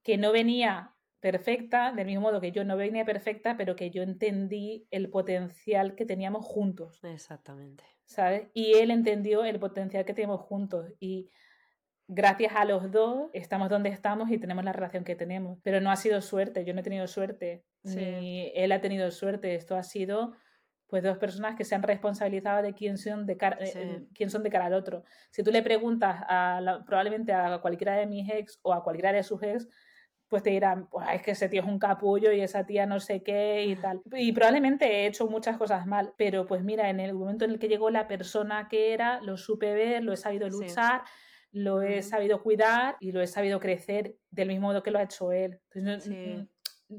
que 0.03 0.19
no 0.19 0.33
venía 0.33 0.95
perfecta, 1.21 1.93
del 1.93 2.07
mismo 2.07 2.23
modo 2.23 2.41
que 2.41 2.53
yo 2.53 2.65
no 2.65 2.77
venía 2.77 3.05
perfecta, 3.05 3.57
pero 3.57 3.77
que 3.77 3.91
yo 3.91 4.03
entendí 4.03 4.87
el 4.91 5.11
potencial 5.11 5.95
que 5.95 6.07
teníamos 6.07 6.45
juntos. 6.45 7.01
Exactamente. 7.03 7.85
¿Sabes? 8.05 8.49
Y 8.55 8.75
él 8.75 8.91
entendió 8.91 9.45
el 9.45 9.59
potencial 9.59 10.05
que 10.05 10.15
teníamos 10.15 10.41
juntos. 10.41 10.93
Y 11.01 11.31
gracias 12.07 12.53
a 12.55 12.65
los 12.65 12.91
dos 12.91 13.31
estamos 13.35 13.69
donde 13.69 13.91
estamos 13.91 14.31
y 14.31 14.39
tenemos 14.39 14.65
la 14.65 14.73
relación 14.73 15.05
que 15.05 15.17
tenemos. 15.17 15.59
Pero 15.63 15.81
no 15.81 15.91
ha 15.91 15.97
sido 15.97 16.23
suerte, 16.23 16.65
yo 16.65 16.73
no 16.73 16.81
he 16.81 16.85
tenido 16.85 17.07
suerte, 17.07 17.65
ni 17.83 18.51
él 18.55 18.73
ha 18.73 18.81
tenido 18.81 19.11
suerte. 19.11 19.55
Esto 19.55 19.77
ha 19.77 19.83
sido 19.83 20.35
pues 20.89 21.03
dos 21.03 21.19
personas 21.19 21.55
que 21.55 21.65
se 21.65 21.75
han 21.75 21.83
responsabilizado 21.83 22.63
de 22.63 22.73
quién 22.73 22.97
son 22.97 23.27
de 23.27 23.37
cara, 23.37 23.59
eh, 23.61 24.07
quién 24.15 24.31
son 24.31 24.43
de 24.43 24.51
cara 24.51 24.67
al 24.67 24.75
otro. 24.75 25.05
Si 25.31 25.43
tú 25.43 25.51
le 25.51 25.63
preguntas 25.63 26.25
a 26.29 26.83
probablemente 26.87 27.33
a 27.33 27.59
cualquiera 27.59 27.95
de 27.95 28.07
mis 28.07 28.29
ex 28.31 28.59
o 28.63 28.73
a 28.73 28.83
cualquiera 28.83 29.13
de 29.13 29.23
sus 29.23 29.43
ex, 29.43 29.69
pues 30.29 30.43
te 30.43 30.51
dirán, 30.51 30.89
pues 30.89 31.07
es 31.15 31.23
que 31.23 31.31
ese 31.33 31.49
tío 31.49 31.63
es 31.63 31.69
un 31.69 31.79
capullo 31.79 32.33
y 32.33 32.41
esa 32.41 32.65
tía 32.65 32.87
no 32.87 33.01
sé 33.01 33.23
qué 33.23 33.65
y 33.65 33.77
tal. 33.77 34.01
Y 34.13 34.33
probablemente 34.33 34.87
he 34.87 35.07
hecho 35.07 35.27
muchas 35.27 35.57
cosas 35.59 35.87
mal, 35.87 36.13
pero 36.17 36.47
pues 36.47 36.63
mira, 36.63 36.89
en 36.89 37.01
el 37.01 37.15
momento 37.15 37.45
en 37.45 37.53
el 37.53 37.59
que 37.59 37.69
llegó 37.69 37.91
la 37.91 38.09
persona 38.09 38.69
que 38.69 38.93
era, 38.93 39.21
lo 39.21 39.37
supe 39.37 39.73
ver, 39.73 40.03
lo 40.03 40.13
he 40.13 40.17
sabido 40.17 40.49
luchar. 40.49 41.03
Lo 41.51 41.81
he 41.81 42.03
sabido 42.03 42.43
cuidar 42.43 42.97
y 43.01 43.11
lo 43.11 43.23
he 43.23 43.27
sabido 43.27 43.59
crecer 43.59 44.17
del 44.31 44.49
mismo 44.49 44.67
modo 44.67 44.83
que 44.83 44.91
lo 44.91 44.99
ha 44.99 45.05
hecho 45.05 45.33
él. 45.33 45.59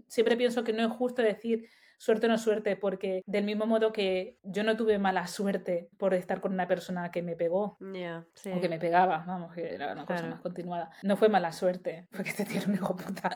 siempre 0.08 0.36
pienso 0.36 0.64
que 0.64 0.74
no 0.74 0.84
es 0.84 0.92
justo 0.92 1.22
decir, 1.22 1.70
suerte 2.00 2.28
o 2.28 2.30
no 2.30 2.38
suerte, 2.38 2.78
porque 2.78 3.24
del 3.26 3.44
mismo 3.44 3.66
modo 3.66 3.92
que 3.92 4.38
yo 4.42 4.64
no 4.64 4.78
tuve 4.78 4.98
mala 4.98 5.28
suerte 5.28 5.90
por 5.98 6.14
estar 6.14 6.40
con 6.40 6.54
una 6.54 6.66
persona 6.66 7.12
que 7.12 7.22
me 7.22 7.36
pegó 7.36 7.78
o 7.80 8.62
que 8.62 8.70
me 8.70 8.80
pegaba, 8.80 9.26
vamos, 9.28 9.54
que 9.54 9.76
era 9.76 9.92
una 9.92 10.06
cosa 10.06 10.26
más 10.28 10.40
continuada. 10.40 10.92
No 11.04 11.18
fue 11.18 11.28
mala 11.28 11.52
suerte, 11.52 12.08
porque 12.16 12.32
te 12.32 12.46
tiene 12.46 12.68
un 12.68 12.76
hijo 12.76 12.96
puta. 12.96 13.36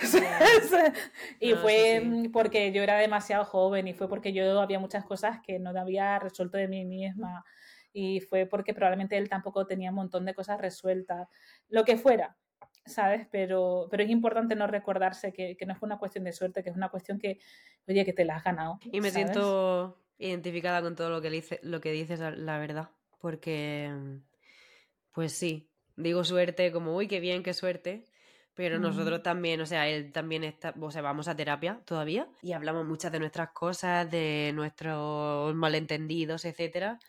y 1.40 1.54
fue 1.54 2.30
porque 2.32 2.72
yo 2.72 2.82
era 2.84 2.98
demasiado 2.98 3.44
joven 3.44 3.88
y 3.88 3.94
fue 3.94 4.08
porque 4.08 4.32
yo 4.32 4.60
había 4.60 4.78
muchas 4.78 5.04
cosas 5.04 5.40
que 5.44 5.58
no 5.58 5.70
había 5.70 6.18
resuelto 6.20 6.56
de 6.56 6.68
mí 6.68 6.84
misma 6.84 7.44
y 7.92 8.20
fue 8.20 8.46
porque 8.46 8.74
probablemente 8.74 9.16
él 9.16 9.28
tampoco 9.28 9.66
tenía 9.66 9.90
un 9.90 9.96
montón 9.96 10.24
de 10.24 10.34
cosas 10.34 10.60
resueltas, 10.60 11.28
lo 11.68 11.84
que 11.84 11.96
fuera. 11.96 12.36
¿Sabes? 12.86 13.26
Pero, 13.30 13.88
pero 13.90 14.02
es 14.02 14.10
importante 14.10 14.54
no 14.54 14.66
recordarse 14.66 15.32
que, 15.32 15.56
no 15.66 15.72
es 15.72 15.82
una 15.82 15.98
cuestión 15.98 16.24
de 16.24 16.32
suerte, 16.32 16.62
que 16.62 16.70
es 16.70 16.76
una 16.76 16.88
cuestión 16.88 17.18
que, 17.18 17.38
oye, 17.88 18.04
que 18.04 18.12
te 18.12 18.24
la 18.24 18.36
has 18.36 18.44
ganado. 18.44 18.78
Y 18.84 19.00
me 19.00 19.10
siento 19.10 19.98
identificada 20.18 20.82
con 20.82 20.94
todo 20.94 21.10
lo 21.10 21.20
que, 21.20 21.30
dice, 21.30 21.60
lo 21.62 21.80
que 21.80 21.92
dices, 21.92 22.20
la 22.20 22.58
verdad, 22.58 22.90
porque, 23.20 23.90
pues 25.12 25.32
sí, 25.32 25.70
digo 25.96 26.24
suerte 26.24 26.72
como, 26.72 26.94
uy, 26.94 27.08
qué 27.08 27.20
bien, 27.20 27.42
qué 27.42 27.54
suerte, 27.54 28.04
pero 28.54 28.78
nosotros 28.78 29.22
también, 29.22 29.60
o 29.60 29.66
sea, 29.66 29.88
él 29.88 30.12
también 30.12 30.44
está, 30.44 30.74
o 30.80 30.90
sea, 30.90 31.02
vamos 31.02 31.26
a 31.28 31.36
terapia 31.36 31.80
todavía 31.84 32.28
y 32.40 32.52
hablamos 32.52 32.86
muchas 32.86 33.10
de 33.10 33.18
nuestras 33.18 33.50
cosas, 33.50 34.08
de 34.10 34.52
nuestros 34.54 35.54
malentendidos, 35.54 36.44
etcétera, 36.44 37.00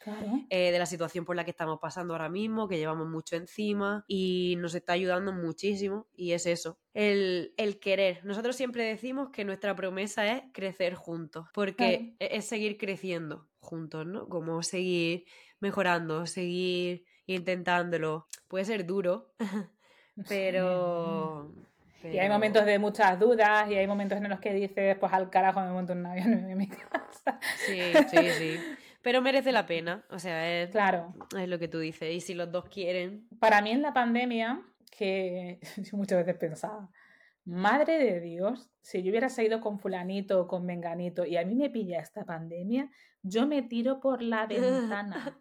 eh, 0.50 0.72
de 0.72 0.80
la 0.80 0.86
situación 0.86 1.24
por 1.24 1.36
la 1.36 1.46
que 1.46 1.52
estamos 1.52 1.80
pasando 1.80 2.14
ahora 2.14 2.30
mismo, 2.30 2.68
que 2.68 2.78
llevamos 2.78 3.08
mucho 3.08 3.36
encima 3.36 4.04
y 4.08 4.56
nos 4.58 4.74
está 4.74 4.94
ayudando 4.94 5.34
muchísimo 5.34 6.08
y 6.16 6.32
es 6.32 6.48
eso, 6.48 6.80
el, 6.94 7.54
el 7.58 7.80
querer. 7.80 8.26
Nosotros 8.26 8.56
siempre 8.56 8.84
decimos 8.84 9.30
que 9.30 9.46
nuestra 9.46 9.76
promesa 9.76 10.26
es 10.32 10.44
crecer 10.52 10.96
juntos, 10.96 11.48
porque 11.54 12.16
e, 12.20 12.38
es 12.38 12.46
seguir 12.46 12.78
creciendo 12.78 13.48
juntos, 13.60 14.06
¿no? 14.06 14.28
Como 14.30 14.64
seguir 14.64 15.26
mejorando, 15.60 16.26
seguir 16.26 17.06
intentándolo. 17.26 18.28
Puede 18.48 18.66
ser 18.66 18.86
duro. 18.86 19.34
Pero, 20.28 21.52
Y 22.04 22.18
hay 22.18 22.30
momentos 22.30 22.66
de 22.66 22.80
muchas 22.80 23.20
dudas 23.20 23.70
y 23.70 23.76
hay 23.76 23.88
momentos 23.88 24.18
en 24.18 24.30
los 24.30 24.40
que 24.40 24.54
dices, 24.54 24.98
pues 24.98 25.12
al 25.12 25.30
carajo 25.30 25.62
me 25.62 25.72
monto 25.72 25.94
un 25.94 26.06
avión 26.06 26.34
en 26.34 26.58
mi 26.58 26.68
casa. 26.92 27.40
Sí, 27.66 27.82
sí, 28.10 28.30
sí. 28.38 28.60
Pero 29.02 29.22
merece 29.22 29.52
la 29.52 29.68
pena, 29.68 30.04
o 30.10 30.18
sea, 30.18 30.62
es, 30.62 30.72
claro. 30.72 31.14
es 31.38 31.48
lo 31.48 31.60
que 31.60 31.68
tú 31.68 31.78
dices. 31.78 32.12
Y 32.12 32.22
si 32.22 32.34
los 32.34 32.52
dos 32.52 32.66
quieren... 32.70 33.28
Para 33.40 33.62
mí 33.62 33.70
en 33.70 33.84
la 33.84 33.94
pandemia, 33.94 34.64
que 34.98 35.60
yo 35.78 35.98
muchas 35.98 36.26
veces 36.26 36.40
pensaba, 36.40 36.90
madre 37.44 38.00
de 38.00 38.20
Dios, 38.20 38.70
si 38.82 39.04
yo 39.04 39.12
hubiera 39.12 39.30
salido 39.30 39.62
con 39.62 39.80
fulanito 39.80 40.42
o 40.42 40.48
con 40.48 40.66
menganito 40.66 41.26
y 41.26 41.38
a 41.38 41.46
mí 41.46 41.56
me 41.56 41.70
pilla 41.70 42.00
esta 42.00 42.26
pandemia, 42.26 42.90
yo 43.22 43.46
me 43.48 43.62
tiro 43.62 44.00
por 44.00 44.22
la 44.22 44.46
ventana. 44.48 45.38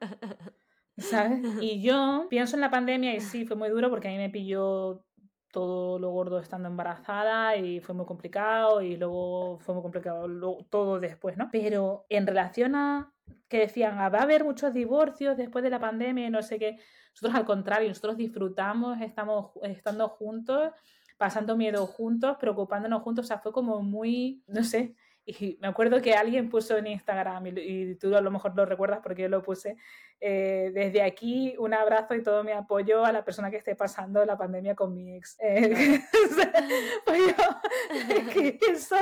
¿Sabes? 0.96 1.40
Y 1.62 1.82
yo 1.82 2.26
pienso 2.30 2.56
en 2.56 2.60
la 2.60 2.70
pandemia 2.70 3.14
y 3.14 3.20
sí, 3.20 3.46
fue 3.46 3.56
muy 3.56 3.68
duro 3.70 3.90
porque 3.90 4.08
a 4.08 4.10
mí 4.10 4.16
me 4.16 4.30
pilló 4.30 5.04
todo 5.52 6.00
lo 6.00 6.10
gordo 6.10 6.40
estando 6.40 6.68
embarazada 6.68 7.56
y 7.56 7.80
fue 7.80 7.94
muy 7.94 8.06
complicado 8.06 8.82
y 8.82 8.96
luego 8.96 9.58
fue 9.60 9.74
muy 9.74 9.82
complicado 9.82 10.26
todo 10.68 10.98
después, 10.98 11.36
¿no? 11.36 11.48
Pero 11.52 12.06
en 12.08 12.26
relación 12.26 12.74
a 12.74 13.12
que 13.48 13.60
decían, 13.60 13.98
ah, 14.00 14.08
va 14.08 14.18
a 14.18 14.22
haber 14.22 14.42
muchos 14.42 14.74
divorcios 14.74 15.36
después 15.36 15.62
de 15.62 15.70
la 15.70 15.78
pandemia 15.78 16.26
y 16.26 16.30
no 16.30 16.42
sé 16.42 16.58
qué, 16.58 16.78
nosotros 17.12 17.34
al 17.36 17.44
contrario, 17.44 17.88
nosotros 17.88 18.16
disfrutamos, 18.16 19.00
estamos 19.00 19.52
estando 19.62 20.08
juntos, 20.08 20.72
pasando 21.16 21.56
miedo 21.56 21.86
juntos, 21.86 22.36
preocupándonos 22.40 23.02
juntos, 23.02 23.26
o 23.26 23.28
sea, 23.28 23.38
fue 23.38 23.52
como 23.52 23.80
muy, 23.80 24.42
no 24.48 24.64
sé, 24.64 24.96
y 25.26 25.58
me 25.60 25.68
acuerdo 25.68 26.02
que 26.02 26.14
alguien 26.14 26.50
puso 26.50 26.76
en 26.76 26.86
Instagram, 26.86 27.46
y, 27.46 27.94
tú 27.94 28.14
a 28.14 28.20
lo 28.20 28.30
mejor 28.30 28.54
lo 28.54 28.66
recuerdas 28.66 29.00
porque 29.02 29.22
yo 29.22 29.28
lo 29.28 29.42
puse, 29.42 29.76
eh, 30.20 30.70
desde 30.74 31.02
aquí 31.02 31.54
un 31.58 31.72
abrazo 31.72 32.14
y 32.14 32.22
todo 32.22 32.44
mi 32.44 32.52
apoyo 32.52 33.04
a 33.04 33.12
la 33.12 33.24
persona 33.24 33.50
que 33.50 33.56
esté 33.56 33.74
pasando 33.74 34.24
la 34.24 34.36
pandemia 34.36 34.74
con 34.74 34.94
mi 34.94 35.16
ex. 35.16 35.36
Eh, 35.40 36.00
pues 37.06 37.20
yo, 37.26 38.68
eso, 38.72 38.96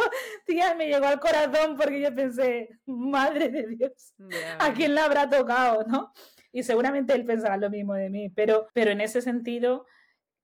tía, 0.46 0.74
me 0.74 0.86
llegó 0.86 1.06
al 1.06 1.20
corazón 1.20 1.76
porque 1.76 2.00
yo 2.00 2.14
pensé, 2.14 2.68
madre 2.86 3.48
de 3.48 3.66
Dios, 3.66 4.14
¿a 4.58 4.72
quién 4.72 4.94
le 4.94 5.00
habrá 5.00 5.28
tocado, 5.28 5.84
no? 5.84 6.12
Y 6.52 6.62
seguramente 6.62 7.14
él 7.14 7.24
pensará 7.24 7.56
lo 7.56 7.70
mismo 7.70 7.94
de 7.94 8.10
mí, 8.10 8.28
pero, 8.28 8.68
pero 8.74 8.90
en 8.90 9.00
ese 9.00 9.22
sentido 9.22 9.86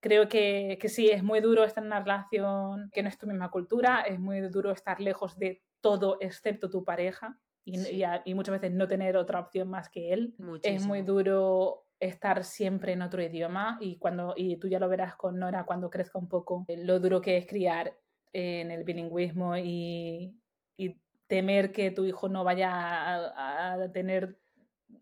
creo 0.00 0.28
que, 0.28 0.78
que, 0.80 0.88
sí, 0.88 1.10
es 1.10 1.22
muy 1.22 1.40
duro 1.40 1.64
estar 1.64 1.82
en 1.82 1.88
una 1.88 2.00
relación 2.00 2.90
que 2.92 3.02
no 3.02 3.08
es 3.08 3.18
tu 3.18 3.26
misma 3.26 3.50
cultura, 3.50 4.02
es 4.02 4.18
muy 4.18 4.40
duro 4.40 4.70
estar 4.70 5.00
lejos 5.00 5.38
de 5.38 5.62
todo 5.80 6.18
excepto 6.20 6.70
tu 6.70 6.84
pareja 6.84 7.38
y, 7.64 7.78
y, 8.24 8.34
muchas 8.34 8.60
veces 8.60 8.72
no 8.72 8.88
tener 8.88 9.16
otra 9.16 9.40
opción 9.40 9.68
más 9.68 9.88
que 9.88 10.12
él. 10.12 10.34
Es 10.62 10.86
muy 10.86 11.02
duro 11.02 11.84
estar 12.00 12.44
siempre 12.44 12.92
en 12.92 13.02
otro 13.02 13.22
idioma 13.22 13.76
y 13.80 13.98
cuando 13.98 14.32
y 14.36 14.56
tú 14.56 14.68
ya 14.68 14.78
lo 14.78 14.88
verás 14.88 15.16
con 15.16 15.38
Nora 15.38 15.64
cuando 15.64 15.90
crezca 15.90 16.18
un 16.18 16.28
poco 16.28 16.64
eh, 16.68 16.76
lo 16.76 17.00
duro 17.00 17.20
que 17.20 17.36
es 17.36 17.46
criar 17.46 17.92
en 18.32 18.70
el 18.70 18.84
bilingüismo 18.84 19.56
y, 19.56 20.32
y 20.76 21.00
temer 21.26 21.72
que 21.72 21.90
tu 21.90 22.04
hijo 22.04 22.28
no 22.28 22.44
vaya 22.44 22.70
a, 22.72 23.90
tener 23.92 24.38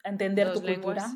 a 0.05 0.09
entender 0.09 0.53
tu 0.53 0.63
cultura. 0.63 1.07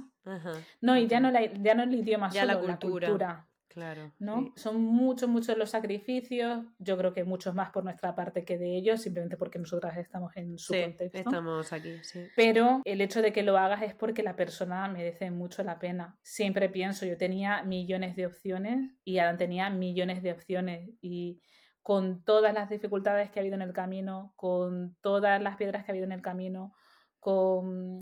No, 0.81 0.97
y 0.97 1.07
ya 1.07 1.19
no, 1.19 1.31
la, 1.31 1.45
ya 1.53 1.75
no 1.75 1.83
el 1.83 1.95
idioma, 1.95 2.31
ya 2.31 2.43
solo, 2.43 2.67
la 2.67 2.79
cultura. 2.79 3.49
Claro. 3.71 4.13
¿no? 4.19 4.53
Son 4.57 4.83
muchos, 4.83 5.29
muchos 5.29 5.57
los 5.57 5.71
sacrificios. 5.71 6.67
Yo 6.81 6.99
creo 6.99 7.13
que 7.13 7.23
muchos 7.23 7.55
más 7.55 7.71
por 7.71 7.85
nuestra 7.85 8.17
parte 8.17 8.45
que 8.45 8.59
de 8.59 8.77
ellos, 8.77 9.01
simplemente 9.01 9.37
porque 9.37 9.61
nosotras 9.61 9.97
estamos 9.97 10.37
en 10.37 10.59
su 10.59 10.75
sí, 10.75 10.83
contexto. 10.83 11.19
Estamos 11.19 11.73
aquí, 11.73 12.03
sí. 12.03 12.27
Pero 12.35 12.83
el 12.85 13.01
hecho 13.01 13.23
de 13.23 13.33
que 13.33 13.45
lo 13.45 13.57
hagas 13.57 13.83
es 13.83 13.95
porque 13.95 14.25
la 14.25 14.35
persona 14.35 14.89
merece 14.89 15.31
mucho 15.31 15.63
la 15.63 15.79
pena. 15.79 16.19
Siempre 16.21 16.69
pienso, 16.69 17.07
yo 17.07 17.17
tenía 17.17 17.63
millones 17.63 18.17
de 18.17 18.27
opciones 18.27 18.91
y 19.05 19.19
Adán 19.19 19.39
tenía 19.39 19.71
millones 19.71 20.21
de 20.25 20.33
opciones. 20.33 20.91
Y 21.01 21.41
con 21.81 22.25
todas 22.25 22.53
las 22.53 22.71
dificultades 22.71 23.31
que 23.31 23.39
ha 23.39 23.43
habido 23.43 23.55
en 23.55 23.63
el 23.63 23.73
camino, 23.73 24.33
con 24.35 24.97
todas 25.01 25.41
las 25.41 25.57
piedras 25.57 25.85
que 25.85 25.93
ha 25.93 25.95
habido 25.95 26.07
en 26.07 26.13
el 26.13 26.23
camino, 26.23 26.75
con 27.21 28.01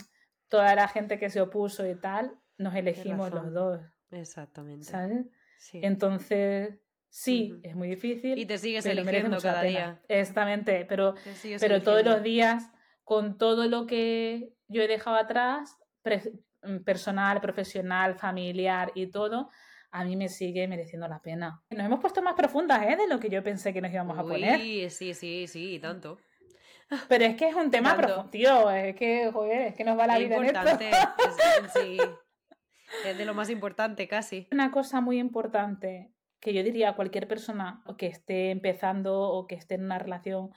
toda 0.49 0.75
la 0.75 0.89
gente 0.89 1.19
que 1.19 1.29
se 1.29 1.43
opuso 1.43 1.87
y 1.87 1.95
tal, 1.95 2.41
nos 2.57 2.75
elegimos 2.75 3.31
los 3.35 3.53
dos. 3.53 3.83
Exactamente. 4.11 4.87
¿Sabes? 4.87 5.27
Entonces, 5.73 6.79
sí, 7.09 7.55
es 7.63 7.75
muy 7.75 7.89
difícil. 7.89 8.39
Y 8.39 8.47
te 8.47 8.59
sigues 8.59 8.87
eligiendo 8.87 9.39
cada 9.39 9.63
día. 9.63 10.03
Exactamente, 10.09 10.85
pero, 10.89 11.15
pero 11.61 11.83
todos 11.83 12.05
los 12.05 12.23
días, 12.23 12.71
con 13.05 13.39
todo 13.39 13.67
lo 13.67 13.87
que 13.87 14.55
yo 14.69 14.83
he 14.83 14.89
dejado 14.89 15.17
atrás, 15.17 15.79
mm, 16.63 16.79
personal, 16.85 17.41
profesional, 17.41 18.15
familiar 18.15 18.93
y 18.95 19.07
todo, 19.07 19.51
a 19.91 20.05
mí 20.05 20.17
me 20.17 20.29
sigue 20.29 20.69
mereciendo 20.69 21.09
la 21.09 21.21
pena. 21.21 21.63
Nos 21.71 21.87
hemos 21.87 22.01
puesto 22.01 22.23
más 22.23 22.35
profundas 22.35 22.83
¿eh? 22.83 22.97
de 22.97 23.09
lo 23.09 23.19
que 23.19 23.31
yo 23.31 23.43
pensé 23.43 23.73
que 23.73 23.81
nos 23.81 23.93
íbamos 23.93 24.19
a 24.19 24.23
poner. 24.23 24.61
Sí, 24.61 24.91
sí, 24.91 25.15
sí, 25.15 25.47
sí, 25.47 25.79
tanto. 25.81 26.19
Pero 27.09 27.25
es 27.25 27.37
que 27.37 27.49
es 27.49 27.55
un 27.55 27.71
tema 27.71 27.97
profundo, 27.97 28.31
tío, 28.31 28.71
es 28.71 28.97
que, 28.97 29.31
joder, 29.31 29.63
es 29.69 29.75
que 29.75 29.85
nos 29.85 29.99
va 29.99 30.07
la 30.07 30.19
vida 30.19 30.37
importante. 30.37 30.91
sí. 31.75 31.99
Es 33.05 33.19
de 33.19 33.25
lo 33.25 33.35
más 33.35 33.51
importante 33.51 34.09
casi. 34.09 34.49
Una 34.53 34.71
cosa 34.71 35.01
muy 35.01 35.19
importante 35.19 36.11
que 36.41 36.55
yo 36.55 36.63
diría 36.63 36.91
a 36.91 36.97
cualquier 36.97 37.27
persona 37.27 37.83
que 37.97 38.07
esté 38.07 38.51
empezando 38.51 39.21
o 39.21 39.47
que 39.47 39.57
esté 39.57 39.75
en 39.75 39.85
una 39.85 39.99
relación 39.99 40.51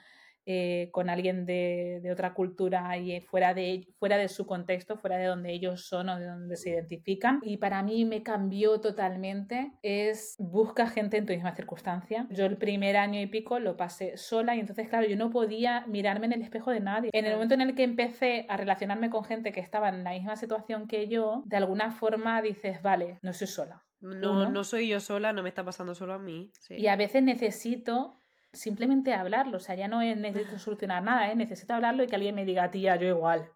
eh, 0.53 0.89
con 0.91 1.09
alguien 1.09 1.45
de, 1.45 2.01
otra 2.11 2.33
cultura 2.33 2.97
y 2.97 3.21
fuera 3.21 3.53
de, 3.53 3.87
fuera 3.97 4.17
de 4.17 4.27
su 4.27 4.45
contexto, 4.45 4.97
fuera 4.97 5.15
de 5.15 5.27
donde 5.27 5.53
ellos 5.53 5.85
son 5.85 6.09
o 6.09 6.19
de 6.19 6.25
donde 6.25 6.57
se 6.57 6.71
identifican. 6.71 7.39
Y 7.43 7.55
para 7.55 7.81
mí 7.83 8.03
me 8.03 8.21
cambió 8.21 8.81
totalmente 8.81 9.71
es 9.81 10.35
busca 10.39 10.87
gente 10.87 11.15
en 11.15 11.25
tu 11.25 11.31
misma 11.31 11.55
circunstancia. 11.55 12.27
Yo 12.31 12.45
el 12.45 12.57
primer 12.57 12.97
año 12.97 13.21
y 13.21 13.27
pico 13.27 13.59
lo 13.59 13.77
pasé 13.77 14.17
sola 14.17 14.55
y 14.57 14.59
entonces, 14.59 14.89
claro, 14.89 15.07
yo 15.07 15.15
no 15.15 15.29
podía 15.29 15.85
mirarme 15.87 16.25
en 16.25 16.33
el 16.33 16.41
espejo 16.41 16.71
de 16.71 16.81
nadie. 16.81 17.11
En 17.13 17.25
el 17.25 17.33
momento 17.33 17.53
en 17.53 17.61
el 17.61 17.73
que 17.73 17.83
empecé 17.83 18.45
a 18.49 18.57
relacionarme 18.57 19.09
con 19.09 19.23
gente 19.23 19.53
que 19.53 19.61
estaba 19.61 19.87
en 19.87 20.03
la 20.03 20.11
misma 20.11 20.35
situación 20.35 20.85
que 20.85 21.07
yo, 21.07 21.43
de 21.45 21.55
alguna 21.55 21.91
forma 21.91 22.41
dices, 22.41 22.81
vale, 22.81 23.19
no 23.21 23.31
soy 23.31 23.47
sola. 23.47 23.83
No, 24.01 24.49
no 24.49 24.63
soy 24.63 24.87
yo 24.87 24.99
sola, 24.99 25.31
no 25.31 25.43
me 25.43 25.49
está 25.49 25.63
pasando 25.63 25.93
solo 25.93 26.13
a 26.13 26.19
mí. 26.19 26.51
Y 26.69 26.87
a 26.87 26.95
veces 26.95 27.21
necesito 27.21 28.20
simplemente 28.53 29.13
hablarlo. 29.13 29.57
O 29.57 29.59
sea, 29.59 29.75
ya 29.75 29.87
no 29.87 30.01
es 30.01 30.17
necesito 30.17 30.59
solucionar 30.59 31.03
nada, 31.03 31.31
¿eh? 31.31 31.35
necesito 31.35 31.73
hablarlo 31.73 32.03
y 32.03 32.07
que 32.07 32.15
alguien 32.15 32.35
me 32.35 32.45
diga, 32.45 32.69
tía, 32.71 32.95
yo 32.95 33.07
igual. 33.07 33.49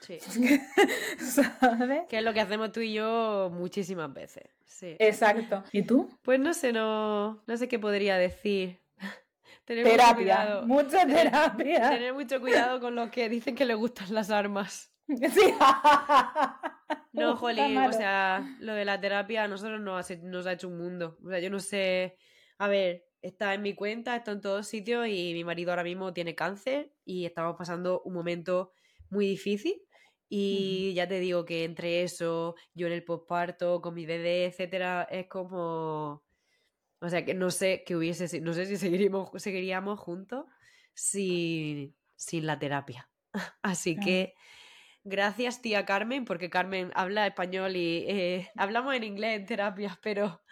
Sí. 0.00 0.18
¿Sabes? 1.18 2.02
Que 2.08 2.18
es 2.18 2.24
lo 2.24 2.32
que 2.32 2.40
hacemos 2.40 2.72
tú 2.72 2.80
y 2.80 2.94
yo 2.94 3.50
muchísimas 3.52 4.12
veces. 4.12 4.44
Sí. 4.64 4.96
Exacto. 4.98 5.62
¿Y 5.72 5.82
tú? 5.82 6.08
Pues 6.22 6.40
no 6.40 6.54
sé, 6.54 6.72
no, 6.72 7.42
no 7.46 7.56
sé 7.56 7.68
qué 7.68 7.78
podría 7.78 8.16
decir. 8.16 8.80
Tener 9.64 9.84
mucho 9.84 9.96
Terapia. 9.96 10.14
cuidado. 10.16 10.66
Mucha 10.66 11.06
terapia. 11.06 11.90
Tener 11.90 12.14
mucho 12.14 12.40
cuidado 12.40 12.80
con 12.80 12.94
los 12.94 13.10
que 13.10 13.28
dicen 13.28 13.54
que 13.54 13.66
les 13.66 13.76
gustan 13.76 14.14
las 14.14 14.30
armas. 14.30 14.90
Sí. 15.06 15.54
No, 17.12 17.36
jolín, 17.36 17.76
o 17.78 17.92
sea, 17.92 18.56
lo 18.60 18.74
de 18.74 18.84
la 18.84 19.00
terapia 19.00 19.42
a 19.44 19.48
nosotros 19.48 19.80
nos 19.80 20.46
ha 20.46 20.52
hecho 20.52 20.68
un 20.68 20.78
mundo. 20.78 21.18
O 21.24 21.28
sea, 21.28 21.40
yo 21.40 21.50
no 21.50 21.58
sé. 21.58 22.16
A 22.58 22.68
ver, 22.68 23.09
está 23.22 23.54
en 23.54 23.62
mi 23.62 23.74
cuenta, 23.74 24.16
está 24.16 24.32
en 24.32 24.40
todos 24.40 24.66
sitios 24.66 25.06
y 25.08 25.32
mi 25.34 25.44
marido 25.44 25.70
ahora 25.72 25.84
mismo 25.84 26.12
tiene 26.12 26.34
cáncer 26.34 26.92
y 27.04 27.26
estamos 27.26 27.56
pasando 27.56 28.02
un 28.04 28.14
momento 28.14 28.72
muy 29.10 29.26
difícil. 29.26 29.82
Y 30.28 30.94
ya 30.94 31.08
te 31.08 31.18
digo 31.18 31.44
que 31.44 31.64
entre 31.64 32.02
eso, 32.02 32.54
yo 32.74 32.86
en 32.86 32.92
el 32.92 33.04
posparto, 33.04 33.80
con 33.82 33.94
mi 33.94 34.06
bebé, 34.06 34.46
etcétera, 34.46 35.02
es 35.10 35.26
como. 35.26 36.24
O 37.00 37.08
sea, 37.08 37.24
que 37.24 37.34
no 37.34 37.50
sé 37.50 37.82
qué 37.86 37.96
hubiese 37.96 38.40
No 38.40 38.52
sé 38.52 38.66
si 38.66 38.76
seguiríamos, 38.76 39.30
seguiríamos 39.36 39.98
juntos 39.98 40.46
sin, 40.94 41.96
sin 42.16 42.46
la 42.46 42.58
terapia. 42.58 43.10
Así 43.62 43.94
Claro. 43.94 44.06
que. 44.06 44.34
Gracias, 45.04 45.62
tía 45.62 45.86
Carmen, 45.86 46.26
porque 46.26 46.50
Carmen 46.50 46.90
habla 46.94 47.26
español 47.26 47.74
y 47.76 48.04
eh, 48.06 48.50
hablamos 48.56 48.94
en 48.94 49.04
inglés 49.04 49.40
en 49.40 49.46
terapias, 49.46 49.98
pero, 50.02 50.42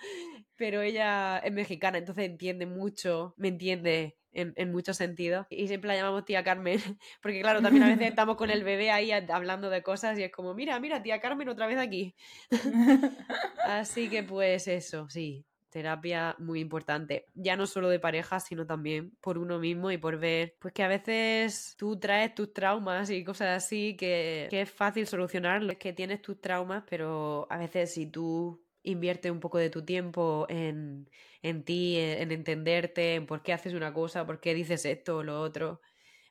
pero 0.59 0.83
ella 0.83 1.39
es 1.39 1.53
mexicana, 1.53 1.97
entonces 1.97 2.27
entiende 2.27 2.67
mucho, 2.67 3.33
me 3.39 3.49
entiende 3.49 4.19
en, 4.33 4.53
en 4.57 4.73
muchos 4.73 4.97
sentidos. 4.97 5.47
Y 5.51 5.69
siempre 5.69 5.89
la 5.89 5.97
llamamos 5.97 6.25
tía 6.25 6.45
Carmen, 6.45 6.79
porque 7.23 7.41
claro, 7.41 7.63
también 7.63 7.85
a 7.85 7.89
veces 7.89 8.09
estamos 8.09 8.37
con 8.37 8.51
el 8.51 8.65
bebé 8.65 8.91
ahí 8.91 9.11
hablando 9.13 9.71
de 9.71 9.83
cosas 9.83 10.19
y 10.19 10.25
es 10.25 10.33
como, 10.33 10.53
mira, 10.55 10.79
mira, 10.81 11.03
tía 11.03 11.21
Carmen 11.21 11.49
otra 11.49 11.67
vez 11.67 11.79
aquí. 11.79 12.15
Así 13.65 14.09
que 14.09 14.25
pues 14.25 14.67
eso, 14.67 15.09
sí, 15.09 15.47
terapia 15.71 16.35
muy 16.39 16.61
importante. 16.61 17.27
Ya 17.35 17.57
no 17.57 17.67
solo 17.67 17.89
de 17.89 18.01
pareja, 18.01 18.41
sino 18.41 18.67
también 18.67 19.13
por 19.21 19.39
uno 19.39 19.61
mismo 19.61 19.93
y 19.93 19.99
por 19.99 20.19
ver, 20.19 20.57
pues 20.59 20.75
que 20.75 20.83
a 20.83 20.89
veces 20.89 21.77
tú 21.79 21.99
traes 21.99 22.35
tus 22.35 22.53
traumas 22.53 23.11
y 23.11 23.23
cosas 23.23 23.65
así 23.65 23.97
que, 23.97 24.49
que 24.51 24.63
es 24.63 24.71
fácil 24.71 25.07
solucionarlo. 25.07 25.71
Es 25.73 25.79
que 25.79 25.93
tienes 25.93 26.21
tus 26.21 26.41
traumas, 26.41 26.83
pero 26.89 27.47
a 27.49 27.59
veces 27.59 27.95
si 27.95 28.07
tú 28.07 28.61
inviertes 28.83 29.31
un 29.33 29.41
poco 29.41 29.59
de 29.59 29.71
tu 29.71 29.85
tiempo 29.85 30.47
en, 30.49 31.09
en 31.43 31.65
ti, 31.65 31.97
en, 31.99 32.23
en 32.23 32.33
entenderte, 32.33 33.15
en 33.17 33.27
por 33.27 33.43
qué 33.43 33.53
haces 33.53 33.75
una 33.75 33.93
cosa, 33.93 34.27
por 34.27 34.41
qué 34.41 34.55
dices 34.55 34.85
esto 34.85 35.19
o 35.19 35.23
lo 35.23 35.41
otro, 35.41 35.81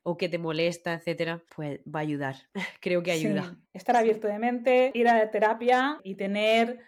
o 0.04 0.18
que 0.18 0.30
te 0.30 0.38
molesta, 0.38 0.94
etcétera, 0.94 1.44
pues 1.56 1.80
va 1.84 2.00
a 2.00 2.04
ayudar. 2.04 2.36
Creo 2.82 3.04
que 3.04 3.12
ayuda. 3.12 3.44
Sí, 3.44 3.58
Estar 3.74 3.96
abierto 3.96 4.28
de 4.28 4.40
mente, 4.40 4.92
ir 4.94 5.08
a 5.08 5.18
la 5.18 5.30
terapia 5.32 6.00
y 6.04 6.16
tener 6.16 6.80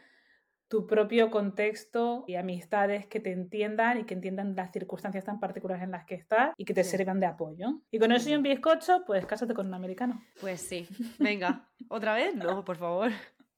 tu 0.68 0.86
propio 0.86 1.32
contexto 1.32 2.26
y 2.28 2.36
amistades 2.36 3.08
que 3.08 3.20
te 3.20 3.32
entiendan 3.32 4.00
y 4.00 4.04
que 4.06 4.14
entiendan 4.14 4.56
las 4.56 4.72
circunstancias 4.72 5.26
tan 5.26 5.40
particulares 5.40 5.84
en 5.84 5.90
las 5.92 6.06
que 6.06 6.14
estás 6.14 6.54
y 6.58 6.64
que 6.64 6.76
te 6.76 6.84
Sí. 6.84 6.96
sirvan 6.98 7.20
de 7.20 7.26
apoyo. 7.26 7.82
Y 7.90 7.98
con 7.98 8.12
eso 8.12 8.30
y 8.30 8.36
un 8.36 8.44
bizcocho, 8.44 9.04
pues 9.08 9.26
cásate 9.26 9.56
con 9.56 9.66
un 9.66 9.74
americano. 9.74 10.24
Pues 10.40 10.62
sí. 10.62 10.88
Venga, 11.20 11.68
¿otra 11.90 12.14
vez? 12.14 12.36
No, 12.36 12.64
por 12.64 12.78
favor. 12.78 13.12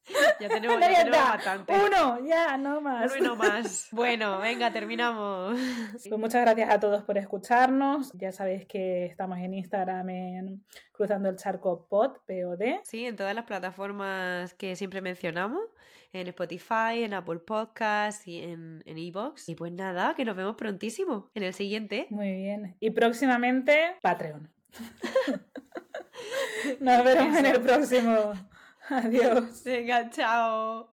Ya 0.40 0.50
tenemos, 0.50 0.80
Ya 0.80 1.04
tenemos 1.04 1.20
bastante. 1.20 1.74
Uno, 1.74 2.26
ya, 2.26 2.58
no 2.58 2.82
más. 2.82 3.12
Uno 3.12 3.18
y 3.18 3.22
no 3.22 3.36
más. 3.36 3.88
Bueno, 3.92 4.40
venga, 4.40 4.74
terminamos. 4.74 5.60
Pues 5.92 6.20
muchas 6.20 6.42
gracias 6.42 6.70
a 6.70 6.80
todos 6.80 7.04
por 7.04 7.18
escucharnos. 7.18 8.12
Ya 8.14 8.32
sabéis 8.32 8.66
que 8.66 9.06
estamos 9.06 9.38
en 9.38 9.54
Instagram 9.54 10.10
en 10.10 10.66
Cruzando 10.92 11.30
el 11.30 11.36
Charco 11.36 11.86
Pod, 11.88 12.18
POD. 12.26 12.80
Sí, 12.84 13.06
en 13.06 13.16
todas 13.16 13.36
las 13.36 13.46
plataformas 13.46 14.54
que 14.56 14.76
siempre 14.76 15.02
mencionamos, 15.02 15.62
en 16.14 16.28
Spotify, 16.28 17.04
en 17.04 17.14
Apple 17.14 17.40
Podcasts 17.40 18.28
y 18.28 18.42
en 18.42 18.84
en 18.86 18.98
Evox. 18.98 19.50
y 19.50 19.56
pues 19.56 19.72
nada, 19.72 20.16
que 20.16 20.26
nos 20.26 20.36
vemos 20.36 20.56
prontísimo 20.56 21.30
en 21.34 21.44
el 21.44 21.54
siguiente. 21.54 22.08
Muy 22.10 22.34
bien. 22.34 22.76
Y 22.80 22.92
próximamente, 22.92 23.96
Patreon. 24.02 24.50
Nos 26.80 27.04
veremos 27.04 27.38
en 27.38 27.46
el 27.46 27.62
próximo. 27.62 28.34
Adiós. 28.90 29.64
Venga, 29.64 30.10
chao. 30.10 30.90